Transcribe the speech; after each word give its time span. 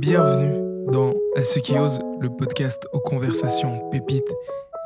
Bienvenue 0.00 0.90
dans 0.90 1.12
À 1.36 1.44
ceux 1.44 1.60
qui 1.60 1.78
osent, 1.78 2.00
le 2.20 2.30
podcast 2.30 2.88
aux 2.92 2.98
conversations 2.98 3.88
pépites 3.90 4.34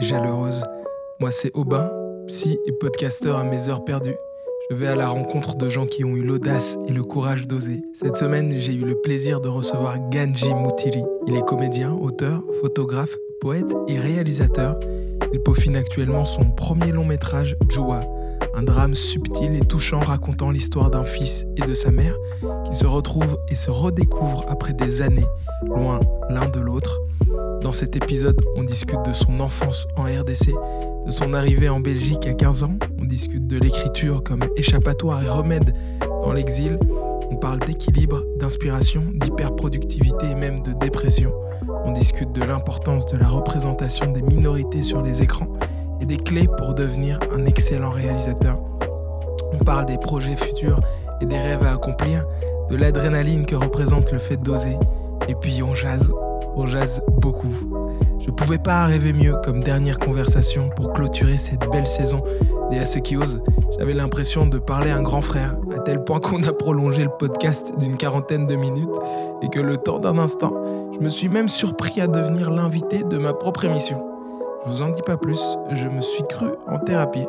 et 0.02 0.04
chaleureuses. 0.04 0.64
Moi, 1.18 1.30
c'est 1.30 1.50
Aubin, 1.54 1.90
psy 2.26 2.58
et 2.66 2.72
podcasteur 2.72 3.38
à 3.38 3.44
mes 3.44 3.70
heures 3.70 3.86
perdues. 3.86 4.16
Je 4.70 4.76
vais 4.76 4.88
à 4.88 4.96
la 4.96 5.08
rencontre 5.08 5.56
de 5.56 5.70
gens 5.70 5.86
qui 5.86 6.04
ont 6.04 6.16
eu 6.16 6.22
l'audace 6.22 6.76
et 6.86 6.92
le 6.92 7.02
courage 7.02 7.48
d'oser. 7.48 7.80
Cette 7.94 8.18
semaine, 8.18 8.52
j'ai 8.58 8.74
eu 8.74 8.84
le 8.84 9.00
plaisir 9.00 9.40
de 9.40 9.48
recevoir 9.48 9.98
Ganji 10.10 10.52
Mutiri. 10.52 11.04
Il 11.26 11.36
est 11.36 11.46
comédien, 11.46 11.94
auteur, 11.94 12.42
photographe, 12.60 13.16
poète 13.40 13.74
et 13.88 13.98
réalisateur. 13.98 14.78
Il 15.32 15.40
peaufine 15.40 15.76
actuellement 15.76 16.26
son 16.26 16.50
premier 16.50 16.92
long 16.92 17.04
métrage, 17.04 17.56
Joa, 17.70 18.02
un 18.56 18.62
drame 18.62 18.94
subtil 18.94 19.54
et 19.54 19.64
touchant 19.64 20.00
racontant 20.00 20.50
l'histoire 20.50 20.90
d'un 20.90 21.04
fils 21.04 21.46
et 21.56 21.62
de 21.62 21.74
sa 21.74 21.90
mère 21.90 22.14
qui 22.64 22.76
se 22.76 22.86
retrouvent 22.86 23.38
et 23.48 23.54
se 23.54 23.70
redécouvrent 23.70 24.44
après 24.48 24.72
des 24.72 25.02
années, 25.02 25.26
loin 25.64 26.00
l'un 26.30 26.48
de 26.48 26.60
l'autre. 26.60 27.00
Dans 27.62 27.72
cet 27.72 27.96
épisode, 27.96 28.40
on 28.56 28.62
discute 28.62 29.02
de 29.06 29.12
son 29.12 29.40
enfance 29.40 29.86
en 29.96 30.04
RDC, 30.04 30.52
de 31.06 31.10
son 31.10 31.34
arrivée 31.34 31.68
en 31.68 31.80
Belgique 31.80 32.26
à 32.26 32.34
15 32.34 32.64
ans, 32.64 32.78
on 33.00 33.04
discute 33.04 33.46
de 33.46 33.58
l'écriture 33.58 34.22
comme 34.22 34.44
échappatoire 34.56 35.22
et 35.22 35.28
remède 35.28 35.74
dans 36.00 36.32
l'exil, 36.32 36.78
on 37.30 37.36
parle 37.36 37.58
d'équilibre, 37.60 38.22
d'inspiration, 38.38 39.04
d'hyperproductivité 39.14 40.30
et 40.30 40.34
même 40.34 40.60
de 40.60 40.72
dépression. 40.72 41.32
On 41.84 41.92
discute 41.92 42.32
de 42.32 42.42
l'importance 42.42 43.06
de 43.06 43.16
la 43.16 43.28
représentation 43.28 44.12
des 44.12 44.22
minorités 44.22 44.82
sur 44.82 45.02
les 45.02 45.22
écrans 45.22 45.48
et 46.00 46.06
des 46.06 46.16
clés 46.16 46.48
pour 46.58 46.74
devenir 46.74 47.18
un 47.34 47.44
excellent 47.46 47.90
réalisateur. 47.90 48.58
On 49.52 49.64
parle 49.64 49.86
des 49.86 49.98
projets 49.98 50.36
futurs 50.36 50.80
et 51.20 51.26
des 51.26 51.38
rêves 51.38 51.62
à 51.62 51.72
accomplir, 51.72 52.24
de 52.70 52.76
l'adrénaline 52.76 53.46
que 53.46 53.54
représente 53.54 54.12
le 54.12 54.18
fait 54.18 54.36
d'oser. 54.36 54.76
Et 55.28 55.34
puis 55.34 55.62
on 55.62 55.74
jase, 55.74 56.12
on 56.56 56.66
jase 56.66 57.00
beaucoup. 57.18 57.54
Je 58.18 58.30
pouvais 58.30 58.58
pas 58.58 58.86
rêver 58.86 59.12
mieux 59.12 59.36
comme 59.44 59.62
dernière 59.62 59.98
conversation 59.98 60.70
pour 60.70 60.92
clôturer 60.92 61.36
cette 61.36 61.70
belle 61.70 61.86
saison 61.86 62.22
des 62.70 62.78
À 62.78 62.86
ceux 62.86 63.00
qui 63.00 63.16
osent. 63.16 63.42
J'avais 63.78 63.94
l'impression 63.94 64.46
de 64.46 64.58
parler 64.58 64.90
à 64.90 64.96
un 64.96 65.02
grand 65.02 65.20
frère, 65.20 65.56
à 65.76 65.80
tel 65.80 66.02
point 66.02 66.20
qu'on 66.20 66.42
a 66.44 66.52
prolongé 66.52 67.04
le 67.04 67.10
podcast 67.10 67.74
d'une 67.78 67.96
quarantaine 67.96 68.46
de 68.46 68.54
minutes 68.54 68.88
et 69.42 69.48
que 69.48 69.60
le 69.60 69.76
temps 69.76 69.98
d'un 69.98 70.18
instant, 70.18 70.52
je 70.94 71.00
me 71.00 71.08
suis 71.08 71.28
même 71.28 71.48
surpris 71.48 72.00
à 72.00 72.06
devenir 72.06 72.50
l'invité 72.50 73.02
de 73.02 73.18
ma 73.18 73.34
propre 73.34 73.64
émission. 73.64 74.13
Je 74.64 74.70
vous 74.70 74.82
en 74.82 74.88
dis 74.88 75.02
pas 75.02 75.18
plus, 75.18 75.58
je 75.72 75.88
me 75.88 76.00
suis 76.00 76.24
cru 76.26 76.48
en 76.66 76.78
thérapie. 76.78 77.26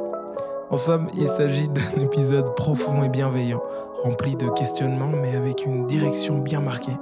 En 0.70 0.78
somme, 0.78 1.08
il 1.14 1.28
s'agit 1.28 1.68
d'un 1.68 2.02
épisode 2.02 2.56
profond 2.56 3.04
et 3.04 3.10
bienveillant, 3.10 3.62
rempli 4.04 4.38
de 4.38 4.48
questionnements 4.50 5.12
mais 5.22 5.36
avec 5.36 5.66
une 5.66 5.86
direction 5.86 6.40
bien 6.40 6.62
marquée, 6.62 6.96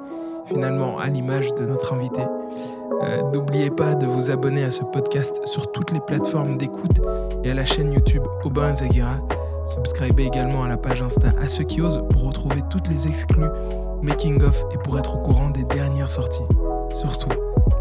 finalement 0.47 0.97
à 0.97 1.07
l'image 1.07 1.53
de 1.53 1.65
notre 1.65 1.93
invité. 1.93 2.23
Euh, 3.03 3.21
N'oubliez 3.31 3.69
pas 3.69 3.93
de 3.93 4.07
vous 4.07 4.31
abonner 4.31 4.63
à 4.63 4.71
ce 4.71 4.83
podcast 4.83 5.45
sur 5.45 5.71
toutes 5.71 5.91
les 5.91 5.99
plateformes 5.99 6.57
d'écoute 6.57 7.01
et 7.43 7.51
à 7.51 7.53
la 7.53 7.65
chaîne 7.65 7.93
YouTube 7.93 8.23
Aubin 8.43 8.73
Zagira. 8.73 9.19
Subscribez 9.65 10.25
également 10.25 10.63
à 10.63 10.67
la 10.67 10.77
page 10.77 11.03
Insta 11.03 11.27
à 11.39 11.47
ceux 11.47 11.63
qui 11.63 11.79
osent 11.79 12.03
pour 12.09 12.25
retrouver 12.25 12.61
toutes 12.71 12.87
les 12.87 13.07
exclus, 13.07 13.45
making 14.01 14.41
of 14.41 14.65
et 14.73 14.77
pour 14.79 14.97
être 14.97 15.15
au 15.15 15.19
courant 15.19 15.51
des 15.51 15.63
dernières 15.63 16.09
sorties. 16.09 16.47
Surtout, 16.89 17.29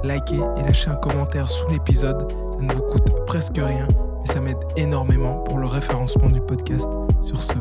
likez 0.04 0.40
et 0.56 0.62
lâchez 0.62 0.90
un 0.90 0.96
commentaire 0.96 1.48
sous 1.48 1.68
l'épisode, 1.68 2.32
ça 2.52 2.58
ne 2.60 2.72
vous 2.72 2.82
coûte 2.82 3.06
presque 3.26 3.56
rien, 3.56 3.86
mais 4.20 4.26
ça 4.32 4.40
m'aide 4.40 4.56
énormément 4.76 5.38
pour 5.40 5.58
le 5.58 5.66
référencement 5.66 6.28
du 6.28 6.40
podcast. 6.40 6.88
Sur 7.22 7.42
ce, 7.42 7.52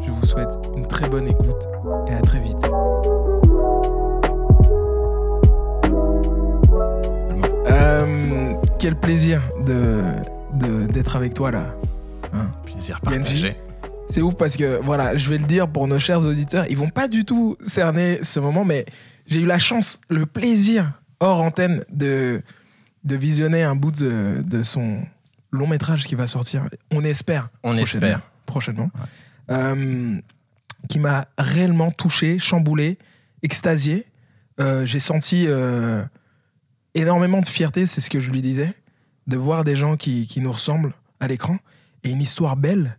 je 0.00 0.10
vous 0.10 0.24
souhaite 0.26 0.50
une 0.76 0.86
très 0.86 1.08
bonne 1.08 1.28
écoute 1.28 1.66
et 2.08 2.14
à 2.14 2.20
très 2.20 2.40
vite. 2.40 2.58
Euh, 7.68 8.54
quel 8.78 8.96
plaisir 8.96 9.40
de 9.64 10.02
de- 10.54 10.86
d'être 10.86 11.16
avec 11.16 11.34
toi 11.34 11.50
là. 11.50 11.66
Hein? 12.32 12.46
Plaisir 12.64 13.00
partagé. 13.00 13.56
C'est 14.08 14.22
ouf 14.22 14.34
parce 14.36 14.56
que 14.56 14.80
voilà, 14.82 15.16
je 15.16 15.28
vais 15.28 15.38
le 15.38 15.44
dire 15.44 15.68
pour 15.68 15.88
nos 15.88 15.98
chers 15.98 16.20
auditeurs, 16.24 16.64
ils 16.70 16.76
vont 16.76 16.88
pas 16.88 17.08
du 17.08 17.24
tout 17.24 17.56
cerner 17.66 18.20
ce 18.22 18.38
moment, 18.40 18.64
mais 18.64 18.86
j'ai 19.26 19.40
eu 19.40 19.46
la 19.46 19.58
chance, 19.58 20.00
le 20.08 20.24
plaisir 20.26 20.92
hors 21.20 21.40
antenne 21.42 21.84
de 21.90 22.42
de 23.06 23.16
visionner 23.16 23.62
un 23.62 23.76
bout 23.76 23.92
de, 23.92 24.42
de 24.44 24.62
son 24.62 25.00
long 25.52 25.66
métrage 25.66 26.06
qui 26.06 26.14
va 26.14 26.26
sortir. 26.26 26.68
On 26.90 27.04
espère. 27.04 27.48
On 27.62 27.76
prochainement, 27.76 28.06
espère. 28.06 28.30
prochainement. 28.44 28.90
Euh, 29.50 30.20
qui 30.88 30.98
m'a 30.98 31.26
réellement 31.38 31.90
touché, 31.90 32.38
chamboulé, 32.38 32.98
extasié. 33.42 34.06
Euh, 34.60 34.84
j'ai 34.84 34.98
senti 34.98 35.46
euh, 35.46 36.04
énormément 36.94 37.40
de 37.40 37.46
fierté, 37.46 37.86
c'est 37.86 38.00
ce 38.00 38.10
que 38.10 38.20
je 38.20 38.30
lui 38.30 38.42
disais, 38.42 38.72
de 39.26 39.36
voir 39.36 39.64
des 39.64 39.76
gens 39.76 39.96
qui, 39.96 40.26
qui 40.26 40.40
nous 40.40 40.52
ressemblent 40.52 40.92
à 41.20 41.28
l'écran 41.28 41.58
et 42.02 42.10
une 42.10 42.22
histoire 42.22 42.56
belle 42.56 42.98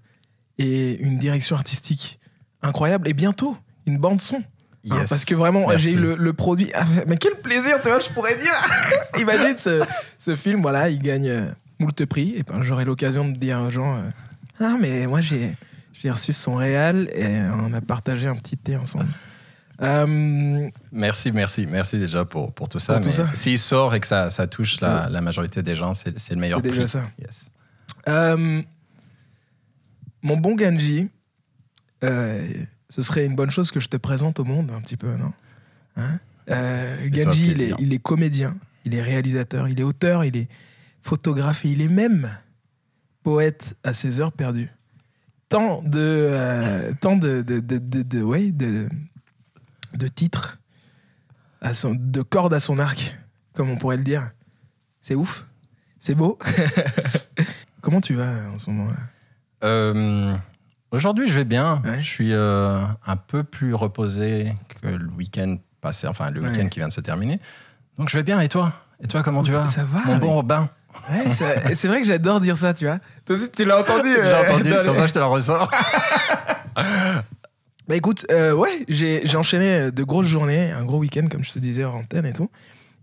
et 0.57 0.97
une 0.99 1.17
direction 1.17 1.55
artistique 1.55 2.19
incroyable 2.61 3.07
et 3.07 3.13
bientôt 3.13 3.57
une 3.85 3.97
bande 3.97 4.19
son. 4.19 4.41
Yes. 4.83 5.09
parce 5.09 5.25
que 5.25 5.35
vraiment, 5.35 5.67
j'ai 5.77 5.93
eu 5.93 5.97
le, 5.97 6.15
le 6.15 6.33
produit. 6.33 6.69
Ah, 6.73 6.85
mais 7.07 7.17
quel 7.17 7.35
plaisir, 7.35 7.81
tu 7.81 7.89
vois, 7.89 7.99
je 7.99 8.09
pourrais 8.09 8.35
dire. 8.37 8.53
Imagine 9.19 9.57
ce, 9.57 9.83
ce 10.17 10.35
film, 10.35 10.61
voilà, 10.61 10.89
il 10.89 11.01
gagne 11.01 11.27
euh, 11.29 11.51
moult 11.79 12.05
prix. 12.05 12.35
Et 12.37 12.43
ben, 12.43 12.61
j'aurai 12.61 12.85
l'occasion 12.85 13.27
de 13.27 13.33
dire 13.37 13.59
aux 13.61 13.69
gens 13.69 13.97
euh, 13.97 14.09
Ah, 14.61 14.75
mais 14.79 15.05
moi, 15.07 15.19
j'ai, 15.19 15.51
j'ai 15.93 16.09
reçu 16.09 16.31
son 16.31 16.55
réal 16.55 17.09
et 17.13 17.27
on 17.59 17.73
a 17.73 17.81
partagé 17.81 18.27
un 18.27 18.35
petit 18.35 18.55
thé 18.55 18.77
ensemble. 18.77 19.07
Euh, 19.81 20.69
Merci, 20.91 21.31
merci, 21.31 21.67
merci 21.67 21.99
déjà 21.99 22.23
pour, 22.25 22.53
pour 22.53 22.69
tout 22.69 22.79
ça. 22.79 22.93
Pour 22.93 23.01
tout 23.01 23.07
mais 23.09 23.13
ça. 23.13 23.29
S'il 23.35 23.59
sort 23.59 23.93
et 23.93 23.99
que 23.99 24.07
ça, 24.07 24.29
ça 24.29 24.47
touche 24.47 24.79
la, 24.81 25.07
la 25.09 25.21
majorité 25.21 25.61
des 25.61 25.75
gens, 25.75 25.93
c'est 25.93 26.17
c'est 26.17 26.33
le 26.33 26.39
meilleur 26.39 26.59
C'est 26.63 26.69
prix. 26.69 26.77
déjà 26.79 26.87
ça. 26.87 27.03
Yes. 27.19 27.51
euh, 28.07 28.61
mon 30.23 30.37
bon 30.37 30.55
Ganji, 30.55 31.09
euh, 32.03 32.47
ce 32.89 33.01
serait 33.01 33.25
une 33.25 33.35
bonne 33.35 33.49
chose 33.51 33.71
que 33.71 33.79
je 33.79 33.87
te 33.89 33.97
présente 33.97 34.39
au 34.39 34.43
monde 34.45 34.71
un 34.71 34.81
petit 34.81 34.97
peu, 34.97 35.15
non 35.15 35.31
Hein 35.97 36.19
Euh, 36.49 37.09
Ganji, 37.09 37.45
il 37.47 37.51
est, 37.51 37.53
plaisir. 37.55 37.75
il 37.79 37.93
est 37.93 37.99
comédien, 37.99 38.55
il 38.85 38.95
est 38.95 39.01
réalisateur, 39.01 39.67
il 39.67 39.79
est 39.79 39.83
auteur, 39.83 40.23
il 40.23 40.37
est 40.37 40.47
photographe 41.01 41.65
et 41.65 41.69
il 41.69 41.81
est 41.81 41.87
même 41.89 42.29
poète 43.23 43.75
à 43.83 43.93
ses 43.93 44.19
heures 44.21 44.31
perdues. 44.31 44.69
Tant 45.49 45.81
de, 45.81 45.97
euh, 45.99 46.91
tant 47.01 47.15
de, 47.17 47.41
de, 47.41 47.59
de, 47.59 47.77
de- 47.77 48.01
de- 48.03 48.21
ouais, 48.21 48.51
de, 48.51 48.87
de 49.93 50.07
titres, 50.07 50.59
à 51.61 51.73
son, 51.73 51.95
de 51.97 52.21
cordes 52.21 52.53
à 52.53 52.59
son 52.59 52.77
arc, 52.79 53.17
comme 53.53 53.69
on 53.69 53.77
pourrait 53.77 53.97
le 53.97 54.03
dire. 54.03 54.31
C'est 55.01 55.15
ouf, 55.15 55.45
c'est 55.99 56.15
beau. 56.15 56.37
Comment 57.81 58.01
tu 58.01 58.13
vas 58.13 58.33
en 58.53 58.57
ce 58.57 58.69
moment 58.69 58.91
Euh, 59.63 60.35
Aujourd'hui, 60.91 61.27
je 61.27 61.33
vais 61.33 61.45
bien. 61.45 61.81
Ouais. 61.85 61.99
Je 61.99 62.05
suis 62.07 62.33
euh, 62.33 62.79
un 63.05 63.15
peu 63.17 63.43
plus 63.43 63.73
reposé 63.73 64.53
que 64.81 64.87
le 64.87 65.09
week-end 65.17 65.57
passé, 65.81 66.07
enfin 66.07 66.31
le 66.31 66.41
Ouais. 66.41 66.49
week-end 66.49 66.67
qui 66.69 66.79
vient 66.79 66.87
de 66.87 66.93
se 66.93 67.01
terminer. 67.01 67.39
Donc 67.97 68.09
je 68.09 68.17
vais 68.17 68.23
bien. 68.23 68.39
Et 68.39 68.47
toi? 68.47 68.73
Et 69.03 69.07
toi, 69.07 69.21
comment 69.23 69.43
tu 69.43 69.51
vas? 69.51 69.67
Ça 69.67 69.83
va 69.83 69.99
Mon 70.05 70.13
mais- 70.13 70.19
bon 70.19 70.33
Robin. 70.33 70.69
Ouais, 71.11 71.29
c'est 71.29 71.87
vrai 71.87 72.01
que 72.01 72.07
j'adore 72.07 72.39
dire 72.39 72.57
ça, 72.57 72.73
tu 72.73 72.85
vois. 72.85 72.99
Toi 73.25 73.35
aussi, 73.35 73.51
tu 73.51 73.65
l'as 73.65 73.79
entendu. 73.81 74.09
J'ai 74.15 74.21
euh, 74.23 74.41
entendu, 74.41 74.69
dans 74.71 74.79
c'est 74.81 74.87
pour 74.87 74.95
ça 74.95 75.01
que 75.03 75.07
je 75.09 75.13
te 75.13 75.19
la 75.19 75.25
ressors. 75.25 75.69
Bah 77.87 77.95
écoute, 77.95 78.25
euh, 78.31 78.51
ouais, 78.51 78.83
j'ai 78.89 79.21
j'ai 79.25 79.37
enchaîné 79.37 79.91
de 79.93 80.03
grosses 80.03 80.25
journées, 80.27 80.71
un 80.73 80.83
gros 80.83 80.97
week-end, 80.97 81.25
comme 81.31 81.43
je 81.45 81.53
te 81.53 81.59
disais, 81.59 81.85
en 81.85 81.99
antenne 81.99 82.25
et 82.25 82.33
tout. 82.33 82.49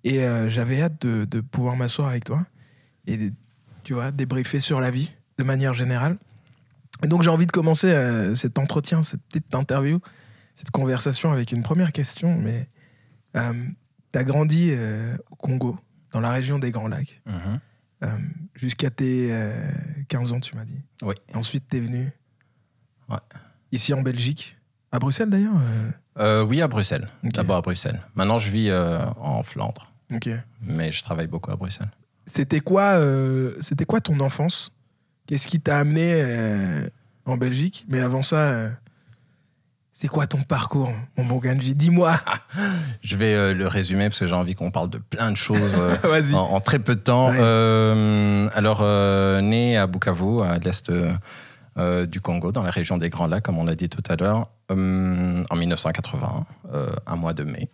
Et 0.04 0.22
euh, 0.22 0.50
j'avais 0.50 0.82
hâte 0.82 1.00
de, 1.00 1.24
de 1.24 1.40
pouvoir 1.40 1.74
m'asseoir 1.74 2.08
avec 2.10 2.24
toi 2.24 2.40
et, 3.06 3.30
tu 3.82 3.94
vois, 3.94 4.10
débriefer 4.10 4.60
sur 4.60 4.82
la 4.82 4.90
vie 4.90 5.14
de 5.38 5.44
manière 5.44 5.72
générale. 5.72 6.18
Et 7.02 7.06
donc, 7.08 7.22
j'ai 7.22 7.30
envie 7.30 7.46
de 7.46 7.52
commencer 7.52 7.90
euh, 7.92 8.34
cet 8.34 8.58
entretien, 8.58 9.02
cette 9.02 9.22
petite 9.22 9.54
interview, 9.54 10.00
cette 10.54 10.70
conversation 10.70 11.32
avec 11.32 11.52
une 11.52 11.62
première 11.62 11.92
question. 11.92 12.36
Mais 12.38 12.68
euh, 13.36 13.52
tu 14.12 14.18
as 14.18 14.24
grandi 14.24 14.68
euh, 14.72 15.16
au 15.30 15.34
Congo, 15.36 15.76
dans 16.12 16.20
la 16.20 16.30
région 16.30 16.58
des 16.58 16.70
Grands 16.70 16.88
Lacs, 16.88 17.20
Mhm. 17.26 17.60
euh, 18.04 18.08
jusqu'à 18.54 18.90
tes 18.90 19.28
euh, 19.32 19.54
15 20.08 20.32
ans, 20.32 20.40
tu 20.40 20.54
m'as 20.56 20.64
dit. 20.64 20.80
Oui. 21.02 21.14
Ensuite, 21.34 21.64
tu 21.68 21.76
es 21.76 21.80
venu 21.80 22.10
Ouais. 23.08 23.18
ici 23.72 23.92
en 23.92 24.00
Belgique, 24.02 24.56
à 24.92 24.98
Bruxelles 24.98 25.28
d'ailleurs. 25.30 26.46
oui, 26.46 26.62
à 26.62 26.68
Bruxelles. 26.68 27.08
D'abord 27.24 27.56
à 27.56 27.60
Bruxelles. 27.60 28.00
Maintenant, 28.14 28.38
je 28.38 28.50
vis 28.50 28.72
en 28.72 29.42
Flandre, 29.42 29.92
Ok. 30.12 30.30
mais 30.62 30.92
je 30.92 31.02
travaille 31.02 31.26
beaucoup 31.26 31.50
à 31.50 31.56
Bruxelles. 31.56 31.90
C'était 32.26 32.60
quoi, 32.60 32.96
c'était 33.60 33.84
quoi 33.84 34.00
ton 34.00 34.18
enfance 34.20 34.70
Qu'est-ce 35.26 35.46
qui 35.48 35.60
t'a 35.60 35.78
amené 35.78 36.12
euh, 36.14 36.86
en 37.24 37.36
Belgique? 37.36 37.86
Mais 37.88 38.00
avant 38.00 38.22
ça, 38.22 38.36
euh, 38.36 38.70
c'est 39.92 40.08
quoi 40.08 40.26
ton 40.26 40.42
parcours, 40.42 40.92
mon 41.16 41.24
bon 41.24 41.38
Ganji? 41.38 41.74
Dis-moi. 41.74 42.18
Je 43.02 43.16
vais 43.16 43.34
euh, 43.34 43.54
le 43.54 43.66
résumer 43.66 44.08
parce 44.08 44.20
que 44.20 44.26
j'ai 44.26 44.34
envie 44.34 44.54
qu'on 44.54 44.70
parle 44.70 44.90
de 44.90 44.98
plein 44.98 45.30
de 45.30 45.36
choses 45.36 45.76
en, 46.34 46.36
en 46.36 46.60
très 46.60 46.78
peu 46.78 46.94
de 46.94 47.00
temps. 47.00 47.30
Ouais. 47.30 48.48
Alors, 48.54 48.82
né 49.42 49.76
à 49.76 49.86
Bukavu, 49.86 50.42
à 50.42 50.58
l'est, 50.58 50.90
du 52.06 52.20
Congo, 52.20 52.52
dans 52.52 52.62
la 52.62 52.70
région 52.70 52.98
des 52.98 53.08
Grands 53.08 53.26
Lacs, 53.26 53.44
comme 53.44 53.58
on 53.58 53.64
l'a 53.64 53.74
dit 53.74 53.88
tout 53.88 54.02
à 54.08 54.16
l'heure, 54.16 54.48
en 54.70 55.56
1980, 55.56 56.46
euh, 56.72 56.88
un 57.06 57.16
mois 57.16 57.34
de 57.34 57.44
mai, 57.44 57.68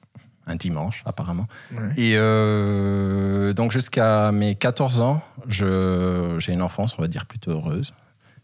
un 0.50 0.56
dimanche 0.56 1.02
apparemment. 1.06 1.46
Ouais. 1.72 1.88
Et 1.96 2.12
euh, 2.16 3.52
donc 3.52 3.70
jusqu'à 3.70 4.32
mes 4.32 4.54
14 4.54 5.00
ans, 5.00 5.22
je- 5.48 6.36
j'ai 6.38 6.52
une 6.52 6.62
enfance, 6.62 6.94
on 6.98 7.02
va 7.02 7.08
dire, 7.08 7.24
plutôt 7.26 7.52
heureuse. 7.52 7.94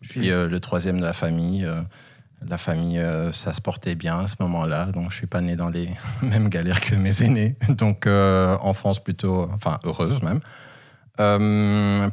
Je 0.02 0.08
suis 0.10 0.30
euh, 0.30 0.48
le 0.48 0.60
troisième 0.60 0.98
de 1.00 1.04
la 1.04 1.12
famille. 1.12 1.64
euh, 1.64 1.80
la 2.46 2.58
famille, 2.58 3.02
ça 3.32 3.52
se 3.54 3.60
portait 3.62 3.94
bien 3.94 4.20
à 4.20 4.26
ce 4.26 4.36
moment-là, 4.40 4.86
donc 4.92 5.10
je 5.10 5.16
suis 5.16 5.26
pas 5.26 5.40
né 5.40 5.56
dans 5.56 5.70
les 5.70 5.88
mêmes 6.22 6.48
galères 6.50 6.80
que 6.80 6.94
mes 6.94 7.22
aînés. 7.22 7.56
Donc 7.70 8.06
enfance 8.06 9.02
plutôt, 9.02 9.48
enfin 9.54 9.78
heureuse 9.84 10.20
même. 10.22 10.40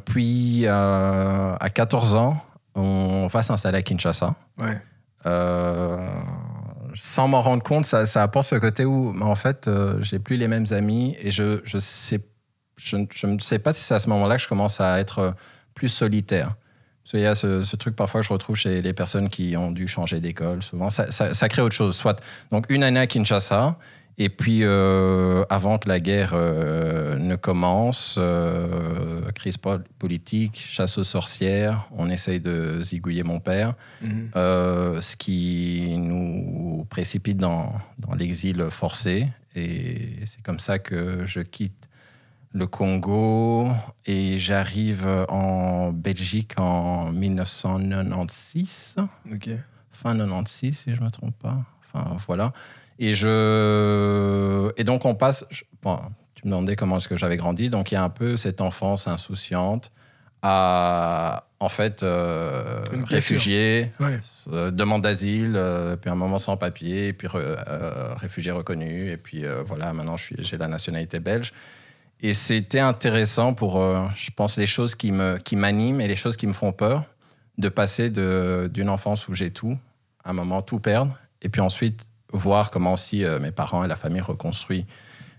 Puis 0.06 0.66
à 0.66 1.58
14 1.72 2.14
ans, 2.16 2.42
on 2.74 3.26
va 3.30 3.42
s'installer 3.42 3.78
à 3.78 3.82
Kinshasa. 3.82 4.34
Ouais. 4.58 4.80
Sans 6.94 7.28
m'en 7.28 7.40
rendre 7.40 7.62
compte, 7.62 7.86
ça, 7.86 8.04
apporte 8.22 8.46
ce 8.46 8.54
côté 8.56 8.84
où, 8.84 9.12
mais 9.12 9.24
en 9.24 9.34
fait, 9.34 9.68
euh, 9.68 10.00
j'ai 10.02 10.18
plus 10.18 10.36
les 10.36 10.48
mêmes 10.48 10.66
amis 10.70 11.16
et 11.20 11.30
je 11.30 11.60
je 11.64 11.78
sais 11.78 12.20
je, 12.76 12.96
je 13.14 13.26
ne 13.26 13.38
sais 13.38 13.58
pas 13.58 13.72
si 13.72 13.82
c'est 13.82 13.94
à 13.94 13.98
ce 14.00 14.08
moment-là 14.08 14.36
que 14.36 14.42
je 14.42 14.48
commence 14.48 14.80
à 14.80 14.98
être 15.00 15.18
euh, 15.20 15.30
plus 15.74 15.88
solitaire. 15.88 16.54
Parce 17.04 17.22
y 17.22 17.26
a 17.26 17.34
ce, 17.34 17.62
ce 17.62 17.76
truc 17.76 17.94
parfois 17.96 18.20
que 18.22 18.26
je 18.26 18.32
retrouve 18.32 18.56
chez 18.56 18.80
les 18.82 18.92
personnes 18.94 19.28
qui 19.28 19.56
ont 19.56 19.70
dû 19.70 19.86
changer 19.86 20.20
d'école. 20.20 20.62
Souvent, 20.62 20.88
ça, 20.90 21.10
ça- 21.10 21.34
ça 21.34 21.48
crée 21.48 21.60
autre 21.62 21.74
chose. 21.74 21.94
Soit 21.94 22.20
donc 22.50 22.64
une 22.70 22.82
année 22.82 23.00
à 23.00 23.06
Kinshasa. 23.06 23.76
Et 24.16 24.28
puis, 24.28 24.60
euh, 24.62 25.44
avant 25.50 25.78
que 25.78 25.88
la 25.88 25.98
guerre 25.98 26.32
euh, 26.34 27.16
ne 27.16 27.34
commence, 27.34 28.14
euh, 28.16 29.30
crise 29.32 29.56
po- 29.56 29.78
politique, 29.98 30.56
chasse 30.68 30.98
aux 30.98 31.04
sorcières, 31.04 31.88
on 31.96 32.08
essaye 32.08 32.38
de 32.40 32.80
zigouiller 32.82 33.24
mon 33.24 33.40
père. 33.40 33.74
Mhm. 34.02 34.30
Ce 34.34 35.16
qui 35.16 35.96
nous 35.98 36.86
précipite 36.88 37.38
dans, 37.38 37.72
dans 37.98 38.14
l'exil 38.14 38.64
forcé. 38.70 39.26
Et 39.56 40.10
c'est 40.26 40.42
comme 40.42 40.60
ça 40.60 40.78
que 40.78 41.26
je 41.26 41.40
quitte 41.40 41.88
le 42.52 42.68
Congo 42.68 43.68
et 44.06 44.38
j'arrive 44.38 45.08
en 45.28 45.90
Belgique 45.92 46.52
en 46.56 47.10
1996, 47.12 48.96
Ok. 49.32 49.50
fin 49.90 50.16
96 50.16 50.76
si 50.78 50.94
je 50.94 51.00
ne 51.00 51.04
me 51.06 51.10
trompe 51.10 51.36
pas. 51.38 51.64
Enfin 51.92 52.16
voilà. 52.26 52.52
Et, 52.98 53.14
je... 53.14 54.72
et 54.76 54.84
donc 54.84 55.04
on 55.04 55.14
passe... 55.14 55.46
bon, 55.82 55.98
tu 56.34 56.46
me 56.46 56.50
demandais 56.50 56.76
comment 56.76 56.98
est-ce 56.98 57.08
que 57.08 57.16
j'avais 57.16 57.36
grandi. 57.36 57.70
Donc 57.70 57.90
il 57.92 57.94
y 57.94 57.98
a 57.98 58.02
un 58.02 58.08
peu 58.10 58.36
cette 58.36 58.60
enfance 58.60 59.08
insouciante 59.08 59.90
à 60.42 61.44
en 61.58 61.70
fait 61.70 62.02
euh, 62.02 62.82
réfugié, 63.06 63.90
Ouais. 63.98 64.20
euh, 64.52 64.70
demande 64.70 65.00
d'asile, 65.02 65.54
euh, 65.56 65.96
puis 65.96 66.10
un 66.10 66.14
moment 66.14 66.36
sans 66.36 66.58
papier, 66.58 67.14
puis 67.14 67.26
réfugié 68.16 68.52
reconnu, 68.52 69.10
et 69.10 69.16
puis 69.16 69.44
voilà, 69.66 69.92
maintenant 69.94 70.16
j'ai 70.18 70.58
la 70.58 70.68
nationalité 70.68 71.20
belge. 71.20 71.52
Et 72.20 72.34
c'était 72.34 72.80
intéressant 72.80 73.54
pour, 73.54 73.82
je 74.14 74.30
pense, 74.30 74.56
les 74.56 74.66
choses 74.66 74.94
qui 74.94 75.12
me 75.12 75.38
qui 75.38 75.56
m'animent 75.56 76.00
et 76.00 76.08
les 76.08 76.16
choses 76.16 76.36
qui 76.36 76.46
me 76.46 76.52
font 76.52 76.72
peur, 76.72 77.04
de 77.58 77.68
passer 77.70 78.10
d'une 78.10 78.88
enfance 78.90 79.26
où 79.28 79.34
j'ai 79.34 79.50
tout, 79.50 79.78
à 80.24 80.30
un 80.30 80.32
moment 80.34 80.60
tout 80.62 80.80
perdre, 80.80 81.18
et 81.40 81.48
puis 81.48 81.62
ensuite 81.62 82.06
voir 82.36 82.70
comment 82.70 82.92
aussi 82.94 83.24
euh, 83.24 83.38
mes 83.40 83.50
parents 83.52 83.84
et 83.84 83.88
la 83.88 83.96
famille 83.96 84.20
reconstruisent 84.20 84.84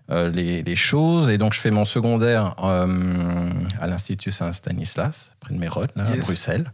euh, 0.10 0.30
les, 0.30 0.64
les 0.64 0.76
choses. 0.76 1.30
Et 1.30 1.38
donc 1.38 1.54
je 1.54 1.60
fais 1.60 1.72
mon 1.72 1.86
secondaire 1.86 2.56
euh, 2.64 3.50
à 3.80 3.88
l'Institut 3.88 4.32
Saint-Stanislas, 4.32 5.34
près 5.40 5.54
de 5.54 5.60
Mérode, 5.60 5.92
là, 5.96 6.06
à. 6.12 6.18
Bruxelles. 6.18 6.72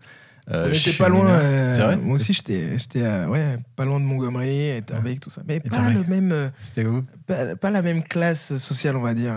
Euh, 0.51 0.73
pas 0.97 1.07
loin. 1.07 1.27
euh, 1.29 1.73
C'est 1.73 1.81
vrai? 1.83 1.97
moi 1.97 2.15
aussi, 2.15 2.33
j'étais, 2.33 2.77
j'étais 2.77 3.03
euh, 3.03 3.27
ouais, 3.27 3.57
pas 3.75 3.85
loin 3.85 3.99
de 3.99 4.05
Montgomery, 4.05 4.69
Etterbeek, 4.69 5.19
tout 5.21 5.29
ça. 5.29 5.43
Mais 5.47 5.59
pas, 5.59 5.89
le 5.91 6.03
même, 6.09 6.51
C'était 6.63 6.83
où? 6.85 7.05
pas, 7.27 7.55
pas 7.55 7.69
la 7.69 7.81
même 7.81 8.03
classe 8.03 8.57
sociale, 8.57 8.97
on 8.97 9.01
va 9.01 9.13
dire. 9.13 9.33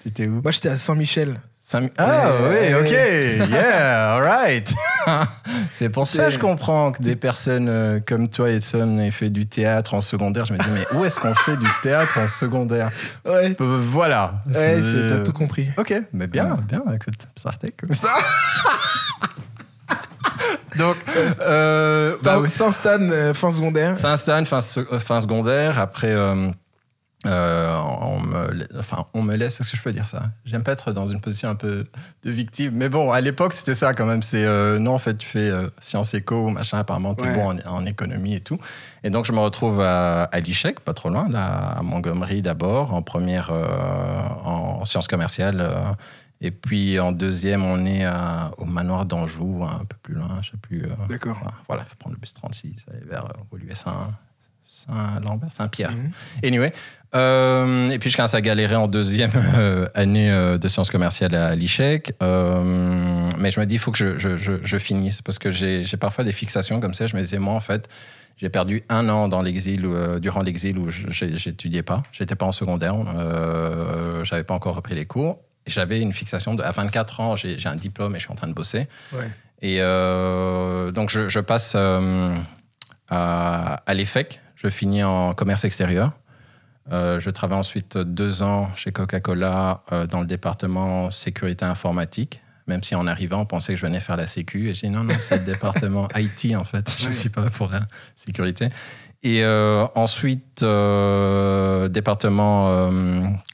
C'était 0.00 0.28
où? 0.28 0.40
Moi, 0.42 0.52
j'étais 0.52 0.68
à 0.68 0.76
Saint-Michel. 0.76 1.40
Saint- 1.64 1.88
Ah 1.96 2.32
oui, 2.50 2.74
ok, 2.74 2.90
yeah, 3.50 4.14
alright. 4.16 4.74
C'est 5.72 5.88
pour 5.90 6.08
ça 6.08 6.24
que 6.24 6.30
je 6.32 6.38
comprends 6.40 6.90
que 6.90 7.00
des 7.02 7.14
personnes 7.14 7.68
euh, 7.68 8.00
comme 8.04 8.28
toi, 8.28 8.50
Edson, 8.50 8.98
aient 8.98 9.12
fait 9.12 9.30
du 9.30 9.46
théâtre 9.46 9.94
en 9.94 10.00
secondaire. 10.00 10.44
Je 10.44 10.54
me 10.54 10.58
dis, 10.58 10.68
mais 10.74 10.84
où 10.98 11.04
est-ce 11.04 11.20
qu'on 11.20 11.34
fait 11.34 11.56
du 11.56 11.68
théâtre 11.82 12.18
en 12.18 12.26
secondaire 12.26 12.90
Ouais. 13.24 13.56
Euh, 13.60 13.78
Voilà. 13.80 14.42
Ouais, 14.52 14.80
t'as 14.80 15.24
tout 15.24 15.32
compris. 15.32 15.68
Ok, 15.76 15.94
mais 16.12 16.26
bien, 16.26 16.58
bien, 16.68 16.82
écoute, 16.94 17.14
Sartek 17.36 17.76
comme 17.76 17.94
ça. 17.94 18.08
Donc, 20.78 20.96
euh, 21.42 22.16
bah 22.22 22.38
oui. 22.40 22.48
Saint-Stan, 22.48 22.98
euh, 23.02 23.34
fin 23.34 23.50
secondaire. 23.50 23.98
Saint-Stan, 23.98 24.44
fin, 24.46 24.60
se- 24.62 24.80
euh, 24.80 24.98
fin 24.98 25.20
secondaire. 25.20 25.78
Après, 25.78 26.10
euh, 26.12 26.48
euh, 27.26 27.76
on, 28.00 28.20
me, 28.20 28.50
la- 28.52 28.66
enfin, 28.78 29.06
on 29.14 29.22
me 29.22 29.36
laisse, 29.36 29.60
est-ce 29.60 29.70
que 29.70 29.76
je 29.76 29.82
peux 29.82 29.92
dire 29.92 30.06
ça? 30.06 30.24
J'aime 30.44 30.62
pas 30.64 30.72
être 30.72 30.92
dans 30.92 31.06
une 31.06 31.20
position 31.20 31.48
un 31.48 31.54
peu 31.54 31.84
de 32.24 32.30
victime. 32.30 32.72
Mais 32.74 32.88
bon, 32.88 33.12
à 33.12 33.20
l'époque, 33.20 33.52
c'était 33.52 33.74
ça 33.74 33.94
quand 33.94 34.06
même. 34.06 34.22
C'est 34.22 34.44
euh, 34.44 34.78
non, 34.80 34.94
en 34.94 34.98
fait, 34.98 35.14
tu 35.16 35.26
fais 35.26 35.50
euh, 35.50 35.68
sciences 35.80 36.14
éco, 36.14 36.48
machin, 36.50 36.78
apparemment, 36.78 37.14
t'es 37.14 37.24
Ouais. 37.24 37.34
bon 37.34 37.56
en, 37.66 37.74
en 37.76 37.86
économie 37.86 38.34
et 38.34 38.40
tout. 38.40 38.58
Et 39.04 39.10
donc, 39.10 39.24
je 39.24 39.32
me 39.32 39.38
retrouve 39.38 39.80
à, 39.80 40.24
à 40.24 40.40
l'ICHEC, 40.40 40.80
pas 40.80 40.94
trop 40.94 41.10
loin, 41.10 41.28
là, 41.28 41.46
à 41.78 41.82
Montgomery 41.82 42.42
d'abord, 42.42 42.92
en 42.94 43.02
première 43.02 43.50
euh, 43.50 43.66
en 44.44 44.84
sciences 44.84 45.06
commerciales. 45.08 45.64
et 46.40 46.50
puis 46.50 46.98
en 46.98 47.12
deuxième, 47.12 47.64
on 47.64 47.86
est 47.86 48.04
à- 48.04 48.50
au 48.58 48.64
manoir 48.64 49.06
d'Anjou, 49.06 49.62
un 49.64 49.84
peu 49.84 49.96
plus 50.02 50.14
loin, 50.14 50.40
je 50.42 50.50
sais 50.50 50.56
plus. 50.56 50.82
D'accord. 51.08 51.38
Voilà, 51.68 51.84
il 51.86 51.88
faut 51.88 51.94
prendre 51.96 52.16
le 52.16 52.20
bus 52.20 52.34
36, 52.34 52.84
aller 52.90 53.04
vers 53.08 53.28
Woluwe 53.52 53.74
Saint- 53.76 54.10
Saint-Lambert, 54.64 55.52
Saint-Pierre. 55.52 55.92
Mhm. 55.92 56.10
Anyway. 56.44 56.72
Euh, 57.14 57.90
et 57.90 57.98
puis 57.98 58.08
je 58.08 58.16
commence 58.16 58.34
à 58.34 58.40
galérer 58.40 58.76
en 58.76 58.88
deuxième 58.88 59.32
euh, 59.54 59.86
année 59.94 60.30
euh, 60.30 60.56
de 60.56 60.68
sciences 60.68 60.90
commerciales 60.90 61.34
à 61.34 61.54
l'ICHEC. 61.54 62.14
Euh, 62.22 63.28
mais 63.38 63.50
je 63.50 63.60
me 63.60 63.66
dis, 63.66 63.74
il 63.74 63.78
faut 63.78 63.92
que 63.92 63.98
je, 63.98 64.18
je, 64.18 64.36
je, 64.36 64.54
je 64.62 64.78
finisse 64.78 65.20
parce 65.20 65.38
que 65.38 65.50
j'ai 65.50 65.84
parfois 65.98 66.24
des 66.24 66.32
fixations 66.32 66.80
comme 66.80 66.94
ça. 66.94 67.06
Je 67.06 67.16
me 67.16 67.20
disais, 67.20 67.38
moi, 67.38 67.54
en 67.54 67.60
fait, 67.60 67.88
j'ai 68.36 68.48
perdu 68.48 68.82
un 68.88 69.08
an 69.08 69.28
dans 69.28 69.42
l'exil, 69.42 69.86
durant 70.20 70.42
l'exil 70.42 70.78
où 70.78 70.88
j'étudiais 70.88 71.82
pas. 71.82 72.02
J'étais 72.12 72.34
pas 72.34 72.46
en 72.46 72.52
secondaire. 72.52 72.94
J'avais 74.24 74.44
pas 74.44 74.54
encore 74.54 74.74
repris 74.74 74.94
les 74.94 75.06
cours. 75.06 75.38
J'avais 75.66 76.00
une 76.00 76.12
fixation 76.12 76.54
de, 76.54 76.62
à 76.62 76.72
24 76.72 77.20
ans, 77.20 77.36
j'ai 77.36 77.56
un 77.66 77.76
diplôme 77.76 78.16
et 78.16 78.18
je 78.18 78.24
suis 78.24 78.32
en 78.32 78.36
train 78.36 78.48
de 78.48 78.54
bosser. 78.54 78.88
Ouais. 79.12 79.30
Et 79.60 79.78
donc, 80.92 81.10
je, 81.10 81.40
passe 81.40 81.76
à, 81.76 83.74
à 83.86 83.94
l'EFEC. 83.94 84.40
Je 84.56 84.68
finis 84.68 85.04
en 85.04 85.34
commerce 85.34 85.64
extérieur. 85.64 86.12
Euh, 86.90 87.20
je 87.20 87.30
travaille 87.30 87.58
ensuite 87.58 87.96
deux 87.96 88.42
ans 88.42 88.70
chez 88.74 88.90
Coca-Cola 88.90 89.84
euh, 89.92 90.06
dans 90.06 90.20
le 90.20 90.26
département 90.26 91.10
sécurité 91.10 91.64
informatique. 91.64 92.42
Même 92.66 92.82
si 92.82 92.94
en 92.94 93.06
arrivant, 93.06 93.40
on 93.40 93.46
pensait 93.46 93.74
que 93.74 93.80
je 93.80 93.86
venais 93.86 94.00
faire 94.00 94.16
la 94.16 94.26
sécu. 94.26 94.68
Et 94.68 94.74
j'ai 94.74 94.88
dit 94.88 94.92
non, 94.92 95.04
non, 95.04 95.14
c'est 95.18 95.38
le 95.38 95.44
département 95.52 96.08
IT 96.16 96.56
en 96.56 96.64
fait. 96.64 96.94
Je 96.98 97.08
ne 97.08 97.12
suis 97.12 97.28
pas 97.28 97.42
là 97.42 97.50
pour 97.50 97.68
la 97.70 97.82
sécurité. 98.16 98.68
Et 99.24 99.44
euh, 99.44 99.86
ensuite, 99.94 100.64
département 101.92 102.90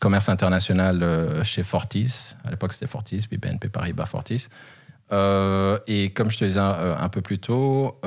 commerce 0.01 0.31
international 0.31 1.43
chez 1.43 1.63
Fortis. 1.63 2.37
À 2.47 2.51
l'époque, 2.51 2.73
c'était 2.73 2.87
Fortis, 2.87 3.27
puis 3.29 3.37
BNP 3.37 3.69
Paribas 3.69 4.07
Fortis. 4.07 4.49
Et 5.13 6.11
comme 6.15 6.31
je 6.31 6.39
te 6.39 6.45
disais 6.47 6.61
un 6.61 7.09
peu 7.11 7.21
plus 7.21 7.39
tôt, 7.39 8.01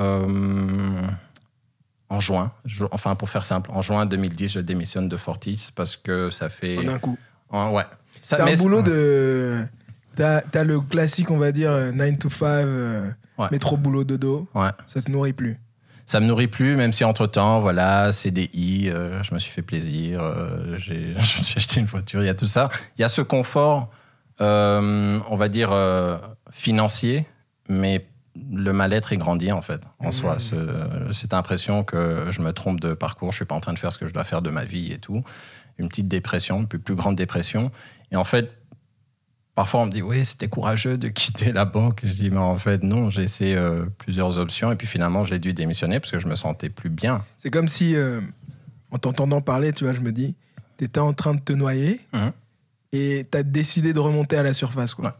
en 2.12 2.20
juin, 2.20 2.52
je- 2.64 2.84
enfin 2.92 3.14
pour 3.14 3.28
faire 3.30 3.44
simple, 3.44 3.70
en 3.72 3.80
juin 3.82 4.04
2010, 4.06 4.52
je 4.52 4.60
démissionne 4.60 5.08
de 5.08 5.16
Fortis 5.16 5.70
parce 5.74 5.96
que 5.96 6.30
ça 6.30 6.48
fait... 6.48 6.78
En 6.78 6.88
un 6.94 6.98
coup. 6.98 7.18
en- 7.50 7.72
ouais. 7.72 7.84
Ça- 8.22 8.36
T'as 8.36 8.44
mais 8.44 8.58
un 8.58 8.62
boulot 8.62 8.82
de. 8.82 9.64
T'as 10.14 10.42
as 10.54 10.64
le 10.64 10.80
classique, 10.80 11.30
on 11.30 11.38
va 11.38 11.52
dire, 11.52 11.70
euh, 11.70 11.90
9 11.90 12.18
to 12.18 12.28
5, 12.30 12.44
euh, 12.46 13.10
Ouais. 13.38 13.48
métro, 13.50 13.76
boulot, 13.78 14.04
dodo. 14.04 14.46
Ouais. 14.54 14.68
Ça 14.86 15.00
te 15.00 15.10
nourrit 15.10 15.32
plus. 15.32 15.58
Ça 16.04 16.20
me 16.20 16.26
nourrit 16.26 16.48
plus, 16.48 16.76
même 16.76 16.92
si 16.92 17.02
entre-temps, 17.04 17.60
voilà, 17.60 18.12
CDI, 18.12 18.90
euh, 18.90 19.22
je 19.22 19.32
me 19.34 19.38
suis 19.38 19.50
fait 19.50 19.62
plaisir, 19.62 20.20
euh, 20.22 20.76
j'ai- 20.76 21.14
je 21.18 21.38
me 21.38 21.42
suis 21.44 21.56
acheté 21.56 21.80
une 21.80 21.86
voiture, 21.86 22.20
il 22.22 22.26
y 22.26 22.28
a 22.28 22.34
tout 22.34 22.46
ça. 22.46 22.68
Il 22.98 23.00
y 23.00 23.04
a 23.04 23.08
ce 23.08 23.22
confort, 23.22 23.90
euh, 24.42 25.18
on 25.30 25.36
va 25.36 25.48
dire, 25.48 25.70
financier, 26.50 27.26
mais 27.68 28.06
le 28.34 28.72
mal-être 28.72 29.12
est 29.12 29.16
grandi, 29.18 29.52
en 29.52 29.60
fait, 29.62 29.82
en 29.98 30.06
Mhm. 30.06 30.12
soi. 30.12 30.38
Ce- 30.38 31.08
Cette 31.12 31.34
impression 31.34 31.84
que 31.84 32.26
je 32.30 32.40
me 32.40 32.52
trompe 32.52 32.80
de 32.80 32.94
parcours, 32.94 33.30
je 33.32 33.36
suis 33.36 33.44
pas 33.44 33.54
en 33.54 33.60
train 33.60 33.74
de 33.74 33.78
faire 33.78 33.92
ce 33.92 33.98
que 33.98 34.06
je 34.06 34.14
dois 34.14 34.24
faire 34.24 34.40
de 34.42 34.50
ma 34.50 34.64
vie 34.64 34.92
et 34.92 34.98
tout. 34.98 35.22
Une 35.78 35.88
petite 35.88 36.08
dépression, 36.08 36.60
une 36.60 36.66
plus, 36.68 36.78
plus 36.78 36.94
grande 36.94 37.16
dépression. 37.16 37.70
Et 38.10 38.16
en 38.16 38.24
fait, 38.24 38.50
Parfois, 39.54 39.82
on 39.82 39.84
me 39.86 39.90
dit, 39.90 40.00
oui, 40.00 40.24
c'était 40.24 40.48
courageux 40.48 40.96
de 40.96 41.08
quitter 41.44 41.52
la 41.52 41.66
banque. 41.66 42.00
Je 42.04 42.12
dis, 42.14 42.30
mais 42.30 42.38
en 42.38 42.56
fait, 42.56 42.82
non, 42.82 43.10
j'ai 43.10 43.22
essayé 43.22 43.54
euh, 43.54 43.84
plusieurs 43.98 44.38
options. 44.38 44.72
Et 44.72 44.76
puis 44.76 44.86
finalement, 44.86 45.24
j'ai 45.24 45.38
dû 45.38 45.52
démissionner 45.52 46.00
parce 46.00 46.10
que 46.10 46.18
je 46.18 46.26
me 46.26 46.36
sentais 46.36 46.70
plus 46.70 46.88
bien. 46.88 47.22
C'est 47.36 47.50
comme 47.50 47.68
si, 47.68 47.94
euh, 47.94 48.22
en 48.92 48.96
t'entendant 48.98 49.42
parler, 49.42 49.74
tu 49.74 49.84
vois, 49.84 49.92
je 49.92 50.00
me 50.00 50.10
dis, 50.10 50.34
t'étais 50.78 51.00
en 51.00 51.12
train 51.12 51.34
de 51.34 51.40
te 51.40 51.52
noyer 51.52 52.00
Mhm. 52.14 52.32
et 52.92 53.26
t'as 53.30 53.42
décidé 53.42 53.92
de 53.92 53.98
remonter 53.98 54.38
à 54.38 54.42
la 54.42 54.54
surface, 54.54 54.94
quoi. 54.94 55.04
Ouais. 55.04 55.12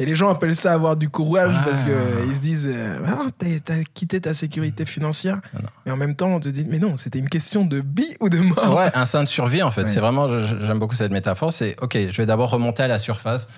Et 0.00 0.06
les 0.06 0.14
gens 0.14 0.30
appellent 0.30 0.56
ça 0.56 0.72
avoir 0.72 0.96
du 0.96 1.10
courage 1.10 1.54
Ah. 1.60 1.62
parce 1.64 1.82
qu'ils 1.82 2.34
se 2.34 2.40
disent 2.40 2.66
euh, 2.72 2.98
Ah, 3.06 3.26
t'as- 3.38 3.84
quitté 3.94 4.18
ta 4.20 4.32
sécurité 4.32 4.86
financière. 4.86 5.40
Ah. 5.54 5.58
Mais 5.84 5.92
en 5.92 5.96
même 5.96 6.16
temps, 6.16 6.28
on 6.28 6.40
te 6.40 6.48
dit 6.48 6.64
Mais 6.68 6.78
non, 6.78 6.96
c'était 6.96 7.18
une 7.18 7.28
question 7.28 7.64
de 7.66 7.84
vie 7.96 8.16
ou 8.18 8.30
de 8.30 8.38
mort. 8.38 8.76
Ouais, 8.76 8.90
instinct 8.96 9.22
de 9.24 9.28
survie 9.28 9.62
en 9.62 9.70
fait. 9.70 9.82
Ouais. 9.82 9.86
C'est 9.88 10.00
vraiment, 10.00 10.26
j'aime 10.42 10.78
beaucoup 10.78 10.94
cette 10.94 11.12
métaphore. 11.12 11.52
C'est 11.52 11.76
ok, 11.82 11.96
je 12.10 12.16
vais 12.16 12.26
d'abord 12.26 12.48
remonter 12.50 12.82
à 12.82 12.88
la 12.88 12.98
surface 12.98 13.48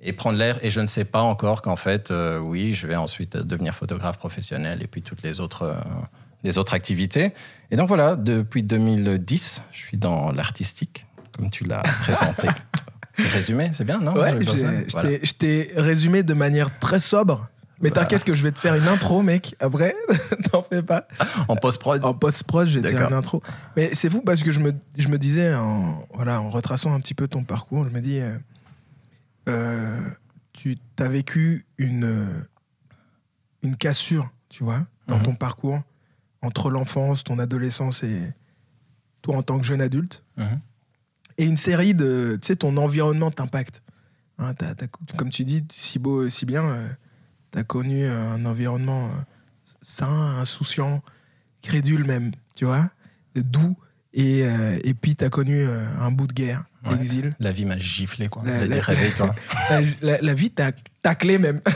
et 0.00 0.12
prendre 0.12 0.36
l'air. 0.38 0.58
Et 0.62 0.72
je 0.72 0.80
ne 0.80 0.88
sais 0.88 1.04
pas 1.04 1.22
encore 1.22 1.62
qu'en 1.62 1.76
fait, 1.76 2.10
euh, 2.10 2.38
oui, 2.40 2.74
je 2.74 2.88
vais 2.88 2.96
ensuite 2.96 3.36
devenir 3.36 3.72
photographe 3.72 4.18
professionnel 4.18 4.82
et 4.82 4.88
puis 4.88 5.02
toutes 5.02 5.22
les 5.22 5.38
autres, 5.38 5.62
euh, 5.62 5.74
les 6.42 6.58
autres 6.58 6.74
activités. 6.74 7.32
Et 7.70 7.76
donc 7.76 7.86
voilà, 7.86 8.16
depuis 8.16 8.64
2010, 8.64 9.62
je 9.70 9.78
suis 9.78 9.96
dans 9.98 10.32
l'artistique, 10.32 11.06
comme 11.38 11.48
tu 11.48 11.62
l'as 11.62 11.82
présenté. 12.02 12.48
Résumé, 13.16 13.70
c'est 13.74 13.84
bien, 13.84 13.98
non? 13.98 14.14
Ouais, 14.14 14.32
Je 14.40 14.90
Voilà. 14.92 15.18
t'ai- 15.38 15.72
résumé 15.76 16.22
de 16.22 16.34
manière 16.34 16.76
très 16.78 17.00
sobre. 17.00 17.48
Mais 17.80 17.88
Voilà. 17.88 18.02
t'inquiète 18.06 18.24
que 18.24 18.34
je 18.34 18.42
vais 18.44 18.52
te 18.52 18.58
faire 18.58 18.74
une 18.76 18.86
intro, 18.86 19.22
mec. 19.22 19.56
Après, 19.58 19.94
t'en 20.52 20.62
fais 20.62 20.82
pas. 20.82 21.08
En 21.48 21.56
post-prod. 21.56 22.02
En 22.04 22.14
post-prod, 22.14 22.68
je 22.68 22.78
vais 22.78 22.88
te 22.88 22.94
faire 22.96 23.08
une 23.08 23.14
intro. 23.14 23.42
Mais 23.76 23.92
c'est 23.94 24.08
fou 24.08 24.22
parce 24.22 24.42
que 24.44 24.50
je 24.52 24.60
me, 24.60 24.72
je 24.96 25.08
me 25.08 25.18
disais, 25.18 25.52
en, 25.54 26.06
voilà, 26.14 26.40
en 26.40 26.48
retraçant 26.48 26.94
un 26.94 27.00
petit 27.00 27.14
peu 27.14 27.26
ton 27.28 27.42
parcours, 27.44 27.84
je 27.84 27.90
me 27.90 28.00
dis, 28.00 28.20
euh, 28.20 28.36
euh, 29.48 29.98
tu 30.52 30.78
as 30.98 31.08
vécu 31.08 31.66
une, 31.78 32.04
euh, 32.04 32.26
une 33.62 33.76
cassure, 33.76 34.30
tu 34.48 34.62
vois, 34.64 34.86
dans 35.08 35.16
Mhm. 35.18 35.22
ton 35.24 35.34
parcours, 35.34 35.82
entre 36.40 36.70
l'enfance, 36.70 37.24
ton 37.24 37.38
adolescence 37.38 38.02
et 38.04 38.32
toi 39.22 39.36
en 39.36 39.42
tant 39.42 39.58
que 39.58 39.64
jeune 39.64 39.80
adulte. 39.80 40.22
Mhm. 40.36 40.60
Et 41.38 41.44
une 41.44 41.56
série 41.56 41.94
de, 41.94 42.38
tu 42.40 42.46
sais, 42.48 42.56
ton 42.56 42.76
environnement 42.76 43.30
t'impacte. 43.30 43.82
Hein, 44.38 44.54
t'as- 44.54 44.74
t'as- 44.74 44.86
comme 45.16 45.30
tu 45.30 45.44
dis, 45.44 45.64
si 45.70 45.98
beau, 45.98 46.28
si 46.28 46.46
bien, 46.46 46.96
tu 47.52 47.58
as 47.58 47.64
connu 47.64 48.06
un 48.06 48.44
environnement 48.44 49.06
euh, 49.06 49.12
sain, 49.82 50.38
insouciant, 50.38 51.02
crédule 51.62 52.04
même, 52.04 52.32
tu 52.54 52.64
vois, 52.64 52.90
doux. 53.34 53.76
Et, 54.14 54.44
euh, 54.44 54.78
et 54.84 54.92
puis, 54.94 55.16
tu 55.16 55.24
as 55.24 55.30
connu 55.30 55.62
euh, 55.66 55.86
un 55.98 56.10
bout 56.10 56.26
de 56.26 56.32
guerre, 56.34 56.64
Ouais. 56.84 56.92
l'exil. 56.96 57.34
La 57.38 57.52
vie 57.52 57.64
m'a 57.64 57.78
giflé, 57.78 58.28
quoi. 58.28 58.42
La- 58.44 58.66
la-. 58.66 58.76
La, 59.70 59.80
la- 60.02 60.20
la 60.20 60.34
vie 60.34 60.50
t'a 60.50 60.70
taclé 61.00 61.38
même. 61.38 61.60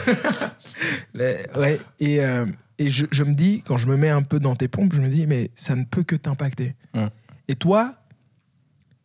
Ouais. 1.15 1.81
Et, 2.01 2.21
euh, 2.25 2.47
et 2.79 2.91
je, 2.91 3.07
je 3.11 3.23
me 3.25 3.35
dis, 3.35 3.63
quand 3.67 3.77
je 3.79 3.87
me 3.87 3.97
mets 3.97 4.11
un 4.11 4.23
peu 4.23 4.39
dans 4.41 4.55
tes 4.57 4.69
pompes, 4.69 4.93
je 4.95 5.01
me 5.01 5.09
dis, 5.09 5.27
mais 5.27 5.51
ça 5.55 5.75
ne 5.75 5.85
peut 5.85 6.03
que 6.03 6.17
t'impacter. 6.17 6.75
Mm. 6.95 7.07
Et 7.49 7.55
toi, 7.57 7.95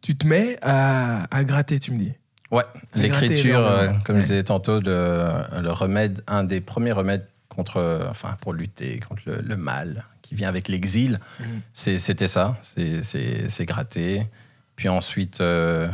tu 0.01 0.15
te 0.15 0.25
mets 0.27 0.57
à, 0.61 1.23
à 1.35 1.43
gratter, 1.43 1.79
tu 1.79 1.91
me 1.91 1.97
dis. 1.97 2.13
Ouais, 2.51 2.63
l'écriture, 2.95 3.59
euh, 3.59 3.87
comme 4.03 4.15
Ouais. 4.17 4.21
je 4.23 4.27
disais 4.27 4.43
tantôt, 4.43 4.79
le, 4.81 5.31
le 5.61 5.71
remède, 5.71 6.21
un 6.27 6.43
des 6.43 6.59
premiers 6.59 6.91
remèdes 6.91 7.25
contre, 7.49 8.07
enfin, 8.09 8.35
pour 8.41 8.53
lutter 8.53 8.99
contre 9.07 9.21
le, 9.25 9.41
le 9.41 9.55
mal 9.57 10.03
qui 10.21 10.35
vient 10.35 10.49
avec 10.49 10.67
l'exil, 10.67 11.19
c'est- 11.73 11.97
c'était 11.99 12.27
ça, 12.27 12.57
c'est- 12.61 13.03
c'est 13.03 13.49
c'est 13.49 13.65
gratter. 13.65 14.27
Puis 14.75 14.89
ensuite, 14.89 15.39
euh, 15.41 15.87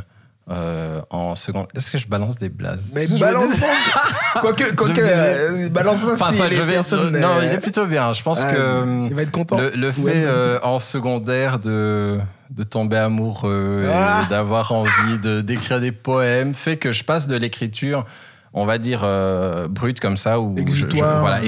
euh, 0.50 1.02
en 1.10 1.36
seconde, 1.36 1.68
est-ce 1.76 1.92
que 1.92 1.98
je 1.98 2.08
balance 2.08 2.38
des 2.38 2.50
blazes? 2.50 2.94
Mais 2.96 3.06
balance 3.20 3.54
Quoique, 4.42 4.64
disais- 4.94 5.02
euh, 5.04 5.70
Enfin, 6.14 6.32
si 6.32 6.38
soit 6.38 6.50
je 6.50 6.62
vais- 6.62 6.74
personnes, 6.74 7.20
non, 7.20 7.42
il 7.44 7.50
est 7.50 7.58
plutôt 7.60 7.86
bien. 7.86 8.14
Je 8.14 8.24
pense 8.24 8.42
ah, 8.44 8.54
que 8.54 9.08
il 9.10 9.14
va 9.14 9.22
être 9.24 9.32
content. 9.32 9.58
le, 9.58 9.70
le 9.72 9.88
Ouais. 9.90 10.12
fait 10.14 10.24
euh, 10.26 10.60
en 10.64 10.80
secondaire 10.80 11.60
de, 11.60 12.20
de 12.50 12.64
tomber 12.64 12.98
amoureux 12.98 13.88
Ah. 13.92 14.24
et 14.26 14.30
d'avoir 14.30 14.72
envie 14.72 15.18
de 15.22 15.42
d'écrire 15.42 15.80
des 15.80 15.92
poèmes 15.92 16.54
fait 16.54 16.78
que 16.78 16.92
je 16.94 17.04
passe 17.04 17.28
de 17.28 17.36
l'écriture, 17.36 18.06
on 18.54 18.66
va 18.66 18.78
dire 18.78 19.02
euh, 19.04 19.68
brute 19.68 20.00
comme 20.00 20.18
ça, 20.18 20.40
ou 20.40 20.52
je- 20.56 20.58
je- 20.58 20.62
Exutoire, 20.62 21.20
voilà, 21.22 21.38
euh, 21.38 21.40
à 21.40 21.44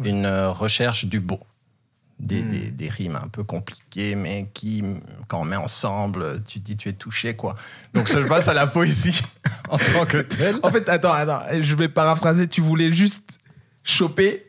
ouais. 0.00 0.08
une 0.10 0.26
euh, 0.26 0.50
recherche 0.50 1.04
du 1.06 1.20
beau. 1.20 1.40
Des, 2.20 2.40
Hmm. 2.42 2.50
des- 2.50 2.70
des 2.70 2.88
rimes 2.88 3.16
un 3.22 3.26
peu 3.26 3.42
compliquées, 3.42 4.14
mais 4.14 4.48
qui, 4.54 4.84
quand 5.26 5.40
on 5.40 5.44
met 5.44 5.56
ensemble, 5.56 6.40
tu 6.46 6.60
te 6.60 6.64
dis 6.64 6.76
tu 6.76 6.88
es 6.88 6.92
touché, 6.92 7.34
quoi. 7.34 7.56
Donc 7.94 8.08
je 8.08 8.18
passe 8.28 8.46
à 8.46 8.54
la 8.54 8.68
poésie 8.68 9.20
en 9.70 9.78
tant 9.78 10.06
que 10.06 10.18
telle. 10.18 10.56
En 10.62 10.70
fait, 10.70 10.88
attends, 10.88 11.12
attends, 11.12 11.40
je 11.60 11.74
vais 11.74 11.88
paraphraser. 11.88 12.46
Tu 12.46 12.60
voulais 12.60 12.92
juste 12.92 13.40
choper. 13.82 14.46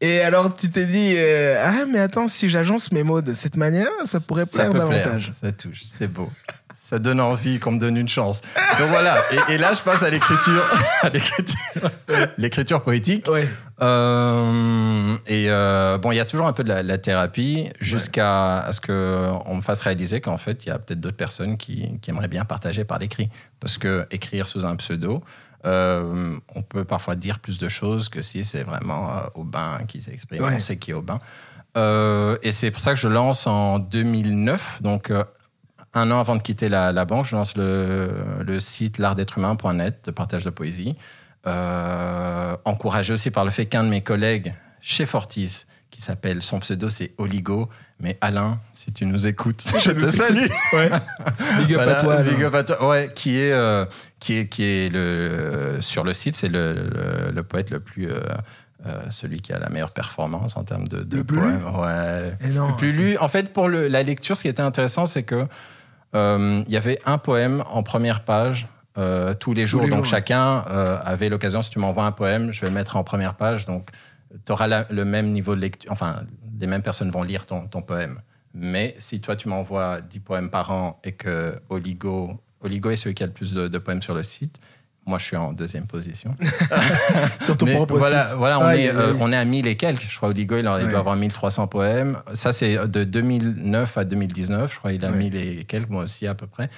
Et 0.00 0.20
alors, 0.20 0.54
tu 0.54 0.70
t'es 0.70 0.84
dit, 0.86 1.14
euh, 1.16 1.62
ah, 1.64 1.86
mais 1.90 2.00
attends, 2.00 2.28
si 2.28 2.48
j'agence 2.48 2.92
mes 2.92 3.02
mots 3.02 3.22
de 3.22 3.32
cette 3.32 3.56
manière, 3.56 3.88
ça 4.04 4.20
pourrait 4.20 4.44
Ça 4.44 4.64
plaire 4.64 4.72
peut 4.72 4.78
davantage. 4.78 5.30
plaire, 5.30 5.34
ça 5.34 5.52
touche, 5.52 5.82
c'est 5.90 6.12
beau. 6.12 6.30
Ça 6.78 6.98
donne 6.98 7.20
envie 7.20 7.58
qu'on 7.58 7.72
me 7.72 7.80
donne 7.80 7.96
une 7.96 8.08
chance. 8.08 8.42
Donc 8.78 8.90
voilà, 8.90 9.16
et, 9.32 9.54
et 9.54 9.58
là 9.58 9.74
je 9.74 9.80
passe 9.80 10.04
à 10.04 10.10
l'écriture, 10.10 10.64
à 11.02 11.08
l'écriture, 11.08 11.58
l'écriture 12.38 12.82
poétique. 12.84 13.26
Ouais. 13.28 13.48
Euh, 13.82 15.16
et 15.26 15.46
euh, 15.48 15.98
bon, 15.98 16.12
il 16.12 16.16
y 16.16 16.20
a 16.20 16.24
toujours 16.24 16.46
un 16.46 16.52
peu 16.52 16.62
de 16.62 16.68
la, 16.68 16.84
la 16.84 16.98
thérapie 16.98 17.70
jusqu'à 17.80 18.58
à 18.58 18.72
ce 18.72 18.80
qu'on 18.80 19.56
me 19.56 19.62
fasse 19.62 19.80
réaliser 19.80 20.20
qu'en 20.20 20.36
fait, 20.36 20.64
il 20.64 20.68
y 20.68 20.72
a 20.72 20.78
peut-être 20.78 21.00
d'autres 21.00 21.16
personnes 21.16 21.56
qui, 21.56 21.98
qui 22.00 22.10
aimeraient 22.10 22.28
bien 22.28 22.44
partager 22.44 22.84
par 22.84 23.00
l'écrit. 23.00 23.30
Parce 23.58 23.78
que 23.78 24.06
écrire 24.12 24.46
sous 24.46 24.64
un 24.64 24.76
pseudo, 24.76 25.24
euh, 25.66 26.38
on 26.54 26.62
peut 26.62 26.84
parfois 26.84 27.16
dire 27.16 27.38
plus 27.40 27.58
de 27.58 27.68
choses 27.68 28.08
que 28.08 28.22
si 28.22 28.44
c'est 28.44 28.62
vraiment 28.62 29.10
euh, 29.10 29.22
Aubin 29.34 29.80
qui 29.88 30.00
s'exprime. 30.00 30.42
Ouais. 30.42 30.54
On 30.54 30.58
sait 30.58 30.76
qui 30.76 30.92
est 30.92 30.94
Aubin. 30.94 31.18
Euh, 31.76 32.38
et 32.42 32.52
c'est 32.52 32.70
pour 32.70 32.80
ça 32.80 32.94
que 32.94 33.00
je 33.00 33.08
lance 33.08 33.46
en 33.46 33.78
2009, 33.78 34.80
donc 34.80 35.10
euh, 35.10 35.24
un 35.92 36.10
an 36.10 36.20
avant 36.20 36.36
de 36.36 36.42
quitter 36.42 36.68
la, 36.68 36.92
la 36.92 37.04
banque, 37.04 37.26
je 37.26 37.36
lance 37.36 37.56
le, 37.56 38.10
le 38.46 38.60
site 38.60 38.98
l'artd'être-humain.net 38.98 40.06
de 40.06 40.10
partage 40.10 40.44
de 40.44 40.50
poésie. 40.50 40.96
Euh, 41.46 42.56
encouragé 42.64 43.12
aussi 43.12 43.30
par 43.30 43.44
le 43.44 43.50
fait 43.50 43.66
qu'un 43.66 43.84
de 43.84 43.88
mes 43.88 44.02
collègues 44.02 44.54
chez 44.80 45.06
Fortis, 45.06 45.66
qui 45.90 46.00
s'appelle, 46.00 46.42
son 46.42 46.60
pseudo 46.60 46.90
c'est 46.90 47.12
Oligo, 47.18 47.68
mais 48.00 48.18
Alain, 48.20 48.58
si 48.74 48.92
tu 48.92 49.06
nous 49.06 49.26
écoutes, 49.26 49.64
je 49.80 49.90
te 49.92 50.04
salue. 50.06 50.48
Ouais. 50.72 50.90
Big 51.58 51.72
up 51.74 51.76
Voilà, 51.84 51.98
à 51.98 52.02
toi. 52.02 52.16
big 52.22 52.42
up 52.42 52.54
à 52.54 52.64
toi. 52.64 52.88
Ouais, 52.88 53.10
qui 53.14 53.38
est, 53.38 53.52
euh, 53.52 53.84
qui 54.20 54.34
est, 54.38 54.48
qui 54.48 54.64
est 54.64 54.92
le, 54.92 55.78
sur 55.80 56.04
le 56.04 56.12
site, 56.12 56.34
c'est 56.36 56.48
le, 56.48 56.72
le, 56.74 57.32
le 57.32 57.42
poète 57.42 57.70
le 57.70 57.80
plus. 57.80 58.10
euh, 58.10 58.20
euh, 58.86 59.00
celui 59.10 59.40
qui 59.40 59.52
a 59.52 59.58
la 59.58 59.68
meilleure 59.70 59.90
performance 59.90 60.56
en 60.56 60.62
termes 60.62 60.86
de, 60.86 61.02
de 61.02 61.16
Le 61.16 61.24
plus 61.24 61.38
poèmes. 61.40 61.64
Ouais. 61.74 62.50
Non, 62.50 62.68
Le 62.68 62.76
plus 62.76 62.96
lu. 62.98 63.16
En 63.18 63.26
fait, 63.26 63.52
pour 63.52 63.66
le- 63.68 63.88
la 63.88 64.02
lecture, 64.04 64.36
ce 64.36 64.42
qui 64.42 64.48
était 64.48 64.62
intéressant, 64.62 65.06
c'est 65.06 65.24
que 65.24 65.46
euh, 66.14 66.62
il 66.66 66.72
y 66.72 66.76
avait 66.76 67.00
un 67.04 67.18
poème 67.18 67.64
en 67.72 67.82
première 67.82 68.22
page 68.22 68.68
euh, 68.98 69.34
tous 69.34 69.54
les 69.54 69.66
jours. 69.66 69.82
les 69.82 69.88
donc 69.88 69.98
jours, 70.04 70.06
chacun 70.06 70.64
euh, 70.70 70.98
avait 71.04 71.28
l'occasion, 71.30 71.62
si 71.62 71.70
tu 71.70 71.78
m'envoies 71.80 72.04
un 72.04 72.12
poème, 72.12 72.52
je 72.52 72.60
vais 72.60 72.68
le 72.68 72.74
mettre 72.74 72.96
en 72.96 73.02
première 73.02 73.34
page. 73.34 73.66
Donc 73.66 73.88
tu 74.44 74.52
auras 74.52 74.84
le 74.88 75.04
même 75.04 75.32
niveau 75.32 75.56
de 75.56 75.60
lecture. 75.62 75.90
Enfin, 75.90 76.16
les 76.60 76.66
mêmes 76.66 76.82
personnes 76.82 77.10
vont 77.10 77.22
lire 77.22 77.46
ton, 77.46 77.66
ton 77.66 77.82
poème. 77.82 78.20
Mais 78.54 78.94
si 78.98 79.20
toi, 79.20 79.36
tu 79.36 79.48
m'envoies 79.48 80.00
10 80.00 80.20
poèmes 80.20 80.50
par 80.50 80.70
an 80.70 80.98
et 81.04 81.12
que 81.12 81.58
Oligo, 81.68 82.40
Oligo 82.62 82.90
est 82.90 82.96
celui 82.96 83.14
qui 83.14 83.22
a 83.22 83.26
le 83.26 83.32
plus 83.32 83.52
de, 83.52 83.68
de 83.68 83.78
poèmes 83.78 84.00
sur 84.02 84.14
le 84.14 84.22
site, 84.22 84.58
moi, 85.08 85.18
je 85.18 85.24
suis 85.24 85.36
en 85.36 85.52
deuxième 85.52 85.86
position. 85.86 86.34
Sur 87.40 87.56
ton 87.56 87.66
Mais 87.66 87.74
propre 87.74 87.96
voilà, 87.96 88.26
site. 88.26 88.36
voilà 88.36 88.58
on, 88.58 88.64
Aïe, 88.64 88.86
est, 88.86 88.94
euh, 88.94 89.14
on 89.20 89.32
est 89.32 89.36
à 89.36 89.44
1000 89.44 89.66
et 89.68 89.76
quelques. 89.76 90.08
Je 90.10 90.16
crois 90.16 90.30
Oligo, 90.30 90.56
il, 90.56 90.62
il 90.64 90.68
Ouais. 90.68 90.88
doit 90.90 90.98
avoir 90.98 91.14
1300 91.14 91.68
poèmes. 91.68 92.18
Ça, 92.34 92.52
c'est 92.52 92.88
de 92.88 93.04
2009 93.04 93.98
à 93.98 94.04
2019. 94.04 94.72
Je 94.72 94.78
crois 94.78 94.92
il 94.92 95.04
a 95.04 95.10
Ouais. 95.12 95.16
1000 95.16 95.36
et 95.36 95.64
quelques, 95.64 95.90
moi 95.90 96.02
aussi, 96.04 96.26
à 96.26 96.34
peu 96.34 96.48
près. 96.48 96.68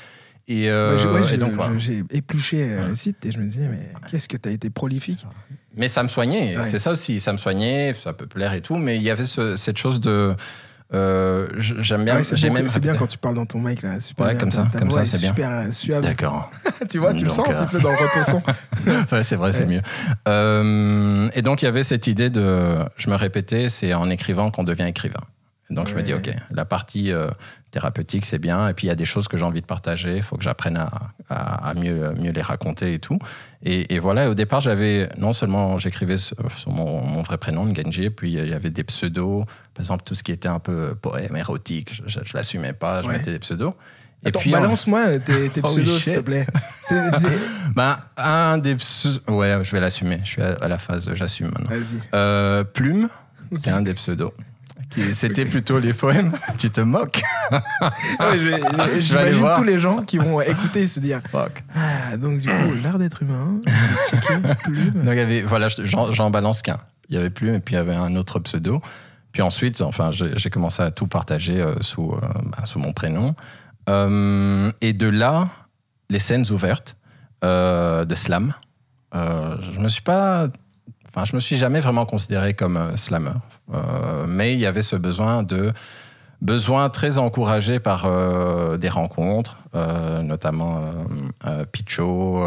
Et, 0.47 0.69
euh, 0.71 0.99
j'ai- 0.99 1.09
ouais, 1.09 1.35
et 1.35 1.37
donc, 1.39 1.53
J'ai 1.79 2.05
épluché 2.11 2.63
euh, 2.73 2.89
le 2.89 2.97
site 2.97 3.25
et 3.25 3.33
je 3.33 3.39
me 3.39 3.45
disais, 3.45 3.69
mais 3.69 3.93
qu'est-ce 4.11 4.29
que 4.29 4.37
tu 4.37 4.49
as 4.49 4.53
été 4.53 4.69
prolifique? 4.71 5.27
Mais 5.79 5.89
ça 5.89 6.03
me 6.03 6.09
soignait, 6.09 6.59
Ouais. 6.59 6.63
c'est 6.65 6.79
ça 6.79 6.91
aussi. 6.91 7.21
Ça 7.23 7.33
me 7.33 7.39
soignait, 7.39 7.95
ça 7.99 8.13
peut 8.13 8.27
plaire 8.27 8.53
et 8.53 8.61
tout. 8.61 8.77
Mais 8.77 8.97
il 8.97 9.03
y 9.03 9.11
avait 9.11 9.25
ce- 9.25 9.57
cette 9.57 9.79
chose 9.79 10.01
de. 10.01 10.35
euh, 10.93 11.47
J'aime 11.59 12.05
bien. 12.05 12.17
Ouais, 12.17 12.25
c'est 12.25 12.35
bon, 12.49 12.55
même 12.55 12.67
bien 12.81 12.95
quand 12.97 13.07
tu 13.07 13.17
parles 13.19 13.35
dans 13.37 13.47
ton 13.47 13.61
mic 13.61 13.83
là. 13.83 14.01
Super 14.01 14.27
Ouais, 14.27 14.33
bien. 14.33 14.41
comme 14.41 14.51
ça, 14.51 14.67
comme 14.79 14.91
ça, 14.91 15.03
est 15.03 15.05
c'est 15.05 15.19
bien. 15.19 15.29
Super 15.31 15.51
euh, 15.51 15.71
suave. 15.71 16.03
D'accord. 16.03 16.51
tu 16.91 16.99
vois, 16.99 17.15
tu 17.15 17.25
le 17.25 17.31
sens 17.31 17.49
un 17.49 17.53
euh, 17.53 17.65
petit 17.65 17.77
peu 17.77 17.81
dans 17.81 17.91
le 17.91 17.97
retenson. 17.97 18.43
ouais, 19.13 19.23
c'est 19.23 19.37
vrai, 19.37 19.53
c'est 19.53 19.67
mieux. 19.67 19.83
Euh, 20.49 21.29
et 21.35 21.43
donc, 21.43 21.63
il 21.63 21.67
y 21.67 21.69
avait 21.69 21.85
cette 21.85 22.07
idée 22.07 22.31
de. 22.31 22.77
Je 22.97 23.11
me 23.11 23.15
répétais, 23.17 23.69
c'est 23.69 23.95
en 23.95 24.11
écrivant 24.11 24.51
qu'on 24.51 24.65
devient 24.65 24.87
écrivain. 24.87 25.21
Donc, 25.71 25.89
je 25.89 25.95
me 25.95 26.03
dis. 26.03 26.15
OK, 26.15 26.31
la 26.51 26.65
partie 26.65 27.13
euh, 27.13 27.29
thérapeutique, 27.71 28.25
c'est 28.25 28.39
bien. 28.39 28.69
Et 28.69 28.75
puis, 28.75 28.87
il 28.87 28.89
y 28.89 28.93
a 28.93 28.97
des 28.97 29.05
choses 29.05 29.29
que 29.29 29.37
j'ai 29.37 29.45
envie 29.45 29.61
de 29.61 29.67
partager. 29.67 30.17
Il 30.17 30.23
faut 30.23 30.37
que 30.37 30.43
j'apprenne 30.45 30.77
à, 30.77 30.91
à- 31.29 31.69
à 31.71 31.75
mieux, 31.75 32.13
mieux 32.15 32.33
les 32.33 32.43
raconter 32.43 32.95
et 32.95 32.99
tout. 32.99 33.19
Et, 33.63 33.95
et 33.95 33.99
voilà, 33.99 34.25
et 34.25 34.27
au 34.29 34.35
départ, 34.35 34.61
j'avais. 34.61 35.09
Non 35.19 35.33
seulement 35.33 35.79
j'écrivais 35.79 36.17
sur, 36.19 36.37
sur 36.57 36.71
mon, 36.71 37.03
mon 37.03 37.23
vrai 37.23 37.39
prénom, 37.39 37.65
Ngenji, 37.67 38.11
puis 38.11 38.33
il 38.33 38.49
y 38.49 38.55
avait 38.55 38.71
des 38.71 38.85
pseudos. 38.85 39.45
Par 39.75 39.81
exemple, 39.81 40.03
tout 40.05 40.15
ce 40.15 40.23
qui 40.23 40.33
était 40.33 40.49
un 40.49 40.59
peu 40.61 40.95
poème 40.95 41.37
érotique, 41.37 42.01
je 42.07 42.19
ne 42.21 42.25
l'assumais 42.35 42.73
pas, 42.73 43.03
je 43.03 43.09
Ouais. 43.09 43.19
mettais 43.19 43.33
des 43.33 43.39
pseudos. 43.39 43.75
Et 44.25 44.29
Attends, 44.29 44.41
puis, 44.41 44.55
en- 44.57 44.61
balance-moi 44.61 45.19
tes, 45.27 45.49
tes 45.51 45.63
pseudos, 45.63 45.99
s'il 46.03 46.15
te 46.15 46.19
plaît. 46.21 46.47
C'est- 46.83 47.11
c'est- 47.19 47.39
ben, 47.77 47.99
un 48.17 48.59
des 48.59 48.75
pseudos. 48.77 49.21
Ouais, 49.29 49.59
je 49.63 49.71
vais 49.73 49.81
l'assumer. 49.81 50.21
Je 50.25 50.29
suis 50.31 50.43
à, 50.43 50.55
à 50.61 50.67
la 50.69 50.79
phase, 50.79 51.09
j'assume 51.15 51.49
maintenant. 51.49 51.71
Vas-y. 51.71 52.01
Euh, 52.15 52.65
Plume, 52.65 53.09
c'est 53.57 53.71
un 53.71 53.83
des 53.83 53.95
pseudos. 53.95 54.33
C'était 55.13 55.45
plutôt 55.45 55.79
les 55.79 55.93
poèmes. 55.93 56.33
tu 56.59 56.71
te 56.71 56.81
moques. 56.81 57.23
Ouais, 58.21 58.39
je 58.39 58.45
vais- 58.49 58.61
Je 58.97 59.01
J'imagine 59.01 59.39
voir. 59.41 59.57
tous 59.57 59.63
les 59.65 59.79
gens 59.79 59.99
qui 60.03 60.19
vont 60.19 60.41
écouter 60.41 60.83
et 60.83 60.87
se 60.89 60.99
dire 61.01 61.21
Fuck. 61.31 61.63
Ah, 61.77 62.17
donc, 62.17 62.39
du 62.41 62.49
coup, 62.49 62.75
l'art 62.83 62.99
d'être 62.99 63.23
humain. 63.23 63.61
plume. 64.65 64.93
Donc, 65.03 65.13
il 65.13 65.17
y 65.17 65.21
avait, 65.21 65.43
voilà, 65.43 65.69
je- 65.69 65.85
j'en 65.85 66.13
j'en 66.13 66.31
balance 66.31 66.63
qu'un. 66.63 66.79
Il 67.11 67.15
y 67.15 67.19
avait 67.19 67.31
Plume 67.31 67.55
et 67.55 67.61
puis 67.61 67.75
il 67.75 67.79
y 67.79 67.81
avait 67.81 67.95
un 67.95 68.17
autre 68.17 68.39
pseudo. 68.41 68.83
Puis 69.33 69.41
ensuite, 69.43 69.81
enfin, 69.83 70.11
j'ai 70.11 70.37
j'ai 70.37 70.51
commencé 70.51 70.83
à 70.83 70.91
tout 70.91 71.07
partager 71.07 71.61
euh, 71.61 71.75
sous, 71.81 72.13
euh, 72.13 72.21
bah, 72.45 72.65
sous 72.65 72.79
mon 72.79 72.93
prénom. 72.93 73.35
Euh, 73.89 74.71
et 74.81 74.93
de 74.93 75.09
là, 75.09 75.49
les 76.11 76.19
scènes 76.19 76.45
ouvertes 76.51 76.97
de 77.43 78.15
slam. 78.15 78.53
Je 79.15 79.79
me 79.79 79.89
suis 79.89 80.03
pas, 80.03 80.49
enfin, 81.15 81.25
je 81.25 81.35
me 81.35 81.41
suis 81.41 81.57
jamais 81.57 81.81
vraiment 81.81 82.07
considéré 82.07 82.55
comme 82.55 82.97
slammer, 82.97 83.31
Euh, 83.75 84.25
mais 84.27 84.55
il 84.55 84.59
y 84.59 84.67
avait 84.67 84.83
ce 84.83 84.97
besoin 84.97 85.43
de 85.43 85.73
besoin 86.41 86.89
très 86.89 87.19
encouragé 87.19 87.81
par 87.81 88.05
euh, 88.07 88.77
des 88.77 88.89
rencontres, 88.89 89.57
euh, 89.75 90.23
notamment 90.23 90.79
euh, 90.79 90.93
euh, 91.47 91.65
Picho, 91.65 92.41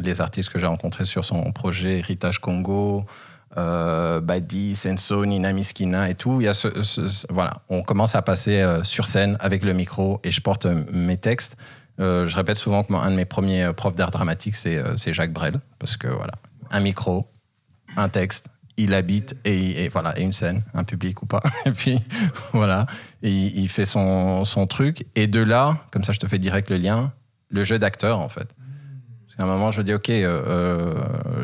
les 0.00 0.20
artistes 0.20 0.50
que 0.50 0.58
j'ai 0.58 0.66
rencontrés 0.66 1.06
sur 1.06 1.24
son 1.24 1.50
projet 1.52 1.98
Héritage 1.98 2.38
Congo, 2.40 3.04
Badi, 3.56 4.74
Senso, 4.74 5.24
Nina 5.24 5.54
Miskina 5.54 6.10
et 6.10 6.14
tout. 6.14 6.42
Il 6.42 6.44
y 6.44 6.48
a 6.48 6.52
ce, 6.52 6.68
voilà, 7.32 7.54
on 7.70 7.82
commence 7.82 8.14
à 8.14 8.20
passer 8.20 8.62
sur 8.82 9.06
scène 9.06 9.38
avec 9.40 9.64
le 9.64 9.72
micro 9.72 10.20
et 10.22 10.30
je 10.30 10.42
porte 10.42 10.66
mes 10.92 11.16
textes. 11.16 11.56
Je 11.98 12.36
répète 12.36 12.58
souvent 12.58 12.82
que 12.84 12.92
un 12.92 13.10
de 13.10 13.16
mes 13.16 13.24
premiers 13.24 13.72
profs 13.72 13.96
d'art 13.96 14.10
dramatique, 14.10 14.56
c'est 14.56 15.12
Jacques 15.14 15.32
Brel, 15.32 15.58
parce 15.78 15.96
que 15.96 16.06
voilà, 16.08 16.34
un 16.70 16.80
micro, 16.80 17.26
un 17.96 18.08
texte, 18.08 18.48
il 18.76 18.92
habite 18.94 19.36
et, 19.44 19.84
et 19.84 19.88
voilà 19.88 20.18
et 20.18 20.22
une 20.22 20.32
scène, 20.34 20.62
un 20.74 20.84
public 20.84 21.22
ou 21.22 21.26
pas. 21.26 21.42
Et 21.66 21.70
puis 21.72 21.98
voilà, 22.52 22.86
et 23.22 23.30
il, 23.30 23.68
fait 23.68 23.86
son, 23.86 24.44
son 24.44 24.66
truc. 24.66 25.06
Et 25.14 25.26
de 25.26 25.40
là, 25.40 25.78
comme 25.92 26.04
ça, 26.04 26.12
je 26.12 26.18
te 26.18 26.26
fais 26.26 26.38
direct 26.38 26.68
le 26.70 26.76
lien, 26.76 27.12
le 27.48 27.64
jeu 27.64 27.78
d'acteur 27.78 28.18
en 28.18 28.28
fait. 28.28 28.54
Parce 29.24 29.36
qu'à 29.36 29.42
un 29.44 29.46
moment, 29.46 29.70
je 29.70 29.78
me 29.80 29.84
dis 29.84 29.94
ok, 29.94 30.10
euh, 30.10 30.42
euh, 30.46 30.94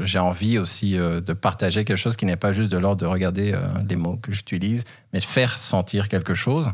j'ai 0.04 0.18
envie 0.18 0.58
aussi 0.58 0.98
euh, 0.98 1.20
de 1.22 1.32
partager 1.32 1.84
quelque 1.84 1.96
chose 1.96 2.16
qui 2.16 2.26
n'est 2.26 2.36
pas 2.36 2.52
juste 2.52 2.70
de 2.70 2.76
l'ordre 2.78 3.00
de 3.00 3.06
regarder 3.06 3.54
euh, 3.54 3.58
les 3.88 3.96
mots 3.96 4.16
que 4.16 4.30
j'utilise, 4.32 4.84
mais 5.14 5.18
de 5.20 5.24
faire 5.24 5.58
sentir 5.58 6.08
quelque 6.08 6.34
chose. 6.34 6.70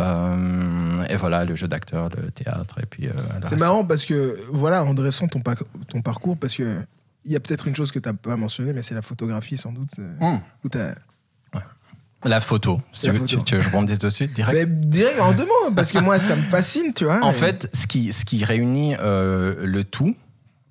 Euh, 0.00 1.04
et 1.08 1.16
voilà, 1.16 1.44
le 1.44 1.54
jeu 1.54 1.68
d'acteur, 1.68 2.08
le 2.16 2.30
théâtre, 2.30 2.78
et 2.82 2.86
puis. 2.86 3.06
euh, 3.08 3.12
C'est 3.48 3.58
marrant 3.60 3.84
parce 3.84 4.04
que, 4.06 4.38
voilà, 4.50 4.84
en 4.84 4.94
dressant 4.94 5.28
ton, 5.28 5.40
par- 5.40 5.62
ton 5.88 6.00
parcours, 6.02 6.36
parce 6.36 6.56
que 6.56 6.76
il 7.24 7.32
y 7.32 7.36
a 7.36 7.40
peut-être 7.40 7.68
une 7.68 7.76
chose 7.76 7.92
que 7.92 7.98
tu 7.98 8.08
n'as 8.08 8.14
pas 8.14 8.36
mentionnée, 8.36 8.72
mais 8.72 8.82
c'est 8.82 8.94
la 8.94 9.02
photographie 9.02 9.56
sans 9.56 9.72
doute. 9.72 9.90
où 10.64 10.68
t'as- 10.68 10.94
La 12.24 12.40
photo. 12.40 12.80
Si 12.92 13.06
La 13.08 13.12
tu 13.14 13.18
veux- 13.18 13.26
photo. 13.26 13.38
Tu, 13.40 13.44
tu 13.44 13.54
veux 13.56 13.60
que 13.60 13.64
je 13.64 13.70
rebondisse 13.70 13.98
dessus 13.98 14.28
direct 14.28 14.56
Mais 14.56 14.64
direct 14.64 15.18
en 15.20 15.32
deux 15.32 15.44
mots, 15.44 15.72
parce 15.74 15.90
que 15.90 15.98
moi 15.98 16.20
ça 16.20 16.36
me 16.36 16.42
fascine, 16.42 16.92
tu 16.94 17.04
vois. 17.04 17.18
En 17.24 17.30
et- 17.30 17.34
fait, 17.34 17.68
ce 17.72 17.88
qui, 17.88 18.12
ce 18.12 18.24
qui 18.24 18.44
réunit 18.44 18.94
euh, 19.00 19.66
le 19.66 19.82
tout, 19.82 20.14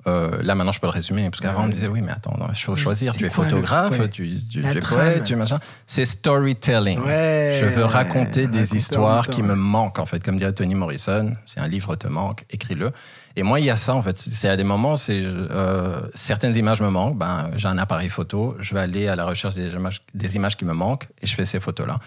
euh, 0.08 0.41
là 0.43 0.55
maintenant 0.55 0.72
je 0.72 0.79
peux 0.79 0.88
le 0.88 0.91
résumer, 0.91 1.29
parce 1.29 1.39
qu'avant 1.41 1.63
on 1.63 1.67
me 1.67 1.72
disait 1.72 1.88
oui, 1.88 2.01
mais 2.01 2.12
attends, 2.12 2.36
il 2.50 2.55
faut 2.55 2.75
choisir, 2.75 3.13
tu 3.15 3.25
es 3.25 3.29
quoi 3.29 3.43
le- 3.46 3.50
photographe, 3.50 4.00
ouais. 4.00 4.10
tu, 4.10 4.38
tu, 4.50 4.62
tu 4.62 4.67
es 4.67 4.79
poète, 4.79 5.24
tu 5.24 5.36
machin. 5.36 5.60
C'est 5.88 6.05
storytelling. 6.05 7.00
Je 7.05 7.65
veux 7.65 7.86
raconter 7.86 8.48
des 8.48 8.75
histoires 8.75 9.27
qui 9.27 9.43
me 9.43 9.55
manquent, 9.55 10.00
en 10.00 10.05
fait. 10.05 10.24
Comme 10.24 10.38
dirait 10.38 10.53
Toni 10.53 10.75
Morrison, 10.75 11.36
si 11.46 11.60
un 11.60 11.67
livre 11.67 11.96
te 11.96 12.08
manque, 12.08 12.46
écris-le. 12.50 12.91
Et 13.36 13.43
moi, 13.43 13.60
il 13.60 13.65
y 13.65 13.70
a 13.70 13.77
ça, 13.77 13.93
en 13.96 14.01
fait. 14.01 14.17
C'est 14.17 14.50
à 14.50 14.58
des 14.58 14.63
moments, 14.63 14.96
c'est 14.98 15.22
euh, 15.24 16.01
certaines 16.13 16.55
images 16.55 16.81
me 16.81 16.89
manquent. 16.89 17.17
Ben, 17.17 17.50
j'ai 17.55 17.67
un 17.67 17.77
appareil 17.77 18.10
photo, 18.10 18.55
je 18.60 18.74
vais 18.74 18.81
aller 18.81 19.08
à 19.08 19.15
la 19.15 19.25
recherche 19.25 19.55
des 19.55 19.70
images, 19.70 20.01
des 20.13 20.36
images 20.36 20.58
qui 20.58 20.65
me 20.65 20.74
manquent 20.74 21.08
et 21.22 21.27
je 21.27 21.34
fais 21.34 21.46
ces 21.46 21.60
photos-là. 21.60 21.98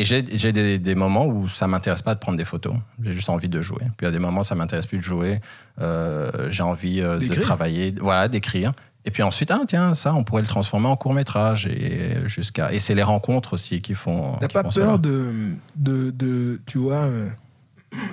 Et 0.00 0.04
j'ai 0.04 0.52
des, 0.52 0.78
des 0.78 0.94
moments 0.94 1.26
où 1.26 1.48
ça 1.48 1.66
m'intéresse 1.66 2.02
pas 2.02 2.14
de 2.14 2.20
prendre 2.20 2.38
des 2.38 2.44
photos. 2.44 2.74
J'ai 3.02 3.12
juste 3.12 3.28
envie 3.28 3.48
de 3.48 3.60
jouer. 3.60 3.80
Puis 3.96 4.02
il 4.02 4.04
y 4.06 4.08
a 4.08 4.12
des 4.12 4.18
moments, 4.18 4.42
ça 4.42 4.54
m'intéresse 4.54 4.86
plus 4.86 4.98
de 4.98 5.02
jouer. 5.02 5.40
Euh, 5.80 6.50
j'ai 6.50 6.62
envie 6.62 7.00
euh, 7.00 7.18
de 7.18 7.34
travailler, 7.40 7.94
voilà, 8.00 8.28
d'écrire. 8.28 8.72
Et 9.04 9.10
puis 9.10 9.22
ensuite, 9.22 9.50
ah 9.50 9.60
tiens, 9.66 9.94
ça, 9.94 10.14
on 10.14 10.24
pourrait 10.24 10.42
le 10.42 10.48
transformer 10.48 10.86
en 10.86 10.96
court 10.96 11.12
métrage 11.14 11.66
et 11.66 12.16
jusqu'à. 12.28 12.72
Et 12.72 12.80
c'est 12.80 12.94
les 12.94 13.02
rencontres 13.02 13.52
aussi 13.54 13.80
qui 13.82 13.94
font. 13.94 14.36
T'as 14.40 14.48
pas 14.48 14.62
font 14.62 14.70
peur 14.80 14.98
de, 14.98 15.54
de, 15.76 16.10
de- 16.10 16.60
tu 16.66 16.78
vois, 16.78 17.04
euh, 17.04 17.28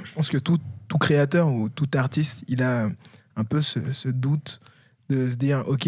je 0.03 0.11
pense 0.13 0.29
que 0.29 0.37
tout, 0.37 0.59
tout 0.87 0.97
créateur 0.97 1.47
ou 1.47 1.69
tout 1.69 1.89
artiste, 1.95 2.43
il 2.47 2.63
a 2.63 2.89
un 3.35 3.43
peu 3.43 3.61
ce, 3.61 3.79
ce 3.91 4.09
doute 4.09 4.59
de 5.09 5.29
se 5.29 5.35
dire, 5.35 5.63
ok, 5.67 5.87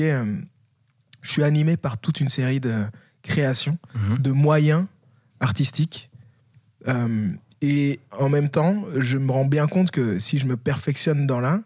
je 1.22 1.32
suis 1.32 1.44
animé 1.44 1.76
par 1.78 1.98
toute 1.98 2.20
une 2.22 2.30
série 2.30 2.60
de 2.60 2.84
créations, 3.22 3.78
Mhm. 3.96 4.18
de 4.20 4.32
moyens 4.32 4.86
artistiques, 5.40 6.10
euh, 6.88 7.32
et 7.62 8.00
en 8.18 8.30
même 8.30 8.50
temps, 8.50 8.84
je 8.98 9.18
me 9.18 9.32
rends 9.32 9.46
bien 9.46 9.68
compte 9.68 9.92
que 9.92 10.18
si 10.20 10.40
je 10.40 10.46
me 10.46 10.56
perfectionne 10.56 11.28
dans 11.28 11.42
l'un, 11.42 11.64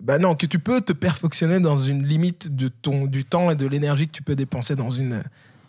bah 0.00 0.18
non, 0.18 0.34
que 0.34 0.46
tu 0.46 0.58
peux 0.58 0.80
te 0.80 0.92
perfectionner 0.92 1.60
dans 1.60 1.76
une 1.76 2.04
limite 2.06 2.54
de 2.54 2.68
ton, 2.68 3.06
du 3.06 3.24
temps 3.24 3.50
et 3.50 3.54
de 3.56 3.66
l'énergie 3.66 4.06
que 4.06 4.12
tu 4.12 4.22
peux 4.22 4.36
dépenser 4.36 4.74
dans, 4.76 4.90
une, 4.90 5.22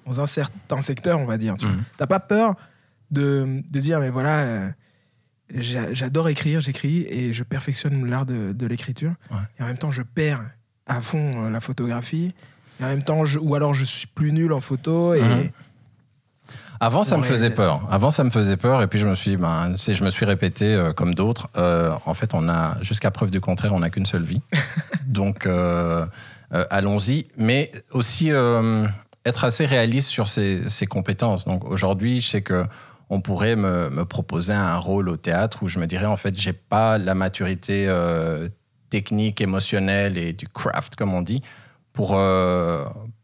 dans 0.05 0.21
un 0.21 0.25
certain 0.25 0.81
secteur, 0.81 1.19
on 1.19 1.25
va 1.25 1.37
dire. 1.37 1.55
tu. 1.57 1.65
Mhm. 1.65 1.83
T'as 1.97 2.07
pas 2.07 2.19
peur 2.19 2.55
de, 3.11 3.61
de 3.71 3.79
dire, 3.79 3.99
mais 3.99 4.09
voilà, 4.09 4.39
euh, 4.39 4.69
j'a- 5.53 5.93
j'adore 5.93 6.27
écrire, 6.29 6.59
j'écris 6.61 7.05
et 7.09 7.31
je 7.33 7.43
perfectionne 7.43 8.09
l'art 8.09 8.25
de, 8.25 8.51
de 8.53 8.65
l'écriture. 8.67 9.13
Ouais. 9.31 9.37
Et 9.59 9.63
en 9.63 9.67
même 9.67 9.77
temps, 9.77 9.91
je 9.91 10.01
perds 10.01 10.43
à 10.87 10.99
fond 11.01 11.45
euh, 11.45 11.49
la 11.49 11.59
photographie. 11.61 12.33
Et 12.79 12.83
en 12.83 12.87
même 12.87 13.03
temps, 13.03 13.23
je- 13.25 13.39
ou 13.39 13.55
alors 13.55 13.73
je 13.73 13.83
suis 13.85 14.07
plus 14.07 14.31
nul 14.33 14.51
en 14.53 14.61
photo. 14.61 15.13
Et, 15.13 15.21
Mhm. 15.21 15.49
Avant, 16.79 17.03
ça 17.03 17.17
me 17.17 17.23
faisait 17.23 17.49
peur. 17.49 17.81
Avant, 17.89 18.11
ça 18.11 18.23
me 18.23 18.29
faisait 18.29 18.57
peur. 18.57 18.81
Et 18.81 18.87
puis, 18.87 18.99
je 18.99 19.07
me 19.07 19.15
suis, 19.15 19.37
ben, 19.37 19.75
je 19.77 20.03
me 20.03 20.09
suis 20.09 20.25
répété 20.25 20.73
euh, 20.73 20.93
comme 20.93 21.15
d'autres. 21.15 21.49
euh, 21.57 21.91
en 22.05 22.13
fait, 22.13 22.33
on 22.33 22.47
a, 22.49 22.77
jusqu'à 22.81 23.11
preuve 23.11 23.31
du 23.31 23.41
contraire, 23.41 23.73
on 23.73 23.79
n'a 23.79 23.89
qu'une 23.89 24.05
seule 24.05 24.23
vie. 24.23 24.41
Donc, 25.07 25.45
euh, 25.45 26.05
allons-y. 26.69 27.27
Mais 27.37 27.71
aussi 27.91 28.29
être 29.25 29.43
assez 29.43 29.65
réaliste 29.65 30.09
sur 30.09 30.27
ses, 30.27 30.69
ses 30.69 30.85
compétences. 30.85 31.45
Donc, 31.45 31.65
aujourd'hui, 31.69 32.21
je 32.21 32.29
sais 32.29 32.41
que 32.41 32.65
on 33.09 33.21
pourrait 33.21 33.55
me, 33.55 33.89
me 33.89 34.03
proposer 34.03 34.51
un 34.51 34.75
rôle 34.75 35.07
au 35.07 35.15
théâtre 35.15 35.63
où 35.63 35.69
je 35.69 35.79
me 35.79 35.87
dirais, 35.87 36.05
en 36.05 36.17
fait, 36.17 36.35
j'ai 36.37 36.51
pas 36.51 36.97
la 36.97 37.15
maturité 37.15 37.89
technique, 38.89 39.39
émotionnelle 39.41 40.17
et 40.17 40.33
du 40.33 40.47
craft, 40.47 40.95
comme 40.97 41.13
on 41.13 41.21
dit, 41.21 41.41
pour, 41.93 42.19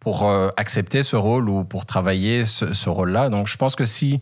pour 0.03 0.29
euh, 0.29 0.49
accepter 0.57 1.01
ce 1.03 1.15
rôle 1.15 1.49
ou 1.49 1.63
pour 1.63 1.85
travailler 1.85 2.45
ce, 2.45 2.73
ce 2.73 2.89
rôle-là. 2.89 3.29
Donc, 3.29 3.47
je 3.47 3.57
pense 3.57 3.75
que 3.75 3.85
si, 3.85 4.19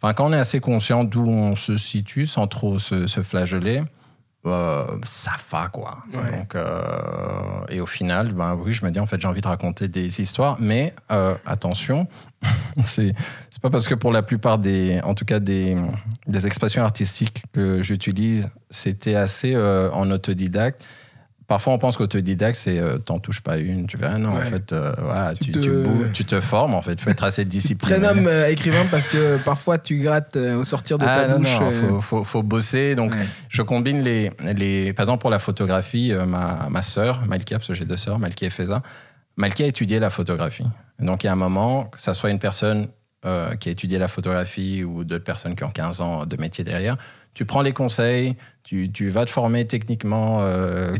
enfin, 0.00 0.12
quand 0.12 0.26
on 0.26 0.32
est 0.32 0.38
assez 0.38 0.60
conscient 0.60 1.04
d'où 1.04 1.26
on 1.26 1.56
se 1.56 1.76
situe, 1.76 2.26
sans 2.26 2.46
trop 2.46 2.78
se, 2.78 3.06
se 3.06 3.22
flageller, 3.22 3.82
euh, 4.44 4.84
ça 5.04 5.32
va 5.52 5.68
quoi. 5.68 5.98
Ouais. 6.12 6.38
Donc, 6.38 6.56
euh, 6.56 6.82
et 7.68 7.80
au 7.80 7.86
final, 7.86 8.32
ben 8.32 8.56
oui, 8.56 8.72
je 8.72 8.84
me 8.84 8.90
dis 8.90 8.98
en 8.98 9.06
fait 9.06 9.20
j'ai 9.20 9.28
envie 9.28 9.40
de 9.40 9.46
raconter 9.46 9.86
des 9.86 10.20
histoires, 10.20 10.56
mais 10.58 10.94
euh, 11.12 11.34
attention, 11.46 12.08
c'est 12.84 13.14
c'est 13.50 13.62
pas 13.62 13.70
parce 13.70 13.86
que 13.86 13.94
pour 13.94 14.10
la 14.10 14.22
plupart 14.22 14.58
des, 14.58 15.00
en 15.04 15.14
tout 15.14 15.24
cas 15.24 15.38
des, 15.38 15.76
des 16.26 16.46
expressions 16.48 16.82
artistiques 16.82 17.44
que 17.52 17.84
j'utilise, 17.84 18.50
c'était 18.68 19.14
assez 19.14 19.56
en 19.56 20.10
autodidacte. 20.10 20.82
Parfois, 21.48 21.72
on 21.74 21.78
pense 21.78 21.96
qu'autodidacte, 21.96 22.56
c'est 22.56 22.78
euh, 22.78 22.98
t'en 22.98 23.18
touches 23.18 23.40
pas 23.40 23.58
une. 23.58 23.86
Tu 23.86 23.96
verras, 23.96 24.16
non, 24.18 24.30
en 24.36 24.40
fait, 24.40 24.72
euh, 24.72 24.92
voilà, 24.98 25.34
Tu 25.34 25.46
tu, 25.46 25.52
te- 25.52 25.58
tu, 25.58 25.70
bouges, 25.70 26.12
tu 26.12 26.24
te 26.24 26.40
formes, 26.40 26.72
en 26.74 26.80
fait. 26.82 27.00
Faut 27.00 27.10
être 27.10 27.24
assez 27.24 27.44
discipliné. 27.44 27.98
Prénomme 27.98 28.26
euh, 28.26 28.48
écrivain 28.48 28.84
parce 28.90 29.06
que 29.08 29.36
parfois 29.44 29.76
tu 29.76 29.98
grattes 29.98 30.36
au 30.36 30.64
sortir 30.64 30.98
de 30.98 31.04
Ah 31.06 31.22
ta 31.22 31.28
non, 31.28 31.38
bouche. 31.38 31.60
non, 31.60 31.70
faut, 31.70 32.00
faut, 32.00 32.24
faut 32.24 32.42
bosser. 32.42 32.94
Donc, 32.94 33.12
ouais. 33.12 33.26
je 33.48 33.60
combine 33.62 34.00
les, 34.02 34.30
les. 34.54 34.92
Par 34.92 35.02
exemple, 35.04 35.20
pour 35.20 35.30
la 35.30 35.38
photographie, 35.40 36.12
ma, 36.26 36.68
ma 36.70 36.80
sœur, 36.82 37.20
Malkia, 37.26 37.58
parce 37.58 37.68
que 37.68 37.74
j'ai 37.74 37.84
deux 37.84 37.96
sœurs, 37.98 38.18
Malkia 38.18 38.46
et 38.46 38.50
Feza, 38.50 38.80
Malkia 39.36 39.66
a 39.66 39.68
étudié 39.68 39.98
la 40.00 40.10
photographie. 40.10 40.64
Donc, 41.00 41.24
il 41.24 41.26
y 41.26 41.30
a 41.30 41.32
un 41.32 41.36
moment, 41.36 41.84
que 41.86 42.00
ça 42.00 42.14
soit 42.14 42.30
une 42.30 42.38
personne 42.38 42.86
qui 43.60 43.68
a 43.68 43.72
étudié 43.72 43.98
la 43.98 44.08
photographie 44.08 44.82
ou 44.82 45.04
d'autres 45.04 45.22
personnes 45.24 45.54
qui 45.54 45.62
ont 45.64 45.70
15 45.70 46.00
ans 46.00 46.26
de 46.26 46.36
métier 46.40 46.64
derrière, 46.64 46.96
tu 47.34 47.44
prends 47.46 47.62
les 47.62 47.72
conseils, 47.72 48.36
tu, 48.62 48.90
tu 48.92 49.08
vas 49.08 49.24
te 49.24 49.30
former 49.30 49.66
techniquement. 49.66 50.38
Euh, 50.42 50.92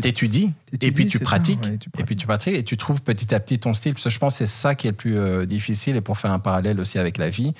t'étudies, 0.00 0.52
et 0.80 0.92
puis 0.92 1.06
tu 1.06 1.18
ça, 1.18 1.24
pratiques. 1.24 1.62
ouais, 1.64 1.78
tu 1.78 1.88
Et 1.98 2.04
puis 2.04 2.16
tu 2.16 2.26
pratiques 2.26 2.54
et 2.56 2.64
tu 2.64 2.76
trouves 2.76 3.02
petit 3.02 3.34
à 3.34 3.40
petit 3.40 3.58
ton 3.58 3.72
style. 3.74 3.94
Parce 3.94 4.04
que 4.04 4.10
je 4.10 4.18
pense 4.18 4.34
que 4.34 4.38
c'est 4.46 4.52
ça 4.52 4.74
qui 4.74 4.86
est 4.88 4.90
le 4.90 4.96
plus 4.96 5.16
euh, 5.16 5.46
difficile. 5.46 5.96
Et 5.96 6.00
pour 6.00 6.18
faire 6.18 6.32
un 6.32 6.38
parallèle 6.40 6.80
aussi 6.80 6.98
avec 6.98 7.18
la 7.18 7.30
vie, 7.30 7.54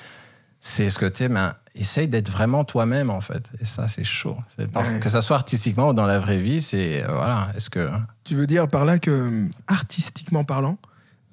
c'est 0.59 0.89
ce 0.89 0.99
que 0.99 1.05
tu 1.07 1.23
es, 1.23 1.29
ben, 1.29 1.53
essaye 1.73 2.07
d'être 2.07 2.29
vraiment 2.29 2.63
toi-même 2.63 3.09
en 3.09 3.21
fait. 3.21 3.49
Et 3.59 3.65
ça, 3.65 3.87
c'est 3.87 4.03
chaud. 4.03 4.37
Ouais. 4.59 4.99
Que 5.01 5.09
ça 5.09 5.21
soit 5.21 5.37
artistiquement 5.37 5.89
ou 5.89 5.93
dans 5.93 6.05
la 6.05 6.19
vraie 6.19 6.39
vie, 6.39 6.61
c'est. 6.61 7.03
euh, 7.03 7.07
voilà. 7.13 7.47
Est-ce 7.55 7.69
que. 7.69 7.89
Tu 8.25 8.35
veux 8.35 8.45
dire 8.47 8.67
par 8.67 8.85
là 8.85 8.99
que, 8.99 9.09
euh, 9.09 9.47
artistiquement 9.67 10.43
parlant, 10.43 10.77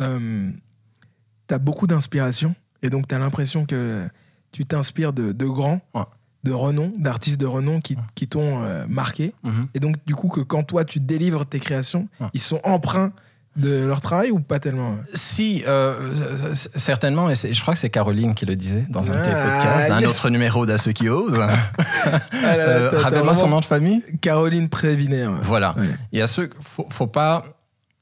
tu 0.01 1.55
as 1.55 1.59
beaucoup 1.59 1.87
d'inspiration 1.87 2.55
et 2.83 2.91
donc 2.91 3.09
tu 3.09 3.15
as 3.15 3.19
l'impression 3.19 3.67
que 3.67 4.07
tu 4.53 4.65
t'inspires 4.65 5.13
de, 5.13 5.33
de 5.33 5.47
grands, 5.47 5.81
Ouais. 5.95 6.03
De 6.45 6.53
renom, 6.53 6.93
d'artistes 6.97 7.41
de 7.41 7.47
renom 7.47 7.81
qui, 7.81 7.97
qui 8.15 8.29
t'ont 8.29 8.63
euh, 8.65 8.85
marqué. 8.89 9.35
Mhm. 9.43 9.67
Et 9.75 9.81
donc, 9.81 9.97
du 10.07 10.15
coup, 10.15 10.29
que 10.29 10.41
quand 10.41 10.63
toi 10.63 10.85
tu 10.85 11.01
délivres 11.01 11.45
tes 11.47 11.59
créations, 11.61 12.09
ils 12.33 12.41
sont 12.41 12.61
empreints 12.65 13.13
de 13.57 13.85
leur 13.85 14.01
travail 14.01 14.31
ou 14.31 14.39
pas 14.39 14.61
tellement 14.61 14.97
Si, 15.15 15.65
euh, 15.67 16.15
certainement, 16.55 17.29
et 17.29 17.35
je 17.35 17.61
crois 17.61 17.75
que 17.75 17.81
c'est 17.81 17.91
Caroline 17.91 18.35
qui 18.35 18.47
le 18.47 18.55
disait 18.55 18.87
dans 18.89 19.11
un 19.11 19.19
de 19.19 19.25
tes 19.25 19.31
Ah, 19.35 19.43
podcasts, 19.59 19.91
un 19.91 20.01
yes. 20.01 20.11
autre 20.11 20.31
numéro 20.31 20.65
d'À 20.65 20.79
ceux 20.79 20.93
qui 20.93 21.09
osent. 21.09 21.41
Ah 21.41 21.51
Euh, 22.45 22.91
Rappelle-moi 22.99 23.35
son 23.35 23.49
nom 23.49 23.59
de 23.61 23.65
famille. 23.65 24.05
Caroline 24.21 24.69
Prévinaire. 24.69 25.33
Voilà. 25.43 25.75
Ouais. 25.77 25.87
Il 26.13 26.19
y 26.19 26.23
a 26.23 26.27
ceux, 26.29 26.49
faut, 26.61 26.87
faut 26.89 27.09
pas. 27.09 27.45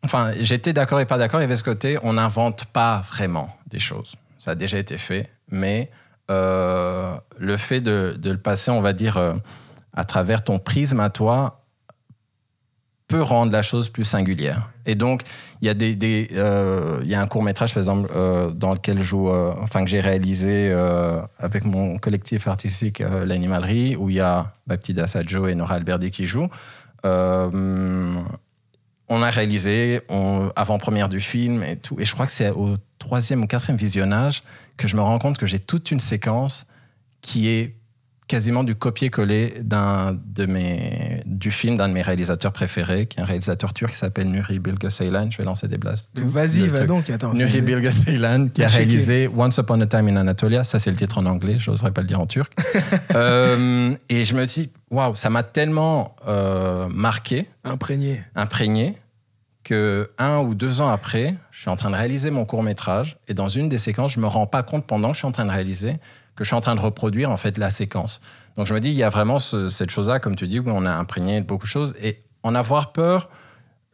Enfin, 0.04 0.30
j'étais 0.40 0.72
d'accord 0.74 1.00
et 1.00 1.06
pas 1.06 1.16
d'accord. 1.18 1.40
Il 1.40 1.44
y 1.44 1.46
avait 1.46 1.56
ce 1.56 1.64
côté, 1.64 1.98
on 2.02 2.12
n'invente 2.12 2.66
pas 2.66 3.02
vraiment 3.10 3.48
des 3.70 3.78
choses. 3.78 4.14
Ça 4.38 4.50
a 4.52 4.54
déjà 4.54 4.78
été 4.78 4.98
fait, 4.98 5.30
mais 5.50 5.90
euh, 5.90 5.94
le 6.28 7.56
fait 7.56 7.80
de, 7.80 8.16
le 8.22 8.38
passer, 8.38 8.70
on 8.70 8.80
va 8.80 8.92
dire, 8.92 9.16
euh, 9.16 9.34
à 9.92 10.04
travers 10.04 10.44
ton 10.44 10.58
prisme 10.58 11.00
à 11.00 11.10
toi, 11.10 11.62
peut 13.08 13.22
rendre 13.22 13.52
la 13.52 13.62
chose 13.62 13.88
plus 13.88 14.04
singulière. 14.04 14.70
Et 14.84 14.96
donc, 14.96 15.22
il 15.62 15.68
y 15.68 15.70
a 15.70 16.38
euh, 16.38 17.00
un 17.12 17.26
court 17.26 17.42
métrage, 17.42 17.72
par 17.72 17.80
exemple, 17.80 18.10
euh, 18.14 18.50
dans 18.50 18.74
lequel 18.74 19.00
joue, 19.00 19.30
euh, 19.30 19.54
enfin 19.60 19.84
que 19.84 19.90
j'ai 19.90 20.00
réalisé 20.00 20.70
euh, 20.70 21.20
avec 21.38 21.64
mon 21.64 21.98
collectif 21.98 22.48
artistique 22.48 23.00
euh, 23.00 23.24
l'Animalerie, 23.24 23.96
où 23.96 24.10
il 24.10 24.16
y 24.16 24.20
a 24.20 24.52
Baptida 24.66 25.06
Saggio 25.06 25.46
et 25.46 25.54
Nora 25.54 25.74
Alberdi 25.76 26.10
qui 26.10 26.26
jouent. 26.26 26.48
Euh, 27.04 28.20
on 29.08 29.22
a 29.22 29.30
réalisé 29.30 30.00
avant-première 30.56 31.08
du 31.08 31.20
film 31.20 31.62
et 31.62 31.76
tout. 31.76 32.00
Et 32.00 32.04
je 32.04 32.12
crois 32.12 32.26
que 32.26 32.32
c'est 32.32 32.50
au 32.50 32.76
troisième 32.98 33.44
ou 33.44 33.46
quatrième 33.46 33.76
visionnage 33.76 34.42
que 34.76 34.88
je 34.88 34.96
me 34.96 35.02
rends 35.02 35.18
compte 35.18 35.38
que 35.38 35.46
j'ai 35.46 35.58
toute 35.58 35.90
une 35.90 36.00
séquence 36.00 36.66
qui 37.20 37.48
est 37.48 37.76
quasiment 38.28 38.64
du 38.64 38.74
copier-coller 38.74 39.54
d'un 39.60 40.18
de 40.26 40.46
mes 40.46 41.22
du 41.26 41.50
film 41.50 41.76
d'un 41.76 41.88
de 41.88 41.92
mes 41.92 42.02
réalisateurs 42.02 42.52
préférés, 42.52 43.06
qui 43.06 43.18
est 43.18 43.22
un 43.22 43.24
réalisateur 43.24 43.72
turc 43.72 43.92
qui 43.92 43.98
s'appelle 43.98 44.28
Nuri 44.28 44.58
Bilge 44.58 44.88
Ceylan. 44.88 45.30
Je 45.30 45.38
vais 45.38 45.44
lancer 45.44 45.68
des 45.68 45.78
blasts. 45.78 46.08
Vas-y, 46.14 46.66
va 46.66 46.78
truc. 46.78 46.88
donc. 46.88 47.10
Attends, 47.10 47.32
Nuri 47.32 47.60
Bilge 47.60 47.88
Ceylan, 47.90 48.48
qui 48.48 48.64
a 48.64 48.68
réalisé 48.68 49.30
Once 49.34 49.56
Upon 49.58 49.80
a 49.80 49.86
Time 49.86 50.08
in 50.08 50.16
Anatolia. 50.16 50.64
Ça, 50.64 50.78
c'est 50.78 50.90
le 50.90 50.96
titre 50.96 51.18
en 51.18 51.26
anglais. 51.26 51.56
Je 51.58 51.70
n'oserais 51.70 51.92
pas 51.92 52.00
le 52.00 52.08
dire 52.08 52.20
en 52.20 52.26
turc. 52.26 52.52
Euh, 53.14 53.94
et 54.08 54.24
je 54.24 54.34
me 54.34 54.44
dis, 54.44 54.70
waouh, 54.90 55.14
ça 55.14 55.30
m'a 55.30 55.42
tellement 55.42 56.16
euh, 56.28 56.86
marqué 56.88 57.46
imprégné. 57.64 58.22
imprégné 58.34 58.96
que 59.66 60.10
un 60.18 60.38
ou 60.38 60.54
deux 60.54 60.80
ans 60.80 60.88
après, 60.88 61.34
je 61.50 61.60
suis 61.60 61.68
en 61.70 61.74
train 61.76 61.90
de 61.90 61.96
réaliser 61.96 62.30
mon 62.30 62.44
court 62.44 62.62
métrage 62.62 63.18
et 63.26 63.34
dans 63.34 63.48
une 63.48 63.68
des 63.68 63.78
séquences, 63.78 64.12
je 64.12 64.20
me 64.20 64.26
rends 64.28 64.46
pas 64.46 64.62
compte 64.62 64.86
pendant 64.86 65.08
que 65.08 65.14
je 65.14 65.18
suis 65.18 65.26
en 65.26 65.32
train 65.32 65.44
de 65.44 65.50
réaliser 65.50 65.94
que 66.36 66.44
je 66.44 66.48
suis 66.48 66.54
en 66.54 66.60
train 66.60 66.74
de 66.76 66.80
reproduire 66.80 67.30
en 67.30 67.36
fait 67.36 67.58
la 67.58 67.70
séquence. 67.70 68.20
Donc 68.56 68.66
je 68.66 68.74
me 68.74 68.80
dis, 68.80 68.90
il 68.90 68.94
y 68.96 69.02
a 69.02 69.08
vraiment 69.10 69.38
ce- 69.38 69.68
cette 69.70 69.90
chose-là, 69.90 70.20
comme 70.20 70.36
tu 70.36 70.46
dis, 70.46 70.60
où 70.60 70.64
on 70.68 70.84
a 70.86 70.92
imprégné 70.92 71.40
beaucoup 71.40 71.64
de 71.64 71.70
choses 71.70 71.94
et 72.02 72.22
en 72.42 72.54
avoir 72.54 72.92
peur. 72.92 73.28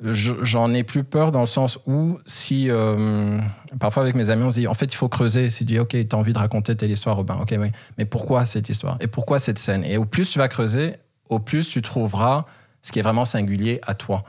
je- 0.05 0.35
J'en 0.43 0.75
ai 0.75 0.83
plus 0.83 1.05
peur 1.05 1.31
dans 1.33 1.41
le 1.43 1.47
sens 1.47 1.79
où 1.87 2.19
si 2.27 2.69
euh, 2.69 3.39
parfois 3.79 4.03
avec 4.03 4.17
mes 4.17 4.31
amis 4.31 4.43
on 4.43 4.51
se 4.51 4.59
dit 4.59 4.67
en 4.67 4.75
fait 4.75 4.93
il 4.93 4.97
faut 4.97 5.09
creuser. 5.09 5.49
Si 5.51 5.59
tu 5.65 5.75
dis 5.75 5.79
ok 5.79 5.91
tu 5.91 6.07
as 6.11 6.19
envie 6.19 6.33
de 6.33 6.39
raconter 6.39 6.75
telle 6.77 6.91
histoire 6.91 7.15
Robin. 7.17 7.37
Ok 7.41 7.55
oui. 7.59 7.71
Mais 7.97 8.05
pourquoi 8.05 8.45
cette 8.45 8.69
histoire? 8.69 8.97
Et 9.01 9.07
pourquoi 9.07 9.39
cette 9.39 9.61
scène? 9.61 9.85
Et 9.85 9.97
au 9.97 10.05
plus 10.05 10.29
tu 10.29 10.39
vas 10.41 10.49
creuser 10.49 10.97
au 11.31 11.39
plus 11.39 11.69
tu 11.69 11.81
trouveras 11.81 12.45
ce 12.83 12.91
qui 12.91 12.99
est 12.99 13.03
vraiment 13.03 13.25
singulier 13.25 13.81
à 13.87 13.95
toi 13.95 14.25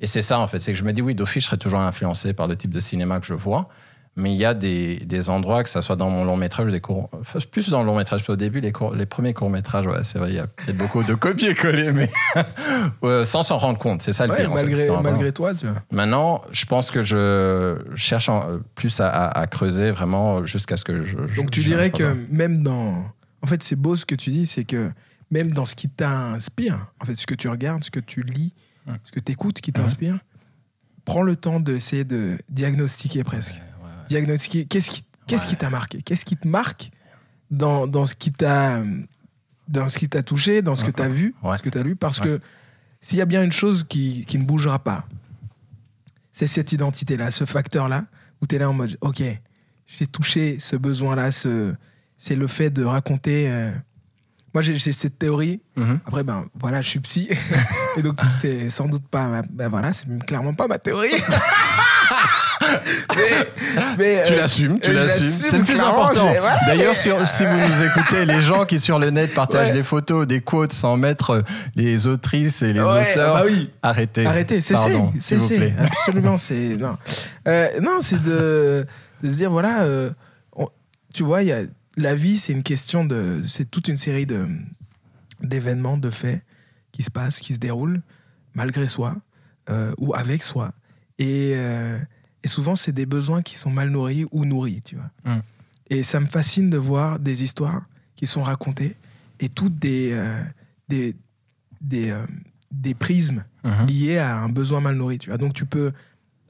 et 0.00 0.06
c'est 0.06 0.22
ça, 0.22 0.38
en 0.38 0.46
fait. 0.48 0.60
C'est 0.60 0.72
que 0.72 0.78
je 0.78 0.84
me 0.84 0.92
dis, 0.92 1.02
oui, 1.02 1.14
d'office, 1.14 1.42
je 1.44 1.46
serais 1.48 1.56
toujours 1.58 1.80
influencé 1.80 2.32
par 2.32 2.46
le 2.48 2.56
type 2.56 2.70
de 2.70 2.80
cinéma 2.80 3.20
que 3.20 3.26
je 3.26 3.34
vois. 3.34 3.68
Mais 4.16 4.32
il 4.32 4.36
y 4.36 4.44
a 4.44 4.52
des, 4.52 4.96
des 4.96 5.30
endroits, 5.30 5.62
que 5.62 5.68
ça 5.68 5.80
soit 5.80 5.94
dans 5.94 6.10
mon 6.10 6.24
long 6.24 6.36
métrage, 6.36 6.66
ou 6.66 6.70
des 6.72 6.80
courts, 6.80 7.08
enfin, 7.20 7.38
plus 7.52 7.68
dans 7.70 7.82
le 7.82 7.86
long 7.86 7.96
métrage. 7.96 8.22
Au 8.28 8.34
début, 8.34 8.60
les, 8.60 8.72
courts- 8.72 8.92
les 8.96 9.06
premiers 9.06 9.32
courts 9.32 9.48
métrages, 9.48 9.86
ouais, 9.86 10.02
c'est 10.02 10.18
vrai, 10.18 10.30
il 10.30 10.34
y 10.34 10.40
a 10.40 10.48
peut-être 10.48 10.76
beaucoup 10.76 11.04
de 11.04 11.14
copier-coller, 11.14 11.92
mais 11.92 12.10
sans 13.24 13.42
s'en 13.44 13.58
rendre 13.58 13.78
compte. 13.78 14.02
C'est 14.02 14.12
ça 14.12 14.26
le 14.26 14.32
Ouais, 14.32 14.38
pire. 14.40 14.52
en 14.52 14.56
fait. 14.56 14.64
malgré, 15.02 15.32
toi, 15.32 15.54
tu 15.54 15.66
vois. 15.66 15.76
Maintenant, 15.92 16.42
je 16.50 16.64
pense 16.64 16.90
que 16.90 17.02
je 17.02 17.76
cherche 17.94 18.28
en- 18.28 18.58
plus 18.74 19.00
à, 19.00 19.08
à- 19.08 19.40
à 19.40 19.46
creuser 19.46 19.90
vraiment 19.92 20.44
jusqu'à 20.44 20.76
ce 20.76 20.84
que 20.84 21.02
je. 21.04 21.16
je- 21.26 21.36
Donc 21.36 21.50
tu 21.52 21.62
dirais 21.62 21.90
que 21.90 22.16
même 22.30 22.58
dans... 22.58 23.04
En 23.42 23.46
fait, 23.46 23.62
c'est 23.62 23.76
beau 23.76 23.94
ce 23.94 24.04
que 24.04 24.16
tu 24.16 24.30
dis, 24.30 24.46
c'est 24.46 24.64
que 24.64 24.90
même 25.30 25.52
dans 25.52 25.64
ce 25.64 25.76
qui 25.76 25.88
t'inspire, 25.88 26.86
en 27.00 27.04
fait, 27.04 27.14
ce 27.14 27.26
que 27.26 27.34
tu 27.34 27.48
regardes, 27.48 27.84
ce 27.84 27.90
que 27.92 28.00
tu 28.00 28.22
lis. 28.22 28.52
Ce 29.04 29.12
que 29.12 29.20
tu 29.20 29.32
écoutes, 29.32 29.60
qui 29.60 29.72
t'inspire, 29.72 30.18
prends 31.04 31.22
le 31.22 31.36
temps 31.36 31.60
d'essayer 31.60 32.04
de 32.04 32.38
diagnostiquer 32.48 33.24
presque. 33.24 33.54
Diagnostiquer, 34.08 34.66
qu'est-ce 34.66 34.90
qui 34.90 35.04
qu'est-ce 35.26 35.46
qui 35.46 35.56
t'a 35.56 35.70
marqué? 35.70 36.00
Qu'est-ce 36.02 36.24
qui 36.24 36.36
te 36.36 36.48
marque 36.48 36.90
dans, 37.50 37.86
dans 37.86 38.04
ce 38.06 38.14
qui 38.14 38.32
t'a 38.32 38.82
dans 39.68 39.88
ce 39.88 39.98
qui 39.98 40.08
t'a 40.08 40.22
touché, 40.22 40.62
dans 40.62 40.74
ce 40.74 40.84
que 40.84 40.90
tu 40.90 41.02
as 41.02 41.08
vu, 41.08 41.34
ce 41.56 41.62
que 41.62 41.68
tu 41.70 41.78
as 41.78 41.82
lu? 41.82 41.96
Parce 41.96 42.18
que 42.20 42.40
s'il 43.00 43.18
y 43.18 43.22
a 43.22 43.26
bien 43.26 43.42
une 43.44 43.52
chose 43.52 43.84
qui, 43.84 44.24
qui 44.26 44.38
ne 44.38 44.44
bougera 44.44 44.78
pas, 44.78 45.06
c'est 46.32 46.46
cette 46.46 46.72
identité-là, 46.72 47.30
ce 47.30 47.44
facteur-là, 47.44 48.06
où 48.40 48.46
tu 48.46 48.56
es 48.56 48.58
là 48.58 48.70
en 48.70 48.72
mode, 48.72 48.96
ok, 49.02 49.22
j'ai 49.86 50.06
touché 50.06 50.58
ce 50.58 50.76
besoin-là, 50.76 51.30
ce, 51.32 51.74
c'est 52.16 52.36
le 52.36 52.46
fait 52.46 52.70
de 52.70 52.84
raconter. 52.84 53.50
euh, 53.50 53.70
Moi, 54.58 54.62
j'ai 54.62 54.90
cette 54.90 55.20
théorie. 55.20 55.60
Mhm. 55.76 56.00
Après, 56.04 56.24
ben 56.24 56.46
voilà, 56.58 56.80
je 56.82 56.88
suis 56.88 56.98
psy. 56.98 57.28
Et 57.96 58.02
donc, 58.02 58.18
c'est 58.40 58.68
sans 58.70 58.86
doute 58.88 59.06
pas. 59.08 59.28
Ma, 59.28 59.42
ben 59.42 59.68
voilà, 59.68 59.92
c'est 59.92 60.06
clairement 60.26 60.52
pas 60.52 60.66
ma 60.66 60.80
théorie. 60.80 61.12
mais, 63.16 63.46
mais, 63.98 64.22
Tu 64.26 64.32
euh, 64.32 64.36
l'assumes, 64.36 64.80
tu 64.80 64.92
l'assumes. 64.92 65.26
l'assume, 65.26 65.48
C'est 65.50 65.58
le 65.58 65.62
plus 65.64 65.78
important. 65.80 66.28
D'ailleurs, 66.66 66.96
si 66.96 67.08
vous 67.10 67.16
nous 67.68 67.82
écoutez, 67.84 68.26
les 68.26 68.40
gens 68.40 68.64
qui 68.64 68.80
sur 68.80 68.98
le 68.98 69.10
net 69.10 69.32
partagent 69.32 69.68
Ouais. 69.68 69.72
des 69.74 69.82
photos, 69.84 70.26
des 70.26 70.40
quotes 70.40 70.72
sans 70.72 70.96
mettre 70.96 71.44
les 71.76 72.08
autrices 72.08 72.62
et 72.62 72.72
les 72.72 72.80
Ouais, 72.80 73.12
auteurs, 73.12 73.34
bah 73.36 73.42
oui. 73.46 73.70
arrêtez. 73.82 74.26
Arrêtez, 74.26 74.60
cessez, 74.60 74.98
cessez. 75.20 75.72
Absolument, 75.78 76.36
c'est 76.36 76.76
non, 76.76 76.96
Euh, 77.46 77.68
non, 77.80 77.98
c'est 78.00 78.20
de, 78.22 78.84
de 79.22 79.30
se 79.30 79.34
dire 79.36 79.50
voilà, 79.52 79.82
euh, 79.82 80.10
on- 80.56 80.68
tu 81.14 81.22
vois, 81.22 81.42
il 81.42 81.48
y 81.48 81.52
a 81.52 81.60
la 81.98 82.14
vie, 82.14 82.38
c'est 82.38 82.52
une 82.52 82.62
question 82.62 83.04
de, 83.04 83.42
c'est 83.46 83.70
toute 83.70 83.88
une 83.88 83.96
série 83.96 84.26
de 84.26 84.46
d'événements, 85.42 85.98
de 85.98 86.10
faits 86.10 86.42
qui 86.92 87.02
se 87.02 87.10
passent, 87.10 87.40
qui 87.40 87.54
se 87.54 87.58
déroulent 87.58 88.00
malgré 88.54 88.88
soi 88.88 89.16
euh, 89.70 89.92
ou 89.98 90.14
avec 90.14 90.42
soi, 90.42 90.72
et, 91.18 91.52
euh, 91.54 91.98
et 92.42 92.48
souvent 92.48 92.74
c'est 92.74 92.92
des 92.92 93.06
besoins 93.06 93.42
qui 93.42 93.56
sont 93.56 93.70
mal 93.70 93.90
nourris 93.90 94.26
ou 94.32 94.44
nourris, 94.44 94.80
tu 94.84 94.96
vois. 94.96 95.10
Mm. 95.24 95.42
Et 95.90 96.02
ça 96.02 96.18
me 96.20 96.26
fascine 96.26 96.70
de 96.70 96.78
voir 96.78 97.18
des 97.18 97.44
histoires 97.44 97.82
qui 98.16 98.26
sont 98.26 98.42
racontées 98.42 98.96
et 99.40 99.48
toutes 99.48 99.78
des 99.78 100.10
euh, 100.12 100.42
des 100.88 101.14
des, 101.80 102.12
des 102.72 102.94
prismes 102.94 103.44
Mhm. 103.64 103.86
liés 103.86 104.18
à 104.18 104.38
un 104.38 104.48
besoin 104.48 104.80
mal 104.80 104.94
nourri. 104.96 105.18
Tu 105.18 105.30
vois. 105.30 105.38
Donc 105.38 105.52
tu 105.54 105.66
peux. 105.66 105.92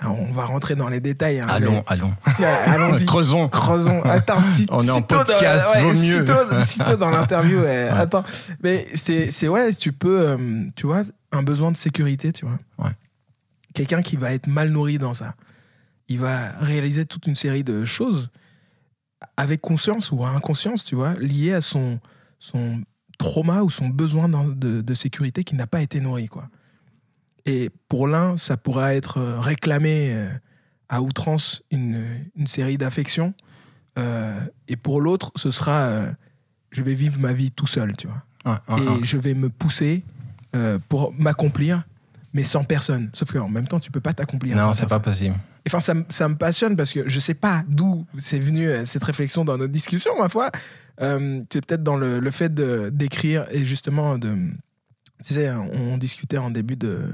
Alors, 0.01 0.21
on 0.21 0.31
va 0.33 0.45
rentrer 0.45 0.77
dans 0.77 0.89
les 0.89 1.01
détails. 1.01 1.41
hein, 1.41 1.47
Allons, 1.49 1.83
allons. 1.89 2.15
Allons-y. 2.67 3.05
Creusons. 3.05 3.49
Creusons. 3.49 4.01
Attends, 4.05 4.41
si, 4.41 4.67
On 4.71 4.81
est 4.81 4.91
en 4.91 4.97
sitôt 4.97 5.17
dans- 5.17 5.25
podcast, 5.25 5.69
ouais, 5.75 5.83
vaut 5.83 5.93
mieux. 5.99 6.19
Sitôt, 6.27 6.59
sitôt 6.61 6.97
dans 6.97 7.11
l'interview. 7.11 7.61
ouais. 7.61 7.89
Attends. 7.89 8.23
Mais 8.63 8.87
c'est, 8.95 9.31
c'est 9.33 9.49
ouais, 9.49 9.73
tu 9.75 9.93
peux, 9.93 10.21
euh, 10.21 10.65
tu 10.77 10.87
vois, 10.87 11.03
un 11.33 11.43
besoin 11.43 11.73
de 11.73 11.77
sécurité, 11.77 12.33
tu 12.33 12.47
vois. 12.47 12.59
Ouais. 12.79 12.93
Quelqu'un 13.75 14.03
qui 14.03 14.17
va 14.17 14.33
être 14.33 14.47
mal 14.47 14.71
nourri 14.71 14.99
dans 14.99 15.15
ça, 15.15 15.35
il 16.09 16.21
va 16.21 16.53
réaliser 16.61 17.05
toute 17.05 17.27
une 17.27 17.35
série 17.35 17.65
de 17.65 17.85
choses 17.85 18.31
avec 19.37 19.61
conscience 19.61 20.13
ou 20.13 20.25
à 20.25 20.29
inconscience, 20.31 20.85
tu 20.85 20.95
vois, 20.95 21.15
liées 21.15 21.55
à 21.55 21.61
son, 21.61 21.99
son 22.39 22.81
trauma 23.19 23.63
ou 23.63 23.71
son 23.71 23.89
besoin 23.89 24.29
d'en- 24.29 24.47
de, 24.47 24.81
de 24.81 24.95
sécurité 24.95 25.43
qui 25.43 25.57
n'a 25.57 25.67
pas 25.67 25.81
été 25.83 26.01
nourri, 26.01 26.29
quoi. 26.29 26.49
Et 27.49 27.71
pour 27.89 28.07
l'un, 28.09 28.37
ça 28.37 28.57
pourra 28.57 28.95
être 28.95 29.19
euh, 29.19 29.41
réclamé 29.41 30.11
euh, 30.13 30.29
à 30.89 31.01
outrance 31.03 31.63
une, 31.71 32.05
une 32.37 32.47
série 32.47 32.77
d'affections. 32.79 33.33
Euh, 33.99 34.39
et 34.69 34.77
pour 34.77 35.01
l'autre, 35.01 35.33
ce 35.35 35.51
sera 35.51 35.81
euh, 35.87 36.13
je 36.71 36.83
vais 36.83 36.95
vivre 36.95 37.19
ma 37.19 37.33
vie 37.33 37.51
tout 37.51 37.67
seul, 37.67 37.97
tu 37.97 38.07
vois. 38.07 38.23
Et 39.01 39.05
je 39.05 39.17
vais 39.17 39.35
me 39.35 39.49
pousser 39.49 40.05
euh, 40.55 40.79
pour 40.89 41.13
m'accomplir, 41.19 41.83
mais 42.35 42.45
sans 42.45 42.65
personne. 42.65 43.11
Sauf 43.15 43.33
qu'en 43.33 43.49
même 43.49 43.67
temps, 43.67 43.81
tu 43.81 43.91
peux 43.91 44.01
pas 44.01 44.13
t'accomplir. 44.13 44.55
Non, 44.57 44.73
c'est 44.75 44.87
pas 44.89 45.01
possible. 45.01 45.35
Enfin, 45.67 45.81
ça, 45.81 45.95
me- 45.95 46.05
ça 46.09 46.29
me 46.29 46.37
passionne 46.37 46.77
parce 46.77 46.93
que 46.93 47.09
je 47.09 47.19
sais 47.19 47.35
pas 47.35 47.63
d'où 47.69 48.07
c'est 48.19 48.39
venu 48.39 48.69
cette 48.85 49.05
réflexion 49.05 49.45
dans 49.45 49.59
notre 49.59 49.73
discussion, 49.73 50.13
ma 50.19 50.29
foi. 50.29 50.51
C'est 51.01 51.65
peut-être 51.67 51.83
dans 51.83 51.97
le, 51.97 52.21
le 52.21 52.31
fait 52.31 52.53
d'écrire 52.55 53.47
et 53.51 53.65
justement 53.65 54.19
de. 54.19 54.37
Tu 55.23 55.35
sais, 55.35 55.51
on, 55.51 55.99
discutait 55.99 56.39
en 56.39 56.51
début 56.51 56.77
de, 56.77 57.11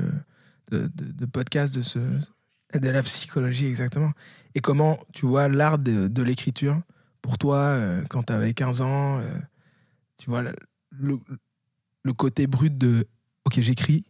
podcast 1.33 1.79
de, 1.79 2.89
la 2.89 3.03
psychologie, 3.03 3.67
exactement. 3.67 4.13
Et 4.55 4.61
comment, 4.61 4.99
tu 5.13 5.27
vois, 5.27 5.49
l'art 5.49 5.79
de, 5.79 6.23
l'écriture, 6.23 6.81
pour 7.23 7.39
toi, 7.39 7.59
euh, 7.59 8.05
quand 8.11 8.25
tu 8.25 8.33
avais 8.33 8.53
15 8.53 8.83
ans, 8.83 9.19
euh, 9.19 9.39
tu 10.19 10.29
vois, 10.29 10.43
le, 10.43 12.13
côté 12.13 12.47
brut 12.47 12.77
de 12.77 13.07
OK, 13.47 13.61
j'écris 13.61 14.05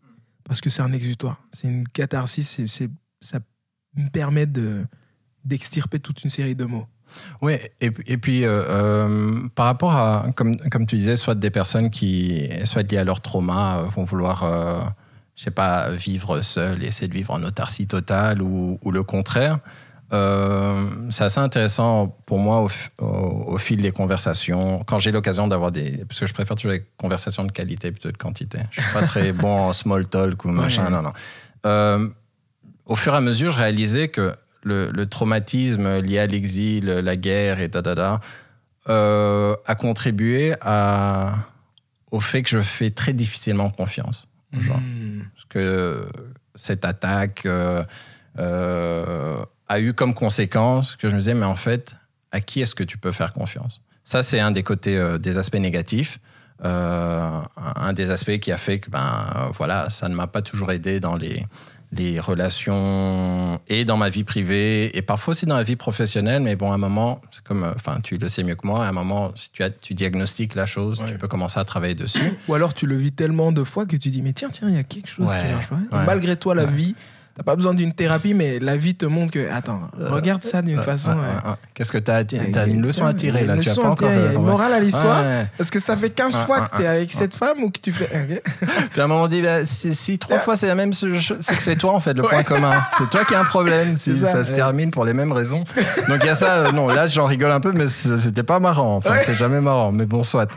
parce 0.45 0.61
que 0.61 0.71
c'est 0.71 0.83
un 0.83 0.93
exutoire. 0.93 1.43
C'est 1.53 1.69
une 1.69 1.87
catharsis, 1.89 2.61
ça 3.21 3.39
me 3.97 4.09
permet 4.11 4.47
de, 4.47 4.85
d'extirper 5.45 6.01
toute 6.01 6.23
une 6.25 6.31
série 6.31 6.55
de 6.55 6.65
mots. 6.65 6.87
Oui, 7.43 7.57
et, 7.81 7.91
puis- 7.91 8.05
et 8.07 8.17
puis 8.19 8.45
euh, 8.45 8.65
euh, 8.69 9.33
par 9.55 9.67
rapport 9.67 9.93
à, 9.95 10.27
comme, 10.37 10.57
comme 10.71 10.87
tu 10.87 10.97
disais, 10.97 11.17
soit 11.17 11.35
des 11.35 11.51
personnes 11.51 11.91
qui, 11.91 12.49
soit 12.65 12.83
liées 12.91 12.99
à 12.99 13.05
leur 13.05 13.21
trauma, 13.21 13.79
euh, 13.79 13.83
vont 13.95 14.05
vouloir 14.05 14.43
euh, 14.45 14.81
je 15.37 15.45
sais 15.45 15.51
pas, 15.51 15.91
vivre 15.91 16.43
seul 16.43 16.85
essayer 16.85 17.09
de 17.09 17.15
vivre 17.15 17.33
en 17.33 17.43
autarcie 17.43 17.87
totale 17.87 18.41
ou, 18.43 18.79
ou 18.83 18.91
le 18.93 19.03
contraire. 19.03 19.59
C'est 21.11 21.25
assez 21.25 21.41
intéressant 21.41 22.17
pour 22.25 22.39
moi 22.39 22.61
au, 22.61 22.69
f- 22.69 22.89
au- 23.01 23.53
au 23.55 23.59
fil 23.59 23.83
des 23.83 23.91
conversations, 23.91 24.85
quand 24.85 25.01
j'ai 25.01 25.11
l'occasion 25.11 25.49
d'avoir 25.49 25.73
des... 25.73 26.05
Parce 26.09 26.21
que 26.21 26.27
je 26.29 26.35
préfère 26.35 26.55
toujours 26.55 26.71
les 26.71 26.85
conversations 26.97 27.43
de 27.43 27.51
qualité 27.51 27.91
plutôt 27.91 28.11
que 28.11 28.13
de 28.13 28.19
quantité. 28.19 28.59
Je 28.71 28.81
suis 28.81 28.93
pas 28.93 29.03
très 29.03 29.33
bon 29.33 29.49
en 29.69 29.73
small 29.73 30.07
talk 30.07 30.45
ou 30.45 30.51
machin, 30.51 30.85
Ouais. 30.85 30.91
non, 30.91 31.03
non. 31.03 32.11
Au 32.87 32.97
fur 32.97 33.15
et 33.15 33.17
à 33.17 33.21
mesure, 33.21 33.51
je 33.53 33.59
réalisais 33.59 34.09
que 34.09 34.33
le, 34.65 34.91
le 34.91 35.07
traumatisme 35.07 36.01
lié 36.01 36.19
à 36.19 36.27
l'exil, 36.27 36.87
la 36.87 37.17
guerre 37.17 37.61
et 37.61 37.69
da 37.69 37.83
da 37.83 37.95
da, 37.95 38.21
euh, 38.89 39.55
a 39.67 39.75
contribué 39.75 40.55
à, 40.61 41.35
au 42.11 42.21
fait 42.21 42.43
que 42.43 42.51
je 42.51 42.61
fais 42.61 42.91
très 42.91 43.13
difficilement 43.13 43.71
confiance. 43.71 44.29
Hmm. 44.53 45.23
Parce 45.35 45.47
que 45.49 46.07
cette 46.55 46.85
attaque 46.85 47.47
euh, 47.47 47.85
euh, 48.39 49.45
a 49.69 49.81
eu 49.81 49.93
comme 49.93 50.15
conséquence 50.15 50.97
que 50.97 51.09
je 51.09 51.15
me 51.15 51.21
disais, 51.21 51.35
mais 51.35 51.47
en 51.47 51.57
fait, 51.57 51.97
à 52.31 52.41
qui 52.41 52.61
est-ce 52.61 52.75
que 52.75 52.85
tu 52.85 52.99
peux 52.99 53.13
faire 53.13 53.33
confiance? 53.33 53.81
Ça, 54.05 54.23
c'est 54.23 54.41
un 54.41 54.51
des 54.51 54.63
côtés, 54.63 54.97
euh, 54.97 55.19
des 55.19 55.39
aspects 55.39 55.57
négatifs. 55.57 56.19
Un 56.63 57.93
des 57.93 58.11
aspects 58.11 58.39
qui 58.39 58.53
a 58.53 58.57
fait 58.57 58.79
que, 58.79 58.89
ben, 58.89 59.51
voilà, 59.55 59.91
ça 59.91 60.09
ne 60.09 60.15
m'a 60.15 60.29
pas 60.29 60.41
toujours 60.41 60.71
aidé 60.73 60.99
dans 60.99 61.17
les, 61.17 61.45
les 61.93 62.19
relations 62.21 63.61
et 63.69 63.85
dans 63.85 63.97
ma 63.97 64.09
vie 64.09 64.25
privée 64.25 64.97
et 64.97 65.03
parfois 65.03 65.33
aussi 65.33 65.47
dans 65.47 65.57
la 65.57 65.63
vie 65.63 65.77
professionnelle. 65.77 66.43
Mais 66.43 66.57
bon, 66.57 66.73
à 66.73 66.75
un 66.75 66.79
moment, 66.79 67.21
c'est 67.31 67.43
comme, 67.45 67.65
euh, 67.65 67.73
enfin, 67.75 68.01
tu 68.03 68.17
le 68.19 68.29
sais 68.29 68.43
mieux 68.43 68.55
que 68.55 68.67
moi, 68.67 68.85
à 68.85 68.89
un 68.89 68.93
moment, 68.93 69.33
si 69.37 69.51
tu, 69.51 69.63
as, 69.63 69.71
tu 69.71 69.95
diagnostiques 69.95 70.55
la 70.55 70.67
chose, 70.67 71.01
Ouais. 71.03 71.07
tu 71.13 71.19
peux 71.19 71.29
commencer 71.29 71.59
à 71.61 71.65
travailler 71.65 71.95
dessus. 71.95 72.33
Ou 72.49 72.55
alors 72.55 72.75
tu 72.75 72.87
le 72.87 72.97
vis 72.97 73.13
tellement 73.13 73.53
de 73.53 73.63
fois 73.65 73.87
que 73.87 73.97
tu 73.97 74.09
dis 74.09 74.23
mais 74.23 74.33
tiens 74.33 74.49
tiens 74.51 74.69
il 74.69 74.75
y 74.75 74.79
a 74.79 74.83
quelque 74.85 75.09
chose 75.09 75.31
qui 75.31 75.37
Ouais, 75.37 75.53
marche 75.53 75.69
pas. 75.69 75.77
Ouais. 75.77 76.07
malgré 76.07 76.37
toi 76.37 76.55
la 76.55 76.67
vie 76.67 76.95
t'as 77.37 77.43
pas 77.43 77.57
besoin 77.57 77.75
d'une 77.75 77.93
thérapie 77.93 78.35
mais 78.35 78.59
la 78.59 78.77
vie 78.77 78.95
te 78.95 79.07
montre 79.07 79.33
que 79.33 79.51
attends 79.51 79.81
regarde 79.99 80.45
ça 80.45 80.63
d'une 80.63 80.79
Ouais, 80.79 80.85
façon. 80.85 81.11
ouais. 81.13 81.53
Qu'est-ce 81.75 81.93
que 81.93 81.99
tu 81.99 82.11
as 82.11 82.19
Ouais, 82.21 82.51
T'as 82.53 82.67
une 82.67 82.83
leçon 82.83 83.05
à 83.05 83.13
tirer 83.15 83.45
là. 83.45 83.55
une 83.57 83.61
Tu 83.61 83.71
as 83.71 83.75
pas 83.75 83.89
encore. 83.89 84.11
il 84.11 84.17
y 84.19 84.27
a 84.27 84.33
une 84.33 84.43
morale 84.43 84.73
à 84.73 84.81
l'histoire. 84.81 85.23
Parce 85.57 85.71
que 85.71 85.79
ça 85.81 85.97
fait 85.97 86.11
15 86.11 86.35
Ouais, 86.35 86.41
fois 86.43 86.61
que 86.63 86.77
t'es 86.77 86.87
avec 86.87 87.11
cette 87.13 87.35
femme 87.35 87.63
ou 87.65 87.71
que 87.71 87.81
tu 87.81 87.93
fais. 87.93 88.05
Puis 88.93 89.01
à 89.01 89.05
un 89.05 89.07
moment 89.07 89.27
donné, 89.29 89.43
bah, 89.43 89.65
si, 89.65 89.95
si 89.95 90.19
trois 90.19 90.39
fois 90.39 90.57
c'est 90.57 90.67
la 90.69 90.75
même 90.75 90.93
chose, 90.95 91.35
c'est 91.41 91.57
que 91.57 91.63
c'est 91.63 91.77
toi 91.77 91.93
en 91.93 92.01
fait 92.01 92.15
le 92.15 92.23
point 92.23 92.43
commun. 92.45 92.85
C'est 92.99 93.09
toi 93.11 93.25
qui 93.25 93.35
as 93.35 93.41
un 93.41 93.45
problème 93.45 93.97
si 93.97 94.17
ça, 94.17 94.33
ça, 94.33 94.45
se 94.45 94.53
termine 94.53 94.91
pour 94.91 95.05
les 95.05 95.13
mêmes 95.15 95.33
raisons. 95.33 95.65
Donc 96.09 96.19
il 96.23 96.27
y 96.27 96.31
a 96.31 96.35
ça. 96.35 96.67
euh, 96.67 96.73
non, 96.73 96.89
là 96.89 97.07
j'en 97.07 97.25
rigole 97.25 97.51
un 97.53 97.61
peu, 97.61 97.73
mais 97.73 97.87
c'était 97.89 98.43
pas 98.43 98.61
marrant. 98.61 98.97
Enfin, 98.97 99.17
c'est 99.19 99.35
jamais 99.37 99.61
marrant. 99.61 99.93
Mais 99.93 100.07
bon, 100.07 100.23
soit. 100.23 100.51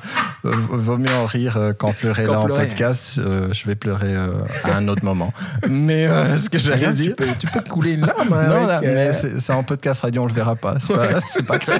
Euh, 0.46 0.54
vaut 0.70 0.98
mieux 0.98 1.14
en 1.16 1.26
rire 1.26 1.58
euh, 1.58 1.74
qu'en 1.74 1.92
pleurer 1.94 2.24
là 2.28 2.40
pleurer. 2.40 2.54
en 2.54 2.56
podcast. 2.56 3.20
Euh, 3.20 3.50
je 3.52 3.66
vais 3.66 3.76
pleurer 3.76 4.14
euh, 4.14 4.28
à 4.64 4.76
un 4.78 4.88
autre 4.88 5.04
moment. 5.04 5.34
Mais 5.68 6.08
euh, 6.08 6.38
ce 6.38 6.50
que 6.50 6.58
j'allais 6.68 6.78
Regarde, 6.88 6.96
dire. 6.96 7.16
tu, 7.18 7.24
peux, 7.26 7.28
tu 7.40 7.48
peux 7.48 7.62
couler 7.62 7.92
une 7.94 8.06
larme. 8.06 8.34
hein, 8.34 8.48
Non, 8.48 8.66
là, 8.68 8.78
euh, 8.78 8.82
mais 8.84 9.14
c'est 9.14 9.40
c'est 9.40 9.54
en 9.54 9.64
podcast 9.64 10.02
radio, 10.02 10.24
on 10.24 10.26
le 10.28 10.34
verra 10.34 10.56
pas. 10.56 10.76
C'est 10.80 10.94
pas, 10.94 11.22
c'est 11.22 11.46
pas 11.46 11.58
cré- 11.60 11.80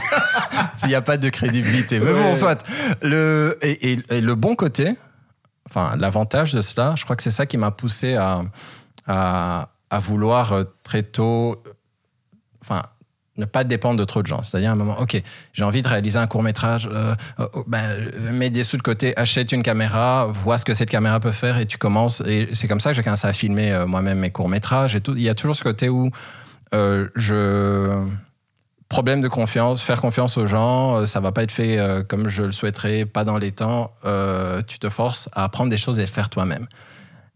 Il 0.84 0.90
n'y 0.90 0.96
a 0.96 1.02
pas 1.02 1.18
de 1.18 1.30
crédibilité. 1.30 2.00
Mais 2.00 2.12
bon, 2.14 2.26
Ouais. 2.28 2.34
soit. 2.34 2.64
Le, 3.02 3.58
et, 3.62 3.92
et- 3.94 4.00
et 4.10 4.22
le 4.22 4.36
bon 4.36 4.56
côté, 4.56 4.96
enfin, 5.70 5.96
l'avantage 5.98 6.54
de 6.54 6.62
cela, 6.62 6.94
je 6.98 7.04
crois 7.04 7.16
que 7.16 7.24
c'est 7.24 7.32
ça 7.32 7.46
qui 7.46 7.58
m'a 7.58 7.72
poussé 7.72 8.16
à, 8.16 8.42
à, 9.08 9.70
à 9.90 10.00
vouloir 10.00 10.54
euh, 10.54 10.64
très 10.84 11.04
tôt, 11.04 11.62
euh, 11.66 11.72
enfin, 12.62 12.82
ne 13.38 13.46
pas 13.46 13.64
dépendre 13.64 14.00
de 14.00 14.04
trop 14.04 14.22
de 14.22 14.28
gens. 14.28 14.44
C'est-à-dire 14.44 14.70
à 14.70 14.74
un 14.74 14.76
moment, 14.76 15.00
ok, 15.00 15.22
j'ai 15.54 15.64
envie 15.64 15.82
de 15.82 15.88
réaliser 15.88 16.18
un 16.18 16.28
court 16.28 16.44
métrage, 16.44 16.90
euh, 16.92 17.16
euh, 17.40 17.48
ben, 17.68 17.84
euh, 17.84 18.32
mets 18.32 18.50
des 18.50 18.64
sous 18.64 18.78
de 18.78 18.82
côté, 18.82 19.18
achète 19.18 19.52
une 19.52 19.64
caméra, 19.64 20.28
vois 20.32 20.58
ce 20.58 20.66
que 20.66 20.74
cette 20.74 20.90
caméra 20.90 21.20
peut 21.20 21.32
faire 21.32 21.58
et 21.60 21.66
tu 21.66 21.78
commences. 21.78 22.22
Et 22.26 22.50
c'est 22.54 22.68
comme 22.68 22.80
ça 22.80 22.90
que 22.90 22.96
j'ai 22.96 23.04
commencé 23.04 23.28
à 23.28 23.34
filmer 23.34 23.72
euh, 23.72 23.86
moi-même 23.86 24.20
mes 24.20 24.32
courts 24.32 24.50
métrages 24.50 24.96
et 24.96 25.02
tout. 25.02 25.14
Il 25.16 25.22
y 25.22 25.30
a 25.30 25.36
toujours 25.36 25.56
ce 25.56 25.64
côté 25.64 25.90
où 25.90 26.10
euh, 26.74 27.08
je 27.16 28.08
problème 28.90 29.20
de 29.20 29.28
confiance, 29.28 29.82
faire 29.82 30.00
confiance 30.00 30.38
aux 30.38 30.46
gens, 30.46 31.06
ça 31.06 31.20
va 31.20 31.34
pas 31.34 31.44
être 31.44 31.52
fait 31.52 31.78
comme 32.08 32.30
je 32.30 32.44
le 32.44 32.54
souhaiterais, 32.54 33.04
pas 33.04 33.26
dans 33.26 33.38
les 33.38 33.52
temps. 33.52 33.92
Tu 34.66 34.80
te 34.80 34.90
forces 34.90 35.28
à 35.34 35.44
apprendre 35.44 35.70
des 35.70 35.78
choses 35.78 36.00
et 36.00 36.08
faire 36.08 36.30
toi-même. 36.30 36.68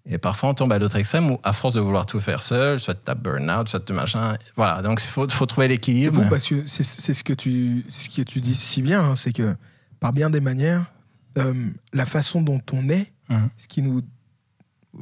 Et 0.10 0.18
parfois, 0.18 0.50
on 0.50 0.54
tombe 0.56 0.74
à 0.74 0.80
l'autre 0.80 0.96
extrême 0.96 1.30
où, 1.30 1.40
à 1.44 1.54
force 1.54 1.76
de 1.76 1.80
vouloir 1.80 2.06
tout 2.08 2.20
faire 2.20 2.42
seul, 2.42 2.80
soit 2.80 2.96
tu 2.96 3.12
as 3.12 3.16
burn-out, 3.16 3.70
soit 3.70 3.80
tu 3.86 3.94
machin. 3.94 4.36
Voilà, 4.56 4.82
donc 4.82 5.02
il 5.04 5.08
faut, 5.08 5.30
faut 5.30 5.46
trouver 5.46 5.66
C'est 5.68 5.74
l'équilibre. 5.74 6.24
fou 6.24 6.30
parce 6.30 6.48
que 6.50 6.64
c'est 6.66 6.84
c'est 6.84 7.14
ce 7.14 7.24
que 7.24 7.34
tu 7.34 7.86
ce 7.88 8.10
que 8.10 8.24
tu 8.24 8.42
dis 8.42 8.56
si 8.56 8.82
bien, 8.82 9.02
hein, 9.04 9.16
c'est 9.16 9.32
que 9.32 9.56
par 10.00 10.12
bien 10.12 10.32
des 10.32 10.40
manières, 10.40 10.92
euh, 11.38 11.70
la 11.94 12.06
façon 12.08 12.42
dont 12.42 12.62
on 12.74 12.90
est, 12.90 13.12
Mhm. 13.30 13.50
ce 13.58 13.68
qui 13.68 13.82
nous 13.84 14.02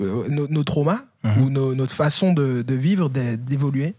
euh, 0.02 0.28
nos, 0.30 0.48
nos 0.50 0.64
traumas 0.64 1.00
Mhm. 1.24 1.42
ou 1.42 1.50
nos- 1.50 1.74
notre 1.76 1.94
façon 1.96 2.34
de, 2.34 2.62
de 2.62 2.76
vivre, 2.76 3.10
d'é- 3.10 3.38
d'évoluer, 3.38 3.96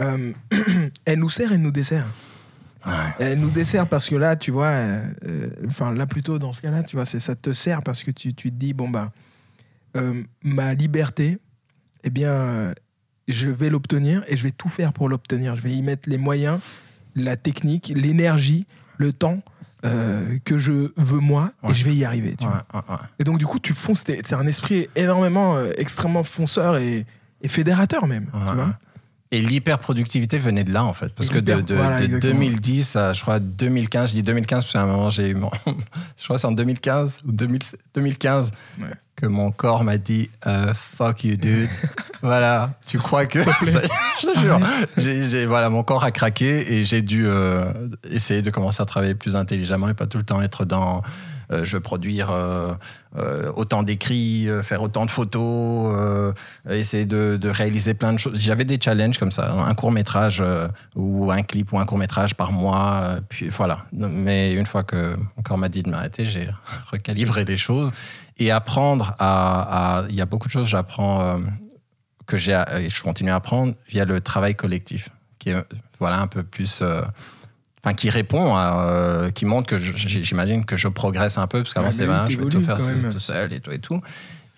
euh, 0.00 0.32
elle 1.06 1.20
nous 1.20 1.30
sert 1.30 1.52
et 1.52 1.58
nous 1.58 1.70
dessert. 1.70 2.06
Ouais. 2.84 2.92
Elle 3.20 3.38
nous 3.40 3.50
dessert 3.50 3.86
parce 3.88 4.08
que 4.08 4.14
là, 4.16 4.36
tu 4.36 4.50
vois, 4.50 4.72
enfin 5.66 5.92
là 5.94 6.06
plutôt 6.06 6.38
dans 6.38 6.52
ce 6.52 6.60
cas-là, 6.60 6.82
tu 6.82 6.96
vois, 6.96 7.04
c'est 7.04 7.20
ça 7.20 7.34
te 7.34 7.52
sert 7.52 7.82
parce 7.82 8.02
que 8.04 8.10
tu, 8.10 8.34
tu 8.34 8.50
te 8.50 8.56
dis 8.56 8.74
bon 8.74 8.88
bah 8.90 9.10
euh, 9.96 10.22
ma 10.42 10.74
liberté, 10.74 11.38
eh 12.04 12.10
bien, 12.10 12.72
je 13.28 13.50
vais 13.50 13.70
l'obtenir 13.70 14.22
et 14.28 14.36
je 14.36 14.42
vais 14.42 14.50
tout 14.52 14.68
faire 14.68 14.92
pour 14.92 15.08
l'obtenir. 15.08 15.56
Je 15.56 15.62
vais 15.62 15.72
y 15.72 15.82
mettre 15.82 16.08
les 16.08 16.18
moyens, 16.18 16.60
la 17.14 17.36
technique, 17.36 17.92
l'énergie, 17.94 18.66
le 18.98 19.12
temps 19.12 19.42
euh, 19.84 20.38
que 20.44 20.58
je 20.58 20.92
veux 20.96 21.20
moi 21.20 21.52
Ouais. 21.62 21.70
et 21.70 21.74
je 21.74 21.84
vais 21.84 21.94
y 21.94 22.04
arriver. 22.04 22.34
Tu 22.38 22.44
Ouais, 22.46 22.50
vois. 22.72 22.84
ouais, 22.88 22.94
ouais. 22.94 23.00
Et 23.18 23.24
donc 23.24 23.38
du 23.38 23.46
coup, 23.46 23.58
tu 23.58 23.72
fonces. 23.74 24.04
C'est 24.06 24.32
un 24.34 24.46
esprit 24.46 24.88
énormément, 24.96 25.56
euh, 25.56 25.72
extrêmement 25.76 26.24
fonceur 26.24 26.76
et, 26.78 27.04
et 27.42 27.48
fédérateur 27.48 28.06
même. 28.06 28.26
Tu 28.32 28.54
vois. 28.54 28.78
Et 29.32 29.42
l'hyperproductivité 29.42 30.38
venait 30.38 30.62
de 30.62 30.72
là, 30.72 30.84
en 30.84 30.92
fait. 30.92 31.12
Parce 31.12 31.28
que 31.30 31.38
de, 31.40 31.52
L'hyper- 31.52 31.64
de- 31.64 31.74
voilà, 31.74 31.98
de 31.98 32.04
exactement. 32.04 32.34
2010 32.34 32.94
à, 32.96 33.12
je 33.12 33.20
crois, 33.22 33.40
2015, 33.40 34.10
je 34.10 34.14
dis 34.14 34.22
2015 34.22 34.64
parce 34.64 34.72
qu'à 34.72 34.82
un 34.82 34.86
moment, 34.86 35.10
j'ai 35.10 35.30
eu 35.30 35.34
mon. 35.34 35.50
je 35.66 36.24
crois 36.24 36.36
que 36.36 36.40
c'est 36.40 36.46
en 36.46 36.52
2015 36.52 37.20
ou 37.26 37.32
2000 37.32 37.58
2015 37.94 38.52
Ouais. 38.80 38.86
Que 39.16 39.26
mon 39.26 39.50
corps 39.50 39.82
m'a 39.84 39.96
dit 39.98 40.30
euh, 40.46 40.72
Fuck 40.74 41.24
you, 41.24 41.36
dude. 41.36 41.68
voilà, 42.22 42.70
tu 42.86 42.98
crois 42.98 43.26
que. 43.26 43.42
ça- 43.44 43.80
je 44.22 44.26
te 44.32 44.38
jure. 44.38 44.58
J'ai- 44.98 45.30
j'ai- 45.30 45.46
voilà, 45.46 45.70
mon 45.70 45.82
corps 45.82 46.04
a 46.04 46.10
craqué 46.10 46.74
et 46.74 46.84
j'ai 46.84 47.02
dû 47.02 47.26
euh, 47.26 47.72
essayer 48.10 48.42
de 48.42 48.50
commencer 48.50 48.82
à 48.82 48.86
travailler 48.86 49.14
plus 49.14 49.36
intelligemment 49.36 49.88
et 49.88 49.94
pas 49.94 50.06
tout 50.06 50.18
le 50.18 50.24
temps 50.24 50.40
être 50.42 50.64
dans. 50.64 51.02
Euh, 51.52 51.64
je 51.64 51.76
veux 51.76 51.80
produire 51.80 52.30
euh, 52.30 52.74
euh, 53.16 53.52
autant 53.54 53.82
d'écrits, 53.82 54.48
faire 54.62 54.82
autant 54.82 55.06
de 55.06 55.10
photos, 55.10 56.34
essayer 56.68 57.04
de, 57.04 57.48
réaliser 57.48 57.94
plein 57.94 58.12
de 58.12 58.18
choses. 58.18 58.38
J'avais 58.38 58.64
des 58.64 58.78
challenges 58.82 59.18
comme 59.18 59.32
ça, 59.32 59.52
un 59.52 59.74
court 59.74 59.92
métrage 59.92 60.42
ou 60.94 61.30
un 61.30 61.42
clip 61.42 61.72
ou 61.72 61.78
un 61.78 61.86
court 61.86 61.98
métrage 61.98 62.34
par 62.34 62.52
mois. 62.52 63.16
puis 63.28 63.48
voilà. 63.48 63.78
Mais 63.92 64.52
une 64.54 64.66
fois 64.66 64.82
que 64.82 65.16
mon 65.36 65.42
corps 65.42 65.58
m'a 65.58 65.68
dit 65.68 65.82
de 65.82 65.90
m'arrêter, 65.90 66.26
j'ai 66.26 66.48
recalibré 66.90 67.44
les 67.44 67.56
choses 67.56 67.92
et 68.38 68.50
apprendre 68.50 69.14
à. 69.18 70.04
Il 70.10 70.14
y 70.14 70.20
a 70.20 70.26
beaucoup 70.26 70.48
de 70.48 70.52
choses 70.52 70.66
que 70.66 70.70
j'apprends 70.70 71.40
que 72.26 72.36
j'ai 72.36 72.60
je 72.88 73.02
continue 73.02 73.30
à 73.30 73.36
apprendre 73.36 73.74
via 73.88 74.04
le 74.04 74.20
travail 74.20 74.54
collectif, 74.54 75.08
qui 75.38 75.50
est 75.50 75.64
voilà 75.98 76.20
un 76.20 76.26
peu 76.26 76.42
plus. 76.42 76.82
Enfin, 77.86 77.94
qui 77.94 78.10
répond, 78.10 78.56
à, 78.56 78.88
euh, 78.90 79.30
qui 79.30 79.44
montre 79.44 79.68
que 79.68 79.78
j'imagine 79.78 80.64
que 80.64 80.76
je 80.76 80.88
progresse 80.88 81.38
un 81.38 81.46
peu, 81.46 81.62
parce 81.62 81.72
qu'avant 81.72 81.88
c'était 81.88 82.08
ben, 82.08 82.26
je 82.28 82.36
vais 82.36 82.48
tout 82.48 82.60
faire 82.60 82.78
tout 83.12 83.18
seul 83.20 83.52
et 83.52 83.60
tout 83.60 83.70
et 83.70 83.78
tout. 83.78 84.00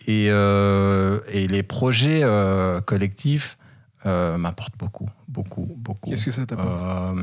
Et, 0.06 0.28
euh, 0.30 1.20
et 1.30 1.46
les 1.46 1.62
projets 1.62 2.22
euh, 2.22 2.80
collectifs 2.80 3.58
m'apportent 4.06 4.78
beaucoup, 4.78 5.10
beaucoup, 5.28 5.68
beaucoup. 5.76 6.08
Qu'est-ce 6.08 6.24
que 6.24 6.30
ça 6.30 6.46
t'apporte? 6.46 7.14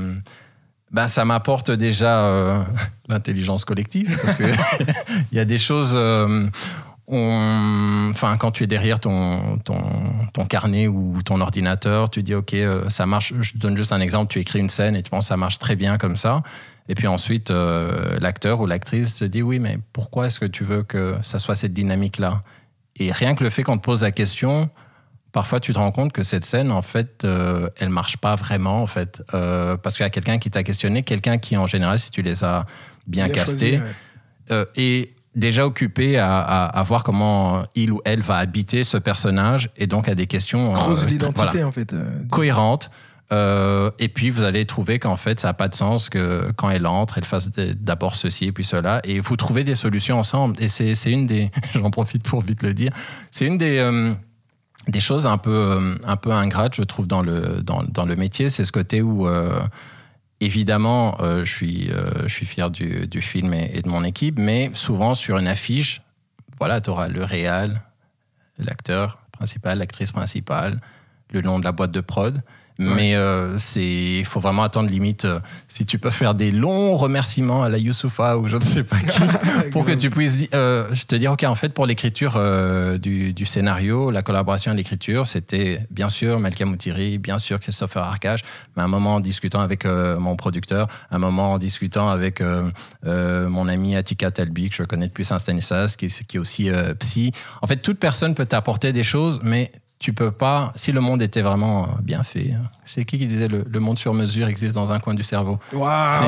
Ben, 0.91 1.09
ça 1.09 1.25
m'apporte 1.25 1.71
déjà 1.71 2.25
euh, 2.25 2.63
l'intelligence 3.09 3.65
collective, 3.65 4.17
parce 4.21 4.35
que 4.35 4.43
il 5.31 5.37
y 5.37 5.39
a 5.39 5.45
des 5.45 5.57
choses. 5.57 5.91
euh, 5.93 6.47
Enfin, 7.07 8.37
quand 8.37 8.51
tu 8.51 8.63
es 8.63 8.67
derrière 8.67 8.99
ton, 8.99 9.57
ton, 9.59 9.79
ton 10.33 10.45
carnet 10.45 10.87
ou 10.87 11.21
ton 11.23 11.39
ordinateur, 11.41 12.09
tu 12.09 12.23
dis 12.23 12.33
OK, 12.33 12.53
euh, 12.53 12.89
ça 12.89 13.05
marche. 13.05 13.33
Je 13.39 13.57
donne 13.57 13.77
juste 13.77 13.91
un 13.91 14.01
exemple. 14.01 14.31
Tu 14.31 14.39
écris 14.39 14.59
une 14.59 14.69
scène 14.69 14.95
et 14.95 15.03
tu 15.03 15.09
penses 15.09 15.27
ça 15.27 15.37
marche 15.37 15.59
très 15.59 15.75
bien 15.75 15.97
comme 15.97 16.15
ça. 16.15 16.41
Et 16.87 16.95
puis 16.95 17.07
ensuite, 17.07 17.51
euh, 17.51 18.17
l'acteur 18.19 18.59
ou 18.59 18.65
l'actrice 18.65 19.15
te 19.15 19.25
dit 19.25 19.41
oui, 19.41 19.59
mais 19.59 19.79
pourquoi 19.93 20.27
est-ce 20.27 20.39
que 20.39 20.45
tu 20.45 20.63
veux 20.63 20.83
que 20.83 21.15
ça 21.23 21.39
soit 21.39 21.55
cette 21.55 21.73
dynamique-là? 21.73 22.41
Et 22.97 23.11
rien 23.11 23.35
que 23.35 23.43
le 23.43 23.49
fait 23.49 23.63
qu'on 23.63 23.77
te 23.77 23.83
pose 23.83 24.03
la 24.03 24.11
question, 24.11 24.69
parfois 25.31 25.59
tu 25.59 25.73
te 25.73 25.79
rends 25.79 25.91
compte 25.91 26.13
que 26.13 26.23
cette 26.23 26.45
scène, 26.45 26.71
en 26.71 26.81
fait, 26.81 27.23
euh, 27.25 27.69
elle 27.77 27.89
marche 27.89 28.17
pas 28.17 28.35
vraiment, 28.35 28.81
en 28.81 28.87
fait, 28.87 29.21
Euh, 29.33 29.77
parce 29.77 29.97
qu'il 29.97 30.03
y 30.03 30.07
a 30.07 30.11
quelqu'un 30.11 30.37
qui 30.37 30.49
t'a 30.49 30.63
questionné, 30.63 31.03
quelqu'un 31.03 31.37
qui, 31.37 31.57
en 31.57 31.67
général, 31.67 31.99
si 31.99 32.09
tu 32.11 32.21
les 32.21 32.43
as 32.43 32.65
bien, 33.05 33.25
Bien 33.25 33.33
castés, 33.35 33.79
choisi, 33.79 33.83
ouais. 34.49 34.65
est 34.77 35.14
déjà 35.35 35.65
occupé 35.65 36.17
à, 36.17 36.39
à- 36.39 36.65
à 36.79 36.83
voir 36.83 37.03
comment 37.03 37.63
il 37.75 37.91
ou 37.91 38.01
elle 38.05 38.21
va 38.21 38.37
habiter 38.37 38.83
ce 38.83 38.97
personnage, 38.97 39.69
et 39.77 39.87
donc 39.87 40.07
a 40.07 40.15
des 40.15 40.27
questions 40.27 40.71
euh, 40.71 40.73
Creuse 40.75 41.03
tr- 41.05 41.07
l'identité 41.09 41.43
voilà, 41.51 41.67
en 41.67 41.71
fait. 41.71 41.93
euh, 41.93 42.23
cohérentes. 42.31 42.89
Euh, 43.31 43.89
et 43.97 44.07
puis 44.07 44.29
vous 44.29 44.43
allez 44.43 44.65
trouver 44.65 44.99
qu'en 44.99 45.15
fait 45.15 45.39
ça 45.39 45.47
n'a 45.47 45.53
pas 45.55 45.67
de 45.67 45.73
sens 45.73 46.09
que 46.09 46.51
quand 46.57 46.69
elle 46.69 46.85
entre, 46.85 47.17
elle 47.17 47.25
fasse 47.25 47.49
d'abord 47.49 48.15
ceci 48.15 48.45
et 48.45 48.51
puis 48.51 48.63
cela. 48.63 49.01
Et 49.03 49.19
vous 49.19 49.35
trouvez 49.35 49.63
des 49.63 49.73
solutions 49.75 50.19
ensemble. 50.19 50.55
Et 50.61 50.67
c'est 50.67 50.93
une 51.11 51.25
des, 51.25 51.49
j'en 51.73 51.89
profite 51.89 52.21
pour 52.23 52.41
vite 52.43 52.61
le 52.61 52.73
dire, 52.75 52.91
c'est 53.31 53.47
une 53.47 53.57
des, 53.57 53.79
euh, 53.79 54.13
des 54.87 54.99
choses 54.99 55.25
un 55.25 55.39
peu, 55.39 55.49
euh, 55.51 55.95
un 56.05 56.15
peu 56.17 56.31
ingrates, 56.31 56.75
je 56.75 56.83
trouve, 56.83 57.07
dans 57.07 57.23
le, 57.23 57.63
dans, 57.63 57.81
dans 57.83 58.05
le 58.05 58.15
métier. 58.15 58.49
C'est 58.51 58.63
ce 58.63 58.71
côté 58.71 59.01
où, 59.01 59.27
évidemment, 60.41 61.17
je, 61.19 61.51
suis, 61.51 61.89
je 62.23 62.27
suis 62.27 62.45
fier 62.45 62.69
du, 62.69 63.07
du 63.07 63.21
film 63.21 63.53
et, 63.53 63.81
de 63.81 63.89
mon 63.89 64.03
équipe, 64.03 64.37
mais 64.37 64.69
souvent 64.73 65.15
sur 65.15 65.37
une 65.37 65.47
affiche, 65.47 66.01
voilà, 66.59 66.81
tu 66.81 66.89
auras 66.89 67.07
le 67.07 67.23
réal, 67.23 67.81
l'acteur 68.57 69.19
principal, 69.31 69.79
l'actrice 69.79 70.11
principale, 70.11 70.79
le 71.31 71.41
nom 71.41 71.59
de 71.59 71.63
la 71.63 71.71
boîte 71.71 71.91
de 71.91 72.01
prod. 72.01 72.41
Mais 72.77 73.15
euh, 73.15 73.57
c'est, 73.57 73.81
il 73.81 74.25
faut 74.25 74.41
vraiment 74.41 74.63
attendre 74.63 74.89
limite 74.89 75.23
euh, 75.23 75.39
si 75.69 75.85
tu 75.85 75.97
peux 75.97 76.09
faire 76.09 76.35
des 76.35 76.51
longs 76.51 76.97
remerciements 76.97 77.63
à 77.63 77.69
la 77.69 77.77
Youssoufa 77.77 78.37
ou 78.37 78.47
je 78.47 78.57
ne 78.57 78.61
sais 78.61 78.83
pas 78.83 78.97
qui 78.99 79.21
pour 79.71 79.85
que 79.85 79.93
tu 79.93 80.09
puisses 80.09 80.49
euh, 80.53 80.85
je 80.91 81.05
te 81.05 81.15
dire 81.15 81.31
ok 81.31 81.43
en 81.43 81.55
fait 81.55 81.69
pour 81.69 81.85
l'écriture 81.85 82.33
euh, 82.35 82.97
du, 82.97 83.33
du, 83.33 83.45
scénario, 83.45 84.11
la 84.11 84.21
collaboration 84.23 84.71
à 84.71 84.75
l'écriture, 84.75 85.25
c'était 85.25 85.85
bien 85.89 86.09
sûr 86.09 86.39
Melka 86.39 86.65
Moutiri, 86.65 87.17
bien 87.17 87.39
sûr 87.39 87.59
Christopher 87.59 88.03
Arcage, 88.03 88.41
mais 88.75 88.83
un 88.83 88.87
moment 88.87 89.15
en 89.15 89.19
discutant 89.19 89.61
avec 89.61 89.85
mon 89.85 90.35
producteur, 90.35 90.87
un 91.11 91.17
moment 91.17 91.53
en 91.53 91.57
discutant 91.57 92.09
avec 92.09 92.41
mon 93.03 93.67
ami 93.67 93.95
Atika 93.95 94.31
Talbi 94.31 94.69
que 94.69 94.75
je 94.75 94.83
connais 94.83 95.07
depuis 95.07 95.25
Saint-Stanislas, 95.25 95.95
qui, 95.95 96.07
qui 96.07 96.37
est 96.37 96.39
aussi 96.39 96.69
psy. 96.99 97.31
En 97.61 97.67
fait, 97.67 97.77
toute 97.77 97.99
personne 97.99 98.33
peut 98.33 98.45
t'apporter 98.45 98.91
des 98.93 99.03
choses, 99.03 99.39
mais 99.43 99.71
tu 99.99 100.13
peux 100.13 100.31
pas, 100.31 100.73
si 100.75 100.91
le 100.91 100.99
monde 100.99 101.21
était 101.21 101.41
vraiment 101.41 101.87
bien 102.01 102.23
fait, 102.23 102.53
c'est 102.83 103.05
qui 103.05 103.17
qui 103.17 103.27
disait 103.27 103.47
le, 103.47 103.65
le, 103.67 103.79
monde 103.79 103.97
sur 103.97 104.13
mesure 104.13 104.47
existe 104.47 104.75
dans 104.75 104.91
un 104.91 104.99
coin 104.99 105.13
du 105.13 105.23
cerveau 105.23 105.57
wow. 105.71 105.87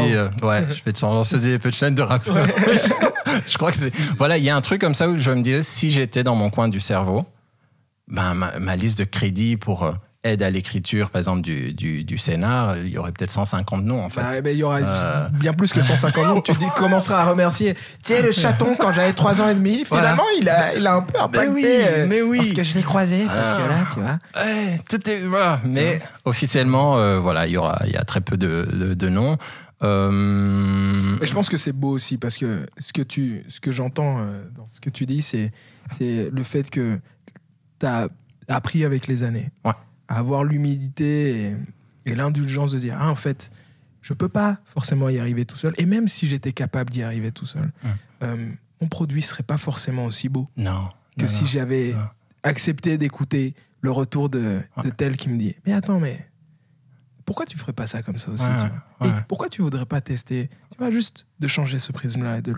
Euh, 0.10 0.30
ouais, 0.42 0.66
je 0.74 0.84
vais 0.84 0.94
te 0.94 1.06
lancer 1.06 1.38
des 1.40 1.60
punchlines 1.60 1.94
de 1.94 2.02
rap. 2.02 2.24
je 3.46 3.58
crois 3.58 3.72
que 3.72 3.78
c'est. 3.78 3.94
Voilà, 4.18 4.38
il 4.38 4.44
y 4.44 4.50
a 4.50 4.56
un 4.56 4.62
truc 4.62 4.80
comme 4.80 4.96
ça 4.96 5.10
où 5.10 5.18
je 5.18 5.32
me 5.32 5.42
disais, 5.42 5.64
si 5.64 5.92
j'étais 5.92 6.24
dans 6.24 6.36
mon 6.36 6.50
coin 6.50 6.70
du 6.70 6.80
cerveau, 6.80 7.26
ben, 8.08 8.34
ma, 8.34 8.58
ma 8.58 8.76
liste 8.76 9.00
de 9.00 9.04
crédits 9.04 9.58
pour 9.58 9.84
euh, 9.84 9.92
aide 10.28 10.44
à 10.44 10.50
l'écriture, 10.50 11.10
par 11.10 11.20
exemple, 11.20 11.42
du, 11.42 11.74
du, 11.74 12.04
du, 12.04 12.18
scénar, 12.18 12.78
il 12.78 12.90
y 12.90 12.98
aurait 12.98 13.12
peut-être 13.12 13.32
150 13.32 13.84
noms, 13.84 14.04
en 14.04 14.10
fait. 14.10 14.22
Ah, 14.24 14.42
mais 14.44 14.54
il 14.54 14.60
y 14.60 14.64
aurait 14.64 14.84
euh... 14.84 15.28
bien 15.30 15.54
plus 15.54 15.74
que 15.74 15.82
150 15.82 16.26
noms. 16.26 16.42
Tu 16.42 16.54
dis, 16.54 16.66
commenceras 16.76 17.22
à 17.22 17.26
remercier? 17.30 17.76
Tiens, 18.04 18.22
le 18.22 18.32
chaton, 18.32 18.76
quand 18.80 18.92
j'avais 18.92 19.14
3 19.14 19.42
ans 19.42 19.50
et 19.50 19.56
demi, 19.56 19.86
finalement, 19.86 20.24
voilà. 20.24 20.40
il, 20.40 20.50
a, 20.50 20.76
il 20.76 20.88
a 20.88 20.96
un 20.96 21.02
peu 21.02 21.20
impacté. 21.20 21.50
Mais 21.52 21.58
oui, 21.58 22.08
mais 22.08 22.22
oui. 22.22 22.38
Parce 22.38 22.54
que 22.54 22.64
je 22.64 22.74
l'ai 22.76 22.84
croisé, 22.84 23.26
parce 23.26 23.54
que 23.54 23.68
là, 23.68 23.88
tu 23.94 24.00
vois. 24.00 24.20
Ouais, 24.36 24.80
tout 24.90 25.10
est, 25.10 25.22
voilà. 25.22 25.60
Mais 25.64 26.00
officiellement, 26.26 26.98
euh, 26.98 27.20
voilà, 27.20 27.48
il 27.48 27.54
y 27.54 27.58
aura, 27.58 27.80
il 27.86 27.92
y 27.92 27.98
a 27.98 28.04
très 28.04 28.22
peu 28.22 28.38
de, 28.38 28.68
de, 28.72 28.94
de 28.94 29.10
noms. 29.10 29.38
Euh... 29.84 31.18
Je 31.22 31.34
pense 31.34 31.50
que 31.50 31.58
c'est 31.58 31.72
beau 31.72 31.92
aussi 31.92 32.18
parce 32.18 32.38
que 32.38 32.66
ce 32.78 32.94
que 32.94 33.02
tu, 33.02 33.44
ce 33.48 33.60
que 33.60 33.72
j'entends 33.72 34.20
euh, 34.20 34.44
dans 34.56 34.66
ce 34.66 34.80
que 34.80 34.90
tu 34.90 35.06
dis, 35.06 35.22
c'est, 35.22 35.52
c'est 35.98 36.30
le 36.32 36.44
fait 36.44 36.70
que 36.70 37.00
tu 37.80 37.86
as 37.86 38.08
appris 38.48 38.86
avec 38.86 39.08
les 39.08 39.24
années. 39.24 39.52
Ouais 39.66 39.74
à 40.08 40.18
avoir 40.20 40.44
l'humilité 40.44 41.42
et, 42.06 42.12
et 42.12 42.16
l'indulgence 42.16 42.72
de 42.72 42.80
dire 42.80 42.96
ah 43.00 43.10
en 43.12 43.16
fait 43.16 43.52
je 44.02 44.14
peux 44.14 44.30
pas 44.30 44.60
forcément 44.66 45.10
y 45.10 45.20
arriver 45.20 45.46
tout 45.46 45.58
seul 45.58 45.74
et 45.78 45.86
même 45.86 46.08
si 46.08 46.28
j'étais 46.28 46.54
capable 46.54 46.92
d'y 46.92 47.04
arriver 47.04 47.32
tout 47.32 47.46
seul 47.46 47.66
mmh. 47.84 47.88
euh, 48.24 48.52
mon 48.82 48.88
produit 48.88 49.22
serait 49.22 49.44
pas 49.44 49.58
forcément 49.58 50.06
aussi 50.06 50.30
beau 50.30 50.48
non, 50.56 50.90
que 51.18 51.24
non, 51.24 51.28
si 51.28 51.44
non, 51.44 51.50
j'avais 51.50 51.96
accepté 52.44 52.98
d'écouter 52.98 53.54
le 53.82 53.92
retour 53.92 54.30
de, 54.30 54.62
Ouais. 54.78 54.84
de 54.84 54.90
tel 54.92 55.18
qui 55.18 55.30
me 55.30 55.38
dit 55.38 55.56
mais 55.66 55.74
attends 55.74 56.00
mais 56.00 56.28
pourquoi 57.26 57.46
tu 57.46 57.58
ferais 57.58 57.74
pas 57.74 57.88
ça 57.88 58.02
comme 58.02 58.18
ça 58.18 58.32
aussi 58.32 58.46
Ouais, 58.46 58.52
tu 58.54 58.70
vois? 58.70 58.84
ouais. 59.02 59.20
et 59.20 59.24
pourquoi 59.28 59.50
tu 59.50 59.62
voudrais 59.62 59.86
pas 59.86 60.00
tester? 60.00 60.50
Tu 60.72 60.78
vois 60.78 60.92
juste 60.92 61.26
de 61.40 61.48
changer 61.50 61.78
ce 61.78 61.92
prisme 61.92 62.24
là 62.24 62.38
et 62.38 62.42
de, 62.42 62.56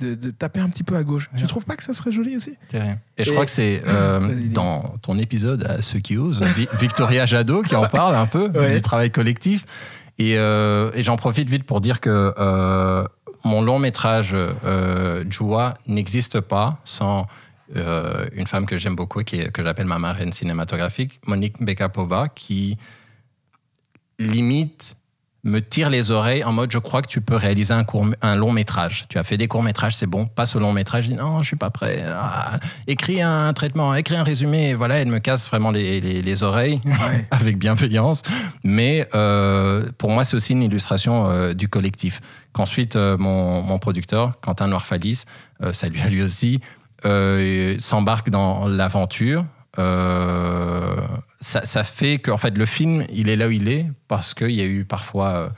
de, 0.00 0.14
de 0.14 0.30
taper 0.30 0.60
un 0.60 0.68
petit 0.68 0.82
peu 0.82 0.96
à 0.96 1.02
gauche 1.02 1.28
Ouais. 1.32 1.40
tu 1.40 1.46
trouves 1.46 1.64
pas 1.64 1.76
que 1.76 1.82
ça 1.82 1.92
serait 1.94 2.12
joli 2.12 2.36
aussi 2.36 2.56
Terrible. 2.68 2.98
Et, 3.18 3.24
je 3.24 3.30
Et- 3.30 3.32
crois 3.32 3.44
que 3.44 3.50
c'est 3.52 3.82
euh, 3.86 4.18
Vas-y, 4.20 4.34
dis. 4.36 4.48
dans 4.48 4.94
ton 5.02 5.18
épisode 5.18 5.64
à 5.66 5.82
ceux 5.82 6.00
qui 6.00 6.16
osent, 6.16 6.42
Vi- 6.42 6.68
Victoria 6.78 7.26
Jadot 7.26 7.62
qui 7.62 7.76
en 7.76 7.86
parle 7.88 8.14
un 8.16 8.26
peu 8.26 8.48
Ouais. 8.50 8.70
du 8.74 8.82
travail 8.82 9.10
collectif. 9.10 9.64
Et, 10.18 10.36
euh, 10.38 10.90
et 10.94 11.02
j'en 11.02 11.16
profite 11.16 11.48
vite 11.48 11.64
pour 11.64 11.80
dire 11.80 12.00
que 12.00 12.34
euh, 12.38 13.04
mon 13.44 13.62
long 13.62 13.78
métrage 13.78 14.34
euh, 14.34 15.24
Jua 15.30 15.74
n'existe 15.86 16.40
pas 16.40 16.78
sans 16.84 17.26
euh, 17.76 18.26
une 18.34 18.46
femme 18.46 18.66
que 18.66 18.76
j'aime 18.76 18.96
beaucoup, 18.96 19.22
qui 19.22 19.40
est- 19.40 19.50
que 19.52 19.62
j'appelle 19.62 19.86
ma 19.86 19.98
marraine 19.98 20.32
cinématographique, 20.32 21.20
Monique 21.26 21.62
Bekapova, 21.64 22.28
qui 22.28 22.76
limite 24.18 24.96
me 25.42 25.60
tire 25.60 25.88
les 25.88 26.10
oreilles 26.10 26.44
en 26.44 26.52
mode 26.52 26.70
je 26.70 26.78
crois 26.78 27.00
que 27.02 27.08
tu 27.08 27.20
peux 27.20 27.36
réaliser 27.36 27.72
un, 27.72 27.84
court, 27.84 28.06
un 28.22 28.36
long 28.36 28.52
métrage. 28.52 29.04
Tu 29.08 29.18
as 29.18 29.24
fait 29.24 29.36
des 29.36 29.48
courts 29.48 29.62
métrages, 29.62 29.96
c'est 29.96 30.06
bon. 30.06 30.26
Passe 30.26 30.54
au 30.54 30.58
long 30.58 30.72
métrage. 30.72 31.04
Je 31.04 31.10
dis 31.10 31.14
non, 31.14 31.40
je 31.42 31.46
suis 31.46 31.56
pas 31.56 31.70
prêt. 31.70 32.04
Ah, 32.06 32.58
écris 32.86 33.22
un 33.22 33.52
traitement, 33.52 33.94
écris 33.94 34.16
un 34.16 34.22
résumé. 34.22 34.70
Et 34.70 34.74
voilà, 34.74 34.96
elle 34.96 35.08
me 35.08 35.18
casse 35.18 35.48
vraiment 35.48 35.70
les, 35.70 36.00
les, 36.00 36.22
les 36.22 36.42
oreilles 36.42 36.80
Ouais. 36.84 37.26
avec 37.30 37.58
bienveillance. 37.58 38.22
Mais 38.64 39.08
euh, 39.14 39.84
pour 39.98 40.10
moi, 40.10 40.24
c'est 40.24 40.36
aussi 40.36 40.52
une 40.52 40.62
illustration 40.62 41.30
euh, 41.30 41.54
du 41.54 41.68
collectif. 41.68 42.20
Qu'ensuite, 42.52 42.96
euh, 42.96 43.16
mon, 43.16 43.62
mon 43.62 43.78
producteur, 43.78 44.32
Quentin 44.40 44.66
Noirfalis, 44.66 45.24
euh, 45.62 45.72
salut 45.72 46.00
à 46.00 46.08
lui 46.08 46.22
aussi, 46.22 46.60
s'embarque 47.78 48.28
dans 48.28 48.68
l'aventure. 48.68 49.44
Euh, 49.78 50.96
ça, 51.40 51.64
ça 51.64 51.84
fait 51.84 52.18
que 52.18 52.30
en 52.30 52.36
fait 52.36 52.56
le 52.56 52.66
film 52.66 53.04
il 53.10 53.28
est 53.28 53.36
là 53.36 53.48
où 53.48 53.50
il 53.50 53.68
est 53.68 53.86
parce 54.08 54.34
qu'il 54.34 54.50
y 54.52 54.60
a 54.60 54.64
eu 54.66 54.84
parfois 54.84 55.28
euh, 55.28 55.48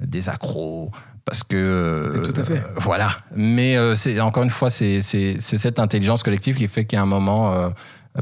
des 0.00 0.28
accros 0.28 0.90
parce 1.24 1.42
que 1.42 2.12
Mais 2.16 2.28
tout 2.32 2.40
à 2.40 2.44
fait. 2.44 2.58
euh, 2.58 2.62
voilà 2.76 3.08
mais 3.34 3.76
euh, 3.76 3.94
c'est 3.94 4.20
encore 4.20 4.42
une 4.42 4.50
fois 4.50 4.70
c'est 4.70 5.00
cette 5.02 5.78
intelligence 5.78 6.22
collective 6.22 6.56
qui 6.56 6.68
fait 6.68 6.84
qu'à 6.84 7.00
un 7.00 7.06
moment 7.06 7.52
euh, 7.54 7.68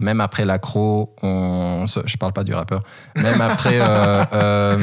même 0.02 0.20
après 0.20 0.44
l'accro, 0.44 1.16
on, 1.22 1.86
se- 1.86 2.00
je 2.04 2.18
parle 2.18 2.34
pas 2.34 2.44
du 2.44 2.52
rappeur, 2.52 2.82
même 3.16 3.40
après, 3.40 3.78
euh, 3.80 4.22
euh, 4.34 4.78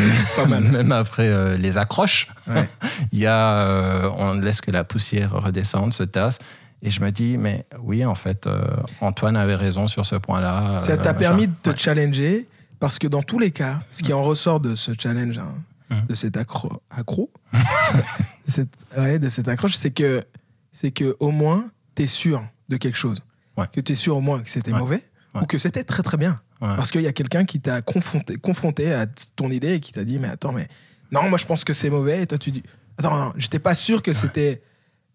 même 0.48 0.92
après 0.92 1.28
euh, 1.30 1.58
les 1.58 1.78
accroches, 1.78 2.28
Ouais. 2.48 2.68
il 3.12 3.20
y 3.20 3.28
a, 3.28 3.58
euh, 3.60 4.10
on 4.18 4.34
laisse 4.34 4.62
que 4.62 4.72
la 4.72 4.84
poussière 4.84 5.32
redescende, 5.34 5.94
se 5.94 6.02
tasse. 6.02 6.40
Et 6.86 6.92
je 6.92 7.02
me 7.02 7.10
dis, 7.12 7.36
mais 7.38 7.66
oui, 7.82 8.06
en 8.06 8.14
fait, 8.16 8.46
euh, 8.46 8.64
Antoine 9.02 9.36
avait 9.36 9.56
raison 9.56 9.88
sur 9.88 10.06
ce 10.06 10.16
point-là. 10.16 10.80
Ça 10.82 10.94
euh, 10.94 10.98
t'a 10.98 11.04
machin. 11.14 11.14
permis 11.16 11.48
de 11.48 11.54
te 11.64 11.70
Ouais. 11.72 11.76
challenger 11.78 12.48
parce 12.80 13.00
que 13.00 13.08
dans 13.08 13.24
tous 13.24 13.40
les 13.40 13.50
cas, 13.52 13.82
ce 13.90 14.04
qui 14.04 14.14
en 14.14 14.22
ressort 14.22 14.60
de 14.60 14.76
ce 14.76 14.92
challenge, 14.98 15.40
hein, 15.40 15.50
Mhm. 15.90 16.06
de 16.10 16.16
cet 16.16 16.38
accro, 16.38 16.72
accro 16.90 17.32
de, 17.54 18.52
cette, 18.52 18.70
ouais, 18.98 19.20
de 19.20 19.30
cette 19.30 19.48
accroche, 19.48 19.74
c'est 19.76 19.92
que, 19.92 20.24
c'est 20.72 20.92
que 20.92 21.16
au 21.20 21.32
moins, 21.32 21.66
tu 21.96 22.04
es 22.04 22.08
sûr 22.08 22.44
de 22.70 22.78
quelque 22.78 22.98
chose. 22.98 23.20
Ouais. 23.58 23.66
Que 23.74 23.82
tu 23.82 23.92
es 23.94 23.96
sûr 23.96 24.18
au 24.18 24.22
moins 24.22 24.42
que 24.42 24.50
c'était 24.50 24.72
mauvais 24.72 25.04
ou 25.36 25.46
que 25.46 25.58
c'était 25.58 25.84
très 25.84 26.04
très 26.04 26.18
bien. 26.18 26.40
Parce 26.60 26.90
qu'il 26.92 27.02
y 27.02 27.08
a 27.08 27.14
quelqu'un 27.14 27.46
qui 27.46 27.60
t'a 27.62 27.82
confronté, 27.82 28.38
confronté 28.38 28.94
à 28.94 29.06
ton 29.36 29.50
idée 29.52 29.74
et 29.76 29.80
qui 29.80 29.92
t'a 29.92 30.04
dit, 30.04 30.18
mais 30.20 30.30
attends, 30.30 30.52
mais 30.52 30.68
non, 31.12 31.30
moi 31.30 31.38
je 31.38 31.46
pense 31.46 31.64
que 31.64 31.74
c'est 31.74 31.90
mauvais. 31.90 32.24
Et 32.24 32.28
toi 32.28 32.38
tu 32.38 32.52
dis, 32.52 32.64
attends, 32.98 33.16
non, 33.16 33.34
j'étais 33.38 33.60
pas 33.60 33.76
sûr 33.76 34.02
que 34.02 34.14
c'était 34.14 34.62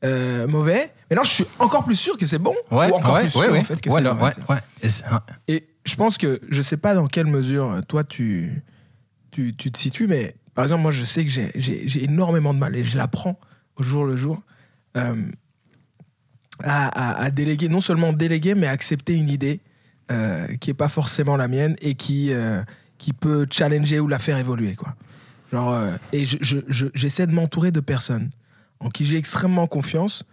euh, 0.04 0.46
mauvais, 0.46 0.92
mais 1.10 1.16
non, 1.16 1.22
je 1.24 1.30
suis 1.30 1.46
encore 1.58 1.84
plus 1.84 1.96
sûr 1.96 2.16
que 2.16 2.26
c'est 2.26 2.38
bon. 2.38 2.54
Ouais, 2.70 2.90
ou 2.90 2.94
encore 2.94 3.14
ouais, 3.14 3.20
plus 3.26 3.36
ouais, 3.36 3.44
sûr 3.44 3.52
ouais. 3.52 3.58
en 3.60 3.64
fait 3.64 3.80
que 3.80 3.90
c'est 3.90 4.00
là. 4.00 5.22
Et 5.48 5.66
je 5.84 5.94
pense 5.96 6.16
que 6.18 6.40
je 6.48 6.62
sais 6.62 6.76
pas 6.76 6.94
dans 6.94 7.06
quelle 7.06 7.26
mesure 7.26 7.70
euh, 7.70 7.80
toi 7.82 8.04
tu, 8.04 8.62
tu, 9.30 9.54
tu 9.56 9.70
te 9.70 9.78
situes, 9.78 10.06
mais 10.06 10.34
par 10.54 10.64
exemple, 10.64 10.82
moi 10.82 10.90
je 10.92 11.04
sais 11.04 11.24
que 11.24 11.30
j'ai- 11.30 12.04
énormément 12.04 12.54
de 12.54 12.58
mal 12.58 12.74
et 12.76 12.84
je 12.84 12.96
l'apprends 12.96 13.38
au 13.76 13.82
jour 13.82 14.04
le 14.04 14.16
jour 14.16 14.42
euh, 14.96 15.14
à, 16.62 16.88
à- 16.88 17.22
à 17.24 17.30
déléguer, 17.30 17.68
non 17.68 17.80
seulement 17.80 18.12
déléguer, 18.12 18.54
mais 18.54 18.66
accepter 18.66 19.14
une 19.14 19.28
idée 19.28 19.60
euh, 20.10 20.46
qui 20.56 20.70
est 20.70 20.74
pas 20.74 20.88
forcément 20.88 21.36
la 21.36 21.48
mienne 21.48 21.76
et 21.80 21.94
qui, 21.94 22.32
euh, 22.32 22.62
qui 22.98 23.12
peut 23.12 23.46
challenger 23.50 24.00
ou 24.00 24.08
la 24.08 24.18
faire 24.18 24.36
évoluer. 24.38 24.74
Quoi. 24.74 24.94
Genre, 25.52 25.72
euh, 25.72 25.92
et 26.12 26.26
je- 26.26 26.38
je- 26.40 26.58
je- 26.68 26.86
j'essaie 26.94 27.26
de 27.26 27.32
m'entourer 27.32 27.70
de 27.70 27.80
personnes 27.80 28.30
en 28.80 28.88
qui 28.88 29.04
j'ai 29.04 29.16
extrêmement 29.16 29.66
confiance 29.66 30.24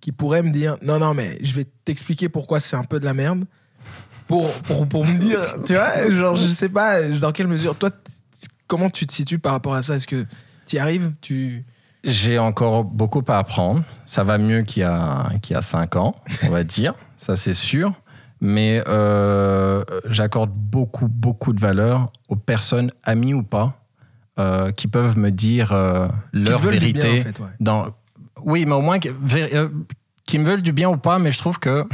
qui 0.00 0.12
pourraient 0.12 0.42
me 0.42 0.50
dire 0.50 0.76
non, 0.82 0.98
non, 0.98 1.14
mais 1.14 1.38
je 1.42 1.54
vais 1.54 1.66
t'expliquer 1.84 2.28
pourquoi 2.28 2.60
c'est 2.60 2.76
un 2.76 2.84
peu 2.84 3.00
de 3.00 3.04
la 3.04 3.14
merde. 3.14 3.44
Pour, 4.28 4.50
pour, 4.62 4.88
pour 4.88 5.06
me 5.06 5.18
dire, 5.18 5.40
tu 5.66 5.74
vois, 5.74 6.10
genre, 6.10 6.36
je 6.36 6.46
sais 6.46 6.68
pas 6.68 7.02
dans 7.02 7.32
quelle 7.32 7.48
mesure. 7.48 7.76
Toi, 7.76 7.90
comment 8.66 8.88
tu 8.88 9.06
te 9.06 9.12
situes 9.12 9.38
par 9.38 9.52
rapport 9.52 9.74
à 9.74 9.82
ça? 9.82 9.96
Est-ce 9.96 10.06
que 10.06 10.24
tu 10.66 10.76
y 10.76 10.78
arrives? 10.78 11.12
Tu... 11.20 11.64
J'ai 12.04 12.38
encore 12.38 12.84
beaucoup 12.84 13.22
à 13.28 13.38
apprendre. 13.38 13.84
Ça 14.06 14.24
va 14.24 14.38
mieux 14.38 14.62
qu'il 14.62 14.82
y 14.82 14.86
a, 14.86 15.30
qu'il 15.42 15.54
y 15.54 15.56
a 15.56 15.62
cinq 15.62 15.96
ans, 15.96 16.14
on 16.44 16.48
va 16.48 16.64
dire. 16.64 16.94
Ça, 17.18 17.36
c'est 17.36 17.54
sûr. 17.54 17.92
Mais 18.40 18.82
euh, 18.88 19.84
j'accorde 20.06 20.50
beaucoup, 20.50 21.08
beaucoup 21.08 21.52
de 21.52 21.60
valeur 21.60 22.10
aux 22.28 22.36
personnes, 22.36 22.90
amies 23.04 23.34
ou 23.34 23.42
pas, 23.42 23.84
euh, 24.38 24.72
qui 24.72 24.88
peuvent 24.88 25.16
me 25.16 25.30
dire 25.30 25.72
euh, 25.72 26.08
leur 26.32 26.60
vérité. 26.60 26.98
bien, 26.98 27.20
en 27.20 27.22
fait, 27.22 27.40
ouais. 27.40 27.48
dans... 27.60 27.86
Oui, 28.44 28.64
mais 28.66 28.74
au 28.74 28.80
moins, 28.80 28.98
euh, 29.04 29.68
qui 30.26 30.38
me 30.38 30.44
veulent 30.44 30.62
du 30.62 30.72
bien 30.72 30.88
ou 30.88 30.96
pas, 30.96 31.18
mais 31.18 31.32
je 31.32 31.38
trouve 31.38 31.58
que 31.58 31.84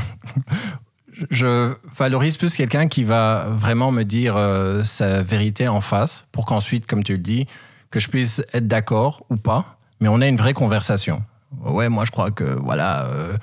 je 1.30 1.74
valorise 1.96 2.36
plus 2.36 2.54
quelqu'un 2.54 2.88
qui 2.88 3.04
va 3.04 3.46
vraiment 3.50 3.90
me 3.90 4.04
dire 4.04 4.36
euh, 4.36 4.84
sa 4.84 5.22
vérité 5.22 5.68
en 5.68 5.80
face 5.80 6.26
pour 6.32 6.46
qu'ensuite, 6.46 6.86
comme 6.86 7.04
tu 7.04 7.12
le 7.12 7.18
dis, 7.18 7.46
que 7.90 8.00
je 8.00 8.08
puisse 8.08 8.42
être 8.52 8.66
d'accord 8.66 9.24
ou 9.30 9.36
pas, 9.36 9.78
mais 10.00 10.08
on 10.08 10.20
a 10.20 10.28
une 10.28 10.36
vraie 10.36 10.54
conversation. 10.54 11.22
Ouais, 11.64 11.88
moi 11.88 12.04
je 12.04 12.10
crois 12.10 12.30
que 12.30 12.44
voilà, 12.44 13.06
euh, 13.06 13.36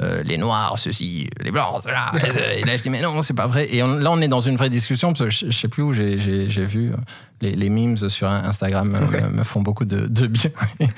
euh, 0.00 0.22
les 0.22 0.38
noirs, 0.38 0.78
ceci, 0.78 1.28
les 1.40 1.50
blancs, 1.50 1.82
cela. 1.84 2.12
et 2.56 2.64
là 2.64 2.76
je 2.76 2.82
dis 2.82 2.88
mais 2.90 3.02
non, 3.02 3.20
c'est 3.20 3.34
pas 3.34 3.46
vrai. 3.46 3.68
Et 3.74 3.82
on- 3.82 3.96
là 3.98 4.10
on 4.10 4.20
est 4.22 4.28
dans 4.28 4.40
une 4.40 4.56
vraie 4.56 4.70
discussion 4.70 5.08
parce 5.12 5.24
que 5.24 5.30
je, 5.30 5.46
je 5.46 5.50
sais 5.58 5.68
plus 5.68 5.82
où 5.82 5.92
j'ai- 5.92 6.16
vu 6.16 6.92
euh, 6.92 6.96
les, 7.42 7.54
les 7.56 7.68
memes 7.68 7.96
sur 8.08 8.28
Instagram 8.28 8.88
me, 8.88 9.28
me 9.30 9.42
font 9.44 9.60
beaucoup 9.60 9.84
de, 9.84 10.06
de 10.06 10.26
bien. 10.26 10.50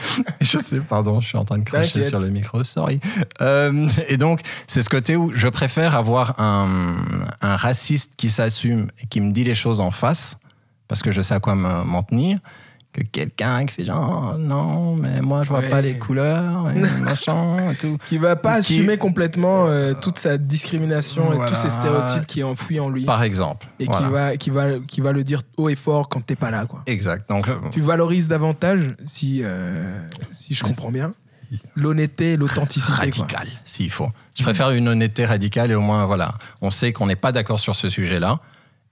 Je 0.40 0.58
sais, 0.58 0.78
pardon, 0.80 1.20
je 1.20 1.28
suis 1.28 1.38
en 1.38 1.44
train 1.44 1.58
de 1.58 1.64
cracher 1.64 2.02
sur 2.02 2.20
le 2.20 2.28
micro, 2.28 2.62
sorry. 2.64 3.00
Euh, 3.40 3.88
et 4.08 4.16
donc 4.18 4.40
c'est 4.66 4.82
ce 4.82 4.90
côté 4.90 5.16
où 5.16 5.32
je 5.34 5.48
préfère 5.48 5.96
avoir 5.96 6.38
un, 6.40 6.96
un 7.40 7.56
raciste 7.56 8.12
qui 8.16 8.28
s'assume 8.30 8.88
et 9.02 9.06
qui 9.06 9.20
me 9.20 9.32
dit 9.32 9.44
les 9.44 9.54
choses 9.54 9.80
en 9.80 9.90
face 9.90 10.36
parce 10.86 11.02
que 11.02 11.10
je 11.10 11.22
sais 11.22 11.34
à 11.34 11.40
quoi 11.40 11.54
me- 11.54 11.84
m'en 11.84 12.02
tenir 12.02 12.38
que 12.94 13.02
quelqu'un 13.02 13.66
qui 13.66 13.74
fait 13.74 13.84
genre 13.84 14.36
non 14.38 14.94
mais 14.96 15.20
moi 15.20 15.42
je 15.42 15.48
vois 15.48 15.58
Ouais. 15.58 15.68
pas 15.68 15.80
les 15.82 15.98
couleurs 15.98 16.70
et 16.70 16.78
machin 17.02 17.70
et 17.72 17.74
tout 17.74 17.98
Qui 18.08 18.18
va 18.18 18.36
pas 18.36 18.60
Qui- 18.60 18.74
assumer 18.74 18.96
complètement 18.98 19.66
euh, 19.66 19.94
toute 19.94 20.16
sa 20.16 20.38
discrimination 20.38 21.32
et 21.32 21.48
tous 21.48 21.56
ces 21.56 21.70
stéréotypes 21.70 22.26
qui 22.26 22.40
est 22.40 22.44
enfouis 22.44 22.78
en 22.80 22.88
lui. 22.88 23.04
par 23.04 23.22
exemple 23.24 23.66
Et 23.80 23.86
Voilà. 23.86 23.98
qui, 24.06 24.12
va, 24.12 24.36
qui, 24.36 24.50
va, 24.50 24.78
qui 24.86 25.00
va 25.00 25.12
le 25.12 25.24
dire 25.24 25.42
haut 25.56 25.68
et 25.68 25.74
fort 25.74 26.08
quand 26.08 26.24
t'es 26.24 26.36
pas 26.36 26.50
là. 26.50 26.66
Quoi. 26.66 26.82
exact 26.86 27.28
donc 27.28 27.48
euh, 27.48 27.54
Tu 27.72 27.80
valorises 27.80 28.28
davantage, 28.28 28.94
si, 29.06 29.40
euh, 29.42 29.98
si 30.32 30.54
je 30.54 30.62
comprends 30.62 30.90
bien, 30.92 31.12
l'honnêteté 31.74 32.32
et 32.32 32.36
l'authenticité. 32.36 32.92
quoi. 32.92 33.00
radical 33.04 33.48
s'il 33.64 33.90
faut 33.90 34.08
je 34.34 34.42
préfère 34.42 34.70
une 34.70 34.88
honnêteté 34.88 35.24
radicale 35.26 35.70
et 35.70 35.74
au 35.74 35.80
moins 35.80 36.04
voilà 36.06 36.34
on 36.60 36.70
sait 36.70 36.92
qu'on 36.92 37.06
n'est 37.06 37.16
pas 37.16 37.32
d'accord 37.32 37.60
sur 37.60 37.76
ce 37.76 37.88
sujet 37.88 38.18
là 38.18 38.40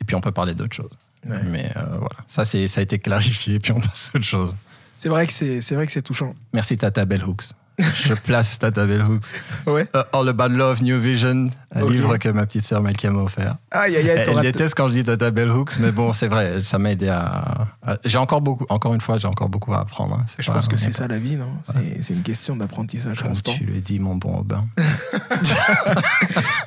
et 0.00 0.04
puis 0.04 0.14
on 0.16 0.20
peut 0.20 0.32
parler 0.32 0.54
d'autre 0.54 0.74
chose 0.74 0.90
Ouais. 1.28 1.36
mais 1.50 1.70
euh, 1.76 1.82
voilà 1.98 2.16
ça 2.26 2.44
c'est 2.44 2.66
ça 2.68 2.80
a 2.80 2.82
été 2.82 2.98
clarifié 2.98 3.58
puis 3.60 3.72
on 3.72 3.80
passe 3.80 4.10
à 4.12 4.18
autre 4.18 4.26
chose 4.26 4.56
C'est 4.96 5.08
vrai 5.08 5.26
que 5.26 5.32
c'est 5.32 5.60
c'est 5.60 5.74
vrai 5.74 5.86
que 5.86 5.92
c'est 5.92 6.02
touchant. 6.02 6.34
merci 6.52 6.76
Tata 6.76 7.04
Bell 7.04 7.24
Hooks 7.24 7.44
je 7.78 8.12
place 8.24 8.58
Tata 8.58 8.86
Bell 8.86 9.00
Hooks 9.02 9.32
Ouais. 9.66 9.88
Euh, 9.96 10.02
All 10.12 10.28
About 10.28 10.48
Love 10.50 10.82
New 10.82 11.00
Vision 11.00 11.46
un 11.74 11.88
livre 11.88 12.18
que 12.18 12.28
ma 12.28 12.44
petite 12.44 12.66
sœur 12.66 12.82
Malcolm 12.82 13.14
m'a 13.16 13.22
offert 13.22 13.56
Aïe 13.70 13.96
aïe 13.96 14.10
aïe. 14.10 14.26
Elle 14.28 14.40
déteste 14.42 14.74
quand 14.76 14.88
je 14.88 14.92
dis 14.92 15.04
Tata 15.04 15.30
Bell 15.30 15.48
Hooks, 15.50 15.78
mais 15.80 15.90
bon, 15.90 16.12
c'est 16.12 16.28
vrai, 16.28 16.62
ça 16.62 16.78
m'a 16.78 16.90
aidé 16.92 17.08
à. 17.08 17.68
à- 17.82 17.96
J'ai 18.04 18.18
encore 18.18 18.42
beaucoup, 18.42 18.66
encore 18.68 18.92
une 18.92 19.00
fois, 19.00 19.16
j'ai 19.16 19.26
encore 19.26 19.48
beaucoup 19.48 19.72
à 19.72 19.80
apprendre. 19.80 20.16
hein. 20.20 20.26
Je 20.38 20.52
pense 20.52 20.68
que 20.68 20.76
c'est 20.76 20.90
est 20.90 20.92
ça 20.92 21.08
la 21.08 21.16
vie, 21.18 21.36
non? 21.36 21.50
C'est 21.64 22.02
c'est 22.02 22.12
une 22.12 22.22
question 22.22 22.56
d'apprentissage 22.56 23.22
constant. 23.22 23.54
tu 23.54 23.64
le 23.64 23.80
dis, 23.80 23.98
mon 24.00 24.16
bon 24.16 24.40
Aubin. 24.40 24.66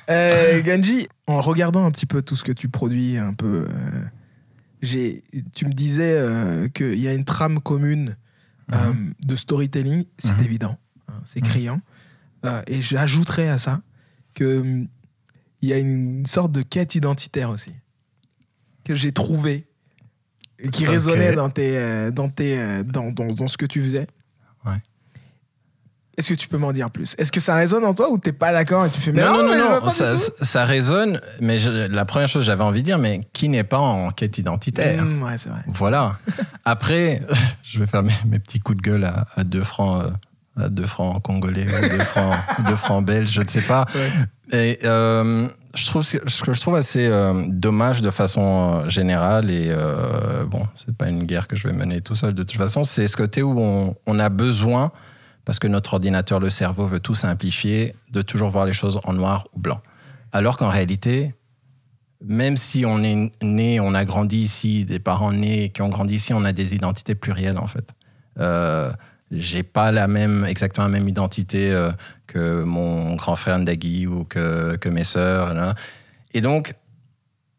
Euh, 0.09 0.61
Ganji, 0.61 1.07
en 1.27 1.41
regardant 1.41 1.85
un 1.85 1.91
petit 1.91 2.05
peu 2.05 2.21
tout 2.21 2.35
ce 2.35 2.43
que 2.43 2.51
tu 2.51 2.69
produis, 2.69 3.17
un 3.17 3.33
peu, 3.33 3.67
euh, 3.69 4.01
j'ai, 4.85 5.23
tu 5.53 5.65
me 5.65 5.73
disais 5.73 6.13
euh, 6.17 6.67
qu'il 6.69 6.99
y 6.99 7.07
a 7.07 7.13
une 7.13 7.25
trame 7.25 7.59
commune 7.59 8.15
euh, 8.73 8.93
de 9.23 9.35
storytelling, 9.35 10.05
c'est 10.17 10.37
Mhm. 10.37 10.43
évident, 10.45 10.77
hein, 11.07 11.21
c'est 11.25 11.41
criant. 11.41 11.81
Euh, 12.45 12.61
et 12.67 12.81
j'ajouterais 12.81 13.49
à 13.49 13.57
ça 13.57 13.81
que 14.33 14.59
hum, 14.61 14.87
il 15.61 15.69
y 15.69 15.73
a 15.73 15.77
une 15.77 16.25
sorte 16.25 16.51
de 16.51 16.61
quête 16.61 16.95
identitaire 16.95 17.49
aussi 17.49 17.71
que 18.83 18.93
j'ai 18.95 19.11
trouvé 19.11 19.65
et 20.59 20.69
qui 20.69 20.85
résonnait 20.85 21.31
dans 21.35 21.49
tes, 21.49 22.11
dans 22.11 22.29
tes, 22.29 22.83
dans, 22.83 23.11
dans, 23.11 23.31
dans 23.33 23.47
ce 23.47 23.57
que 23.57 23.65
tu 23.65 23.81
faisais. 23.81 24.07
Ouais. 24.65 24.81
Est-ce 26.17 26.29
que 26.29 26.33
tu 26.39 26.47
peux 26.47 26.57
m'en 26.57 26.71
dire 26.71 26.89
plus? 26.89 27.13
Est-ce 27.17 27.31
que 27.31 27.39
ça 27.41 27.55
résonne 27.55 27.83
en 27.83 27.93
toi 27.93 28.09
ou 28.09 28.17
t'es 28.17 28.31
pas 28.31 28.51
d'accord 28.53 28.85
et 28.85 28.89
tu 28.89 29.01
fais 29.01 29.11
mais 29.11 29.21
non, 29.21 29.43
non, 29.43 29.55
non, 29.55 29.81
non, 29.83 29.89
ça, 29.89 30.63
résonne, 30.65 31.19
mais 31.41 31.59
je- 31.59 31.69
la 31.87 32.05
première 32.05 32.27
chose 32.29 32.43
que 32.43 32.45
j'avais 32.45 32.63
envie 32.63 32.81
de 32.81 32.85
dire, 32.85 32.97
mais 32.99 33.21
qui 33.33 33.49
n'est 33.49 33.63
pas 33.65 33.79
en 33.79 34.11
quête 34.11 34.37
identitaire? 34.37 35.03
Mm, 35.03 35.23
ouais, 35.23 35.37
c'est 35.37 35.49
vrai. 35.49 35.61
Voilà. 35.67 36.15
Après, 36.65 37.21
je 37.63 37.79
vais 37.79 37.87
faire 37.87 38.03
mes, 38.03 38.13
mes 38.27 38.39
petits 38.39 38.59
coups 38.59 38.77
de 38.77 38.81
gueule 38.81 39.03
à, 39.05 39.25
à 39.35 39.43
deux 39.43 39.61
francs. 39.63 40.03
euh, 40.05 40.09
à 40.57 40.69
deux 40.69 40.87
francs 40.87 41.21
congolais 41.21 41.65
ou 41.67 41.89
deux 41.97 42.03
francs, 42.05 42.33
deux 42.67 42.77
francs 42.77 43.05
belges, 43.05 43.29
je 43.29 43.41
ne 43.41 43.47
sais 43.49 43.59
pas. 43.61 43.85
Ouais. 43.93 44.57
Et 44.57 44.79
euh, 44.85 45.49
je 45.75 45.85
trouve 45.85 46.01
ce 46.03 46.17
que 46.43 46.53
je 46.53 46.61
trouve 46.61 46.75
assez 46.75 47.07
euh, 47.07 47.33
dommage 47.49 48.01
de 48.01 48.09
façon 48.09 48.83
euh, 48.85 48.89
générale 48.89 49.51
et 49.51 49.73
bon, 50.49 50.65
c'est 50.75 50.95
pas 50.95 51.09
une 51.09 51.25
guerre 51.25 51.49
que 51.49 51.57
je 51.57 51.67
vais 51.67 51.73
mener 51.73 51.99
tout 51.99 52.15
seul 52.15 52.33
de 52.33 52.43
toute 52.43 52.55
façon. 52.57 52.85
C'est 52.85 53.05
ce 53.09 53.17
côté 53.17 53.43
où 53.43 53.59
on, 53.59 53.95
on 54.07 54.17
a 54.17 54.29
besoin 54.29 54.91
parce 55.45 55.59
que 55.59 55.67
notre 55.67 55.93
ordinateur, 55.93 56.39
le 56.39 56.49
cerveau 56.49 56.85
veut 56.85 56.99
tout 56.99 57.15
simplifier, 57.15 57.95
de 58.11 58.21
toujours 58.21 58.49
voir 58.49 58.65
les 58.65 58.73
choses 58.73 58.99
en 59.03 59.13
noir 59.13 59.47
ou 59.53 59.59
blanc. 59.59 59.81
Alors 60.31 60.57
qu'en 60.57 60.69
réalité, 60.69 61.33
même 62.23 62.57
si 62.57 62.85
on 62.85 63.03
est 63.03 63.31
né, 63.43 63.79
on 63.79 63.93
a 63.93 64.03
grandi 64.05 64.37
ici, 64.37 64.85
des 64.85 64.99
parents 64.99 65.31
nés 65.31 65.69
qui 65.69 65.81
ont 65.81 65.89
grandi 65.89 66.15
ici, 66.15 66.33
on 66.33 66.43
a 66.45 66.51
des 66.51 66.75
identités 66.75 67.15
plurielles 67.15 67.57
en 67.57 67.67
fait. 67.67 67.93
Euh, 68.39 68.91
j'ai 69.31 69.63
pas 69.63 69.91
la 69.91 70.07
même, 70.07 70.45
exactement 70.45 70.87
la 70.87 70.91
même 70.91 71.07
identité 71.07 71.71
euh, 71.71 71.91
que 72.27 72.63
mon 72.63 73.15
grand 73.15 73.35
frère 73.35 73.57
Ndagui 73.59 74.07
ou 74.07 74.23
que, 74.23 74.89
mes 74.89 75.03
sœurs. 75.03 75.53
là. 75.53 75.75
Et 76.33 76.41
donc, 76.41 76.75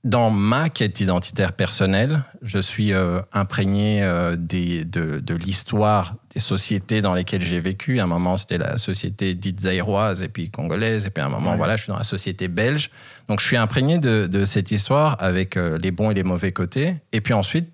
dans 0.07 0.31
ma 0.31 0.69
quête 0.69 1.01
identitaire 1.01 1.53
personnelle, 1.53 2.23
je 2.41 2.59
suis 2.61 2.93
euh, 2.93 3.21
imprégné 3.33 4.05
euh, 4.05 4.37
des, 4.37 4.85
de, 4.85 5.19
de 5.19 5.35
l'histoire 5.35 6.15
des 6.33 6.39
sociétés 6.39 7.03
dans 7.03 7.13
lesquelles 7.13 7.43
j'ai 7.43 7.59
vécu. 7.59 7.99
À 7.99 8.05
un 8.05 8.07
moment, 8.07 8.37
c'était 8.37 8.59
la 8.59 8.77
société 8.77 9.35
dite 9.35 9.61
zaïroise 9.63 10.23
et 10.23 10.29
puis 10.29 10.49
congolaise. 10.49 11.07
Et 11.07 11.11
puis 11.11 11.23
à 11.23 11.27
un 11.27 11.29
moment, 11.29 11.51
Ouais. 11.51 11.57
voilà, 11.57 11.77
je 11.77 11.83
suis 11.83 11.91
dans 11.91 11.99
la 11.99 12.05
société 12.05 12.47
belge. 12.47 12.91
Donc, 13.29 13.41
je 13.41 13.47
suis 13.47 13.57
imprégné 13.57 13.99
de, 13.99 14.29
de 14.29 14.45
cette 14.45 14.71
histoire 14.71 15.17
avec 15.19 15.57
euh, 15.57 15.77
les 15.83 15.91
bons 15.91 16.13
et 16.13 16.15
les 16.15 16.23
mauvais 16.23 16.53
côtés. 16.53 16.95
Et 17.13 17.21
puis 17.21 17.35
ensuite, 17.35 17.69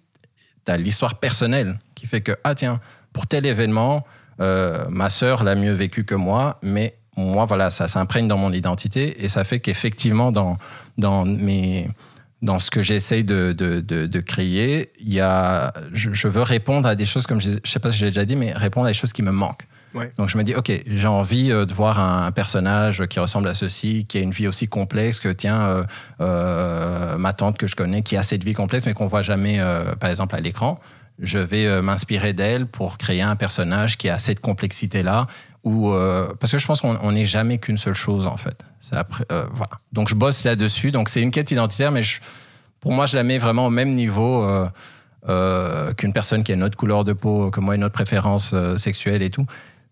tu 0.64 0.72
as 0.72 0.78
l'histoire 0.78 1.16
personnelle 1.20 1.78
qui 1.94 2.06
fait 2.06 2.22
que, 2.22 2.32
ah 2.44 2.54
tiens, 2.54 2.80
pour 3.12 3.26
tel 3.26 3.44
événement, 3.44 4.06
euh, 4.40 4.82
ma 4.88 5.10
sœur 5.10 5.44
l'a 5.44 5.54
mieux 5.54 5.72
vécu 5.72 6.04
que 6.04 6.14
moi, 6.14 6.58
mais 6.62 6.96
moi, 7.14 7.44
voilà, 7.44 7.70
ça 7.70 7.88
s'imprègne 7.88 8.26
dans 8.26 8.38
mon 8.38 8.54
identité 8.54 9.22
et 9.22 9.28
ça 9.28 9.44
fait 9.44 9.60
qu'effectivement, 9.60 10.32
dans, 10.32 10.56
dans, 10.96 11.26
mes, 11.26 11.88
dans 12.42 12.58
ce 12.58 12.70
que 12.70 12.82
j'essaye 12.82 13.24
de, 13.24 13.52
de, 13.52 13.80
de, 13.80 14.06
de 14.06 14.20
créer, 14.20 14.92
il 14.98 15.12
y 15.12 15.20
a, 15.20 15.72
je, 15.92 16.12
je 16.12 16.28
veux 16.28 16.42
répondre 16.42 16.88
à 16.88 16.96
des 16.96 17.06
choses, 17.06 17.26
comme 17.26 17.40
je 17.40 17.50
ne 17.50 17.56
sais 17.64 17.78
pas 17.78 17.90
si 17.92 17.98
j'ai 17.98 18.06
déjà 18.06 18.24
dit, 18.24 18.36
mais 18.36 18.52
répondre 18.52 18.86
à 18.86 18.90
des 18.90 18.94
choses 18.94 19.12
qui 19.12 19.22
me 19.22 19.30
manquent. 19.30 19.66
Ouais. 19.94 20.10
Donc 20.16 20.28
je 20.28 20.38
me 20.38 20.42
dis, 20.42 20.54
ok, 20.54 20.72
j'ai 20.86 21.06
envie 21.06 21.52
euh, 21.52 21.66
de 21.66 21.74
voir 21.74 22.00
un, 22.00 22.32
personnage 22.32 23.06
qui 23.06 23.20
ressemble 23.20 23.48
à 23.48 23.54
ceci, 23.54 24.06
qui 24.06 24.18
a 24.18 24.20
une 24.22 24.30
vie 24.30 24.48
aussi 24.48 24.66
complexe 24.66 25.20
que, 25.20 25.28
tiens, 25.28 25.60
euh, 25.60 25.84
euh, 26.20 27.18
ma 27.18 27.32
tante 27.32 27.58
que 27.58 27.66
je 27.66 27.76
connais, 27.76 28.02
qui 28.02 28.16
a 28.16 28.22
cette 28.22 28.42
vie 28.42 28.54
complexe, 28.54 28.86
mais 28.86 28.94
qu'on 28.94 29.06
voit 29.06 29.22
jamais, 29.22 29.60
euh, 29.60 29.94
par 29.96 30.10
exemple, 30.10 30.34
à 30.34 30.40
l'écran. 30.40 30.80
Je 31.20 31.38
vais 31.38 31.82
m'inspirer 31.82 32.32
d'elle 32.32 32.66
pour 32.66 32.96
créer 32.96 33.20
un 33.20 33.36
personnage 33.36 33.98
qui 33.98 34.08
a 34.08 34.18
cette 34.18 34.40
complexité-là, 34.40 35.26
ou 35.64 35.90
euh, 35.92 36.32
parce 36.40 36.52
que 36.52 36.58
je 36.58 36.66
pense 36.66 36.80
qu'on 36.80 36.98
on 37.02 37.12
n'est 37.12 37.24
jamais 37.26 37.58
qu'une 37.58 37.78
seule 37.78 37.94
chose 37.94 38.26
en 38.26 38.36
fait. 38.36 38.64
Après, 38.92 39.24
euh, 39.30 39.44
voilà. 39.52 39.72
Donc 39.92 40.08
je 40.08 40.14
bosse 40.14 40.42
là-dessus. 40.44 40.90
Donc 40.90 41.08
c'est 41.08 41.22
une 41.22 41.30
quête 41.30 41.50
identitaire, 41.50 41.92
mais 41.92 42.02
je- 42.02 42.20
pour 42.80 42.92
moi 42.92 43.06
je 43.06 43.16
la 43.16 43.22
mets 43.22 43.38
vraiment 43.38 43.66
au 43.66 43.70
même 43.70 43.94
niveau 43.94 44.44
euh, 45.28 45.92
qu'une 45.94 46.12
personne 46.12 46.42
qui 46.42 46.50
a 46.52 46.56
une 46.56 46.64
autre 46.64 46.76
couleur 46.76 47.04
de 47.04 47.12
peau 47.12 47.50
que 47.50 47.60
moi, 47.60 47.76
une 47.76 47.84
autre 47.84 47.94
préférence 47.94 48.54
sexuelle 48.76 49.22
et 49.22 49.30
tout. 49.30 49.46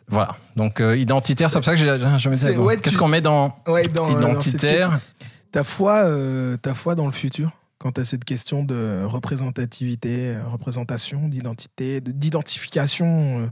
Voilà. 0.09 0.35
Donc 0.57 0.83
identitaire, 0.97 1.51
c'est 1.53 1.59
pour 1.59 1.64
ça 1.64 1.73
que 1.73 1.79
j'ai- 1.79 1.87
je 1.87 2.18
C'est- 2.18 2.29
disais, 2.31 2.55
bon, 2.57 2.64
ouais, 2.64 2.77
qu'est-ce 2.79 2.99
qu'on 2.99 3.07
met 3.07 3.21
dans 3.21 3.57
Ouais, 3.68 3.87
dans, 3.87 4.07
dans 4.07 4.41
cette 4.41 4.55
identitaire 4.55 4.99
ta 5.53 5.62
foi, 5.62 6.05
ta 6.62 6.75
foi 6.75 6.97
dans 6.97 7.07
le 7.07 7.12
futur, 7.12 7.53
quant 7.79 7.91
à 7.91 8.05
cette 8.05 8.25
question 8.25 8.64
de 8.64 9.05
représentativité, 9.05 10.37
représentation, 10.51 11.29
d'identité, 11.29 12.01
de- 12.01 12.11
d'identification 12.11 13.51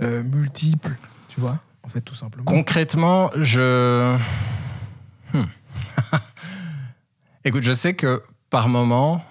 multiple, 0.00 0.96
tu 1.36 1.42
vois, 1.42 1.58
en 1.82 1.88
fait, 1.88 2.00
tout 2.00 2.14
simplement. 2.14 2.46
Concrètement, 2.46 3.30
je. 3.36 4.16
Hmm. 5.34 5.44
Écoute, 7.44 7.62
je 7.62 7.74
sais 7.74 7.94
que 7.94 8.22
par 8.48 8.70
moment, 8.70 9.22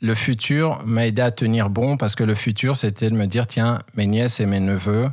le 0.00 0.14
futur 0.14 0.82
m'a 0.86 1.06
aidé 1.06 1.20
à 1.20 1.30
tenir 1.30 1.68
bon 1.68 1.98
parce 1.98 2.14
que 2.14 2.24
le 2.24 2.34
futur, 2.34 2.76
c'était 2.76 3.10
de 3.10 3.14
me 3.14 3.26
dire 3.26 3.46
tiens, 3.46 3.80
mes 3.94 4.06
nièces 4.06 4.40
et 4.40 4.46
mes 4.46 4.58
neveux, 4.58 5.10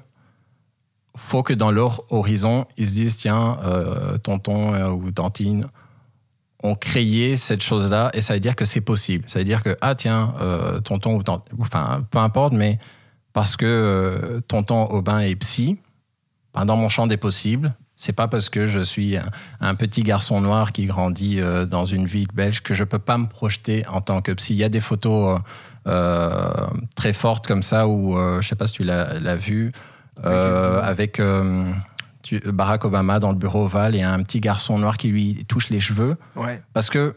faut 1.17 1.43
que 1.43 1.53
dans 1.53 1.69
leur 1.69 2.09
horizon, 2.13 2.65
ils 2.77 2.87
se 2.87 2.93
disent 2.93 3.17
tiens, 3.17 3.57
euh, 3.65 4.17
tonton 4.19 4.73
euh, 4.73 4.87
ou 4.87 5.11
tantine 5.11 5.67
ont 6.63 6.75
créé 6.75 7.35
cette 7.35 7.61
chose-là 7.61 8.09
et 8.13 8.21
ça 8.21 8.35
veut 8.35 8.39
dire 8.39 8.55
que 8.55 8.63
c'est 8.63 8.79
possible. 8.79 9.25
Ça 9.27 9.39
veut 9.39 9.45
dire 9.45 9.63
que 9.63 9.75
ah 9.81 9.95
tiens, 9.95 10.33
euh, 10.39 10.79
tonton 10.79 11.15
ou 11.15 11.23
tantine, 11.23 11.57
enfin 11.59 12.07
peu 12.09 12.19
importe, 12.19 12.53
mais 12.53 12.79
parce 13.33 13.55
que 13.55 13.65
euh, 13.65 14.39
tonton 14.47 14.85
Aubin 14.85 15.19
est 15.19 15.35
psy, 15.35 15.77
ben, 16.53 16.65
dans 16.65 16.77
mon 16.77 16.89
champ 16.89 17.07
des 17.07 17.17
possibles. 17.17 17.73
C'est 17.95 18.13
pas 18.13 18.27
parce 18.27 18.49
que 18.49 18.65
je 18.67 18.79
suis 18.79 19.17
un, 19.17 19.23
un 19.61 19.75
petit 19.75 20.01
garçon 20.01 20.41
noir 20.41 20.71
qui 20.71 20.85
grandit 20.87 21.39
euh, 21.39 21.65
dans 21.65 21.85
une 21.85 22.05
ville 22.07 22.27
belge 22.33 22.61
que 22.61 22.73
je 22.73 22.83
peux 22.83 22.99
pas 22.99 23.17
me 23.17 23.27
projeter 23.27 23.85
en 23.87 24.01
tant 24.01 24.21
que 24.21 24.31
psy. 24.33 24.53
Il 24.53 24.57
y 24.57 24.63
a 24.63 24.69
des 24.69 24.81
photos 24.81 25.39
euh, 25.87 25.91
euh, 25.91 26.67
très 26.95 27.13
fortes 27.13 27.45
comme 27.47 27.61
ça 27.63 27.87
où 27.87 28.17
je 28.41 28.47
sais 28.47 28.55
pas 28.55 28.67
si 28.67 28.73
tu 28.73 28.83
l'as 28.83 29.35
vu 29.35 29.71
avec 30.23 31.21
tu- 32.23 32.39
Barack 32.39 32.85
Obama 32.85 33.19
dans 33.19 33.29
le 33.31 33.37
bureau 33.37 33.65
ovale 33.65 33.95
et 33.95 34.01
un 34.03 34.21
petit 34.23 34.39
garçon 34.39 34.77
noir 34.79 34.97
qui 34.97 35.09
lui 35.09 35.45
touche 35.45 35.69
les 35.69 35.79
cheveux. 35.79 36.15
Ouais. 36.35 36.61
Parce 36.73 36.89
que 36.89 37.15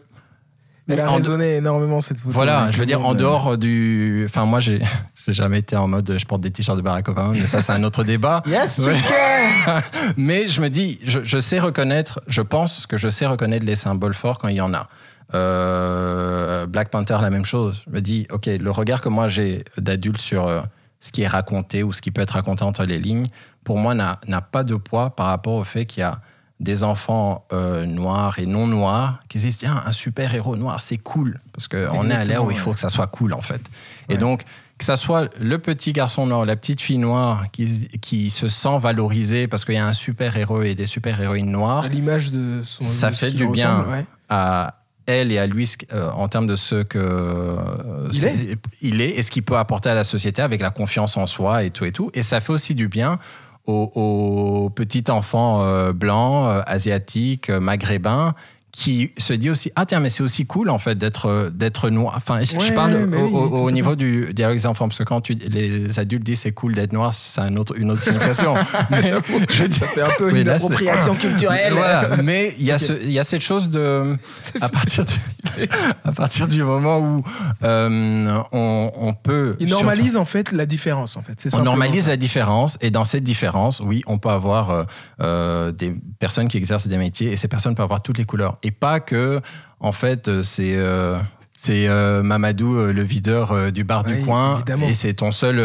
Elle 0.88 1.00
a 1.00 1.10
en- 1.10 1.16
résonné 1.16 1.56
énormément 1.56 2.00
cette 2.00 2.20
photo. 2.20 2.32
voilà, 2.32 2.70
je 2.70 2.78
veux 2.78 2.86
dire, 2.86 3.04
en 3.04 3.14
dehors 3.14 3.58
du. 3.58 4.24
Enfin, 4.28 4.44
moi, 4.44 4.60
j'ai 4.60 4.80
j'ai 5.26 5.32
jamais 5.32 5.58
été 5.58 5.76
en 5.76 5.88
mode 5.88 6.14
je 6.18 6.24
porte 6.24 6.40
des 6.42 6.50
t-shirts 6.50 6.76
de 6.76 6.82
Barack 6.82 7.08
Obama, 7.08 7.30
mais 7.32 7.46
ça, 7.46 7.60
c'est 7.62 7.72
un 7.72 7.82
autre 7.84 8.04
débat. 8.04 8.42
Yes, 8.46 8.78
we 8.78 8.96
can 9.02 9.80
Mais 10.16 10.46
je 10.46 10.60
me 10.60 10.68
dis, 10.70 10.98
je, 11.04 11.20
je 11.24 11.40
sais 11.40 11.58
reconnaître, 11.58 12.20
je 12.28 12.42
pense 12.42 12.86
que 12.86 12.96
je 12.96 13.08
sais 13.08 13.26
reconnaître 13.26 13.66
les 13.66 13.76
symboles 13.76 14.14
forts 14.14 14.38
quand 14.38 14.48
il 14.48 14.56
y 14.56 14.60
en 14.60 14.72
a. 14.74 14.88
Euh, 15.34 16.66
Black 16.66 16.90
Panther, 16.90 17.18
la 17.20 17.30
même 17.30 17.44
chose. 17.44 17.82
Je 17.86 17.92
me 17.92 18.00
dis, 18.00 18.26
OK, 18.30 18.46
le 18.46 18.70
regard 18.70 19.00
que 19.00 19.08
moi 19.08 19.26
j'ai 19.28 19.64
d'adulte 19.78 20.20
sur 20.20 20.46
euh, 20.46 20.60
ce 21.00 21.10
qui 21.12 21.22
est 21.22 21.28
raconté 21.28 21.82
ou 21.82 21.92
ce 21.92 22.00
qui 22.00 22.10
peut 22.10 22.22
être 22.22 22.30
raconté 22.34 22.62
entre 22.64 22.84
les 22.84 22.98
lignes, 22.98 23.26
pour 23.64 23.78
moi, 23.78 23.94
n'a 23.94 24.16
pas 24.40 24.62
de 24.62 24.76
poids 24.76 25.10
par 25.16 25.26
rapport 25.26 25.54
au 25.54 25.64
fait 25.64 25.84
qu'il 25.86 26.00
y 26.00 26.04
a 26.04 26.18
des 26.60 26.84
enfants 26.84 27.44
euh, 27.52 27.84
noirs 27.84 28.38
et 28.38 28.46
non 28.46 28.66
noirs 28.66 29.20
qui 29.28 29.38
se 29.38 29.44
disent, 29.44 29.58
tiens, 29.58 29.82
un 29.84 29.92
super 29.92 30.34
héros 30.34 30.56
noir, 30.56 30.80
c'est 30.80 30.96
cool. 30.96 31.38
Parce 31.52 31.68
qu'on 31.68 32.08
est 32.10 32.14
à 32.14 32.24
l'ère 32.24 32.44
où 32.44 32.50
il 32.50 32.56
faut 32.56 32.72
que 32.72 32.78
ça 32.78 32.88
soit 32.88 33.06
cool, 33.08 33.34
en 33.34 33.42
fait. 33.42 33.60
Et 34.08 34.16
donc, 34.16 34.42
que 34.78 34.84
ça 34.84 34.96
soit 34.96 35.28
le 35.40 35.58
petit 35.58 35.92
garçon 35.92 36.26
noir, 36.26 36.44
la 36.46 36.56
petite 36.56 36.80
fille 36.80 36.98
noire 36.98 37.44
qui, 37.52 37.88
qui 38.00 38.30
se 38.30 38.48
sent 38.48 38.78
valorisé 38.80 39.48
parce 39.48 39.64
qu'il 39.64 39.74
y 39.74 39.78
a 39.78 39.86
un 39.86 39.92
super 39.94 40.36
héros 40.36 40.62
et 40.62 40.74
des 40.74 40.86
super 40.86 41.20
héroïnes 41.20 41.50
noires, 41.50 41.84
À 41.84 41.88
l'image 41.88 42.30
de 42.30 42.60
son. 42.62 42.82
Ça 42.84 43.10
de 43.10 43.14
fait 43.16 43.30
du 43.30 43.46
bien. 43.48 43.76
ressemble, 43.78 43.90
ouais. 43.94 44.06
à 44.30 44.74
elle 45.06 45.30
et 45.32 45.38
à 45.38 45.46
lui 45.46 45.72
euh, 45.92 46.10
en 46.10 46.26
termes 46.28 46.46
de 46.48 46.56
ce 46.56 46.82
que 46.82 46.98
euh, 46.98 48.08
Il 48.12 48.18
c'est- 48.18 48.58
il 48.82 49.00
est 49.00 49.10
et 49.10 49.22
ce 49.22 49.30
qu'il 49.30 49.44
peut 49.44 49.56
apporter 49.56 49.88
à 49.88 49.94
la 49.94 50.04
société 50.04 50.42
avec 50.42 50.60
la 50.60 50.70
confiance 50.70 51.16
en 51.16 51.26
soi 51.26 51.62
et 51.64 51.70
tout 51.70 51.84
et 51.84 51.92
tout. 51.92 52.10
Et 52.12 52.22
ça 52.22 52.40
fait 52.40 52.52
aussi 52.52 52.74
du 52.74 52.88
bien 52.88 53.18
aux, 53.66 53.92
aux 53.94 54.70
petits 54.70 55.10
enfants 55.10 55.62
euh, 55.62 55.92
blancs, 55.92 56.48
euh, 56.48 56.62
asiatiques, 56.66 57.50
euh, 57.50 57.60
maghrébins 57.60 58.34
qui 58.78 59.10
se 59.16 59.32
dit 59.32 59.48
aussi 59.48 59.72
ah 59.74 59.86
tiens 59.86 60.00
mais 60.00 60.10
c'est 60.10 60.22
aussi 60.22 60.44
cool 60.44 60.68
en 60.68 60.76
fait 60.78 60.96
d'être 60.96 61.26
euh, 61.30 61.48
d'être 61.48 61.88
noir 61.88 62.12
enfin 62.14 62.40
je- 62.42 62.72
parle 62.74 62.94
au, 62.94 62.98
oui, 63.06 63.14
au- 63.14 63.26
au 63.38 63.42
totalement. 63.48 63.70
niveau 63.70 63.96
du 63.96 64.34
dialogue 64.34 64.58
des 64.58 64.66
enfants? 64.66 64.86
Parce 64.86 64.98
que 64.98 65.04
quand 65.04 65.22
tu, 65.22 65.32
les 65.34 65.98
adultes 65.98 66.24
disent 66.24 66.40
c'est 66.40 66.52
cool 66.52 66.74
d'être 66.74 66.92
noir 66.92 67.14
c'est 67.14 67.40
un 67.40 67.56
autre, 67.56 67.72
une 67.78 67.90
autre 67.90 68.02
signification 68.02 68.54
mais 68.90 69.00
je 69.02 69.70
Ça 69.72 69.86
fait 69.86 70.02
un 70.02 70.08
peu 70.18 70.36
une 70.38 70.48
appropriation 70.50 71.14
culturelle. 71.24 71.72
voilà 71.72 72.18
mais 72.22 72.54
il 72.58 72.66
y 72.66 72.70
a 72.70 72.78
ce, 72.78 72.92
il 73.02 73.12
y 73.12 73.18
a 73.18 73.24
cette 73.24 73.40
chose 73.40 73.70
de 73.70 74.14
à 74.54 74.58
ça. 74.58 74.68
partir 74.68 75.06
du, 75.06 75.14
à 76.04 76.12
partir 76.12 76.46
du 76.46 76.62
moment 76.62 76.98
où 76.98 77.22
euh, 77.64 78.38
on, 78.52 78.92
on 78.94 79.14
peut 79.14 79.56
Il 79.58 79.70
normalise 79.70 80.18
en 80.18 80.26
fait 80.26 80.52
la 80.52 80.66
différence 80.66 81.16
en 81.16 81.22
fait. 81.22 81.34
C'est 81.38 81.48
on 81.48 81.58
simplement 81.58 81.76
normalise 81.76 82.04
ça. 82.04 82.10
la 82.10 82.16
différence 82.18 82.76
et 82.82 82.90
dans 82.90 83.04
cette 83.04 83.24
différence, 83.24 83.80
oui, 83.80 84.02
on 84.06 84.18
peut 84.18 84.28
avoir 84.28 84.86
euh, 85.22 85.72
des 85.72 85.94
personnes 86.18 86.48
qui 86.48 86.58
exercent 86.58 86.88
des 86.88 86.98
métiers 86.98 87.32
et 87.32 87.36
ces 87.36 87.48
personnes 87.48 87.74
peuvent 87.74 87.84
avoir 87.84 88.02
toutes 88.02 88.18
les 88.18 88.24
couleurs 88.24 88.58
et 88.66 88.70
pas 88.70 89.00
que 89.00 89.40
en 89.80 89.92
fait 89.92 90.28
euh, 90.28 90.42
c'est 90.42 90.74
euh, 90.76 91.18
c'est 91.58 91.88
euh, 91.88 92.22
Mamadou 92.22 92.74
le 92.92 93.02
videur 93.02 93.72
du 93.72 93.84
bar 93.84 94.04
Oui, 94.06 94.16
du 94.16 94.22
coin 94.24 94.56
évidemment. 94.56 94.86
et 94.86 94.94
c'est 94.94 95.14
ton 95.14 95.32
seul 95.32 95.60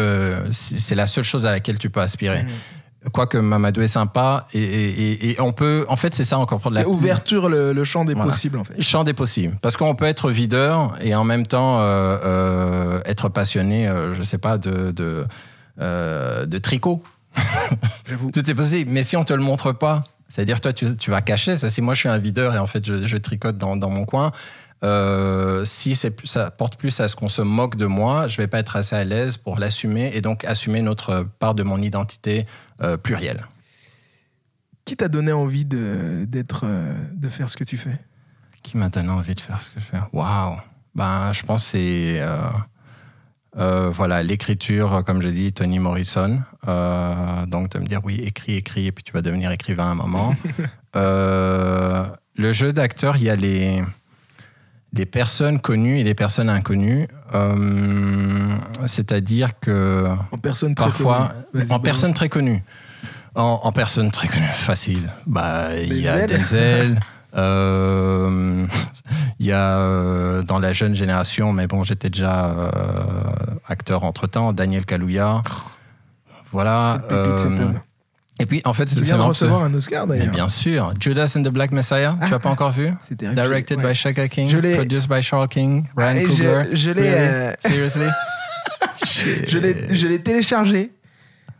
c'est 0.52 0.94
la 0.94 1.06
seule 1.06 1.24
chose 1.24 1.44
à 1.46 1.50
laquelle 1.52 1.78
tu 1.78 1.90
peux 1.90 2.00
aspirer. 2.00 2.42
Mhm. 2.44 2.50
Quoique 3.12 3.36
Mamadou 3.36 3.80
est 3.82 3.88
sympa 3.88 4.46
et, 4.54 4.62
et- 4.62 5.02
et- 5.12 5.30
et 5.32 5.40
on 5.40 5.52
peut 5.52 5.84
en 5.88 5.96
fait 5.96 6.14
c'est 6.14 6.22
ça 6.22 6.38
encore 6.38 6.60
pour 6.60 6.70
de 6.70 6.76
la 6.76 6.88
ouverture 6.88 7.48
le, 7.48 7.72
le 7.72 7.84
champ 7.84 8.04
des 8.04 8.14
Voilà. 8.14 8.30
possibles 8.30 8.58
en 8.58 8.64
fait. 8.64 8.80
Champ 8.80 9.02
des 9.02 9.12
possibles. 9.12 9.56
Parce 9.60 9.76
qu'on 9.76 9.96
peut 9.96 10.04
être 10.04 10.30
videur 10.30 10.94
et 11.02 11.12
en 11.16 11.24
même 11.24 11.44
temps 11.44 11.80
euh, 11.80 12.18
euh, 12.24 13.00
être 13.04 13.28
passionné, 13.28 13.88
euh, 13.88 14.14
je 14.14 14.22
sais 14.22 14.38
pas, 14.38 14.56
de, 14.56 14.92
de, 14.92 15.26
de 16.46 16.58
tricot. 16.58 17.02
Tout 18.32 18.48
est 18.50 18.54
possible. 18.54 18.90
Mais 18.92 19.02
si 19.02 19.16
on 19.16 19.24
te 19.24 19.32
le 19.32 19.42
montre 19.42 19.72
pas, 19.72 20.04
c'est-à-dire 20.32 20.62
toi, 20.62 20.72
tu, 20.72 20.96
tu 20.96 21.10
vas 21.10 21.20
cacher 21.20 21.58
ça. 21.58 21.68
Si 21.68 21.82
moi, 21.82 21.92
je 21.92 22.00
suis 22.00 22.08
un 22.08 22.16
videur 22.16 22.54
et 22.54 22.58
en 22.58 22.64
fait, 22.64 22.82
je, 22.86 23.06
je 23.06 23.16
tricote 23.18 23.58
dans, 23.58 23.76
dans 23.76 23.90
mon 23.90 24.06
coin, 24.06 24.32
euh, 24.82 25.62
si 25.66 25.94
ça 25.94 26.50
porte 26.50 26.76
plus 26.76 27.00
à 27.00 27.08
ce 27.08 27.14
qu'on 27.14 27.28
se 27.28 27.42
moque 27.42 27.76
de 27.76 27.84
moi, 27.84 28.28
je 28.28 28.38
vais 28.38 28.46
pas 28.46 28.58
être 28.58 28.76
assez 28.76 28.96
à 28.96 29.04
l'aise 29.04 29.36
pour 29.36 29.58
l'assumer 29.58 30.10
et 30.14 30.22
donc 30.22 30.46
assumer 30.46 30.80
notre 30.80 31.28
part 31.38 31.54
de 31.54 31.62
mon 31.62 31.82
identité 31.82 32.46
euh, 32.80 32.96
plurielle. 32.96 33.46
Qui 34.86 34.96
t'a 34.96 35.08
donné 35.08 35.32
envie 35.32 35.66
de 35.66 36.24
d'être 36.26 36.62
euh, 36.64 36.94
de 37.12 37.28
faire 37.28 37.50
ce 37.50 37.58
que 37.58 37.64
tu 37.64 37.76
fais? 37.76 38.00
Qui 38.62 38.78
m'a 38.78 38.88
donné 38.88 39.10
envie 39.10 39.34
de 39.34 39.40
faire 39.40 39.60
ce 39.60 39.68
que 39.70 39.80
je 39.80 39.84
fais? 39.84 40.00
Waouh 40.14 40.56
Ben, 40.94 41.30
je 41.34 41.42
pense 41.42 41.64
que 41.64 41.70
c'est 41.72 42.20
euh, 42.22 42.38
euh, 43.58 43.90
voilà 43.90 44.22
l'écriture, 44.22 44.94
euh, 44.94 45.02
comme 45.02 45.20
je 45.20 45.28
dis, 45.28 45.52
Tony 45.52 45.78
Morrison. 45.78 46.40
Euh, 46.68 47.46
donc 47.46 47.70
de 47.70 47.78
me 47.78 47.84
dire 47.86 48.00
oui, 48.04 48.20
écris, 48.24 48.56
écris, 48.56 48.86
et 48.86 48.92
puis 48.92 49.04
tu 49.04 49.12
vas 49.12 49.22
devenir 49.22 49.50
écrivain 49.50 49.84
à 49.88 49.90
un 49.90 49.94
moment. 49.94 50.34
Euh, 50.94 52.04
le 52.36 52.52
jeu 52.52 52.74
d'acteur, 52.74 53.16
il 53.16 53.22
y 53.22 53.30
a 53.30 53.34
les 53.34 53.82
les 54.92 55.06
personnes 55.06 55.58
connues 55.58 55.98
et 55.98 56.04
les 56.04 56.12
personnes 56.12 56.50
inconnues. 56.50 57.08
C'est-à-dire 58.84 59.58
que 59.58 60.06
En 60.32 60.36
personne 60.36 60.74
très 60.74 60.84
parfois, 60.84 61.32
connue. 61.50 61.64
En 61.70 61.80
personne 61.80 62.12
très 62.12 62.28
connue. 62.28 62.62
En, 63.34 63.60
en 63.62 63.72
personne 63.72 64.10
très 64.10 64.28
connue, 64.28 64.44
facile. 64.52 65.08
Bah, 65.26 65.74
il 65.82 65.98
y 65.98 66.08
a 66.08 66.26
Denzel. 66.26 67.00
Euh, 67.36 68.66
Il 69.38 69.46
y 69.46 69.52
a 69.52 69.78
euh, 69.78 70.42
dans 70.42 70.58
la 70.60 70.72
jeune 70.72 70.94
génération, 70.94 71.52
mais 71.52 71.66
bon, 71.66 71.82
j'étais 71.82 72.10
déjà 72.10 72.46
euh, 72.50 72.70
acteur 73.68 74.04
entre 74.04 74.26
temps, 74.28 74.52
Daniel 74.52 74.84
Kaluuya. 74.84 75.42
Voilà. 76.52 77.00
Et 78.38 78.46
puis, 78.46 78.60
en 78.64 78.72
fait, 78.72 78.88
c'est 78.88 79.00
que- 79.00 79.14
recevoir 79.16 79.62
un 79.62 79.74
Oscar 79.74 80.06
mais 80.06 80.18
d'ailleurs. 80.18 80.34
bien 80.34 80.48
sûr. 80.48 80.92
Judas 81.00 81.34
and 81.36 81.42
the 81.42 81.48
Black 81.48 81.70
Messiah, 81.72 82.12
tu 82.20 82.26
Ah. 82.26 82.30
l'as 82.30 82.38
pas 82.38 82.50
encore 82.50 82.72
vu? 82.72 82.90
Directed 83.10 83.78
Ouais. 83.78 83.88
by 83.92 83.94
Shaka 83.94 84.28
King, 84.28 84.48
Je 84.48 84.58
produced 84.58 85.08
by 85.08 85.22
Charles 85.22 85.48
King, 85.48 85.86
Ryan 85.96 86.16
Et 86.16 86.24
Coogler. 86.24 86.62
je, 86.70 86.76
je 86.76 86.90
l'ai, 86.90 87.10
Really? 87.10 87.56
Seriously? 87.60 88.06
je 89.48 89.58
l'ai, 89.58 89.94
je 89.94 90.06
l'ai 90.06 90.20
téléchargé. 90.22 90.92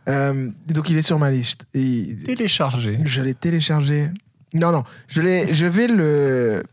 Euh, 0.09 0.49
donc 0.67 0.89
il 0.89 0.97
est 0.97 1.01
sur 1.01 1.17
ma 1.19 1.31
liste. 1.31 1.65
Et 1.73 2.15
Téléchargé. 2.25 2.99
je 3.05 3.21
l'ai 3.21 3.33
téléchargé. 3.33 4.09
Non 4.53 4.71
non, 4.71 4.83
je 5.07 5.21
je 5.51 5.65
vais 5.65 5.87
le. 5.87 6.63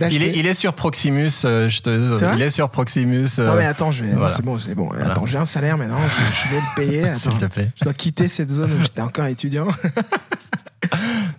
Il 0.00 0.02
est, 0.02 0.08
l'acheter. 0.10 0.38
il 0.40 0.46
est 0.46 0.54
sur 0.54 0.74
Proximus, 0.74 1.30
euh, 1.44 1.68
je 1.70 1.80
te, 1.80 2.34
il 2.34 2.42
est 2.42 2.50
sur 2.50 2.68
Proximus. 2.70 3.28
euh, 3.38 3.46
Non 3.46 3.54
mais 3.56 3.64
attends, 3.66 3.92
je 3.92 4.04
vais. 4.04 4.10
non, 4.10 4.16
voilà. 4.18 4.34
c'est 4.34 4.42
bon, 4.44 4.58
c'est 4.58 4.74
bon. 4.74 4.88
Voilà. 4.88 5.12
Attends, 5.12 5.26
j'ai 5.26 5.38
un 5.38 5.44
salaire 5.44 5.78
maintenant. 5.78 5.96
Je, 6.02 6.48
je 6.48 6.54
vais 6.54 6.60
le 6.60 6.74
payer. 7.04 7.14
S'il 7.16 7.38
te 7.38 7.46
plaît. 7.46 7.70
je 7.76 7.84
dois 7.84 7.94
quitter 7.94 8.26
cette 8.28 8.50
zone 8.50 8.72
où 8.72 8.82
j'étais 8.82 9.00
encore 9.00 9.26
étudiant. 9.26 9.68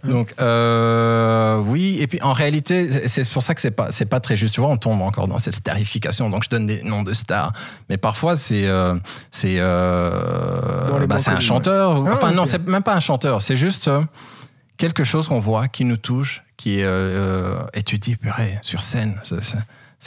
Donc 0.04 0.34
euh, 0.42 1.58
oui, 1.68 1.98
et 2.02 2.08
puis 2.08 2.22
en 2.22 2.34
réalité, 2.34 3.08
c'est 3.08 3.30
pour 3.30 3.44
ça 3.44 3.54
que 3.54 3.62
c'est 3.62 3.72
pas 3.72 3.88
c'est 3.92 4.06
pas 4.06 4.20
très 4.20 4.36
juste. 4.38 4.56
Tu 4.56 4.62
vois, 4.62 4.70
on 4.70 4.78
tombe 4.78 5.02
encore 5.02 5.28
dans 5.28 5.40
cette 5.40 5.56
starification. 5.56 6.30
Donc 6.30 6.44
je 6.44 6.50
donne 6.50 6.68
des 6.68 6.82
noms 6.84 7.04
de 7.04 7.14
stars, 7.14 7.54
mais 7.90 7.98
parfois 7.98 8.36
c'est 8.36 8.66
euh, 8.68 8.96
c'est 9.32 9.56
euh, 9.58 11.06
bah, 11.08 11.18
un 11.28 11.40
chanteur. 11.40 12.02
ouais. 12.02 12.12
Enfin 12.12 12.28
Ah, 12.30 12.34
non, 12.34 12.46
c'est 12.46 12.66
même 12.68 12.84
pas 12.84 12.96
un 12.96 13.00
chanteur. 13.00 13.42
C'est 13.42 13.58
juste 13.58 13.88
euh, 13.88 14.02
quelque 14.78 15.04
chose 15.04 15.28
qu'on 15.28 15.40
voit, 15.40 15.68
qui 15.68 15.86
nous 15.86 15.98
touche, 15.98 16.44
qui 16.56 16.82
euh, 16.82 17.60
et 17.74 17.84
tu 17.84 17.98
dis 17.98 18.16
purée 18.16 18.58
sur 18.62 18.82
scène. 18.82 19.20
c'est- 19.24 19.58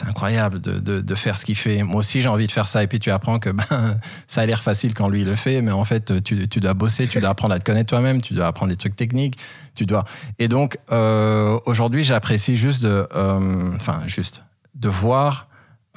incroyable 0.06 0.60
de, 0.60 1.14
faire 1.14 1.36
ce 1.36 1.44
qu'il 1.44 1.56
fait. 1.56 1.82
Moi 1.82 1.96
aussi, 1.96 2.22
j'ai 2.22 2.28
envie 2.28 2.46
de 2.46 2.52
faire 2.52 2.68
ça. 2.68 2.82
Et 2.82 2.86
puis, 2.86 3.00
tu 3.00 3.10
apprends 3.10 3.38
que 3.38 3.50
ben, 3.70 3.98
ça 4.26 4.42
a 4.42 4.46
l'air 4.46 4.62
facile 4.62 4.94
quand 4.94 5.08
lui 5.08 5.24
le 5.24 5.34
fait, 5.34 5.62
mais 5.62 5.72
en 5.72 5.84
fait, 5.84 6.22
tu, 6.22 6.46
dois 6.46 6.74
bosser, 6.74 7.08
tu 7.08 7.18
dois 7.20 7.30
apprendre 7.30 7.54
à 7.54 7.58
te 7.58 7.64
connaître 7.64 7.88
toi-même, 7.88 8.22
tu 8.22 8.32
dois 8.32 8.46
apprendre 8.46 8.70
des 8.70 8.76
trucs 8.76 8.96
techniques, 8.96 9.36
tu 9.74 9.86
dois. 9.86 10.04
Et 10.38 10.48
donc, 10.48 10.78
euh, 10.92 11.58
aujourd'hui, 11.66 12.04
j'apprécie 12.04 12.56
juste 12.56 12.82
de, 12.82 13.06
euh, 13.14 13.76
juste 14.06 14.44
de 14.74 14.88
voir 14.88 15.48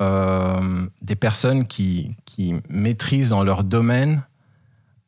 euh, 0.02 0.88
des 1.02 1.16
personnes 1.16 1.68
qui, 1.68 2.12
qui 2.26 2.56
maîtrisent 2.70 3.30
dans 3.30 3.44
leur 3.44 3.64
domaine 3.64 4.24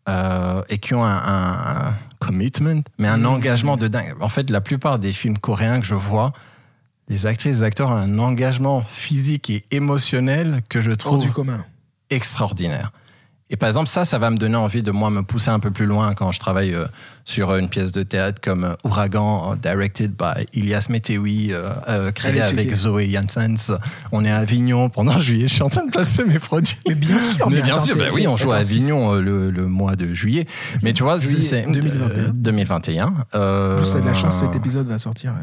euh, 0.08 0.62
et 0.70 0.78
qui 0.78 0.94
ont 0.94 1.04
un, 1.04 1.10
un- 1.18 1.88
un 1.90 1.94
commitment, 2.20 2.82
mais 2.98 3.08
un 3.08 3.18
Mmh. 3.18 3.26
engagement 3.26 3.78
de 3.78 3.88
dingue. 3.88 4.16
En 4.22 4.30
fait, 4.30 4.50
la 4.50 4.62
plupart 4.62 5.00
des 5.00 5.12
films 5.12 5.38
coréens 5.38 5.80
que 5.80 5.86
je 5.86 5.96
vois, 5.96 6.34
les 7.08 7.26
actrices 7.26 7.52
et 7.52 7.56
les 7.56 7.64
acteurs 7.64 7.90
ont 7.90 7.96
un 7.96 8.18
engagement 8.20 8.82
physique 8.82 9.50
et 9.50 9.66
émotionnel 9.72 10.62
que 10.70 10.82
je 10.82 10.92
trouve 10.92 11.22
du 11.22 11.32
commun. 11.32 11.64
extraordinaire. 12.10 12.92
Et 13.52 13.58
par 13.58 13.68
exemple, 13.70 13.88
ça, 13.90 14.06
ça 14.06 14.18
va 14.18 14.32
me 14.32 14.38
donner 14.38 14.56
envie 14.56 14.82
de 14.82 14.90
moi 14.90 15.12
me 15.12 15.22
pousser 15.22 15.50
un 15.52 15.60
peu 15.60 15.70
plus 15.70 15.86
loin 15.86 16.16
quand 16.16 16.32
je 16.32 16.40
travaille 16.40 16.74
euh, 16.74 16.86
sur 17.26 17.56
une 17.56 17.70
pièce 17.70 17.92
de 17.92 18.02
théâtre 18.02 18.42
comme 18.42 18.64
euh, 18.64 18.74
Ouragan, 18.84 19.52
euh, 19.52 19.56
directed 19.56 20.14
by 20.18 20.48
Ilias 20.54 20.88
Metewi, 20.90 21.50
euh, 21.54 21.70
euh, 21.88 22.12
créé 22.12 22.32
Allez 22.32 22.42
avec. 22.42 22.74
Zoé 22.74 23.08
Janssens. 23.12 23.78
On 24.12 24.26
est 24.26 24.32
à 24.32 24.38
Avignon 24.38 24.90
pendant 24.90 25.20
juillet. 25.20 25.48
Je 25.48 25.54
suis 25.54 25.62
en 25.62 25.70
train 25.70 25.86
de 25.86 25.92
placer 25.92 26.24
mes 26.26 26.40
produits. 26.40 26.76
Mais 26.88 26.96
bien 26.96 27.20
sûr. 27.20 27.48
Mais 27.50 27.58
mais 27.58 27.62
bien 27.62 27.76
attends, 27.76 27.86
sûr, 27.86 27.98
bah 27.98 28.06
oui, 28.16 28.28
on 28.28 28.36
joue 28.36 28.52
à 28.52 28.56
attends, 28.56 28.62
Avignon 28.66 29.14
le, 29.14 29.52
le 29.52 29.68
mois 29.68 29.96
de 29.96 30.12
juillet. 30.16 30.48
Mais 30.82 30.94
tu 30.94 31.04
vois, 31.04 31.22
c'est 31.22 31.68
2021. 31.68 32.10
euh, 32.10 32.32
2021. 32.34 33.14
euh, 33.36 33.76
En 33.78 33.82
plus, 33.82 33.94
de 33.94 34.00
la 34.00 34.14
chance, 34.16 34.40
cet 34.40 34.56
épisode 34.56 34.88
va 34.88 34.98
sortir 34.98 35.34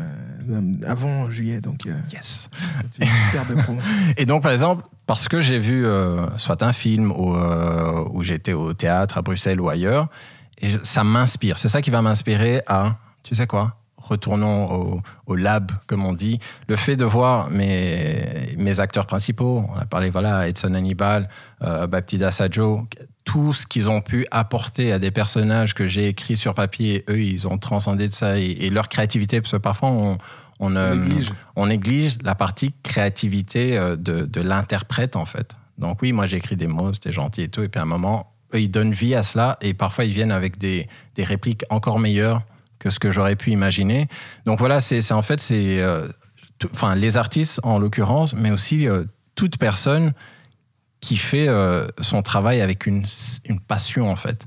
avant 0.86 1.30
juillet, 1.30 1.61
donc 1.61 1.84
Yes. 2.12 2.50
une 3.00 3.07
super 3.07 3.46
de 3.57 3.62
promo. 3.62 3.80
Et 4.16 4.26
donc, 4.26 4.42
par 4.42 4.50
exemple, 4.50 4.82
parce 5.07 5.28
que 5.28 5.40
j'ai 5.40 5.59
vu 5.59 5.84
euh, 5.84 6.26
soit 6.38 6.62
un 6.62 6.72
film 6.72 7.11
ou, 7.12 7.34
euh, 7.34 8.05
où 8.11 8.22
j'étais 8.22 8.53
au 8.53 8.72
théâtre 8.72 9.18
à 9.18 9.22
Bruxelles 9.22 9.61
ou 9.61 9.68
ailleurs, 9.68 10.09
Et 10.61 10.70
ça 10.82 11.05
m'inspire. 11.05 11.59
C'est 11.59 11.68
ça 11.68 11.82
qui 11.82 11.90
va 11.90 12.03
m'inspirer 12.03 12.62
à, 12.66 12.96
tu 13.22 13.34
sais 13.34 13.46
quoi 13.46 13.76
Retournons 13.96 15.00
au, 15.26 15.36
lab, 15.36 15.70
comme 15.86 16.05
on 16.05 16.12
dit. 16.12 16.40
Le 16.66 16.74
fait 16.74 16.96
de 16.96 17.05
voir 17.05 17.48
mes, 17.50 18.80
acteurs 18.80 19.07
principaux, 19.07 19.64
on 19.72 19.78
a 19.78 19.84
parlé, 19.86 20.11
voilà, 20.11 20.48
Edson 20.48 20.74
Hannibal, 20.74 21.28
euh, 21.62 21.86
Baptida 21.86 22.30
tout 23.24 23.53
ce 23.55 23.64
qu'ils 23.64 23.88
ont 23.88 24.00
pu 24.00 24.26
apporter 24.32 24.92
à 24.92 24.98
des 24.98 25.12
personnages 25.12 25.74
que 25.74 25.86
j'ai 25.86 26.09
écrits 26.09 26.36
sur 26.36 26.55
papier, 26.55 27.05
eux, 27.09 27.20
ils 27.20 27.46
ont 27.46 27.59
transcendé 27.59 28.09
tout 28.09 28.16
ça 28.16 28.40
et, 28.40 28.42
et 28.42 28.70
leur 28.70 28.88
créativité, 28.88 29.40
parce 29.40 29.53
que 29.53 29.59
parfois, 29.59 29.90
on, 29.90 30.18
on, 30.62 30.76
euh, 30.76 30.94
Néglige. 30.94 31.32
on 31.56 31.66
néglige 31.66 32.18
la 32.22 32.34
partie 32.34 32.72
créativité 32.82 33.76
euh, 33.76 33.96
de, 33.96 34.24
de 34.24 34.40
l'interprète, 34.40 35.16
en 35.16 35.26
fait. 35.26 35.56
Donc 35.78 36.00
oui, 36.02 36.12
moi, 36.12 36.26
j'ai 36.26 36.36
écrit 36.38 36.56
des 36.56 36.68
mots, 36.68 36.92
c'était 36.94 37.12
gentil 37.12 37.42
et 37.42 37.48
tout, 37.48 37.62
et 37.62 37.68
puis 37.68 37.80
à 37.80 37.82
un 37.82 37.86
moment, 37.96 38.32
eux, 38.54 38.60
ils 38.60 38.70
donnent 38.70 38.92
vie 38.92 39.14
à 39.14 39.22
cela, 39.22 39.58
et 39.60 39.74
parfois, 39.74 40.04
ils 40.04 40.12
viennent 40.12 40.32
avec 40.32 40.56
des, 40.58 40.88
des 41.16 41.24
répliques 41.24 41.64
encore 41.70 41.98
meilleures 41.98 42.42
que 42.78 42.90
ce 42.90 42.98
que 42.98 43.10
j'aurais 43.12 43.36
pu 43.36 43.50
imaginer. 43.50 44.08
Donc 44.46 44.58
voilà, 44.58 44.80
c'est 44.80 45.12
en 45.12 45.22
fait, 45.22 45.40
c'est... 45.40 45.82
euh, 45.82 46.08
Enfin, 46.72 46.94
les 46.94 47.16
artistes, 47.16 47.58
en 47.64 47.80
l'occurrence, 47.80 48.34
mais 48.34 48.52
aussi 48.52 48.86
euh, 48.86 49.02
toute 49.34 49.58
personne 49.58 50.12
qui 51.00 51.16
fait 51.16 51.48
euh, 51.48 51.88
son 52.00 52.22
travail 52.22 52.60
avec 52.60 52.86
une, 52.86 53.04
une 53.46 53.58
passion, 53.58 54.08
en 54.08 54.14
fait. 54.14 54.46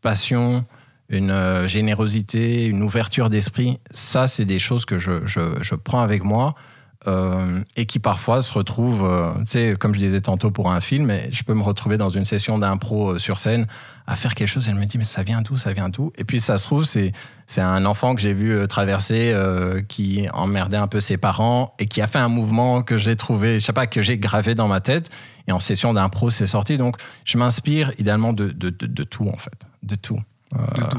Passion, 0.00 0.64
une 1.14 1.30
euh, 1.30 1.68
générosité, 1.68 2.66
une 2.66 2.82
ouverture 2.82 3.30
d'esprit. 3.30 3.78
Ça, 3.90 4.26
c'est 4.26 4.44
des 4.44 4.58
choses 4.58 4.84
que 4.84 4.98
je, 4.98 5.74
prends 5.76 6.00
avec 6.00 6.24
moi 6.24 6.54
euh, 7.06 7.62
et 7.76 7.86
qui 7.86 7.98
parfois 7.98 8.42
se 8.42 8.52
retrouvent, 8.52 9.04
euh, 9.04 9.32
tu 9.40 9.44
sais, 9.48 9.76
comme 9.78 9.94
je 9.94 10.00
disais 10.00 10.20
tantôt 10.20 10.50
pour 10.50 10.70
un 10.70 10.80
film, 10.80 11.12
je 11.30 11.42
peux 11.42 11.54
me 11.54 11.62
retrouver 11.62 11.96
dans 11.96 12.08
une 12.08 12.24
session 12.24 12.58
d'impro 12.58 13.18
sur 13.18 13.38
scène 13.38 13.66
à 14.06 14.16
faire 14.16 14.34
quelque 14.34 14.48
chose 14.48 14.66
et 14.68 14.70
elle 14.70 14.76
me 14.76 14.84
dit, 14.84 14.98
mais 14.98 15.04
ça 15.04 15.22
vient 15.22 15.40
d'où, 15.40 15.56
ça 15.56 15.72
vient 15.72 15.88
d'où? 15.88 16.12
Et 16.16 16.24
puis 16.24 16.40
ça 16.40 16.58
se 16.58 16.64
trouve, 16.64 16.84
c'est, 16.84 17.12
un 17.56 17.84
enfant 17.86 18.14
que 18.14 18.20
j'ai 18.20 18.34
vu 18.34 18.66
traverser 18.68 19.34
qui 19.88 20.26
emmerdait 20.32 20.76
un 20.76 20.88
peu 20.88 21.00
ses 21.00 21.16
parents 21.16 21.74
et 21.78 21.86
qui 21.86 22.02
a 22.02 22.06
fait 22.06 22.18
un 22.18 22.28
mouvement 22.28 22.82
que 22.82 22.98
j'ai 22.98 23.16
trouvé, 23.16 23.60
je 23.60 23.64
sais 23.64 23.72
pas, 23.72 23.86
que 23.86 24.02
j'ai 24.02 24.18
gravé 24.18 24.54
dans 24.54 24.68
ma 24.68 24.80
tête. 24.80 25.10
Et 25.46 25.52
en 25.52 25.60
session 25.60 25.92
d'impro, 25.92 26.30
c'est 26.30 26.46
sorti. 26.46 26.78
Donc, 26.78 26.96
je 27.24 27.36
m'inspire 27.36 27.92
idéalement 27.98 28.32
de, 28.32 28.46
de 28.50 29.04
tout, 29.04 29.28
en 29.28 29.36
fait. 29.36 29.52
De 29.82 29.94
tout. 29.94 30.18
Euh, 30.56 30.66
De 30.74 30.82
tout. 30.82 30.98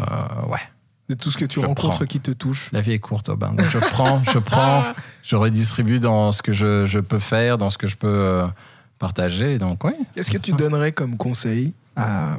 ouais. 0.51 0.59
De 1.07 1.13
tout 1.13 1.29
ce 1.29 1.37
que 1.37 1.45
tu 1.45 1.61
Je 1.61 1.65
rencontres 1.67 1.97
prends. 1.97 2.05
qui 2.05 2.19
te 2.19 2.31
touche. 2.31 2.71
La 2.71 2.81
vie 2.81 2.91
est 2.93 2.99
courte, 2.99 3.29
Aubin. 3.29 3.53
Donc, 3.53 3.61
je 3.69 3.77
prends, 3.77 4.23
je 4.23 4.39
prends, 4.39 4.83
je 5.23 5.35
redistribue 5.35 5.99
dans 5.99 6.31
ce 6.31 6.41
que 6.41 6.51
je, 6.51 6.85
je 6.87 6.99
peux 6.99 7.19
faire, 7.19 7.57
dans 7.59 7.69
ce 7.69 7.77
que 7.77 7.85
je 7.87 7.95
peux 7.95 8.07
euh, 8.07 8.47
partager. 8.97 9.57
Donc, 9.59 9.83
oui. 9.83 9.91
Qu'est-ce 10.15 10.31
que 10.31 10.37
tu 10.39 10.51
donnerais 10.53 10.91
comme 10.91 11.15
conseil 11.17 11.73
à. 11.95 12.37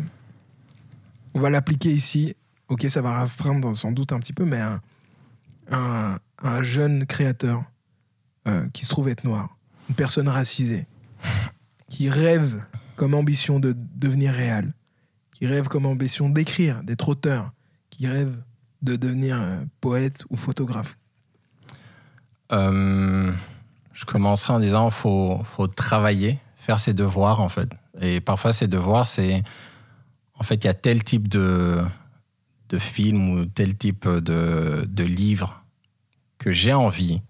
On 1.35 1.41
va 1.41 1.51
l'appliquer 1.51 1.93
ici. 1.93 2.35
Ok, 2.69 2.87
ça 2.89 3.03
va 3.03 3.21
restreindre 3.21 3.77
sans 3.77 3.93
doute 3.93 4.13
un 4.13 4.19
petit 4.19 4.33
peu, 4.33 4.45
mais 4.45 4.61
un, 4.61 4.81
un, 5.71 6.19
un 6.43 6.63
jeune 6.65 7.07
créateur 7.07 7.63
euh, 8.49 8.67
qui 8.73 8.85
se 8.85 8.91
trouve 8.91 9.09
être 9.09 9.23
noir, 9.23 9.57
une 9.89 9.95
personne 9.95 10.29
racisée, 10.29 10.87
qui 11.89 12.09
rêve 12.11 12.61
comme 12.97 13.15
ambition 13.15 13.61
de 13.61 13.77
devenir 13.95 14.33
réel, 14.33 14.73
qui 15.37 15.47
rêve 15.47 15.69
comme 15.69 15.85
ambition 15.85 16.31
d'écrire, 16.31 16.83
d'être 16.83 17.11
auteur, 17.11 17.53
qui 17.91 18.07
rêve 18.07 18.35
de 18.81 18.97
devenir 18.97 19.39
euh, 19.39 19.59
poète 19.83 20.25
ou 20.31 20.37
photographe. 20.37 20.97
Euh, 22.53 23.31
je 23.93 24.05
commencerai 24.07 24.55
en 24.55 24.61
disant 24.61 24.89
faut 24.89 25.39
faut 25.45 25.67
travailler, 25.67 26.39
faire 26.55 26.79
ses 26.79 26.95
devoirs 26.95 27.41
en 27.41 27.51
fait. 27.51 27.69
Et 28.01 28.21
parfois 28.21 28.55
ces 28.55 28.67
devoirs 28.67 29.07
c'est 29.07 29.43
en 30.39 30.43
fait 30.43 30.65
il 30.65 30.69
y 30.69 30.71
a 30.71 30.75
tel 30.75 31.05
type 31.05 31.29
de 31.29 31.83
de 32.71 32.79
film 32.79 33.29
ou 33.29 33.45
tel 33.45 33.77
type 33.77 34.09
de 34.09 34.87
de 34.89 35.05
livre 35.05 35.63
que 36.39 36.51
j'ai 36.51 36.73
envie 36.73 37.21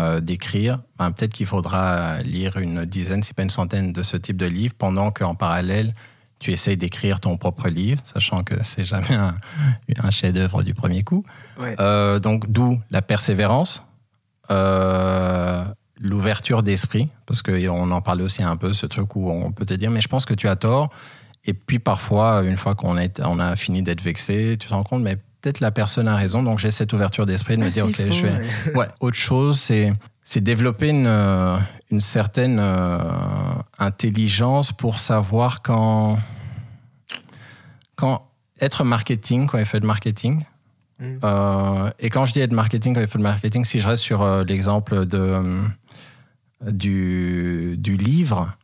euh, 0.00 0.20
d'écrire. 0.20 0.80
Ben, 0.98 1.12
peut-être 1.12 1.32
qu'il 1.32 1.46
faudra 1.46 2.22
lire 2.22 2.56
une 2.56 2.86
dizaine, 2.86 3.22
si 3.22 3.34
pas 3.34 3.44
une 3.44 3.50
centaine 3.50 3.92
de 3.92 4.02
ce 4.02 4.16
type 4.16 4.36
de 4.36 4.46
livres 4.46 4.74
pendant 4.76 5.12
qu'en 5.12 5.36
parallèle 5.36 5.94
tu 6.42 6.52
essayes 6.52 6.76
d'écrire 6.76 7.20
ton 7.20 7.36
propre 7.36 7.68
livre, 7.68 8.00
sachant 8.04 8.42
que 8.42 8.54
c'est 8.62 8.84
jamais 8.84 9.14
un, 9.14 9.34
un 10.02 10.10
chef-d'œuvre 10.10 10.62
du 10.62 10.74
premier 10.74 11.02
coup. 11.04 11.24
Ouais. 11.58 11.74
Euh, 11.80 12.18
donc 12.18 12.50
d'où 12.50 12.80
la 12.90 13.00
persévérance, 13.00 13.84
euh, 14.50 15.64
l'ouverture 16.00 16.62
d'esprit, 16.62 17.06
parce 17.26 17.42
qu'on 17.42 17.90
en 17.90 18.00
parlait 18.02 18.24
aussi 18.24 18.42
un 18.42 18.56
peu, 18.56 18.72
ce 18.72 18.86
truc 18.86 19.14
où 19.16 19.30
on 19.30 19.52
peut 19.52 19.64
te 19.64 19.74
dire, 19.74 19.90
mais 19.90 20.00
je 20.00 20.08
pense 20.08 20.24
que 20.24 20.34
tu 20.34 20.48
as 20.48 20.56
tort. 20.56 20.90
Et 21.44 21.54
puis 21.54 21.78
parfois, 21.78 22.42
une 22.44 22.56
fois 22.56 22.74
qu'on 22.74 22.96
est- 22.98 23.20
on 23.24 23.38
a 23.38 23.56
fini 23.56 23.82
d'être 23.82 24.02
vexé, 24.02 24.56
tu 24.58 24.68
te 24.68 24.74
rends 24.74 24.82
compte, 24.84 25.02
mais 25.02 25.16
peut-être 25.40 25.60
la 25.60 25.70
personne 25.70 26.06
a 26.08 26.16
raison, 26.16 26.42
donc 26.42 26.58
j'ai 26.58 26.70
cette 26.70 26.92
ouverture 26.92 27.26
d'esprit 27.26 27.56
de 27.56 27.62
me 27.62 27.66
Ah, 27.66 27.70
dire, 27.70 27.86
ok, 27.86 27.96
je 28.10 28.26
vais... 28.26 28.32
ouais. 28.32 28.76
Ouais, 28.76 28.88
autre 29.00 29.16
chose, 29.16 29.60
c'est 29.60 29.92
c'est 30.24 30.40
développer 30.40 30.88
une, 30.88 31.06
euh, 31.06 31.56
une 31.90 32.00
certaine 32.00 32.58
euh, 32.60 32.98
intelligence 33.78 34.72
pour 34.72 35.00
savoir 35.00 35.62
quand, 35.62 36.18
quand 37.96 38.28
être 38.60 38.84
marketing, 38.84 39.46
quand 39.46 39.58
il 39.58 39.64
fait 39.64 39.80
de 39.80 39.86
marketing. 39.86 40.44
Mm. 41.00 41.18
Euh, 41.24 41.90
et 41.98 42.10
quand 42.10 42.24
je 42.24 42.32
dis 42.32 42.40
être 42.40 42.52
marketing, 42.52 42.94
quand 42.94 43.00
il 43.00 43.08
fait 43.08 43.18
de 43.18 43.22
marketing, 43.22 43.64
si 43.64 43.80
je 43.80 43.88
reste 43.88 44.02
sur 44.02 44.22
euh, 44.22 44.44
l'exemple 44.44 45.06
de, 45.06 45.64
du, 46.70 47.76
du 47.78 47.96
livre, 47.96 48.56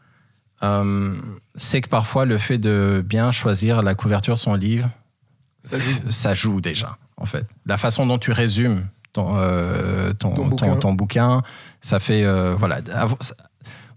c'est 1.57 1.81
que 1.81 1.89
parfois 1.89 2.25
le 2.25 2.37
fait 2.39 2.59
de 2.59 3.03
bien 3.05 3.31
choisir 3.31 3.83
la 3.83 3.95
couverture 3.95 4.35
de 4.35 4.41
son 4.41 4.55
livre, 4.55 4.89
Ça 5.63 5.79
joue. 5.79 6.11
ça 6.11 6.35
joue 6.35 6.61
déjà, 6.61 6.99
en 7.17 7.27
fait. 7.27 7.47
La 7.67 7.77
façon 7.77 8.07
dont 8.07 8.19
tu 8.19 8.33
résumes 8.33 8.87
ton, 9.13 9.35
euh, 9.37 10.13
ton, 10.13 10.31
Ton 10.31 10.37
ton- 10.37 10.47
bouquin. 10.49 10.77
ton 10.77 10.93
bouquin, 10.93 11.43
ça 11.81 11.99
fait. 11.99 12.25
euh, 12.25 12.55
voilà, 12.57 12.79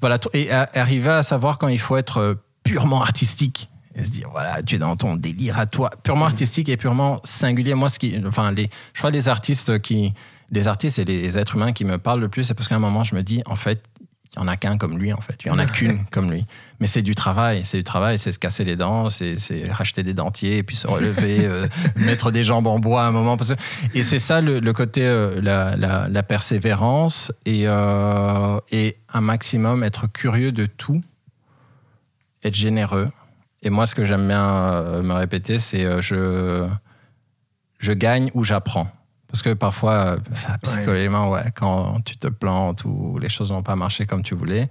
voilà. 0.02 0.18
Et 0.34 0.52
arriver 0.52 1.10
à 1.10 1.24
savoir 1.24 1.58
quand 1.58 1.68
il 1.68 1.80
faut 1.80 1.98
être 1.98 2.18
euh, 2.20 2.34
purement 2.64 3.02
artistique. 3.02 3.70
Et 3.96 4.06
se 4.06 4.12
dire, 4.12 4.30
voilà, 4.32 4.64
tu 4.64 4.76
es 4.76 4.80
dans 4.80 4.96
ton 4.96 5.16
délire 5.18 5.60
à 5.60 5.66
toi, 5.66 5.90
purement 6.02 6.26
artistique 6.26 6.70
et 6.70 6.78
purement 6.78 7.20
singulier. 7.26 7.74
Moi, 7.74 7.90
ce 7.90 8.00
qui, 8.00 8.16
enfin, 8.26 8.52
les, 8.52 8.70
je 8.94 9.00
crois 9.00 9.12
les 9.12 9.28
artistes 9.28 9.82
qui, 9.82 10.14
les 10.50 10.70
artistes 10.70 10.98
et 11.00 11.04
les 11.06 11.38
êtres 11.38 11.56
humains 11.56 11.74
qui 11.74 11.84
me 11.84 11.98
parlent 11.98 12.22
le 12.22 12.30
plus, 12.30 12.46
c'est 12.46 12.54
parce 12.54 12.70
qu'à 12.70 12.76
un 12.76 12.80
moment, 12.80 13.04
je 13.04 13.16
me 13.16 13.22
dis, 13.22 13.44
en 13.48 13.58
fait, 13.58 13.84
il 14.34 14.40
y 14.40 14.42
en 14.42 14.48
a 14.48 14.56
qu'un 14.56 14.78
comme 14.78 14.98
lui, 14.98 15.12
en 15.12 15.20
fait. 15.20 15.36
Il 15.44 15.50
y 15.50 15.52
en 15.52 15.58
a 15.60 15.66
qu'une 15.66 16.06
comme 16.06 16.32
lui. 16.32 16.46
Mais 16.80 16.88
c'est 16.88 17.02
du 17.02 17.16
travail, 17.16 17.66
c'est 17.66 17.78
du 17.78 17.84
travail, 17.84 18.18
c'est 18.18 18.32
se 18.32 18.40
casser 18.40 18.64
les 18.64 18.78
dents, 18.78 19.10
c'est 19.10 19.36
c'est 19.36 19.70
racheter 19.70 20.04
des 20.04 20.14
dentiers, 20.14 20.58
et 20.60 20.64
puis 20.64 20.78
se 20.78 20.88
relever, 20.88 21.40
euh, 21.46 21.68
mettre 21.98 22.32
des 22.32 22.44
jambes 22.46 22.68
en 22.68 22.80
bois 22.80 23.04
à 23.04 23.08
un 23.08 23.12
moment. 23.12 23.36
Parce 23.36 23.54
que... 23.54 23.60
Et 23.94 24.04
c'est 24.04 24.20
ça 24.20 24.40
le, 24.40 24.60
le 24.60 24.74
côté, 24.74 25.06
euh, 25.06 25.42
la, 25.42 25.76
la- 25.76 26.08
la 26.08 26.24
persévérance 26.24 27.34
et, 27.46 27.64
euh, 27.68 28.58
et 28.72 28.98
un 29.14 29.22
maximum 29.22 29.84
être 29.84 30.08
curieux 30.08 30.54
de 30.54 30.66
tout, 30.66 31.02
être 32.44 32.56
généreux. 32.56 33.12
Et 33.64 33.70
moi, 33.70 33.86
ce 33.86 33.96
que 33.96 34.06
j'aime 34.06 34.28
bien 34.28 34.82
me 35.04 35.14
répéter, 35.14 35.60
c'est 35.60 36.02
je, 36.02 36.68
je 37.80 37.92
gagne 37.94 38.32
ou 38.34 38.44
j'apprends. 38.44 38.90
Parce 39.32 39.42
que 39.42 39.54
parfois, 39.54 39.94
euh, 39.94 40.18
psychologiquement, 40.62 41.30
ouais, 41.30 41.44
quand 41.56 42.02
tu 42.04 42.18
te 42.18 42.28
plantes 42.28 42.84
ou 42.84 43.18
les 43.18 43.30
choses 43.30 43.52
n'ont 43.52 43.64
pas 43.64 43.76
marché 43.78 44.06
comme 44.06 44.24
tu 44.24 44.36
voulais, 44.36 44.68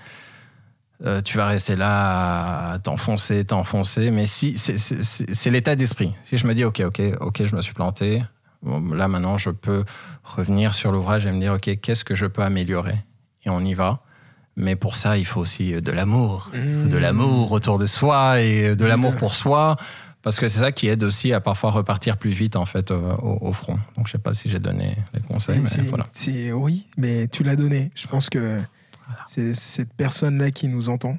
euh, 1.07 1.23
tu 1.23 1.39
vas 1.39 1.47
rester 1.47 1.77
là 1.77 2.73
à 2.73 2.79
t'enfoncer, 2.79 3.43
t'enfoncer. 3.45 4.11
Mais 4.11 4.27
si, 4.27 4.59
c'est- 4.59 5.51
l'état 5.51 5.75
d'esprit. 5.77 6.13
Si 6.25 6.37
je 6.37 6.47
me 6.47 6.53
dis, 6.55 6.65
OK, 6.65 6.81
OK, 6.85 7.01
OK, 7.21 7.43
je 7.45 7.57
me 7.57 7.63
suis 7.63 7.73
planté, 7.73 8.23
bon, 8.63 8.93
là 8.95 9.09
maintenant, 9.09 9.39
je 9.39 9.49
peux 9.51 9.85
revenir 10.25 10.75
sur 10.75 10.93
l'ouvrage 10.93 11.25
et 11.25 11.33
me 11.33 11.41
dire, 11.41 11.55
OK, 11.55 11.81
qu'est-ce 11.81 12.05
que 12.05 12.15
je 12.15 12.27
peux 12.27 12.43
améliorer? 12.43 12.99
Et 13.47 13.51
on 13.51 13.61
y 13.61 13.73
va. 13.73 14.01
Mais 14.57 14.77
pour 14.77 14.95
ça, 14.97 15.17
il 15.17 15.25
faut 15.25 15.41
aussi 15.41 15.81
de 15.81 15.91
l'amour. 15.93 16.51
Il 16.53 16.83
faut 16.83 16.89
de 16.89 16.99
l'amour 16.99 17.53
autour 17.53 17.79
de 17.79 17.87
soi 17.87 18.41
et 18.41 18.77
de 18.77 18.85
l'amour 18.85 19.17
pour 19.17 19.35
soi. 19.35 19.77
Parce 20.23 20.39
que 20.39 20.49
c'est 20.49 20.61
ça 20.61 20.71
qui 20.73 20.87
aide 20.89 21.03
aussi 21.03 21.33
à 21.33 21.41
parfois 21.41 21.71
repartir 21.71 22.17
plus 22.19 22.31
vite 22.31 22.57
en 22.57 22.67
fait 22.67 22.91
euh, 22.91 23.17
au, 23.17 23.49
au 23.49 23.53
front. 23.55 23.79
Donc 23.97 24.07
je 24.07 24.13
sais 24.13 24.19
pas 24.19 24.35
si 24.35 24.49
j'ai 24.51 24.59
donné 24.59 24.97
les 25.15 25.21
conseils, 25.21 25.61
mais 25.61 25.83
voilà. 25.89 26.05
oui, 26.55 26.87
mais 26.99 27.27
tu 27.29 27.43
l'as 27.43 27.57
donné. 27.57 27.91
Je 27.95 28.07
pense 28.07 28.29
que 28.29 28.61
c'est 29.27 29.55
cette 29.55 29.93
personne-là 29.95 30.51
qui 30.51 30.69
nous 30.69 30.89
entend. 30.91 31.17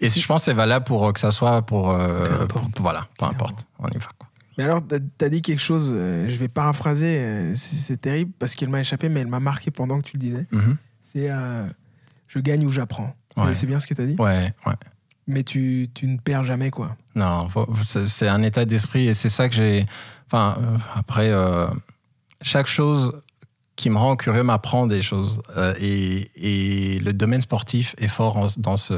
Et 0.00 0.08
si 0.08 0.20
je 0.20 0.26
pense 0.26 0.42
que 0.42 0.44
c'est 0.46 0.54
valable 0.54 0.84
pour 0.86 1.06
euh, 1.06 1.12
que 1.12 1.20
ça 1.20 1.30
soit 1.30 1.60
pour, 1.62 1.90
euh, 1.90 2.24
Peu 2.24 2.42
importe. 2.42 2.72
pour- 2.72 2.82
voilà, 2.82 3.06
peu 3.18 3.26
importe, 3.26 3.66
on 3.80 3.88
y 3.88 3.98
va. 3.98 4.06
Quoi. 4.18 4.28
Mais 4.56 4.64
alors, 4.64 4.80
tu 4.86 5.24
as 5.24 5.28
dit 5.28 5.42
quelque 5.42 5.60
chose, 5.60 5.90
euh, 5.92 6.28
je 6.28 6.36
vais 6.36 6.48
paraphraser, 6.48 7.18
euh, 7.18 7.52
c'est 7.56 8.00
terrible 8.00 8.32
parce 8.38 8.54
qu'elle 8.54 8.68
m'a 8.70 8.80
échappé, 8.80 9.08
mais 9.08 9.20
elle 9.20 9.26
m'a 9.26 9.40
marqué 9.40 9.70
pendant 9.70 9.98
que 9.98 10.04
tu 10.04 10.16
le 10.16 10.20
disais. 10.22 10.46
Mhm. 10.52 10.76
C'est 11.02 11.28
je 12.28 12.38
gagne 12.38 12.64
ou 12.64 12.70
j'apprends. 12.70 13.12
C'est 13.36 13.42
Ouais. 13.42 13.54
c'est 13.56 13.66
bien 13.66 13.80
ce 13.80 13.86
que 13.88 13.94
tu 13.94 14.00
as 14.02 14.06
dit? 14.06 14.16
Ouais, 14.18 14.54
ouais. 14.66 14.74
Mais 15.26 15.42
tu, 15.42 15.88
tu 15.94 16.06
ne 16.06 16.18
perds 16.18 16.44
jamais, 16.44 16.70
quoi. 16.70 16.96
Non, 17.14 17.48
c'est 17.84 18.28
un 18.28 18.42
état 18.42 18.64
d'esprit 18.64 19.08
et 19.08 19.14
c'est 19.14 19.28
ça 19.28 19.48
que 19.48 19.54
j'ai. 19.54 19.86
Enfin, 20.26 20.56
euh, 20.60 20.78
après, 20.94 21.30
euh, 21.30 21.66
chaque 22.42 22.66
chose 22.66 23.20
qui 23.80 23.88
me 23.88 23.96
rend 23.96 24.14
curieux 24.14 24.42
m'apprend 24.42 24.86
des 24.86 25.00
choses. 25.00 25.40
Euh, 25.56 25.72
et, 25.80 26.30
et, 26.36 26.98
le 26.98 27.14
domaine 27.14 27.40
sportif 27.40 27.94
est 27.96 28.08
fort 28.08 28.46
dans 28.58 28.76
ce. 28.76 28.92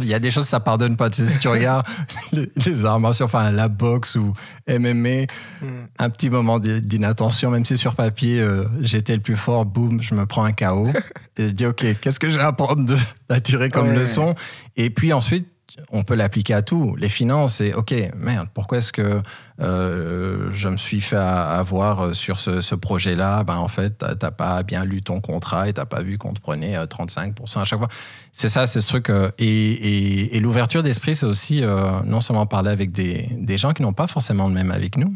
Il 0.00 0.06
y 0.06 0.14
a 0.14 0.18
des 0.18 0.30
choses 0.30 0.46
ça 0.46 0.58
pardonne 0.58 0.96
pas. 0.96 1.10
Tu 1.10 1.20
sais, 1.20 1.26
si 1.26 1.38
tu 1.38 1.48
regardes 1.48 1.86
les, 2.32 2.50
les, 2.64 2.82
martiaux, 2.98 3.26
enfin 3.26 3.50
la 3.50 3.68
boxe 3.68 4.16
ou 4.16 4.32
MMA, 4.66 5.26
mm. 5.60 5.66
un 5.98 6.08
petit 6.08 6.30
moment 6.30 6.58
d'inattention, 6.58 7.50
même 7.50 7.66
si 7.66 7.76
sur 7.76 7.94
papier 7.94 8.40
euh, 8.40 8.64
j'étais 8.80 9.14
le 9.14 9.20
plus 9.20 9.36
fort, 9.36 9.66
boum, 9.66 10.00
je 10.00 10.14
me 10.14 10.24
prends 10.24 10.44
un 10.44 10.52
KO. 10.52 10.88
et 11.36 11.48
je 11.48 11.50
dis 11.50 11.66
ok, 11.66 11.84
qu'est-ce 12.00 12.18
que 12.18 12.30
j'ai 12.30 12.40
à 12.40 12.46
apprendre 12.46 12.90
à 13.28 13.40
tirer 13.40 13.68
comme 13.68 13.92
leçon? 13.92 14.34
Et 14.76 14.88
puis 14.88 15.12
ensuite 15.12 15.46
on 15.90 16.02
peut 16.02 16.14
l'appliquer 16.14 16.54
à 16.54 16.62
tout. 16.62 16.96
Les 16.96 17.08
finances, 17.08 17.56
c'est 17.56 17.74
OK, 17.74 17.94
merde, 18.16 18.48
pourquoi 18.52 18.78
est-ce 18.78 18.92
que 18.92 19.22
euh, 19.60 20.50
je 20.52 20.68
me 20.68 20.76
suis 20.76 21.00
fait 21.00 21.16
avoir 21.16 22.14
sur 22.14 22.40
ce, 22.40 22.74
projet-là? 22.74 23.44
Ben 23.44 23.56
en 23.56 23.68
fait, 23.68 24.04
t'as 24.18 24.30
pas 24.30 24.62
bien 24.62 24.84
lu 24.84 25.02
ton 25.02 25.20
contrat 25.20 25.68
et 25.68 25.72
t'as 25.72 25.84
pas 25.84 26.02
vu 26.02 26.18
qu'on 26.18 26.32
te 26.32 26.40
prenait 26.40 26.76
35% 26.76 27.58
euh, 27.58 27.60
à 27.60 27.64
chaque 27.64 27.78
fois. 27.78 27.88
C'est 28.32 28.48
ça, 28.48 28.66
c'est 28.66 28.80
ce 28.80 28.88
truc. 28.88 29.10
Euh, 29.10 29.30
et, 29.38 30.38
l'ouverture 30.40 30.82
d'esprit, 30.82 31.14
c'est 31.14 31.26
aussi 31.26 31.62
non 32.04 32.20
seulement 32.20 32.46
parler 32.46 32.70
avec 32.70 32.92
des, 32.92 33.58
gens 33.58 33.72
qui 33.72 33.82
n'ont 33.82 33.92
pas 33.92 34.06
forcément 34.06 34.48
le 34.48 34.54
même 34.54 34.70
avec 34.70 34.96
nous. 34.96 35.14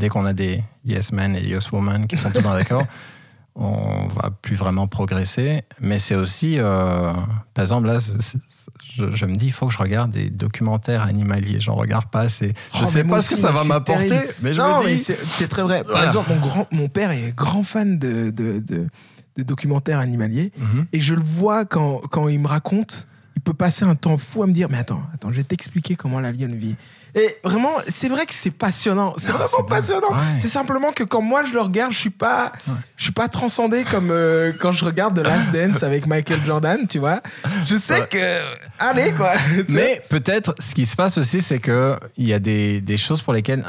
Dès 0.00 0.08
qu'on 0.08 0.24
a 0.24 0.32
des 0.32 0.62
yes 0.84 1.12
men 1.12 1.36
et 1.36 1.42
yes 1.42 1.72
women 1.72 2.06
qui 2.06 2.16
sont 2.16 2.30
tous 2.30 2.42
d'accord. 2.42 2.84
on 3.56 4.08
va 4.08 4.30
plus 4.42 4.54
vraiment 4.54 4.86
progresser. 4.86 5.62
Mais 5.80 5.98
c'est 5.98 6.14
aussi, 6.14 6.56
euh, 6.58 7.12
par 7.54 7.62
exemple, 7.62 7.86
là, 7.86 7.98
je, 7.98 9.24
me 9.24 9.36
dis, 9.36 9.46
il 9.46 9.52
faut 9.52 9.66
que 9.66 9.72
je 9.72 9.78
regarde 9.78 10.10
des 10.10 10.28
documentaires 10.28 11.02
animaliers. 11.02 11.60
J'en 11.60 11.74
regarde 11.74 12.06
pas 12.10 12.20
assez. 12.20 12.52
Je 12.74 12.80
oh, 12.82 12.84
sais 12.84 13.04
pas 13.04 13.22
ce 13.22 13.30
que 13.30 13.36
ça 13.36 13.52
va 13.52 13.64
m'apporter, 13.64 14.20
mais 14.42 14.54
je 14.54 14.60
me 14.60 14.86
dis. 14.86 14.98
C'est 14.98 15.48
très 15.48 15.62
vrai. 15.62 15.84
Par 15.84 16.04
exemple, 16.04 16.30
mon, 16.30 16.40
grand, 16.40 16.66
mon 16.70 16.88
père 16.88 17.10
est 17.10 17.32
grand 17.34 17.62
fan 17.62 17.98
de, 17.98 18.30
de, 18.30 18.60
de, 18.60 19.42
documentaires 19.42 20.00
animaliers. 20.00 20.52
Mhm. 20.58 20.86
Et 20.92 21.00
je 21.00 21.14
le 21.14 21.22
vois 21.22 21.64
quand, 21.64 22.02
quand 22.10 22.28
il 22.28 22.40
me 22.40 22.48
raconte 22.48 23.06
il 23.46 23.52
peut 23.52 23.54
passer 23.56 23.84
un 23.84 23.94
temps 23.94 24.18
fou 24.18 24.42
à 24.42 24.46
me 24.48 24.52
dire 24.52 24.66
mais 24.68 24.78
attends, 24.78 25.02
attends, 25.14 25.30
je 25.30 25.36
vais 25.36 25.44
t'expliquer 25.44 25.94
comment 25.94 26.18
la 26.18 26.32
lionne 26.32 26.56
vit. 26.56 26.74
Et 27.14 27.36
vraiment, 27.44 27.70
c'est 27.86 28.08
vrai 28.08 28.26
que 28.26 28.34
c'est 28.34 28.50
passionnant. 28.50 29.14
C'est 29.18 29.30
vraiment 29.30 29.62
passionnant. 29.62 30.10
C'est 30.40 30.48
simplement 30.48 30.90
que 30.90 31.04
quand 31.04 31.22
moi 31.22 31.44
je 31.44 31.52
le 31.52 31.60
regarde, 31.60 31.92
je 31.92 31.98
suis 31.98 32.10
pas, 32.10 32.50
je 32.96 33.04
suis 33.04 33.12
pas 33.12 33.28
transcendé 33.28 33.84
comme 33.84 34.10
euh, 34.10 34.52
quand 34.58 34.72
je 34.72 34.84
regarde 34.84 35.14
The 35.14 35.24
Last 35.24 35.50
Dance 35.52 35.84
avec 35.84 36.06
Michael 36.06 36.40
Jordan, 36.44 36.88
tu 36.88 36.98
vois. 36.98 37.20
Je 37.64 37.76
sais 37.76 38.06
que, 38.08 38.40
allez 38.80 39.12
quoi. 39.12 39.34
Mais 39.68 40.02
peut-être 40.08 40.56
ce 40.58 40.74
qui 40.74 40.84
se 40.84 40.96
passe 40.96 41.16
aussi, 41.16 41.40
c'est 41.40 41.60
que 41.60 41.96
il 42.16 42.26
y 42.26 42.34
a 42.34 42.40
des, 42.40 42.80
des 42.80 42.96
choses 42.96 43.22
pour 43.22 43.32
lesquelles 43.32 43.64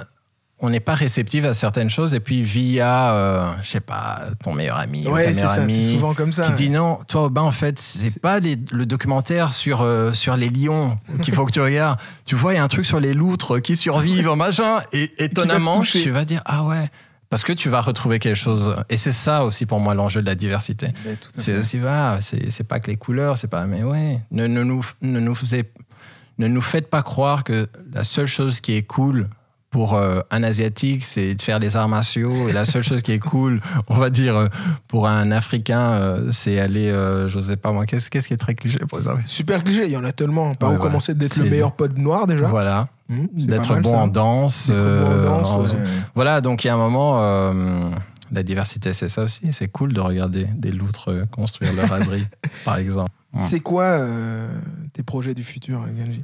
on 0.59 0.69
n'est 0.71 0.79
pas 0.79 0.95
réceptif 0.95 1.45
à 1.45 1.53
certaines 1.53 1.89
choses. 1.89 2.15
Et 2.15 2.19
puis 2.19 2.41
via 2.41 3.11
euh, 3.11 3.51
je 3.61 3.69
sais 3.69 3.79
pas 3.79 4.21
ton 4.43 4.53
meilleur 4.53 4.77
ami 4.77 5.05
ou 5.07 5.15
ta 5.17 5.27
meilleure 5.27 5.51
amie 5.51 5.91
souvent 5.91 6.13
comme 6.13 6.31
ça 6.31 6.47
qui 6.47 6.53
dit 6.53 6.69
non 6.69 6.99
toi 7.07 7.29
ben 7.29 7.43
en 7.43 7.51
fait 7.51 7.79
c'est 7.79 8.19
pas 8.19 8.39
le 8.39 8.85
documentaire 8.85 9.53
sur 9.53 9.81
euh, 9.81 10.13
sur 10.13 10.35
les 10.35 10.49
lions 10.49 10.97
qu'il 11.21 11.33
faut 11.33 11.45
que 11.45 11.51
tu 11.51 11.61
regardes. 11.61 11.99
Tu 12.25 12.35
vois 12.35 12.53
il 12.53 12.57
y 12.57 12.59
a 12.59 12.63
un 12.63 12.67
truc 12.67 12.85
sur 12.85 12.99
les 12.99 13.13
loutres 13.13 13.61
qui 13.61 13.75
survivent 13.75 14.33
machin. 14.35 14.79
Et 14.93 15.11
étonnamment 15.23 15.81
tu 15.81 16.09
vas 16.09 16.25
dire 16.25 16.41
ah 16.45 16.63
ouais 16.63 16.89
parce 17.29 17.43
que 17.43 17.51
tu 17.51 17.67
vas 17.67 17.81
retrouver 17.81 18.19
quelque 18.19 18.37
chose. 18.37 18.73
Et 18.89 18.95
c'est 18.95 19.11
ça 19.11 19.43
aussi 19.43 19.65
pour 19.65 19.81
moi 19.81 19.93
l'enjeu 19.93 20.21
de 20.21 20.27
la 20.27 20.35
diversité. 20.35 20.87
C'est 21.35 21.57
aussi 21.57 21.77
va 21.77 22.19
c'est 22.21 22.67
pas 22.67 22.79
que 22.79 22.89
les 22.89 22.97
couleurs 22.97 23.37
c'est 23.37 23.49
pas 23.49 23.67
mais 23.67 23.83
ouais 23.83 24.21
ne, 24.31 24.47
ne 24.47 24.63
nous 24.63 24.83
ne 25.01 25.19
nous 25.19 25.35
ne 26.39 26.47
nous 26.47 26.61
faites 26.61 26.89
pas 26.89 27.03
croire 27.03 27.43
que 27.43 27.67
la 27.93 28.03
seule 28.03 28.27
chose 28.27 28.59
qui 28.59 28.75
est 28.75 28.83
cool 28.83 29.29
pour 29.70 29.95
euh, 29.95 30.22
un 30.32 30.43
asiatique, 30.43 31.03
c'est 31.03 31.36
de 31.36 31.41
faire 31.41 31.59
des 31.59 31.76
arts 31.76 31.89
martiaux. 31.89 32.47
Et 32.47 32.53
la 32.53 32.65
seule 32.65 32.84
chose 32.84 33.01
qui 33.01 33.11
est 33.11 33.20
cool, 33.20 33.61
on 33.88 33.95
va 33.95 34.09
dire, 34.09 34.36
euh, 34.36 34.47
pour 34.88 35.07
un 35.07 35.32
africain, 35.32 35.91
euh, 35.91 36.32
c'est 36.32 36.59
aller, 36.59 36.89
je 37.28 37.39
sais 37.39 37.57
pas 37.57 37.72
moi, 37.72 37.86
qu'est-ce 37.86 38.09
qui 38.09 38.34
est 38.34 38.38
très 38.38 38.55
cliché 38.55 38.80
pour 38.80 39.01
ça 39.01 39.15
Super 39.26 39.63
cliché, 39.63 39.86
il 39.86 39.91
y 39.91 39.97
en 39.97 40.03
a 40.03 40.11
tellement. 40.11 40.55
Pas 40.55 40.70
où 40.70 40.78
commencer 40.78 41.13
d'être 41.13 41.38
le 41.38 41.49
meilleur 41.49 41.74
pote 41.74 41.97
noir 41.97 42.28
déjà. 42.28 42.47
Voilà. 42.47 42.88
Mmh, 43.09 43.26
d'être 43.45 43.80
bon, 43.80 43.95
en 43.95 44.07
danse. 44.07 44.72
Voilà, 46.15 46.41
donc 46.41 46.63
il 46.63 46.68
y 46.68 46.70
a 46.70 46.74
un 46.74 46.78
moment. 46.78 47.20
la 48.32 48.43
diversité, 48.43 48.93
c'est 48.93 49.09
ça 49.09 49.24
aussi. 49.24 49.47
C'est 49.51 49.68
cool 49.68 49.93
de 49.93 49.99
regarder 49.99 50.45
des 50.55 50.72
loutres 50.72 51.11
construire 51.32 51.74
leur 51.74 51.91
abri, 51.91 52.26
par 52.65 52.78
exemple. 52.78 53.11
C'est 53.39 53.59
quoi 53.59 53.99
tes 54.93 55.03
projets 55.03 55.34
du 55.34 55.43
futur, 55.43 55.86
Ganji 55.88 56.24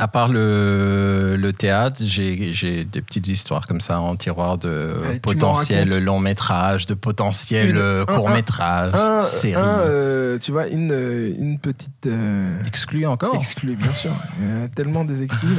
à 0.00 0.08
part 0.08 0.28
le, 0.28 1.36
le 1.36 1.52
théâtre, 1.52 2.00
j'ai 2.02 2.84
des 2.84 3.02
petites 3.02 3.28
histoires 3.28 3.66
comme 3.66 3.82
ça 3.82 4.00
en 4.00 4.16
tiroir 4.16 4.56
de 4.56 4.94
potentiel 5.22 6.02
long 6.02 6.18
métrage, 6.18 6.86
de 6.86 6.94
potentiel 6.94 7.76
euh, 7.76 8.06
court 8.06 8.30
métrage, 8.30 8.94
un, 8.94 9.22
série. 9.22 9.60
Euh, 9.62 10.38
tu 10.38 10.52
vois, 10.52 10.68
une, 10.68 10.92
une 11.38 11.58
petite. 11.58 12.06
Euh, 12.06 12.64
exclue 12.64 13.06
encore 13.06 13.34
Exclue, 13.34 13.76
bien 13.76 13.92
sûr. 13.92 14.12
Il 14.40 14.48
y 14.48 14.62
a 14.62 14.68
tellement 14.68 15.04
des 15.04 15.22
exclus. 15.22 15.50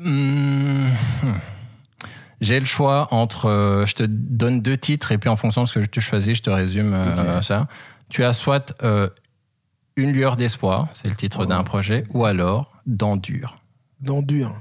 Hmm. 0.00 0.88
J'ai 2.40 2.58
le 2.58 2.66
choix 2.66 3.06
entre. 3.12 3.84
je 3.86 3.94
te 3.94 4.02
donne 4.02 4.60
deux 4.60 4.76
titres 4.76 5.12
et 5.12 5.18
puis 5.18 5.30
en 5.30 5.36
fonction 5.36 5.62
de 5.62 5.68
ce 5.68 5.78
que 5.78 5.86
tu 5.86 6.00
choisis, 6.00 6.38
je 6.38 6.42
te 6.42 6.50
résume 6.50 6.96
ça. 7.42 7.68
Tu 8.08 8.24
as 8.24 8.32
soit 8.32 8.74
Une 9.94 10.10
lueur 10.10 10.36
d'espoir, 10.36 10.88
c'est 10.94 11.08
le 11.08 11.14
titre 11.14 11.46
d'un 11.46 11.62
projet, 11.62 12.02
ou 12.10 12.24
alors 12.24 12.73
d'Endure. 12.86 13.56
D'Endure. 14.00 14.60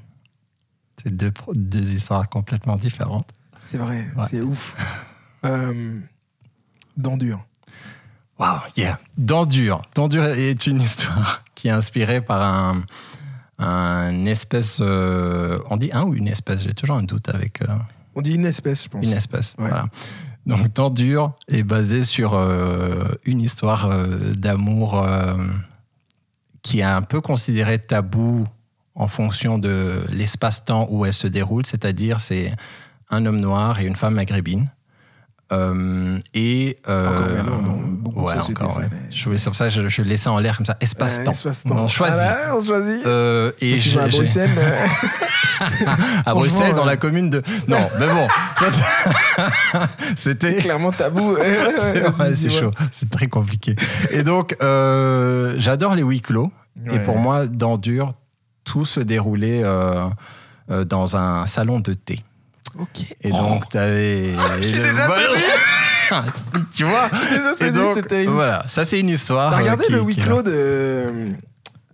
C'est 1.02 1.16
deux, 1.16 1.34
deux 1.54 1.94
histoires 1.94 2.30
complètement 2.30 2.78
différentes. 2.78 3.30
C'est 3.62 3.78
vrai, 3.78 4.06
c'est 4.30 4.42
ouf. 4.42 4.76
euh, 5.46 6.00
D'Endure. 6.98 7.44
Wow, 8.40 8.60
yeah. 8.78 9.00
D'Endure. 9.18 9.82
D'Endure 9.96 10.26
est 10.26 10.68
une 10.68 10.82
histoire 10.82 11.44
qui 11.56 11.68
est 11.68 11.72
inspirée 11.72 12.22
par 12.22 12.42
un, 12.42 12.84
un 13.60 14.26
espèce. 14.26 14.80
Euh, 14.82 15.60
on 15.70 15.78
dit 15.78 15.90
un 15.94 16.04
ou 16.04 16.14
une 16.14 16.28
espèce 16.28 16.62
J'ai 16.62 16.74
toujours 16.74 16.98
un 16.98 17.04
doute 17.04 17.30
avec. 17.30 17.62
Euh, 17.62 17.68
on 18.16 18.22
dit 18.22 18.36
une 18.36 18.46
espèce, 18.46 18.84
je 18.84 18.90
pense. 18.90 19.06
Une 19.06 19.14
espèce, 19.14 19.56
voilà. 19.58 19.86
Donc, 20.46 20.74
D'Endure 20.74 21.34
est 21.48 21.64
basé 21.64 22.04
sur 22.04 22.34
euh, 22.34 23.08
une 23.24 23.40
histoire 23.40 23.90
d'amour 24.36 25.02
qui 26.64 26.80
est 26.80 26.84
un 26.84 27.02
peu 27.02 27.22
considéré 27.22 27.80
tabou 27.80 28.46
en 28.96 29.08
fonction 29.08 29.60
de 29.60 30.04
l'espace-temps 30.12 30.88
où 30.90 31.06
elle 31.06 31.14
se 31.14 31.28
déroule, 31.28 31.66
c'est-à-dire 31.66 32.22
c'est 32.22 32.54
un 33.10 33.26
homme 33.26 33.40
noir 33.40 33.80
et 33.80 33.86
une 33.86 33.96
femme 33.96 34.16
maghrébine. 34.16 34.72
Euh, 35.54 36.20
et 36.34 36.80
euh, 36.90 37.42
encore, 37.42 37.62
non, 37.62 37.78
beaucoup 37.78 38.22
ouais, 38.26 38.38
encore, 38.38 38.78
ouais. 38.78 38.90
Je 39.12 39.36
sur 39.38 39.56
ça, 39.56 39.70
je, 39.70 39.88
je 39.88 40.02
laissais 40.02 40.30
en 40.30 40.40
l'air 40.40 40.58
comme 40.58 40.66
ça, 40.66 40.78
espace-temps. 40.80 41.32
espace 41.32 41.64
on 41.70 41.88
choisit. 41.88 42.22
Ah 42.22 42.56
on 42.58 42.66
choisit. 42.66 43.06
Euh, 43.06 43.52
et 43.62 43.78
tu 43.78 43.90
vas 43.90 44.04
à 44.04 44.08
Bruxelles. 44.08 44.50
à 46.26 46.34
Bruxelles, 46.34 46.74
dans 46.74 46.86
la 46.86 46.98
commune 46.98 47.30
de. 47.30 47.44
Non, 47.68 47.90
mais 48.00 48.08
bon. 48.08 48.28
C'était 50.16 50.58
clairement 50.58 50.92
tabou. 50.92 51.38
c'est 52.34 52.50
chaud, 52.50 52.72
c'est 52.92 53.10
très 53.10 53.28
compliqué. 53.28 53.76
Et 54.12 54.24
donc, 54.24 54.56
euh, 54.62 55.56
j'adore 55.58 55.96
les 55.96 56.04
huis 56.04 56.22
clos. 56.22 56.52
Et 56.92 57.00
pour 57.00 57.18
moi, 57.18 57.46
dans 57.46 57.78
Dur, 57.78 58.14
tout 58.64 58.86
se 58.86 59.00
déroulait 59.00 59.62
euh, 59.64 60.08
euh, 60.72 60.86
dans 60.86 61.16
un 61.16 61.46
salon 61.48 61.80
de 61.80 61.94
thé. 61.94 62.24
Ok. 62.80 63.16
Et 63.22 63.30
donc, 63.30 63.70
tu 63.70 63.78
avais. 63.78 64.34
tu 66.76 66.84
vois 66.84 67.10
Et 67.62 67.72
donc, 67.72 67.98
voilà, 68.28 68.64
ça 68.68 68.86
c'est 68.86 69.00
une 69.00 69.10
histoire. 69.10 69.52
T'as 69.52 69.60
regardé 69.60 69.86
le 69.90 70.02
huis 70.02 70.16
clos 70.16 70.42
de. 70.42 71.34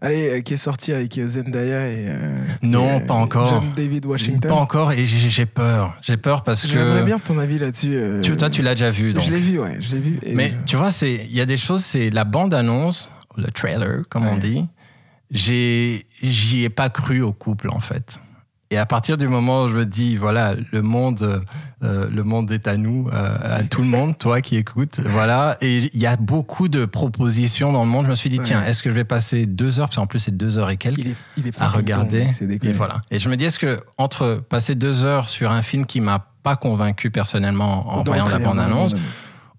Allez, 0.02 0.30
euh, 0.30 0.40
qui 0.40 0.54
est 0.54 0.58
sorti 0.58 0.94
avec 0.94 1.18
euh, 1.18 1.28
Zendaya 1.28 1.90
et. 1.90 2.06
Euh, 2.08 2.42
non, 2.62 3.02
pas 3.02 3.16
encore. 3.16 3.50
John 3.50 3.74
David 3.76 4.06
Washington? 4.06 4.50
Pas 4.50 4.56
encore, 4.56 4.94
et 4.94 5.06
j'ai 5.06 5.46
peur. 5.46 5.94
J'ai 6.02 6.16
peur 6.16 6.44
parce 6.44 6.62
que. 6.62 6.70
J'aimerais 6.70 7.04
bien 7.04 7.20
ton 7.20 7.38
avis 7.38 7.60
là-dessus. 7.60 8.20
Tu, 8.22 8.36
toi, 8.38 8.50
tu 8.50 8.62
l'as 8.62 8.76
déjà 8.76 8.92
vu. 8.92 9.12
Donc. 9.12 9.24
Je 9.24 9.32
l'ai 9.32 9.40
vu, 9.40 9.60
ouais, 9.60 9.78
je 9.82 9.92
l'ai 9.92 10.00
vu. 10.00 10.20
Mais 10.34 10.54
tu 10.66 10.78
vois, 10.78 10.90
il 11.02 11.34
y 11.34 11.42
a 11.42 11.46
des 11.46 11.58
choses, 11.58 11.84
c'est 11.84 12.10
la 12.10 12.24
bande-annonce, 12.24 13.10
le 13.36 13.52
trailer, 13.52 14.04
comme 14.10 14.26
on 14.26 14.38
dit. 14.38 14.66
J'y 15.32 16.06
ai 16.64 16.70
pas 16.70 16.90
cru 16.90 17.22
au 17.22 17.34
couple, 17.34 17.70
en 17.72 17.82
fait. 17.82 18.20
Et 18.72 18.78
à 18.78 18.86
partir 18.86 19.18
du 19.18 19.28
moment 19.28 19.64
où 19.64 19.68
je 19.68 19.76
me 19.76 19.86
dis, 19.86 20.16
voilà, 20.16 20.54
le 20.72 20.82
monde, 20.84 21.44
euh, 21.84 22.08
le 22.12 22.24
monde 22.24 22.52
est 22.52 22.68
à 22.68 22.78
nous, 22.78 23.10
euh, 23.12 23.58
à 23.58 23.64
tout 23.64 23.82
le 23.82 23.88
monde, 23.88 24.16
toi 24.16 24.42
qui 24.42 24.58
écoutes, 24.58 25.00
voilà. 25.04 25.58
Et 25.62 25.90
il 25.92 26.00
y 26.00 26.06
a 26.06 26.16
beaucoup 26.18 26.68
de 26.68 26.86
propositions 26.86 27.74
dans 27.74 27.84
le 27.84 27.90
monde. 27.90 28.06
Je 28.06 28.12
me 28.12 28.16
suis 28.16 28.30
dit, 28.30 28.40
tiens, 28.40 28.64
est-ce 28.64 28.84
que 28.84 28.92
je 28.92 28.96
vais 28.96 29.06
passer 29.06 29.48
deux 29.48 29.80
heures, 29.80 29.88
parce 29.88 29.96
qu'en 29.96 30.06
plus 30.06 30.20
c'est 30.20 30.38
deux 30.38 30.60
heures 30.60 30.70
et 30.70 30.78
quelques, 30.78 31.04
à 31.58 31.68
regarder. 31.68 32.28
et 32.62 32.72
voilà. 32.72 33.02
Et 33.10 33.18
je 33.18 33.28
me 33.28 33.38
dis, 33.38 33.46
est-ce 33.46 33.58
que 33.58 33.80
entre 33.98 34.36
passer 34.36 34.76
deux 34.76 35.04
heures 35.04 35.30
sur 35.30 35.52
un 35.52 35.64
film 35.64 35.88
qui 35.88 36.00
m'a 36.00 36.28
pas 36.44 36.56
convaincu 36.56 37.10
personnellement 37.10 37.92
en 37.92 38.04
voyant 38.04 38.28
la 38.30 38.38
bande-annonce, 38.38 38.94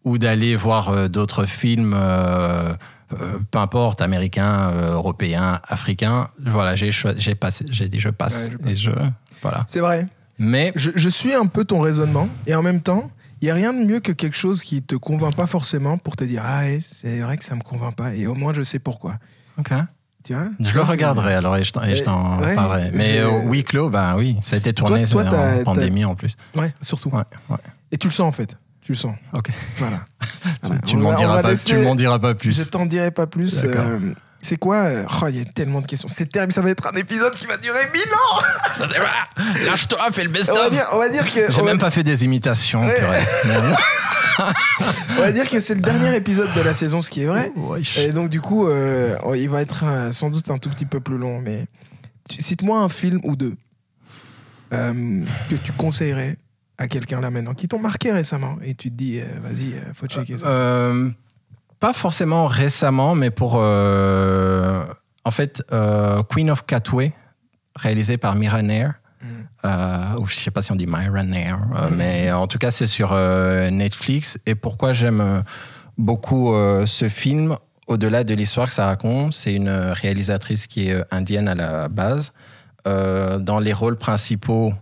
ou 0.05 0.19
d'aller 0.19 0.55
voir 0.55 0.91
euh, 0.91 1.09
d'autres 1.09 1.47
films 1.47 1.95
euh, 1.97 2.73
peu 3.51 3.59
importe, 3.59 4.01
américain, 4.03 4.71
euh, 4.73 4.93
européen, 4.95 5.61
africain, 5.69 6.29
voilà, 6.45 6.75
j'ai 6.77 6.91
passé, 7.35 7.65
j'ai 7.71 7.89
dit 7.89 7.99
je 8.01 8.09
passe, 8.11 8.51
et 8.67 8.75
je 8.77 8.91
voilà. 9.43 9.65
C'est 9.69 9.81
vrai. 9.81 10.07
Mais 10.39 10.73
Je, 10.77 10.91
je 10.95 11.09
suis 11.09 11.35
un 11.35 11.47
peu 11.47 11.65
ton 11.65 11.81
raisonnement 11.81 12.29
et 12.47 12.55
en 12.55 12.63
même 12.63 12.81
temps, 12.81 13.11
il 13.43 13.47
n'y 13.47 13.51
a 13.51 13.55
rien 13.55 13.73
de 13.73 13.85
mieux 13.85 14.01
que 14.01 14.13
quelque 14.13 14.37
chose 14.37 14.65
qui 14.65 14.83
te 14.83 14.95
convainc 14.95 15.35
pas 15.35 15.47
forcément 15.47 15.99
pour 15.99 16.17
te 16.17 16.25
dire 16.25 16.43
Ah, 16.45 16.61
ouais, 16.61 16.79
c'est 16.81 17.21
vrai 17.21 17.37
que 17.37 17.45
ça 17.45 17.55
me 17.55 17.63
convainc 17.63 17.95
pas 17.95 18.15
et 18.15 18.27
au 18.27 18.35
moins 18.35 18.53
je 18.55 18.63
sais 18.63 18.79
pourquoi. 18.79 19.17
ok. 19.59 19.73
Tu 20.23 20.35
vois? 20.35 20.49
Je 20.61 20.75
le 20.75 20.83
regarderai 20.83 21.33
alors 21.35 21.57
et 21.57 21.65
je 21.65 21.73
t'en, 21.73 22.39
Ouais, 22.41 22.55
parlerai. 22.55 22.91
Mais 22.93 23.19
euh, 23.21 23.41
huis 23.49 23.65
clos, 23.65 23.89
ben 23.89 24.17
oui, 24.19 24.37
ça 24.43 24.57
a 24.57 24.59
été 24.59 24.75
tourné 24.75 25.05
Toi- 25.07 25.25
toi, 25.25 25.39
en 25.61 25.65
pandémie 25.65 26.05
en 26.05 26.15
plus. 26.15 26.37
Ouais, 26.55 26.75
surtout. 26.83 27.09
Ouais, 27.09 27.23
ouais. 27.49 27.57
Et 27.91 27.97
tu 27.97 28.07
le 28.09 28.13
sens 28.13 28.29
en 28.29 28.33
fait. 28.33 28.57
Tu 28.91 28.95
le 28.95 28.99
sens. 28.99 29.15
Ok. 29.33 29.51
Voilà. 29.77 30.01
Voilà. 30.63 30.81
Tu 30.83 30.95
On 30.95 30.99
ne 30.99 31.03
m'en 31.05 31.11
on 31.11 31.15
diras 31.15 31.43
laisser- 31.43 31.95
diras 31.97 32.19
pas 32.19 32.31
Je 32.31 32.35
plus. 32.35 32.71
t'en 32.71 32.87
dirai 32.87 33.11
pas 33.13 33.27
plus. 33.29 33.65
Euh, 33.65 33.99
c'est 34.43 34.57
quoi 34.57 34.77
euh, 34.79 35.05
oh, 35.23 35.27
Il 35.29 35.37
y 35.37 35.41
a 35.41 35.45
tellement 35.45 35.81
de 35.81 35.87
questions. 35.87 36.09
C'est 36.09 36.27
terrible. 36.31 36.53
Ça 36.53 36.61
va 36.61 36.71
être 36.71 36.87
un 36.93 36.97
épisode 36.97 37.35
qui 37.39 37.47
va 37.47 37.57
durer 37.57 37.79
1000 37.93 38.03
ans. 38.03 38.87
Lâche-toi, 39.67 40.09
fais 40.13 40.25
le 40.25 40.31
On 40.31 40.33
best-of. 40.33 40.71
dire, 40.73 40.87
on 40.93 40.99
va 40.99 41.09
dire 41.09 41.25
que. 41.33 41.53
J'ai 41.53 41.61
on 41.61 41.65
va- 41.65 41.71
même 41.71 41.79
pas 41.79 41.91
fait 41.93 42.03
des 42.03 42.25
imitations. 42.25 42.81
Ouais. 42.81 43.01
On 45.19 45.21
va 45.23 45.33
dire 45.33 45.49
que 45.49 45.61
c'est 45.61 45.75
le 45.75 45.83
dernier 45.83 46.17
épisode 46.17 46.53
de 46.55 46.61
la 46.63 46.73
saison, 46.75 47.01
ce 47.03 47.11
qui 47.11 47.23
est 47.23 47.27
vrai. 47.27 47.53
Wesh. 47.57 47.97
Et 47.99 48.11
donc, 48.13 48.29
du 48.31 48.41
coup, 48.41 48.67
euh, 48.67 49.15
oh, 49.25 49.35
il 49.35 49.49
va 49.49 49.61
être 49.63 49.85
euh, 49.85 50.13
sans 50.13 50.31
doute 50.31 50.51
un 50.51 50.59
tout 50.59 50.71
petit 50.71 50.87
peu 50.87 50.99
plus 51.01 51.19
long. 51.19 51.41
Mais 51.41 51.67
cite-moi 52.39 52.81
un 52.81 52.89
film 52.89 53.21
ou 53.25 53.37
deux 53.37 53.55
euh, 54.73 55.23
que 55.51 55.57
tu 55.57 55.73
conseillerais 55.73 56.37
à 56.81 56.89
quelqu'un 56.89 57.21
là 57.21 57.31
maintenant, 57.31 57.55
qui 57.55 57.69
t'ont 57.69 57.79
marqué 57.79 58.11
récemment. 58.11 58.57
Et 58.65 58.75
tu 58.75 58.91
te 58.91 58.97
dis, 58.97 59.21
euh, 59.21 59.25
vas-y, 59.43 59.75
euh, 59.75 59.93
faut 59.95 60.07
checker 60.07 60.39
ça. 60.39 60.49
Euh, 60.49 61.11
pas 61.79 61.93
forcément 61.93 62.47
récemment, 62.47 63.15
mais 63.15 63.31
pour. 63.31 63.59
euh, 63.59 64.85
en 65.25 65.31
fait, 65.31 65.63
euh, 65.73 66.23
Queen 66.23 66.51
of 66.51 66.65
Catway, 66.65 67.13
réalisé 67.77 68.17
par 68.17 68.35
Mira 68.35 68.63
Nair. 68.63 68.95
Mm. 69.23 69.27
Euh, 69.67 70.19
ou 70.19 70.27
je 70.27 70.35
sais 70.35 70.51
pas 70.51 70.63
si 70.63 70.73
on 70.73 70.77
dit 70.77 70.87
Myra 70.87 71.23
Nair, 71.23 71.61
euh, 71.77 71.91
mais 71.95 72.33
en 72.33 72.47
tout 72.47 72.57
cas 72.57 72.71
c'est 72.71 72.87
sur 72.87 73.11
euh, 73.13 73.69
Netflix. 73.69 74.39
Et 74.47 74.55
pourquoi 74.55 74.95
j'aime 74.95 75.21
euh, 75.21 75.43
beaucoup 75.99 76.55
euh, 76.55 76.87
ce 76.87 77.11
film, 77.11 77.57
au-delà 77.87 78.25
de 78.25 78.33
l'histoire 78.33 78.69
que 78.69 78.73
ça 78.73 78.87
raconte, 78.87 79.35
c'est 79.35 79.55
une 79.55 79.69
réalisatrice 79.69 80.67
qui 80.67 80.89
est 80.89 80.95
euh, 80.95 81.05
indienne 81.11 81.49
à 81.49 81.55
la 81.55 81.89
base. 81.91 82.33
Euh, 82.89 83.39
dans 83.39 83.59
les 83.61 83.75
rôles 83.75 83.99
principaux, 83.99 84.73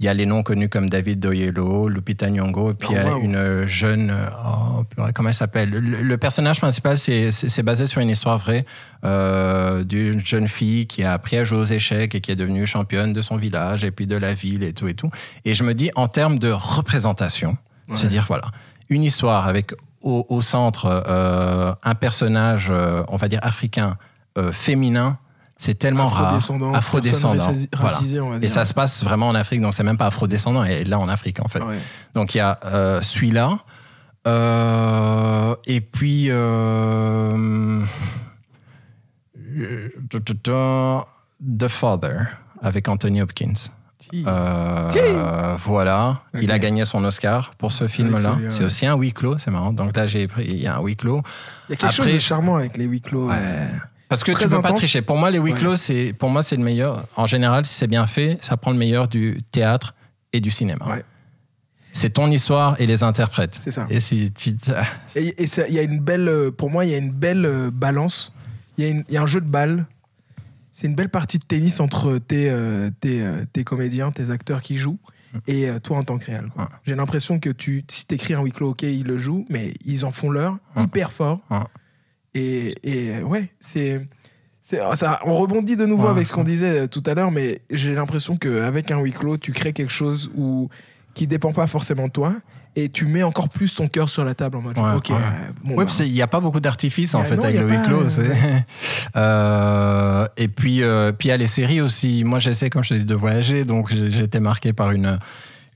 il 0.00 0.04
y 0.06 0.08
a 0.08 0.14
les 0.14 0.26
noms 0.26 0.42
connus 0.44 0.68
comme 0.68 0.88
David 0.88 1.18
Doyelo, 1.18 1.88
Lupita 1.88 2.30
Nyong'o, 2.30 2.70
et 2.70 2.74
puis 2.74 2.88
il 2.90 2.94
y 2.94 2.98
a 2.98 3.04
Oh, 3.08 3.14
wow. 3.16 3.20
une 3.20 3.66
jeune, 3.66 4.14
oh, 4.46 4.84
comment 5.12 5.28
elle 5.30 5.34
s'appelle? 5.34 5.70
Le, 5.70 5.80
le 5.80 6.16
personnage 6.18 6.60
principal, 6.60 6.96
c'est 6.98 7.62
basé 7.64 7.86
sur 7.88 8.00
une 8.00 8.10
histoire 8.10 8.38
vraie 8.38 8.64
euh, 9.04 9.82
d'une 9.82 10.24
jeune 10.24 10.46
fille 10.46 10.86
qui 10.86 11.02
a 11.02 11.12
appris 11.12 11.36
à 11.36 11.42
jouer 11.44 11.58
aux 11.58 11.64
échecs 11.64 12.14
et 12.14 12.20
qui 12.20 12.30
est 12.30 12.36
devenue 12.36 12.64
championne 12.66 13.12
de 13.12 13.22
son 13.22 13.36
village 13.36 13.82
et 13.82 13.90
puis 13.90 14.06
de 14.06 14.16
la 14.16 14.34
ville 14.34 14.62
et 14.62 14.72
tout 14.72 14.86
et 14.86 14.94
tout. 14.94 15.10
Et 15.44 15.54
je 15.54 15.64
me 15.64 15.74
dis, 15.74 15.90
en 15.96 16.06
termes 16.06 16.38
de 16.38 16.50
représentation, 16.52 17.56
se 17.92 18.02
Ouais. 18.04 18.08
dire 18.08 18.24
voilà, 18.28 18.44
une 18.90 19.02
histoire 19.02 19.48
avec 19.48 19.72
au, 20.00 20.24
au 20.28 20.42
centre 20.42 20.86
euh, 21.08 21.72
un 21.82 21.94
personnage, 21.96 22.68
euh, 22.70 23.02
on 23.08 23.16
va 23.16 23.26
dire 23.28 23.40
africain, 23.42 23.96
féminin. 24.52 25.18
C'est 25.60 25.74
tellement 25.74 26.06
rare, 26.08 26.26
Afrodescendant, 26.34 26.72
afrodescendant. 26.72 27.40
racisé- 27.44 27.68
Voilà. 27.76 27.98
on 28.24 28.30
va 28.30 28.36
Et 28.40 28.48
ça 28.48 28.64
se 28.64 28.72
passe 28.72 29.02
vraiment 29.02 29.28
en 29.28 29.34
Afrique, 29.34 29.60
donc 29.60 29.74
c'est 29.74 29.82
même 29.82 29.96
pas 29.98 30.06
afrodescendant, 30.06 30.62
et 30.64 30.84
là 30.84 30.98
en 31.00 31.08
Afrique 31.08 31.40
en 31.44 31.48
fait. 31.48 31.60
Ouais. 31.60 31.78
Donc 32.14 32.34
il 32.34 32.38
y 32.38 32.40
a 32.40 32.60
euh, 32.66 33.02
celui-là, 33.02 33.58
euh, 34.28 35.56
et 35.66 35.80
puis 35.80 36.26
euh, 36.30 37.82
The 41.58 41.68
Father 41.68 42.18
avec 42.62 42.88
Anthony 42.88 43.22
Hopkins. 43.22 43.52
Euh, 44.14 45.54
voilà, 45.58 46.22
il 46.40 46.50
a 46.50 46.58
gagné 46.58 46.84
son 46.86 47.04
Oscar 47.04 47.50
pour 47.58 47.72
ce 47.72 47.86
film-là. 47.88 48.38
C'est 48.48 48.60
ouais. 48.60 48.64
aussi 48.66 48.86
un 48.86 48.96
huis 48.96 49.12
clos, 49.12 49.36
c'est 49.38 49.50
marrant. 49.50 49.72
Donc 49.72 49.94
là, 49.96 50.06
j'ai 50.06 50.26
pris, 50.28 50.44
il 50.46 50.56
y 50.62 50.66
a 50.66 50.76
un 50.76 50.80
huis 50.82 50.96
clos. 50.96 51.20
Il 51.68 51.72
y 51.72 51.74
a 51.74 51.76
quelque 51.76 51.90
chose 51.92 52.06
Après, 52.06 52.14
de 52.14 52.18
je- 52.18 52.24
charmant 52.24 52.56
avec 52.56 52.76
les 52.78 52.84
huis 52.84 53.02
clos. 53.02 53.30
euh, 53.30 53.68
Parce 54.08 54.24
que 54.24 54.32
tu 54.32 54.48
peux 54.48 54.62
pas 54.62 54.72
tricher. 54.72 55.02
Pour 55.02 55.16
moi, 55.16 55.30
les 55.30 55.38
huis 55.38 55.52
Ouais. 55.52 55.58
clos, 55.58 55.76
c'est 55.76 56.12
pour 56.12 56.30
moi 56.30 56.42
c'est 56.42 56.56
le 56.56 56.62
meilleur. 56.62 57.06
En 57.16 57.26
général, 57.26 57.64
si 57.66 57.74
c'est 57.74 57.86
bien 57.86 58.06
fait, 58.06 58.38
ça 58.40 58.56
prend 58.56 58.70
le 58.70 58.78
meilleur 58.78 59.08
du 59.08 59.40
théâtre 59.50 59.94
et 60.32 60.40
du 60.40 60.50
cinéma. 60.50 60.86
Ouais. 60.88 61.02
C'est 61.92 62.10
ton 62.10 62.30
histoire 62.30 62.80
et 62.80 62.86
les 62.86 63.02
interprètes. 63.02 63.58
C'est 63.62 63.70
ça. 63.72 63.86
Et 63.90 64.00
si 64.00 64.32
tu 64.32 64.50
Et, 65.16 65.42
et 65.42 65.46
il 65.68 65.74
y 65.74 65.78
a 65.78 65.82
une 65.82 66.00
belle, 66.00 66.28
euh, 66.28 66.50
pour 66.50 66.70
moi, 66.70 66.84
il 66.84 66.90
y 66.92 66.94
a 66.94 66.98
une 66.98 67.10
belle 67.12 67.44
euh, 67.44 67.70
balance. 67.72 68.32
Il 68.76 68.84
y, 68.86 68.90
a 68.90 69.02
y 69.10 69.16
un 69.16 69.26
jeu 69.26 69.40
de 69.40 69.48
balle. 69.50 69.86
C'est 70.70 70.86
une 70.86 70.94
belle 70.94 71.08
partie 71.08 71.38
de 71.38 71.44
tennis 71.44 71.80
entre 71.80 72.18
tes, 72.18 72.50
euh, 72.50 72.90
tes, 73.00 73.20
euh, 73.22 73.44
tes 73.52 73.64
comédiens, 73.64 74.12
tes 74.12 74.30
acteurs 74.30 74.62
qui 74.62 74.76
jouent, 74.78 75.00
et 75.48 75.68
euh, 75.68 75.80
toi 75.80 75.96
en 75.96 76.04
tant 76.04 76.18
que 76.18 76.26
réel. 76.26 76.48
Ouais. 76.56 76.64
J'ai 76.86 76.94
l'impression 76.94 77.40
que 77.40 77.50
tu, 77.50 77.84
si 77.90 78.06
t'écris 78.06 78.34
un 78.34 78.42
huis 78.42 78.52
clos, 78.52 78.70
ok, 78.70 78.82
ils 78.82 79.02
le 79.02 79.18
jouent, 79.18 79.44
mais 79.50 79.74
ils 79.84 80.04
en 80.04 80.12
font 80.12 80.30
leur 80.30 80.52
Ouais. 80.76 80.84
hyper 80.84 81.10
fort. 81.10 81.40
Ouais. 81.50 81.58
Et, 82.34 82.74
et, 82.82 83.22
ouais, 83.22 83.50
c'est. 83.60 84.06
c'est- 84.62 84.80
Ça, 84.94 85.20
on 85.24 85.34
rebondit 85.36 85.76
de 85.76 85.86
nouveau 85.86 86.04
Ouais. 86.04 86.10
avec 86.10 86.26
ce 86.26 86.32
qu'on 86.32 86.44
disait 86.44 86.80
euh, 86.80 86.86
tout 86.86 87.02
à 87.06 87.14
l'heure, 87.14 87.30
mais 87.30 87.60
j'ai 87.70 87.94
l'impression 87.94 88.36
qu'avec 88.36 88.90
un 88.90 89.00
huis 89.00 89.12
clos, 89.12 89.36
tu 89.38 89.52
crées 89.52 89.72
quelque 89.72 89.92
chose 89.92 90.30
où, 90.36 90.68
qui 91.14 91.26
dépend 91.26 91.52
pas 91.52 91.66
forcément 91.66 92.06
de 92.06 92.12
toi 92.12 92.34
et 92.76 92.88
tu 92.90 93.06
mets 93.06 93.22
encore 93.24 93.48
plus 93.48 93.74
ton 93.74 93.88
cœur 93.88 94.08
sur 94.08 94.24
la 94.24 94.34
table 94.34 94.58
en 94.58 94.60
mode 94.60 94.78
Ouais, 94.78 94.92
ok 94.94 95.08
ouais. 95.08 95.16
euh, 95.16 95.52
bon, 95.64 95.74
Oui, 95.78 95.84
bah, 95.84 96.04
n'y 96.04 96.22
a 96.22 96.26
pas 96.28 96.38
beaucoup 96.38 96.60
d'artifices 96.60 97.14
en 97.16 97.24
fait 97.24 97.34
non, 97.36 97.42
avec 97.44 97.58
le 97.58 97.66
huis 97.68 97.82
clos. 97.84 98.06
euh, 99.16 100.26
et 100.36 100.48
puis, 100.48 100.82
euh, 100.82 101.12
puis 101.12 101.28
il 101.28 101.30
y 101.30 101.34
a 101.34 101.36
les 101.36 101.46
séries 101.46 101.80
aussi. 101.80 102.22
Moi, 102.24 102.38
j'essaie, 102.38 102.70
comme 102.70 102.84
je 102.84 102.90
te 102.90 102.94
dis, 102.94 103.04
de 103.04 103.14
voyager. 103.14 103.64
Donc, 103.64 103.92
été 103.92 104.40
marqué 104.40 104.72
par 104.72 104.90
une, 104.92 105.18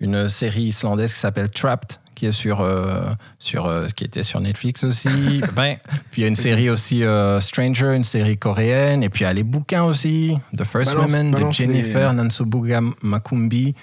une 0.00 0.28
série 0.28 0.64
islandaise 0.64 1.12
qui 1.12 1.18
s'appelle 1.20 1.50
Trapped, 1.50 1.98
qui 2.22 2.26
est 2.28 2.32
sur, 2.32 2.60
euh, 2.60 3.10
sur 3.40 3.66
euh, 3.66 3.88
qui 3.88 4.04
était 4.04 4.22
sur 4.22 4.40
Netflix 4.40 4.84
aussi. 4.84 5.08
Ben, 5.56 5.76
puis 6.12 6.20
il 6.20 6.22
y 6.22 6.24
a 6.24 6.28
une 6.28 6.36
série 6.36 6.70
aussi 6.70 7.02
euh, 7.02 7.40
Stranger, 7.40 7.96
une 7.96 8.04
série 8.04 8.36
coréenne. 8.38 9.02
Et 9.02 9.08
puis 9.08 9.22
il 9.22 9.26
y 9.26 9.30
a 9.30 9.32
les 9.32 9.42
bouquins 9.42 9.82
aussi. 9.82 10.38
The 10.56 10.62
First 10.62 10.94
Balance- 10.94 11.10
Woman 11.10 11.30
de 11.32 11.36
balance 11.36 11.58
les- 11.58 11.66
Jennifer 11.66 12.12
Nansobuga 12.12 12.80
Makumbi. 13.02 13.74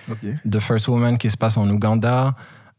The 0.50 0.60
First 0.62 0.88
Woman 0.88 1.18
qui 1.18 1.30
se 1.30 1.36
passe 1.36 1.58
en 1.58 1.70
Ouganda. 1.70 2.34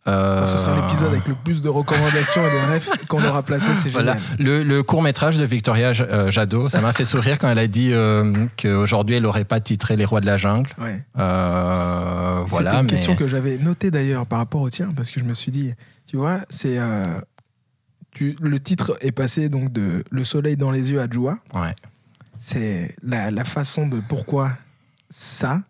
Euh, 0.08 0.46
ce 0.46 0.56
sera 0.56 0.74
l'épisode 0.74 1.08
avec 1.08 1.26
le 1.28 1.34
plus 1.34 1.60
de 1.60 1.68
recommandations 1.68 2.40
et 2.40 2.50
de 2.50 2.74
refs 2.74 2.90
qu'on 3.08 3.22
aura 3.22 3.42
placé 3.42 3.74
c'est 3.74 3.90
voilà. 3.90 4.16
génial 4.38 4.66
Le, 4.66 4.82
court 4.82 5.02
métrage 5.02 5.36
de 5.36 5.44
Victoria 5.44 5.92
euh, 6.00 6.30
Jadot, 6.30 6.68
ça 6.68 6.80
m'a 6.80 6.94
fait 6.94 7.04
sourire 7.04 7.38
quand 7.38 7.50
elle 7.50 7.58
a 7.58 7.66
dit 7.66 7.90
euh, 7.92 8.46
qu'aujourd'hui 8.56 9.16
elle 9.16 9.24
n'aurait 9.24 9.44
pas 9.44 9.60
titré 9.60 9.96
Les 9.96 10.06
Rois 10.06 10.22
de 10.22 10.26
la 10.26 10.38
Jungle. 10.38 10.70
ouais. 10.80 11.04
Euh, 11.18 12.42
voilà, 12.46 12.70
C'était 12.70 12.80
une 12.80 12.86
mais 12.86 12.90
question 12.90 13.14
que 13.14 13.26
j'avais 13.26 13.58
notée 13.58 13.90
d'ailleurs 13.90 14.24
par 14.26 14.38
rapport 14.38 14.62
au 14.62 14.70
tien, 14.70 14.90
parce 14.96 15.10
que 15.10 15.20
je 15.20 15.24
me 15.24 15.34
suis 15.34 15.52
dit, 15.52 15.74
tu 16.06 16.16
vois, 16.16 16.40
c'est. 16.48 16.78
euh, 16.78 17.20
tu, 18.12 18.36
le 18.40 18.58
titre 18.58 18.96
est 19.02 19.12
passé 19.12 19.48
donc 19.50 19.70
de 19.70 20.02
Le 20.10 20.24
soleil 20.24 20.56
dans 20.56 20.70
les 20.70 20.90
yeux 20.90 21.00
à 21.00 21.08
Joua. 21.10 21.38
ouais. 21.54 21.74
C'est 22.38 22.96
la, 23.02 23.30
la 23.30 23.44
façon 23.44 23.86
de 23.86 24.00
pourquoi 24.08 24.50
ça. 25.10 25.60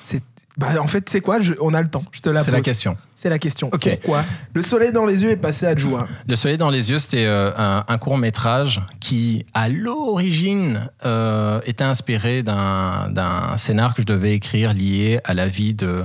C'est. 0.00 0.22
Bah, 0.58 0.68
en 0.82 0.88
fait, 0.88 1.08
c'est 1.08 1.20
quoi 1.20 1.40
Je- 1.40 1.54
On 1.60 1.72
a 1.72 1.80
le 1.80 1.88
temps. 1.88 2.02
Je 2.10 2.20
te 2.20 2.28
la 2.28 2.42
c'est 2.42 2.50
la 2.50 2.60
question. 2.60 2.96
C'est 3.14 3.30
la 3.30 3.38
question. 3.38 3.68
Ok. 3.72 3.88
Pourquoi 4.02 4.24
Le 4.54 4.60
soleil 4.62 4.90
dans 4.92 5.06
les 5.06 5.22
yeux 5.22 5.30
est 5.30 5.36
passé 5.36 5.66
à 5.66 5.76
Joua. 5.76 6.06
Le 6.26 6.34
Soleil 6.36 6.58
dans 6.58 6.70
les 6.70 6.90
yeux, 6.90 6.98
c'était 6.98 7.26
euh, 7.26 7.52
un, 7.56 7.84
un 7.86 7.98
court 7.98 8.18
métrage 8.18 8.82
qui, 8.98 9.46
à 9.54 9.68
l'origine, 9.68 10.88
euh, 11.04 11.60
était 11.64 11.84
inspiré 11.84 12.42
d'un 12.42 13.56
scénar 13.56 13.94
que 13.94 14.02
je 14.02 14.06
devais 14.06 14.34
écrire 14.34 14.74
lié 14.74 15.20
à 15.24 15.32
la 15.34 15.46
vie 15.46 15.74
de 15.74 16.04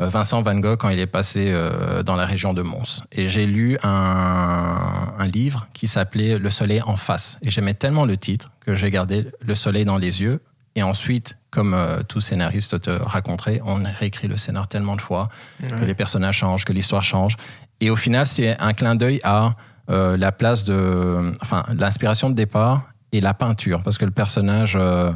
euh, 0.00 0.06
Vincent 0.08 0.42
Van 0.42 0.54
Gogh 0.54 0.78
quand 0.78 0.90
il 0.90 1.00
est 1.00 1.06
passé 1.08 1.46
euh, 1.48 2.04
dans 2.04 2.14
la 2.14 2.24
région 2.24 2.54
de 2.54 2.62
Mons. 2.62 3.02
Et 3.10 3.28
j'ai 3.28 3.46
lu 3.46 3.78
un, 3.82 5.12
un 5.18 5.26
livre 5.26 5.66
qui 5.72 5.88
s'appelait 5.88 6.38
Le 6.38 6.50
Soleil 6.50 6.82
en 6.86 6.96
face. 6.96 7.38
Et 7.42 7.50
j'aimais 7.50 7.74
tellement 7.74 8.04
le 8.04 8.16
titre 8.16 8.50
que 8.64 8.74
j'ai 8.74 8.90
gardé 8.92 9.26
Le 9.44 9.54
Soleil 9.56 9.84
dans 9.84 9.98
les 9.98 10.22
yeux. 10.22 10.40
Et 10.78 10.82
ensuite, 10.84 11.36
comme 11.50 11.74
euh, 11.74 12.02
tout 12.06 12.20
scénariste 12.20 12.80
te 12.82 12.90
raconterait, 12.90 13.60
on 13.64 13.82
réécrit 13.82 14.28
le 14.28 14.36
scénar 14.36 14.68
tellement 14.68 14.94
de 14.94 15.00
fois 15.00 15.28
que 15.68 15.84
les 15.84 15.94
personnages 15.94 16.36
changent, 16.36 16.64
que 16.64 16.72
l'histoire 16.72 17.02
change. 17.02 17.34
Et 17.80 17.90
au 17.90 17.96
final, 17.96 18.28
c'est 18.28 18.56
un 18.60 18.72
clin 18.74 18.94
d'œil 18.94 19.20
à 19.24 19.56
euh, 19.90 20.16
la 20.16 20.30
place 20.30 20.62
de, 20.64 21.32
enfin, 21.42 21.64
l'inspiration 21.76 22.30
de 22.30 22.36
départ 22.36 22.82
et 23.10 23.20
la 23.20 23.34
peinture, 23.34 23.82
parce 23.82 23.98
que 23.98 24.04
le 24.04 24.12
personnage 24.12 24.76
euh, 24.80 25.12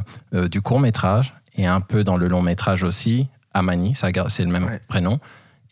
du 0.51 0.61
court 0.61 0.81
métrage 0.81 1.33
et 1.55 1.65
un 1.65 1.79
peu 1.79 2.03
dans 2.03 2.17
le 2.17 2.27
long 2.27 2.41
métrage 2.41 2.83
aussi, 2.83 3.29
Amani, 3.53 3.93
c'est 3.95 4.43
le 4.43 4.51
même 4.51 4.65
Ouais. 4.65 4.81
prénom, 4.89 5.17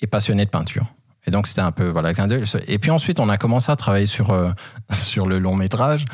est 0.02 0.08
passionné 0.08 0.46
de 0.46 0.50
peinture. 0.50 0.86
Et 1.28 1.32
donc 1.32 1.46
c'était 1.46 1.62
un 1.62 1.72
peu 1.72 1.88
voilà 1.88 2.14
clin 2.14 2.28
d'œil. 2.28 2.44
Et 2.68 2.80
puis 2.80 2.90
ensuite 2.90 3.20
on 3.20 3.30
a 3.30 3.38
commencé 3.38 3.72
à 3.72 3.76
travailler 3.76 4.08
sur 4.08 4.32
euh, 4.32 4.50
sur 4.92 5.28
le 5.28 5.38
long 5.38 5.56
métrage. 5.56 6.06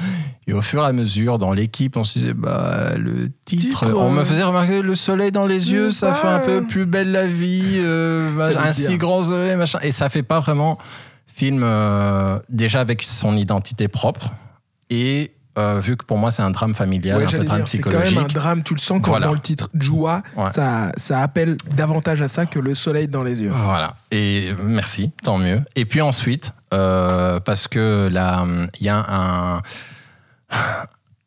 Et 0.48 0.54
au 0.54 0.62
fur 0.62 0.84
et 0.84 0.88
à 0.88 0.92
mesure 0.92 1.38
dans 1.38 1.54
l'équipe 1.54 1.96
on 1.96 2.04
se 2.04 2.20
disait 2.20 2.34
bah 2.34 2.92
le 2.98 3.30
titre, 3.46 3.64
Titre, 3.86 3.94
on 3.96 4.12
me 4.12 4.22
euh, 4.22 4.26
faisait 4.26 4.44
remarquer 4.44 4.82
le 4.82 4.96
soleil 4.96 5.32
dans 5.32 5.46
les 5.46 5.72
yeux, 5.72 5.92
ça 5.92 6.14
fait 6.14 6.28
un 6.28 6.40
peu 6.40 6.66
plus 6.68 6.86
belle 6.86 7.12
la 7.12 7.26
vie, 7.26 7.78
euh, 7.78 8.38
un 8.58 8.72
dire. 8.72 8.74
si 8.74 8.98
grand 8.98 9.24
soleil 9.24 9.56
machin. 9.56 9.80
Et 9.82 9.92
ça 9.92 10.10
fait 10.10 10.24
pas 10.24 10.40
vraiment 10.40 10.78
film 11.28 11.66
déjà 12.50 12.82
avec 12.82 13.04
son 13.04 13.38
identité 13.38 13.88
propre 13.88 14.32
et 14.90 15.37
euh, 15.58 15.80
vu 15.80 15.98
que 15.98 16.06
pour 16.06 16.18
moi 16.18 16.30
c'est 16.32 16.42
un 16.44 16.52
drame 16.52 16.76
familial, 16.76 17.18
Ouais, 17.18 17.26
un 17.26 17.30
peu 17.32 17.44
drame 17.44 17.58
dire, 17.60 17.68
c'est 17.68 17.80
quand 17.80 17.90
psychologique. 17.90 18.16
même 18.16 18.26
un 18.26 18.28
drame, 18.28 18.64
tu 18.64 18.74
le 18.74 18.80
sens 18.80 19.00
quand 19.02 19.10
Voilà. 19.10 19.28
dans 19.28 19.34
le 19.34 19.40
titre 19.40 19.70
Joua, 19.74 20.22
Ouais. 20.36 20.50
ça, 20.52 20.92
ça 20.98 21.22
appelle 21.22 21.58
davantage 21.76 22.22
à 22.22 22.28
ça 22.28 22.46
que 22.46 22.60
le 22.60 22.76
soleil 22.76 23.08
dans 23.08 23.24
les 23.24 23.42
yeux. 23.42 23.50
Voilà. 23.54 23.96
Et 24.12 24.50
merci, 24.62 25.12
tant 25.24 25.38
mieux. 25.38 25.62
Et 25.76 25.86
puis 25.86 26.02
ensuite, 26.02 26.54
euh, 26.74 27.40
parce 27.40 27.68
que 27.68 28.08
là, 28.12 28.46
il 28.80 28.86
y 28.86 28.90
a 28.90 28.98
un, 29.10 29.62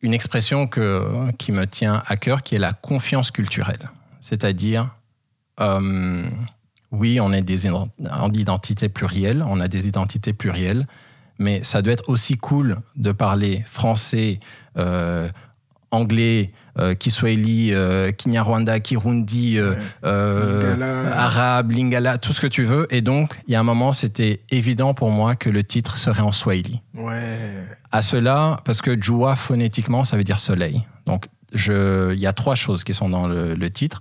une 0.02 0.14
expression 0.14 0.66
que, 0.66 1.30
qui 1.38 1.52
me 1.52 1.66
tient 1.66 2.02
à 2.06 2.16
cœur, 2.16 2.42
qui 2.42 2.54
est 2.54 2.58
la 2.58 2.72
confiance 2.72 3.30
culturelle. 3.30 3.90
C'est-à-dire, 4.20 4.88
euh, 5.60 6.24
oui, 6.90 7.20
on 7.20 7.32
est 7.32 7.42
des 7.42 7.66
ident- 7.66 7.88
en 8.10 8.32
identités 8.32 8.88
plurielles, 8.88 9.44
on 9.46 9.60
a 9.60 9.68
des 9.68 9.88
identités 9.88 10.32
plurielles, 10.32 10.86
mais 11.40 11.64
ça 11.64 11.82
doit 11.82 11.92
être 11.94 12.08
aussi 12.08 12.36
cool 12.36 12.76
de 12.96 13.10
parler 13.12 13.64
français, 13.66 14.38
euh, 14.78 15.28
anglais, 15.90 16.52
euh, 16.78 16.94
Kiswahili, 16.94 17.70
euh, 17.72 18.12
Kinyarwanda, 18.12 18.78
Kirundi, 18.78 19.58
Ouais. 19.60 19.76
Lingala. 20.04 21.16
arabe, 21.16 21.72
lingala, 21.72 22.18
tout 22.18 22.32
ce 22.32 22.40
que 22.40 22.46
tu 22.46 22.62
veux. 22.64 22.86
Et 22.94 23.00
donc, 23.00 23.34
il 23.48 23.52
y 23.52 23.56
a 23.56 23.60
un 23.60 23.64
moment, 23.64 23.92
c'était 23.92 24.42
évident 24.50 24.94
pour 24.94 25.10
moi 25.10 25.34
que 25.34 25.50
le 25.50 25.64
titre 25.64 25.96
serait 25.96 26.22
en 26.22 26.30
swahili. 26.32 26.80
Ouais. 26.94 27.66
À 27.90 28.02
cela, 28.02 28.60
parce 28.64 28.82
que 28.82 29.00
Jua, 29.00 29.34
phonétiquement, 29.34 30.04
ça 30.04 30.16
veut 30.16 30.24
dire 30.24 30.38
soleil. 30.38 30.86
Donc, 31.06 31.26
il 31.52 32.18
y 32.20 32.26
a 32.26 32.32
trois 32.32 32.54
choses 32.54 32.84
qui 32.84 32.94
sont 32.94 33.08
dans 33.08 33.26
le, 33.26 33.54
le 33.54 33.70
titre. 33.70 34.00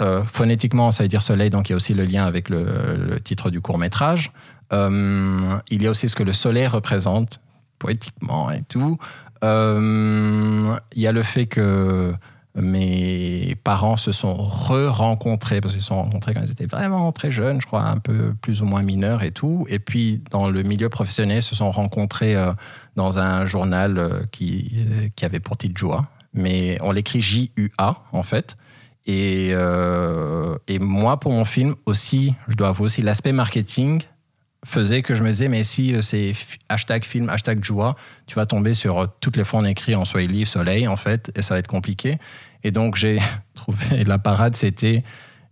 Euh, 0.00 0.22
phonétiquement, 0.24 0.92
ça 0.92 1.02
veut 1.02 1.08
dire 1.08 1.22
soleil, 1.22 1.50
donc 1.50 1.68
il 1.68 1.72
y 1.72 1.74
a 1.74 1.76
aussi 1.76 1.94
le 1.94 2.04
lien 2.04 2.24
avec 2.24 2.48
le, 2.50 2.64
le 3.10 3.20
titre 3.20 3.50
du 3.50 3.60
court 3.60 3.78
métrage. 3.78 4.32
Euh, 4.72 5.58
il 5.70 5.82
y 5.82 5.86
a 5.86 5.90
aussi 5.90 6.08
ce 6.08 6.16
que 6.16 6.22
le 6.22 6.32
soleil 6.32 6.66
représente, 6.66 7.40
poétiquement 7.78 8.50
et 8.50 8.62
tout. 8.62 8.98
Euh, 9.44 10.76
il 10.94 11.02
y 11.02 11.06
a 11.06 11.12
le 11.12 11.22
fait 11.22 11.46
que 11.46 12.12
mes 12.54 13.56
parents 13.62 13.96
se 13.96 14.10
sont 14.10 14.34
re-rencontrés, 14.34 15.60
parce 15.60 15.74
qu'ils 15.74 15.82
se 15.82 15.88
sont 15.88 16.02
rencontrés 16.02 16.34
quand 16.34 16.40
ils 16.42 16.50
étaient 16.50 16.66
vraiment 16.66 17.12
très 17.12 17.30
jeunes, 17.30 17.60
je 17.60 17.66
crois, 17.66 17.82
un 17.82 17.98
peu 17.98 18.34
plus 18.40 18.62
ou 18.62 18.64
moins 18.64 18.82
mineurs 18.82 19.22
et 19.22 19.30
tout. 19.30 19.64
Et 19.68 19.78
puis, 19.78 20.22
dans 20.30 20.50
le 20.50 20.62
milieu 20.64 20.88
professionnel, 20.88 21.38
ils 21.38 21.42
se 21.42 21.54
sont 21.54 21.70
rencontrés 21.70 22.34
euh, 22.34 22.52
dans 22.96 23.20
un 23.20 23.46
journal 23.46 24.26
qui, 24.32 24.86
qui 25.14 25.24
avait 25.24 25.40
pour 25.40 25.56
titre 25.56 25.78
Joa. 25.78 26.06
Mais 26.34 26.78
on 26.82 26.90
l'écrit 26.90 27.22
J-U-A, 27.22 28.02
en 28.12 28.22
fait. 28.22 28.56
Et, 29.06 29.50
et 29.50 30.78
moi, 30.80 31.18
pour 31.18 31.32
mon 31.32 31.46
film 31.46 31.74
aussi, 31.86 32.34
je 32.48 32.56
dois 32.56 32.68
avouer 32.68 32.86
aussi, 32.86 33.00
l'aspect 33.00 33.32
marketing 33.32 34.02
faisait 34.64 35.02
que 35.02 35.14
je 35.14 35.22
me 35.22 35.30
disais, 35.30 35.48
mais 35.48 35.62
si 35.64 35.94
euh, 35.94 36.02
c'est 36.02 36.32
hashtag 36.68 37.04
film, 37.04 37.28
hashtag 37.28 37.62
Joa, 37.62 37.94
tu 38.26 38.34
vas 38.34 38.46
tomber 38.46 38.74
sur 38.74 38.98
euh, 38.98 39.06
toutes 39.20 39.36
les 39.36 39.44
fois 39.44 39.60
on 39.60 39.64
écrit 39.64 39.94
en 39.94 40.04
Swahili 40.04 40.46
soleil, 40.46 40.88
en 40.88 40.96
fait, 40.96 41.30
et 41.36 41.42
ça 41.42 41.54
va 41.54 41.60
être 41.60 41.68
compliqué. 41.68 42.18
Et 42.64 42.70
donc, 42.70 42.96
j'ai 42.96 43.18
trouvé 43.54 44.04
la 44.04 44.18
parade, 44.18 44.56
c'était 44.56 45.04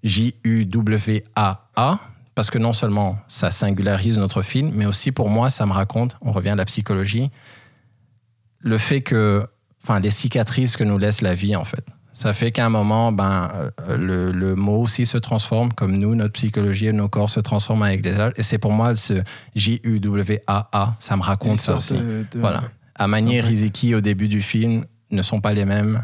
J-U-W-A-A, 0.03 1.99
parce 2.35 2.51
que 2.51 2.59
non 2.59 2.73
seulement 2.73 3.19
ça 3.29 3.51
singularise 3.51 4.19
notre 4.19 4.43
film, 4.43 4.73
mais 4.75 4.87
aussi 4.87 5.13
pour 5.13 5.31
moi, 5.31 5.51
ça 5.51 5.67
me 5.67 5.73
raconte, 5.73 6.17
on 6.21 6.33
revient 6.33 6.51
à 6.51 6.57
la 6.57 6.65
psychologie, 6.65 7.31
le 8.59 8.79
fait 8.79 9.03
que, 9.03 9.47
enfin, 9.85 10.01
les 10.01 10.11
cicatrices 10.11 10.77
que 10.77 10.85
nous 10.85 10.99
laisse 10.99 11.21
la 11.21 11.35
vie, 11.35 11.55
en 11.55 11.65
fait. 11.65 11.87
Ça 12.19 12.33
fait 12.33 12.51
qu'à 12.51 12.65
un 12.65 12.71
moment, 12.71 13.13
ben, 13.13 13.51
euh, 13.91 13.99
le, 13.99 14.33
le 14.33 14.55
mot 14.55 14.81
aussi 14.81 15.05
se 15.05 15.19
transforme, 15.19 15.71
comme 15.75 15.93
nous, 15.99 16.15
notre 16.15 16.33
psychologie 16.33 16.87
et 16.87 16.93
nos 16.95 17.11
corps 17.11 17.29
se 17.29 17.41
transforment 17.41 17.83
avec 17.83 18.03
les 18.03 18.19
âges. 18.19 18.33
Et 18.37 18.43
c'est 18.43 18.57
pour 18.57 18.73
moi 18.73 18.97
ce 18.97 19.23
J-U-W-A-A, 19.55 20.95
ça 20.99 21.17
me 21.17 21.23
raconte 21.23 21.61
ça 21.61 21.77
aussi. 21.77 21.95
de- 21.95 22.25
de- 22.33 22.41
Voilà. 22.41 22.63
À 22.95 23.07
manière 23.07 23.45
Ouais. 23.45 23.51
Riziki 23.51 23.95
au 23.95 24.01
début 24.01 24.29
du 24.29 24.41
film 24.41 24.87
ne 25.11 25.23
sont 25.23 25.41
pas 25.43 25.53
les 25.53 25.67
mêmes 25.67 26.03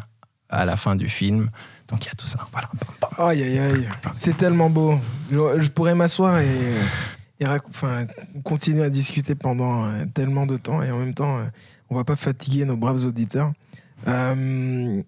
à 0.50 0.66
la 0.66 0.76
fin 0.76 0.96
du 0.96 1.08
film. 1.08 1.48
Donc 1.88 2.04
il 2.04 2.08
y 2.08 2.10
a 2.10 2.14
tout 2.14 2.26
ça. 2.26 2.40
Voilà. 2.52 2.70
Aïe, 3.16 3.42
aïe, 3.42 3.58
aïe. 3.58 3.88
C'est 4.12 4.36
tellement 4.36 4.68
beau. 4.68 4.98
Je, 5.30 5.60
je 5.60 5.68
pourrais 5.70 5.94
m'asseoir 5.94 6.38
et, 6.40 6.46
et 7.40 7.46
enfin, 7.46 8.04
continuer 8.44 8.84
à 8.84 8.90
discuter 8.90 9.34
pendant 9.34 9.86
euh, 9.86 10.04
tellement 10.12 10.44
de 10.44 10.58
temps 10.58 10.82
et 10.82 10.90
en 10.90 10.98
même 10.98 11.14
temps, 11.14 11.38
euh, 11.38 11.44
on 11.88 11.94
va 11.96 12.04
pas 12.04 12.16
fatiguer 12.16 12.66
nos 12.66 12.76
braves 12.76 13.04
auditeurs. 13.06 13.52
Euh, 14.08 15.02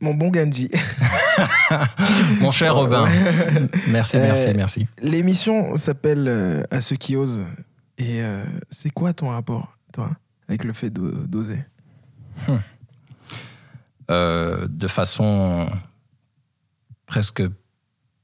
mon 0.00 0.14
bon 0.14 0.28
Ganji, 0.30 0.70
Mon 2.40 2.50
cher 2.50 2.74
Robin, 2.74 3.06
merci, 3.88 4.16
Euh, 4.16 4.20
merci, 4.20 4.52
merci. 4.54 4.86
l'émission 5.02 5.76
s'appelle 5.76 6.26
euh, 6.28 6.62
À 6.70 6.80
ceux 6.80 6.96
qui 6.96 7.16
osent. 7.16 7.44
Et 7.98 8.22
euh, 8.22 8.44
c'est 8.70 8.90
quoi 8.90 9.12
ton 9.12 9.28
rapport, 9.30 9.76
toi, 9.92 10.10
avec 10.48 10.64
le 10.64 10.72
fait 10.72 10.90
d'o- 10.90 11.26
d'oser? 11.26 11.58
Euh, 14.10 14.66
de 14.70 14.86
façon 14.88 15.68
presque 17.06 17.42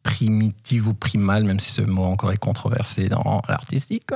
primitive 0.03 0.89
ou 0.89 0.95
primale, 0.95 1.45
même 1.45 1.59
si 1.61 1.71
ce 1.71 1.83
mot 1.83 2.05
encore 2.05 2.33
est 2.33 2.37
controversé 2.39 3.09
dans 3.09 3.43
l'artistique. 3.49 4.11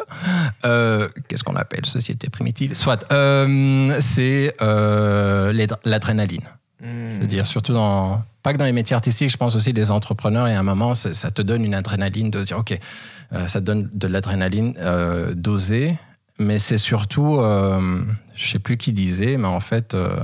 Euh, 0.64 1.08
Qu'est-ce 1.28 1.44
qu'on 1.44 1.56
appelle 1.56 1.84
société 1.86 2.28
primitive? 2.30 2.74
Soit, 2.74 3.10
euh, 3.12 3.96
c'est 4.00 4.54
euh, 4.62 5.52
l'adr- 5.52 5.78
l'adrénaline. 5.84 6.44
Je 6.80 7.20
veux 7.20 7.26
dire, 7.26 7.46
surtout 7.46 7.72
dans. 7.72 8.22
Pas 8.42 8.52
que 8.52 8.58
dans 8.58 8.64
les 8.64 8.72
métiers 8.72 8.94
artistiques, 8.94 9.30
je 9.30 9.36
pense 9.36 9.56
aussi 9.56 9.72
des 9.72 9.90
entrepreneurs, 9.90 10.46
et 10.46 10.54
à 10.54 10.60
un 10.60 10.62
moment, 10.62 10.94
ça, 10.94 11.30
te 11.30 11.42
donne 11.42 11.64
une 11.64 11.74
adrénaline 11.74 12.30
de 12.30 12.42
dire, 12.42 12.58
OK, 12.58 12.78
euh, 13.32 13.48
ça 13.48 13.60
te 13.60 13.66
donne 13.66 13.90
de 13.92 14.06
l'adrénaline 14.06 14.74
euh, 14.78 15.34
d'oser, 15.34 15.96
mais 16.38 16.58
c'est 16.58 16.78
surtout, 16.78 17.38
euh, 17.38 18.00
je 18.34 18.50
sais 18.50 18.58
plus 18.60 18.76
qui 18.76 18.92
disait, 18.92 19.36
mais 19.36 19.48
en 19.48 19.60
fait, 19.60 19.94
euh, 19.94 20.16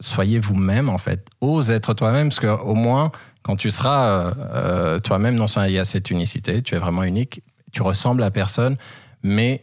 soyez 0.00 0.38
vous-même, 0.38 0.88
en 0.88 0.98
fait. 0.98 1.26
Ose 1.40 1.70
être 1.70 1.92
toi-même, 1.92 2.30
parce 2.30 2.40
qu'au 2.40 2.74
moins, 2.74 3.12
quand 3.42 3.56
tu 3.56 3.70
seras 3.70 4.32
euh, 4.54 4.98
toi-même, 5.00 5.34
non 5.34 5.48
seulement 5.48 5.68
il 5.68 5.74
y 5.74 5.78
a 5.78 5.84
cette 5.84 6.10
unicité, 6.10 6.62
tu 6.62 6.74
es 6.74 6.78
vraiment 6.78 7.02
unique, 7.02 7.42
tu 7.72 7.82
ressembles 7.82 8.22
à 8.22 8.30
personne, 8.30 8.76
mais 9.22 9.62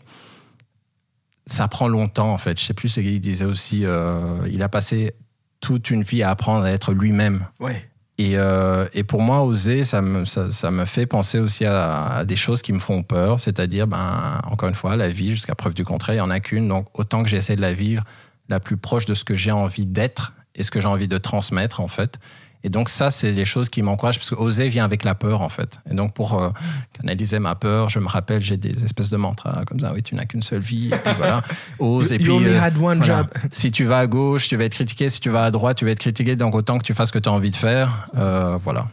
ça 1.46 1.68
prend 1.68 1.88
longtemps 1.88 2.32
en 2.34 2.38
fait. 2.38 2.60
Je 2.60 2.66
sais 2.66 2.74
plus 2.74 2.90
ce 2.90 3.00
qu'il 3.00 3.20
disait 3.22 3.46
aussi. 3.46 3.86
euh, 3.86 4.48
il 4.52 4.62
a 4.64 4.70
passé 4.70 5.14
toute 5.62 5.90
une 5.90 6.04
vie 6.04 6.24
à 6.24 6.30
apprendre 6.32 6.66
à 6.66 6.72
être 6.72 6.94
lui-même. 6.94 7.46
Ouais. 7.60 7.90
Et, 8.18 8.38
euh, 8.38 8.88
et 8.94 9.04
pour 9.04 9.22
moi, 9.22 9.44
oser, 9.44 9.84
ça 9.84 10.02
me, 10.02 10.24
ça, 10.24 10.50
ça 10.50 10.72
me 10.72 10.86
fait 10.86 11.06
penser 11.06 11.40
aussi 11.40 11.66
à, 11.66 12.06
à 12.06 12.26
des 12.26 12.38
choses 12.38 12.62
qui 12.62 12.72
me 12.72 12.80
font 12.80 13.04
peur. 13.04 13.40
C'est-à-dire, 13.42 13.88
ben, 13.88 14.40
encore 14.50 14.70
une 14.70 14.76
fois, 14.76 14.96
la 14.96 15.10
vie, 15.10 15.32
jusqu'à 15.32 15.54
preuve 15.54 15.74
du 15.74 15.84
contraire, 15.84 16.16
il 16.16 16.20
n'y 16.20 16.22
en 16.22 16.30
a 16.30 16.40
qu'une. 16.40 16.68
Donc, 16.70 16.88
autant 16.98 17.24
que 17.24 17.30
j'essaie 17.30 17.58
de 17.58 17.62
la 17.62 17.74
vivre 17.74 18.04
la 18.48 18.60
plus 18.62 18.78
proche 18.78 19.06
de 19.06 19.14
ce 19.14 19.26
que 19.26 19.36
j'ai 19.36 19.52
envie 19.52 19.86
d'être 19.86 20.34
et 20.56 20.64
ce 20.64 20.72
que 20.72 20.80
j'ai 20.80 20.88
envie 20.88 21.10
de 21.10 21.18
transmettre, 21.18 21.82
en 21.82 21.90
fait. 21.90 22.18
Et 22.66 22.70
donc, 22.70 22.90
ça, 22.90 23.12
c'est 23.12 23.32
les 23.32 23.46
choses 23.46 23.70
qui 23.70 23.84
m'encouragent, 23.84 24.18
parce 24.18 24.32
que 24.32 24.36
oser 24.36 24.70
vient 24.70 24.86
avec 24.86 25.04
la 25.04 25.14
peur, 25.14 25.42
en 25.42 25.50
fait. 25.50 25.80
Et 25.88 25.94
donc, 25.94 26.16
pour 26.16 26.42
euh, 26.42 26.50
canaliser 26.94 27.38
ma 27.38 27.54
peur, 27.54 27.90
je 27.90 28.00
me 28.00 28.08
rappelle, 28.08 28.42
j'ai 28.42 28.58
des 28.58 28.84
espèces 28.84 29.12
de 29.12 29.18
mantras 29.18 29.64
comme 29.66 29.80
ça. 29.80 29.94
Oui, 29.94 30.02
tu 30.02 30.16
n'as 30.16 30.26
qu'une 30.26 30.42
seule 30.42 30.62
vie. 30.62 30.88
Et 30.88 30.98
puis 30.98 31.14
voilà, 31.18 31.44
ose. 31.78 32.12
Et 32.12 32.16
You 32.16 32.22
puis, 32.24 32.32
only 32.32 32.48
euh, 32.50 32.60
had 32.62 32.76
one 32.82 32.98
voilà. 32.98 33.18
job. 33.20 33.28
Si 33.52 33.70
tu 33.70 33.84
vas 33.84 34.00
à 34.00 34.08
gauche, 34.08 34.48
tu 34.48 34.56
vas 34.58 34.64
être 34.64 34.74
critiqué. 34.74 35.10
Si 35.10 35.20
tu 35.20 35.30
vas 35.30 35.44
à 35.44 35.52
droite, 35.52 35.78
tu 35.78 35.86
vas 35.86 35.92
être 35.92 36.00
critiqué. 36.00 36.36
Donc 36.36 36.56
autant 36.56 36.80
que 36.80 36.84
tu 36.84 36.96
fasses 36.96 37.10
ce 37.10 37.14
que 37.14 37.20
tu 37.20 37.30
as 37.30 37.32
envie 37.32 37.52
de 37.52 37.56
faire. 37.56 38.08
Euh, 38.18 38.58
voilà. 38.64 38.88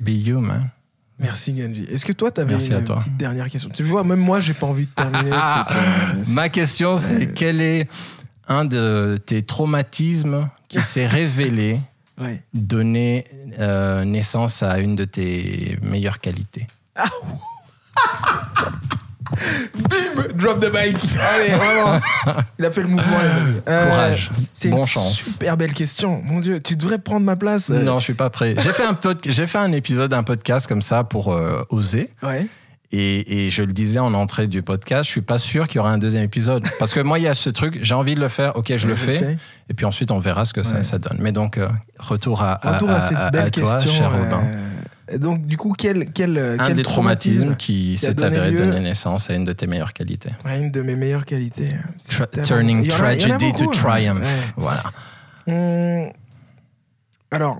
Be 0.00 0.08
you, 0.10 0.40
man. 0.40 0.68
Merci 1.18 1.52
Ganji. 1.52 1.84
Est-ce 1.90 2.04
que 2.04 2.12
toi, 2.12 2.30
tu 2.30 2.40
avais 2.40 2.52
Merci 2.52 2.68
une 2.68 2.74
à 2.74 2.80
toi. 2.82 2.96
petite 2.98 3.16
dernière 3.16 3.48
question? 3.48 3.70
Tu 3.72 3.82
vois, 3.84 4.02
même 4.04 4.18
moi, 4.18 4.40
j'ai 4.40 4.52
pas 4.52 4.66
envie 4.66 4.86
de 4.86 4.90
terminer. 4.90 5.30
Ah, 5.32 5.66
que- 5.70 6.30
Ma 6.34 6.48
question, 6.48 6.96
c'est 6.96 7.32
quel 7.32 7.60
est 7.60 7.88
un 8.48 8.64
de 8.64 9.16
tes 9.24 9.42
traumatismes 9.42 10.48
qui 10.68 10.80
s'est 10.80 11.06
révélé 11.06 11.80
Ouais. 12.20 12.42
donner 12.54 13.24
euh, 13.58 14.04
naissance 14.04 14.62
à 14.62 14.78
une 14.78 14.94
de 14.96 15.04
tes 15.04 15.78
meilleures 15.82 16.20
qualités 16.20 16.66
Bim 19.74 20.32
Drop 20.34 20.60
the 20.60 20.70
mic 20.72 20.96
Allez, 21.18 21.54
vraiment 21.54 22.00
Il 22.58 22.64
a 22.64 22.70
fait 22.70 22.82
le 22.82 22.88
mouvement, 22.88 23.16
les 23.22 23.40
amis. 23.42 23.60
Euh, 23.68 23.90
Courage. 23.90 24.30
C'est 24.52 24.68
Bon 24.68 24.78
une 24.78 24.86
chance. 24.86 25.12
super 25.32 25.56
belle 25.56 25.72
question. 25.72 26.20
Mon 26.24 26.40
Dieu, 26.40 26.60
tu 26.60 26.76
devrais 26.76 26.98
prendre 26.98 27.24
ma 27.26 27.34
place. 27.36 27.70
euh. 27.70 27.82
Non, 27.82 27.98
je 27.98 28.04
suis 28.04 28.14
pas 28.14 28.30
prêt. 28.30 28.54
J'ai 28.58 28.72
fait 28.72 28.84
un 28.84 28.94
pod- 28.94 29.20
fait 29.46 29.58
un 29.58 29.72
épisode, 29.72 30.12
un 30.14 30.22
podcast 30.22 30.66
comme 30.66 30.82
ça 30.82 31.02
pour 31.04 31.32
euh, 31.32 31.64
oser. 31.70 32.10
Ouais. 32.22 32.46
Et, 32.92 33.46
et 33.46 33.50
je 33.50 33.62
le 33.62 33.72
disais 33.72 33.98
en 33.98 34.14
entrée 34.14 34.46
du 34.46 34.62
podcast, 34.62 35.04
je 35.06 35.10
suis 35.10 35.20
pas 35.22 35.38
sûr 35.38 35.66
qu'il 35.66 35.76
y 35.76 35.78
aura 35.80 35.90
un 35.90 35.98
deuxième 35.98 36.22
épisode. 36.22 36.64
Parce 36.78 36.94
que 36.94 37.00
moi, 37.00 37.18
il 37.18 37.22
y 37.22 37.28
a 37.28 37.34
ce 37.34 37.50
truc, 37.50 37.78
j'ai 37.82 37.94
envie 37.94 38.14
de 38.14 38.20
le 38.20 38.28
faire, 38.28 38.56
ok, 38.56 38.72
je 38.76 38.86
le 38.86 38.94
fais. 38.94 39.36
Et 39.68 39.74
puis 39.74 39.84
ensuite, 39.84 40.10
on 40.12 40.20
verra 40.20 40.44
ce 40.44 40.52
que 40.52 40.62
ça, 40.62 40.76
Ouais. 40.76 40.84
ça 40.84 40.98
donne. 40.98 41.16
Mais 41.20 41.32
donc, 41.32 41.58
euh, 41.58 41.68
retour 41.98 42.42
à, 42.42 42.60
Retour 42.62 42.90
à, 42.90 43.00
cette 43.00 43.32
belle 43.32 43.50
toi, 43.50 43.72
question. 43.74 43.90
cher 43.90 44.12
Robin. 44.12 44.42
euh, 45.12 45.18
Donc, 45.18 45.44
du 45.46 45.56
coup, 45.56 45.74
quel, 45.76 46.12
quel, 46.12 46.38
Un 46.38 46.66
quel 46.66 46.74
des 46.76 46.82
traumatismes 46.84 47.40
traumatisme 47.40 47.56
qui 47.56 47.96
s'est 47.96 48.22
avéré 48.22 48.52
lieu- 48.52 48.58
donner 48.58 48.78
naissance 48.80 49.28
à 49.28 49.34
une 49.34 49.44
de 49.44 49.52
tes 49.52 49.66
meilleures 49.66 49.92
qualités. 49.92 50.30
Ouais, 50.44 50.60
Une 50.60 50.70
de 50.70 50.80
mes 50.82 50.94
meilleures 50.94 51.24
qualités. 51.26 51.70
Tra- 52.08 52.42
turning 52.42 52.86
a- 52.86 52.90
tragedy 52.90 53.52
to 53.54 53.64
beaucoup, 53.64 53.70
hein. 53.70 53.72
triumph. 53.72 54.18
Ouais. 54.18 54.52
Voilà. 54.56 54.82
Hum, 55.48 56.10
Alors, 57.30 57.58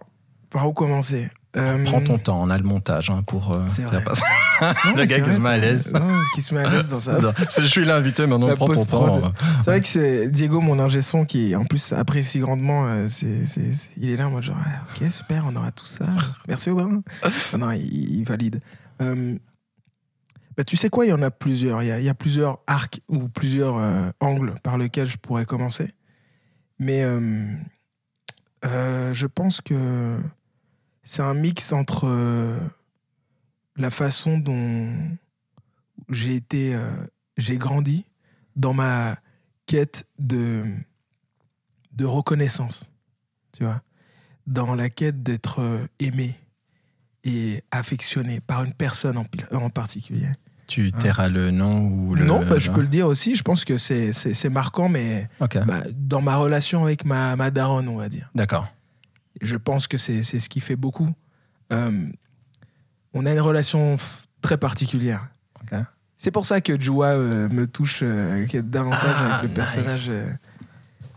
par 0.51 0.69
où 0.69 0.73
commencer? 0.73 1.29
Euh, 1.57 1.85
Prends 1.85 2.01
ton 2.01 2.19
temps, 2.19 2.41
on 2.43 2.51
a 2.51 2.59
le 2.59 2.65
montage 2.65 3.11
hein, 3.11 3.23
pour 3.27 3.55
euh, 3.55 3.67
faire 3.69 3.89
vrai. 3.91 4.03
passer. 4.73 4.97
le 4.97 5.05
gars 5.05 5.21
qui 5.21 5.33
se 5.33 5.41
met 5.41 5.51
à 5.51 5.59
l'aise. 5.59 5.93
Non, 5.93 6.01
qui 6.35 6.41
se 6.41 6.55
met 6.55 6.65
à 6.65 6.71
l'aise 6.71 6.89
dans 6.89 7.01
ça. 7.01 7.19
Non, 7.21 7.33
Je 7.59 7.67
suis 7.67 7.85
l'invité, 7.85 8.27
maintenant 8.27 8.55
prends 8.55 8.69
ton 8.69 8.85
temps. 8.85 9.21
C'est 9.59 9.71
vrai 9.71 9.81
que 9.81 9.87
c'est 9.89 10.29
Diego, 10.29 10.61
mon 10.61 10.79
ingé 10.79 11.03
son, 11.03 11.25
qui 11.27 11.55
en 11.55 11.65
plus 11.65 11.93
apprécie 11.93 12.39
grandement. 12.41 12.87
euh, 12.87 13.07
c'est, 13.09 13.45
c'est- 13.45 13.73
c'est- 13.73 13.91
il 13.99 14.11
est 14.11 14.17
là 14.17 14.29
en 14.29 14.31
mode 14.31 14.43
genre, 14.45 14.57
ah, 14.59 14.83
ok, 15.03 15.11
super, 15.11 15.45
on 15.47 15.55
aura 15.57 15.71
tout 15.73 15.87
ça. 15.87 16.07
Merci 16.49 16.71
Aubin. 16.71 17.03
Non, 17.53 17.59
non, 17.59 17.71
il, 17.73 18.15
il 18.15 18.25
valide. 18.25 18.61
Euh, 19.03 19.37
bah, 20.57 20.63
tu 20.65 20.77
sais 20.77 20.89
quoi, 20.89 21.05
il 21.05 21.09
y 21.09 21.13
en 21.13 21.23
a 21.23 21.31
plusieurs. 21.33 21.83
Il 21.83 21.87
y 21.89 21.91
a, 21.91 21.99
il 21.99 22.05
y 22.05 22.09
a 22.09 22.15
plusieurs 22.15 22.59
arcs 22.69 23.01
ou 23.09 23.29
plusieurs 23.29 23.77
euh, 23.79 24.09
angles 24.21 24.55
par 24.63 24.79
lesquels 24.79 25.09
je 25.09 25.17
pourrais 25.19 25.45
commencer. 25.45 25.93
Mais 26.79 27.03
je 28.63 29.27
pense 29.27 29.61
que 29.61 30.19
c'est 31.03 31.23
un 31.23 31.35
mix 31.35 31.73
entre 31.73 32.07
la 33.77 33.91
façon 33.91 34.39
dont 34.39 34.93
j'ai 36.09 36.37
été, 36.37 36.75
euh, 36.75 36.91
j'ai 37.37 37.57
grandi 37.57 38.07
dans 38.57 38.73
ma 38.75 39.17
quête 39.67 40.07
de, 40.19 40.65
de 41.93 42.05
reconnaissance, 42.05 42.89
tu 43.57 43.65
vois, 43.65 43.83
dans 44.47 44.75
la 44.75 44.91
quête 44.91 45.23
d'être 45.23 45.61
euh, 45.61 45.87
aimé 45.99 46.35
et 47.25 47.63
affectionné 47.71 48.41
par 48.41 48.65
une 48.65 48.75
personne 48.75 49.17
en, 49.17 49.71
particulier. 49.71 50.29
Tu 50.67 50.93
tairas 50.93 51.29
le 51.29 51.51
nom 51.51 51.81
ou 51.81 52.15
le. 52.15 52.25
non, 52.25 52.45
bah, 52.47 52.59
je 52.59 52.71
peux 52.71 52.83
le 52.83 52.89
dire 52.89 53.07
aussi, 53.07 53.37
je 53.37 53.43
pense 53.43 53.65
que 53.65 53.79
c'est, 53.79 54.13
c'est, 54.13 54.35
c'est 54.35 54.51
marquant, 54.51 54.89
mais 54.89 55.29
bah, 55.41 55.83
dans 55.93 56.21
ma 56.21 56.37
relation 56.37 56.85
avec 56.85 57.05
ma, 57.05 57.37
ma 57.37 57.51
daronne, 57.51 57.89
on 57.89 57.97
va 57.97 58.09
dire. 58.09 58.31
d'accord. 58.35 58.69
Je 59.41 59.57
pense 59.57 59.89
que 59.89 59.99
c'est 59.99 60.23
c'est 60.23 60.39
ce 60.39 60.49
qui 60.49 60.61
fait 60.61 60.77
beaucoup. 60.77 61.11
Euh, 61.73 62.09
on 63.15 63.25
a 63.27 63.33
une 63.33 63.41
relation 63.41 63.97
très 64.43 64.59
particulière. 64.59 65.29
C'est 66.17 66.31
pour 66.31 66.47
ça 66.47 66.61
que 66.61 66.81
Jua 66.81 67.09
euh, 67.15 67.49
me 67.49 67.67
touche 67.67 68.01
euh, 68.03 68.47
davantage 68.63 69.17
Ah, 69.19 69.25
avec 69.39 69.43
le 69.43 69.49
nice. 69.49 69.57
personnage. 69.57 70.07
euh, 70.09 70.31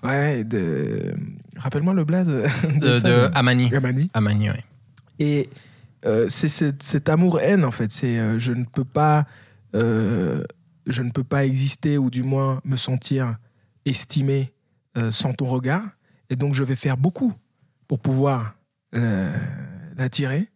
ouais, 0.04 0.44
de. 0.44 1.14
Rappelle-moi 1.56 1.94
le 1.94 2.04
blaze 2.04 2.28
de, 2.28 2.44
De, 2.80 3.00
ça, 3.00 3.08
de 3.08 3.30
Amani. 3.36 3.72
Amani, 4.14 4.50
oui. 4.50 4.58
Et 5.20 5.50
euh, 6.06 6.28
c'est 6.30 6.50
cet, 6.50 7.10
amour-haine, 7.10 7.64
en 7.64 7.72
fait. 7.72 7.92
C'est 7.92 8.18
euh, 8.20 8.38
je 8.40 8.52
ne 8.54 8.66
peux 8.66 8.84
pas. 8.84 9.26
euh, 9.76 10.44
je 10.88 11.02
ne 11.04 11.12
peux 11.12 11.24
pas 11.24 11.46
exister, 11.46 11.98
ou 11.98 12.10
du 12.10 12.24
moins 12.24 12.60
me 12.66 12.76
sentir 12.76 13.36
estimé 13.86 14.54
euh, 14.98 15.12
sans 15.12 15.34
ton 15.34 15.46
regard. 15.46 15.84
Et 16.30 16.36
donc, 16.36 16.54
je 16.54 16.64
vais 16.64 16.76
faire 16.76 16.98
beaucoup 16.98 17.34
pour 17.88 18.00
pouvoir 18.00 18.56
euh, 18.96 19.34
l'attirer. 19.96 20.48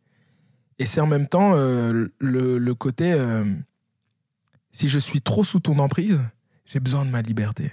Et 0.81 0.85
c'est 0.85 0.99
en 1.01 1.07
même 1.07 1.27
temps 1.27 1.53
euh, 1.55 2.07
le, 2.19 2.73
côté. 2.73 3.13
euh, 3.13 3.45
si 4.71 4.87
je 4.87 4.97
suis 4.99 5.21
trop 5.21 5.43
sous 5.43 5.59
ton 5.59 5.77
emprise, 5.79 6.19
j'ai 6.65 6.79
besoin 6.79 7.05
de 7.05 7.09
ma 7.11 7.21
liberté. 7.21 7.71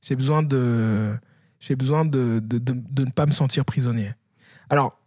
J'ai 0.00 0.16
besoin 0.16 0.42
de. 0.42 1.12
J'ai 1.58 1.76
besoin 1.76 2.06
de, 2.06 2.40
de, 2.42 3.02
ne 3.04 3.10
pas 3.10 3.26
me 3.26 3.32
sentir 3.32 3.66
prisonnier. 3.66 4.14
Alors, 4.70 4.98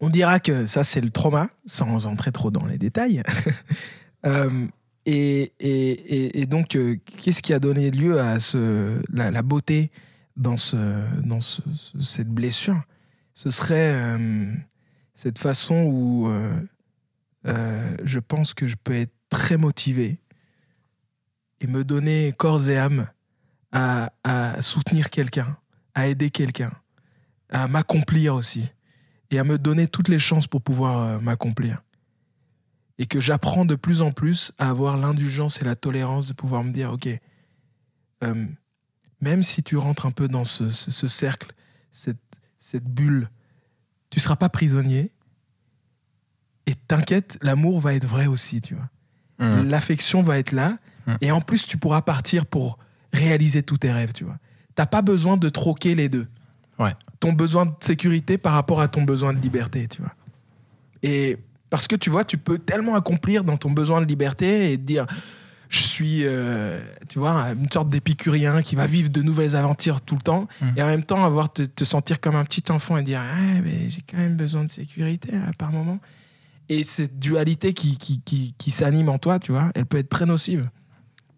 on 0.00 0.08
dira 0.08 0.40
que 0.40 0.64
ça, 0.64 0.82
c'est 0.84 1.02
le 1.02 1.10
trauma, 1.10 1.50
sans 1.66 2.06
entrer 2.06 2.32
trop 2.32 2.50
dans 2.50 2.66
les 2.66 2.78
détails. 2.78 3.22
Euh, 4.26 4.66
et, 5.06 5.54
et- 5.60 6.40
et- 6.42 6.44
donc, 6.46 6.76
qu'est-ce 7.06 7.40
qui 7.42 7.54
a 7.54 7.58
donné 7.58 7.90
lieu 7.90 8.20
à 8.20 8.38
ce, 8.38 9.02
la, 9.10 9.30
la 9.30 9.40
beauté 9.40 9.90
dans, 10.36 10.58
ce, 10.58 10.76
dans 11.26 11.40
ce- 11.40 11.62
ce- 11.74 11.98
cette 12.00 12.28
blessure? 12.28 12.82
Ce 13.32 13.48
serait 13.50 14.18
cette 15.20 15.38
façon 15.38 15.82
où 15.82 16.28
euh, 16.28 16.58
euh, 17.46 17.94
je 18.04 18.18
pense 18.18 18.54
que 18.54 18.66
je 18.66 18.76
peux 18.82 18.94
être 18.94 19.12
très 19.28 19.58
motivé 19.58 20.18
et 21.60 21.66
me 21.66 21.84
donner 21.84 22.32
corps 22.38 22.66
et 22.70 22.78
âme 22.78 23.06
à, 23.70 24.08
soutenir 24.62 25.10
quelqu'un, 25.10 25.58
à 25.94 26.06
aider 26.06 26.30
quelqu'un, 26.30 26.72
à 27.50 27.68
m'accomplir 27.68 28.34
aussi 28.34 28.72
et 29.30 29.38
à 29.38 29.44
me 29.44 29.58
donner 29.58 29.88
toutes 29.88 30.08
les 30.08 30.18
chances 30.18 30.46
pour 30.46 30.62
pouvoir 30.62 31.02
euh, 31.02 31.18
m'accomplir. 31.20 31.82
Et 32.98 33.04
que 33.04 33.20
j'apprends 33.20 33.66
de 33.66 33.74
plus 33.74 34.00
en 34.00 34.12
plus 34.12 34.52
à 34.56 34.70
avoir 34.70 34.96
l'indulgence 34.96 35.60
et 35.60 35.66
la 35.66 35.76
tolérance 35.76 36.28
de 36.28 36.32
pouvoir 36.32 36.64
me 36.64 36.72
dire, 36.72 36.94
OK, 36.94 37.10
même 39.20 39.42
si 39.42 39.62
tu 39.62 39.76
rentres 39.76 40.06
un 40.06 40.12
peu 40.12 40.28
dans 40.28 40.46
ce, 40.46 40.70
ce- 40.70 40.90
ce 40.90 41.08
cercle, 41.08 41.52
cette 41.90 42.84
bulle, 42.84 43.28
tu 44.10 44.20
seras 44.20 44.36
pas 44.36 44.48
prisonnier. 44.48 45.10
Et 46.66 46.74
t'inquiète, 46.74 47.38
l'amour 47.42 47.80
va 47.80 47.94
être 47.94 48.06
vrai 48.06 48.26
aussi, 48.26 48.60
tu 48.60 48.74
vois. 48.74 48.88
Mm. 49.38 49.68
L'affection 49.68 50.22
va 50.22 50.38
être 50.38 50.52
là. 50.52 50.76
Mm. 51.06 51.14
Et 51.20 51.30
en 51.30 51.40
plus, 51.40 51.66
tu 51.66 51.78
pourras 51.78 52.02
partir 52.02 52.46
pour 52.46 52.78
réaliser 53.12 53.62
tous 53.62 53.78
tes 53.78 53.92
rêves, 53.92 54.12
tu 54.12 54.24
vois. 54.24 54.36
T'as 54.74 54.86
pas 54.86 55.02
besoin 55.02 55.36
de 55.36 55.48
troquer 55.48 55.94
les 55.94 56.08
deux. 56.08 56.28
Ouais. 56.78 56.92
Ton 57.18 57.32
besoin 57.32 57.66
de 57.66 57.72
sécurité 57.80 58.38
par 58.38 58.52
rapport 58.52 58.80
à 58.80 58.88
ton 58.88 59.02
besoin 59.02 59.32
de 59.32 59.40
liberté, 59.40 59.88
tu 59.88 60.00
vois. 60.00 60.14
Et 61.02 61.38
parce 61.70 61.86
que 61.86 61.96
tu 61.96 62.10
vois, 62.10 62.24
tu 62.24 62.38
peux 62.38 62.58
tellement 62.58 62.94
accomplir 62.94 63.44
dans 63.44 63.56
ton 63.56 63.70
besoin 63.70 64.00
de 64.00 64.06
liberté 64.06 64.72
et 64.72 64.78
te 64.78 64.82
dire, 64.82 65.06
je 65.70 65.78
suis, 65.82 66.20
euh, 66.24 66.82
tu 67.08 67.18
vois, 67.20 67.32
une 67.52 67.70
sorte 67.70 67.88
d'épicurien 67.88 68.60
qui 68.60 68.74
va 68.74 68.86
vivre 68.86 69.08
de 69.08 69.22
nouvelles 69.22 69.54
aventures 69.54 70.00
tout 70.00 70.16
le 70.16 70.20
temps 70.20 70.48
Mhm. 70.60 70.72
et 70.76 70.82
en 70.82 70.86
même 70.88 71.04
temps 71.04 71.24
avoir 71.24 71.52
te, 71.52 71.62
te 71.62 71.84
sentir 71.84 72.20
comme 72.20 72.34
un 72.34 72.44
petit 72.44 72.64
enfant 72.72 72.96
et 72.98 73.02
dire, 73.04 73.22
ah, 73.22 73.60
mais 73.62 73.88
j'ai 73.88 74.02
quand 74.02 74.16
même 74.18 74.36
besoin 74.36 74.64
de 74.64 74.70
sécurité 74.70 75.34
à 75.36 75.52
par 75.56 75.70
moment. 75.70 76.00
Et 76.68 76.82
cette 76.82 77.18
dualité 77.20 77.72
qui, 77.72 77.96
qui, 77.98 78.20
qui, 78.20 78.54
qui 78.58 78.70
s'anime 78.72 79.08
en 79.08 79.18
toi, 79.18 79.38
tu 79.38 79.52
vois, 79.52 79.70
elle 79.76 79.86
peut 79.86 79.96
être 79.98 80.08
très 80.08 80.26
nocive. 80.26 80.68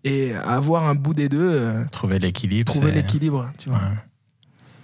Et 0.04 0.34
avoir 0.34 0.88
un 0.88 0.94
bout 0.94 1.14
des 1.14 1.28
deux, 1.28 1.38
euh, 1.52 1.84
Trouver 1.92 2.18
l'équilibre. 2.18 2.72
trouver 2.72 2.90
l'équilibre, 2.90 3.52
tu 3.58 3.68
vois. 3.68 3.78
Ouais. 3.78 3.84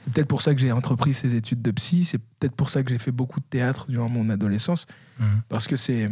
C'est 0.00 0.12
peut-être 0.12 0.28
pour 0.28 0.42
ça 0.42 0.54
que 0.54 0.60
j'ai 0.60 0.72
entrepris 0.72 1.12
ces 1.14 1.34
études 1.34 1.60
de 1.62 1.70
psy. 1.72 2.04
C'est 2.04 2.18
peut-être 2.18 2.54
pour 2.54 2.68
ça 2.70 2.82
que 2.82 2.90
j'ai 2.90 2.98
fait 2.98 3.10
beaucoup 3.12 3.40
de 3.40 3.44
théâtre 3.48 3.86
durant 3.88 4.08
mon 4.08 4.30
adolescence. 4.30 4.86
Mhm. 5.18 5.42
Parce 5.48 5.66
que 5.66 5.76
c'est. 5.76 6.08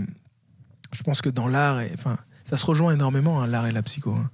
Je 0.93 1.03
pense 1.03 1.20
que 1.22 1.28
dans 1.28 1.49
l'art, 1.49 1.80
et- 1.80 1.93
enfin, 1.95 2.18
ça 2.49 2.57
se 2.57 2.64
rejoint 2.64 2.92
énormément, 2.94 3.42
hein, 3.42 3.47
l'art 3.47 3.66
et 3.66 3.72
la 3.72 3.82
psycho. 3.82 4.12
hein. 4.14 4.30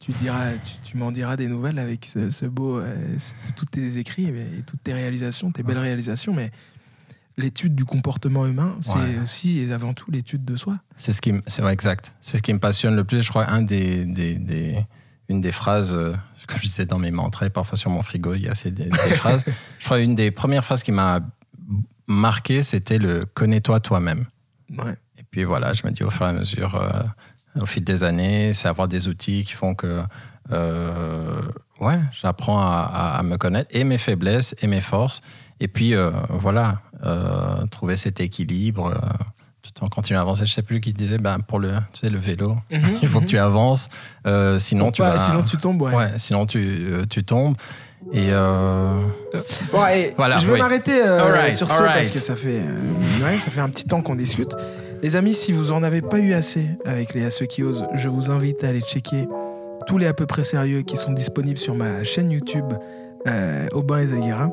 Tu, 0.00 0.10
diras, 0.20 0.50
tu, 0.54 0.90
tu 0.90 0.96
m'en 0.96 1.12
diras 1.12 1.36
des 1.36 1.46
nouvelles 1.46 1.78
avec 1.78 2.04
ce, 2.04 2.28
ce 2.28 2.44
beau. 2.44 2.78
euh, 2.80 3.16
tous 3.56 3.66
tes 3.66 3.98
écrits 3.98 4.24
et, 4.26 4.58
et 4.58 4.62
toutes 4.66 4.82
tes 4.82 4.92
réalisations, 4.92 5.52
tes 5.52 5.62
belles 5.62 5.78
réalisations. 5.78 6.34
Mais 6.34 6.50
l'étude 7.36 7.76
du 7.76 7.84
comportement 7.84 8.44
humain, 8.46 8.76
c'est 8.80 8.98
Ouais. 8.98 9.18
aussi 9.22 9.60
et 9.60 9.72
avant 9.72 9.94
tout 9.94 10.10
l'étude 10.10 10.44
de 10.44 10.56
soi. 10.56 10.78
C'est 10.96 11.12
ce 11.12 11.20
qui, 11.22 11.32
me- 11.32 11.42
c'est 11.46 11.62
ouais, 11.62 11.72
exact. 11.72 12.14
C'est 12.20 12.36
ce 12.38 12.42
qui 12.42 12.52
me 12.52 12.58
passionne 12.58 12.96
le 12.96 13.04
plus. 13.04 13.22
Je 13.22 13.28
crois 13.28 13.48
un 13.48 13.62
des, 13.62 14.04
des, 14.04 14.38
des- 14.40 14.84
une 15.28 15.40
des 15.40 15.52
phrases, 15.52 15.94
euh, 15.94 16.14
comme 16.48 16.58
je 16.58 16.64
disais 16.64 16.84
dans 16.84 16.98
mes 16.98 17.12
mantras, 17.12 17.46
et 17.46 17.50
parfois 17.50 17.78
sur 17.78 17.88
mon 17.90 18.02
frigo, 18.02 18.34
il 18.34 18.42
y 18.42 18.48
a 18.48 18.56
ces 18.56 18.72
des, 18.72 18.86
des 18.90 19.14
phrases. 19.14 19.44
Je 19.78 19.84
crois 19.84 20.00
une 20.00 20.16
des 20.16 20.32
premières 20.32 20.64
phrases 20.64 20.82
qui 20.82 20.90
m'a 20.92 21.20
marqué, 22.08 22.62
c'était 22.62 22.98
le 22.98 23.24
connais-toi 23.24 23.80
toi-même. 23.80 24.26
Ouais. 24.70 24.96
Et 25.18 25.22
puis 25.30 25.44
voilà, 25.44 25.72
je 25.72 25.86
me 25.86 25.92
dis 25.92 26.02
au 26.02 26.10
fur 26.10 26.26
et 26.26 26.30
à 26.30 26.32
mesure, 26.32 26.74
euh, 26.74 26.90
au 27.60 27.66
fil 27.66 27.84
des 27.84 28.02
années, 28.04 28.54
c'est 28.54 28.68
avoir 28.68 28.88
des 28.88 29.08
outils 29.08 29.44
qui 29.44 29.52
font 29.52 29.74
que, 29.74 30.02
euh, 30.52 31.40
ouais, 31.80 31.98
j'apprends 32.20 32.60
à, 32.60 32.88
à- 32.92 33.18
à 33.18 33.22
me 33.22 33.36
connaître 33.36 33.68
et 33.74 33.84
mes 33.84 33.98
faiblesses 33.98 34.54
et 34.62 34.66
mes 34.66 34.80
forces. 34.80 35.22
Et 35.60 35.68
puis 35.68 35.94
euh, 35.94 36.10
voilà, 36.30 36.80
euh, 37.04 37.66
trouver 37.70 37.96
cet 37.96 38.20
équilibre. 38.20 38.86
euh, 38.94 38.98
tout 39.62 39.84
en 39.84 39.88
continuant 39.88 40.18
à 40.18 40.22
avancer. 40.22 40.44
Je 40.44 40.52
sais 40.52 40.62
plus 40.62 40.80
qui 40.80 40.92
disait, 40.92 41.18
ben, 41.18 41.38
pour 41.38 41.60
le, 41.60 41.70
tu 41.92 42.00
sais, 42.00 42.10
le 42.10 42.18
vélo, 42.18 42.56
il 42.70 43.06
faut 43.08 43.20
que 43.20 43.26
tu 43.26 43.38
avances, 43.38 43.88
euh, 44.26 44.58
sinon 44.58 44.90
tu 44.90 45.02
pas- 45.02 45.12
vas, 45.14 45.18
Sinon, 45.24 45.42
tu 45.44 45.56
tombes, 45.56 45.80
ouais. 45.82 45.94
ouais, 45.94 46.10
sinon 46.16 46.46
tu, 46.46 46.58
euh, 46.58 47.04
tu 47.08 47.22
tombes. 47.22 47.54
Et 48.12 48.26
euh, 48.30 49.06
Bon, 49.72 49.80
allez, 49.80 50.12
Voilà, 50.16 50.38
je 50.38 50.46
vais 50.48 50.54
oui. 50.54 50.58
m'arrêter 50.58 51.00
euh, 51.00 51.52
sur 51.52 51.68
ça 51.70 51.76
parce 51.78 51.90
alright. 51.90 52.12
que 52.12 52.18
ça 52.18 52.34
fait, 52.34 52.58
euh, 52.60 53.24
ouais, 53.24 53.38
ça 53.38 53.52
fait 53.52 53.60
un 53.60 53.68
petit 53.70 53.84
temps 53.84 54.02
qu'on 54.02 54.16
discute. 54.16 54.52
Les 55.02 55.16
amis, 55.16 55.34
si 55.34 55.52
vous 55.52 55.72
en 55.72 55.82
avez 55.82 56.00
pas 56.00 56.18
eu 56.20 56.32
assez 56.32 56.66
avec 56.84 57.14
les 57.14 57.24
À 57.24 57.30
ceux 57.30 57.46
qui 57.46 57.62
osent, 57.62 57.84
je 57.94 58.08
vous 58.08 58.30
invite 58.30 58.62
à 58.64 58.68
aller 58.68 58.80
checker 58.80 59.26
tous 59.86 59.98
les 59.98 60.06
à 60.06 60.14
peu 60.14 60.26
près 60.26 60.44
sérieux 60.44 60.82
qui 60.82 60.96
sont 60.96 61.12
disponibles 61.12 61.58
sur 61.58 61.74
ma 61.74 62.04
chaîne 62.04 62.30
YouTube 62.30 62.72
euh, 63.26 63.66
Aubin 63.72 63.98
et 63.98 64.06
Zaguera. 64.08 64.50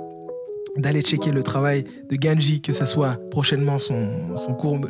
D'aller 0.78 1.02
checker 1.02 1.32
le 1.32 1.43
travail 1.43 1.84
de 2.10 2.16
Ganji, 2.16 2.61
que 2.61 2.72
ça 2.74 2.86
soit 2.86 3.18
prochainement 3.32 3.80
son, 3.80 4.38
son 4.38 4.53
court. 4.53 4.80
Non, 4.80 4.88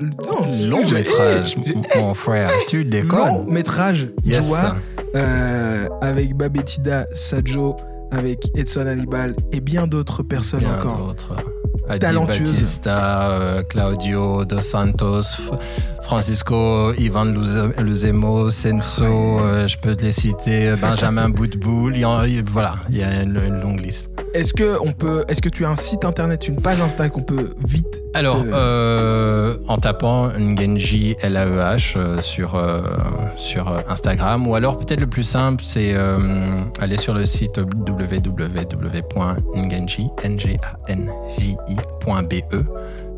long 0.69 0.83
je- 0.85 0.93
métrage, 0.95 1.55
m- 1.57 1.81
mon 1.97 2.13
frère, 2.13 2.51
tu 2.67 2.83
Long 2.83 2.89
déconnes. 2.89 3.45
métrage, 3.49 4.07
Yes. 4.23 4.47
Joa, 4.49 4.75
euh, 5.15 5.87
avec 6.01 6.35
Babetida 6.35 7.05
Sajo, 7.13 7.75
avec 8.11 8.49
Edson 8.55 8.85
Hannibal 8.87 9.35
et 9.51 9.61
bien 9.61 9.87
d'autres 9.87 10.21
personnes 10.21 10.59
Bien 10.61 10.77
encore. 10.79 11.15
Adi. 11.89 12.05
Batista, 12.05 13.31
euh, 13.31 13.63
Claudio 13.63 14.45
Dos 14.45 14.65
Santos. 14.65 15.41
Francisco, 16.19 16.91
Ivan 16.97 17.25
Luze- 17.35 17.71
Luzemo, 17.79 18.49
Senso, 18.49 19.03
euh, 19.05 19.67
je 19.67 19.77
peux 19.77 19.95
te 19.95 20.01
les 20.03 20.11
citer, 20.11 20.73
Benjamin 20.81 21.29
Boutboul, 21.35 21.93
voilà, 22.51 22.77
il 22.89 22.97
y 22.97 23.03
a 23.03 23.21
une, 23.21 23.37
une 23.37 23.59
longue 23.61 23.79
liste. 23.79 24.09
Est-ce 24.33 24.55
que, 24.55 24.79
on 24.81 24.91
peut, 24.91 25.23
est-ce 25.27 25.39
que 25.39 25.49
tu 25.49 25.65
as 25.65 25.69
un 25.69 25.75
site 25.75 26.05
internet, 26.05 26.47
une 26.47 26.55
page 26.59 26.81
Insta 26.81 27.09
qu'on 27.09 27.21
peut 27.21 27.51
vite 27.63 28.01
Alors, 28.15 28.41
te- 28.41 28.49
euh, 28.51 29.57
en 29.67 29.77
tapant 29.77 30.29
Ngenji 30.35 31.15
LAEH 31.21 31.93
euh, 31.95 32.21
sur, 32.21 32.55
euh, 32.55 32.81
sur 33.35 33.67
euh, 33.71 33.81
Instagram, 33.87 34.47
ou 34.47 34.55
alors 34.55 34.77
peut-être 34.79 35.01
le 35.01 35.07
plus 35.07 35.21
simple, 35.23 35.63
c'est 35.63 35.93
euh, 35.93 36.17
aller 36.81 36.97
sur 36.97 37.13
le 37.13 37.27
site 37.27 37.57
www.ngenji.be. 37.59 38.25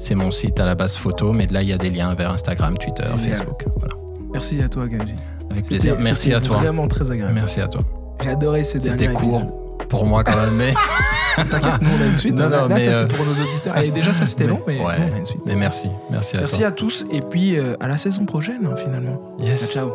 C'est 0.03 0.15
mon 0.15 0.31
site 0.31 0.59
à 0.59 0.65
la 0.65 0.73
base 0.75 0.95
photo, 0.97 1.31
mais 1.31 1.45
de 1.45 1.53
là, 1.53 1.61
il 1.61 1.69
y 1.69 1.73
a 1.73 1.77
des 1.77 1.89
liens 1.91 2.13
vers 2.15 2.31
Instagram, 2.31 2.75
Twitter, 2.77 3.03
Génial. 3.17 3.19
Facebook. 3.37 3.65
Voilà. 3.77 3.93
Merci 4.33 4.61
à 4.61 4.67
toi, 4.67 4.85
Genji. 4.89 5.13
Avec 5.51 5.65
plaisir. 5.65 5.95
Merci 6.03 6.33
à 6.33 6.41
toi. 6.41 6.57
Vraiment 6.57 6.87
très 6.87 7.11
agréable. 7.11 7.33
Merci 7.35 7.61
à 7.61 7.67
toi. 7.67 7.81
J'ai 8.23 8.29
adoré 8.29 8.63
ces 8.63 8.79
derniers 8.79 8.99
C'était 8.99 9.13
court 9.13 9.41
épisodes. 9.41 9.87
pour 9.89 10.05
moi 10.05 10.23
quand 10.23 10.35
même, 10.37 10.55
mais, 10.55 10.73
T'inquiète, 11.35 11.81
nous 11.81 11.89
on 11.97 12.01
a 12.03 12.07
une 12.07 12.15
suite. 12.17 12.33
Non, 12.35 12.45
non, 12.45 12.49
là, 12.49 12.67
mais, 12.69 12.79
ça 12.79 12.89
euh, 12.91 13.05
c'est 13.07 13.15
pour 13.15 13.25
nos 13.25 13.31
auditeurs. 13.31 13.77
Et 13.77 13.91
déjà, 13.91 14.11
ça 14.13 14.25
c'était 14.25 14.47
long, 14.47 14.61
mais 14.67 14.77
ouais. 14.79 14.99
nous, 14.99 15.05
on 15.11 15.15
a 15.15 15.17
une 15.19 15.25
suite. 15.25 15.41
mais 15.45 15.55
merci. 15.55 15.89
Merci 16.09 16.35
à 16.37 16.39
Merci 16.41 16.57
toi. 16.59 16.67
à 16.67 16.71
tous 16.71 17.05
et 17.11 17.21
puis 17.21 17.57
euh, 17.57 17.75
à 17.79 17.87
la 17.87 17.97
saison 17.97 18.25
prochaine 18.25 18.65
hein, 18.65 18.75
finalement. 18.75 19.21
Yes. 19.39 19.73
Ciao. 19.73 19.91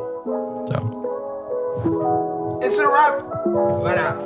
Ciao. 0.71 2.59
It's 2.63 2.79
a 2.79 2.85
wrap. 2.85 3.25
Voilà. 3.81 4.17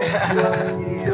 Yeah. 0.78 1.12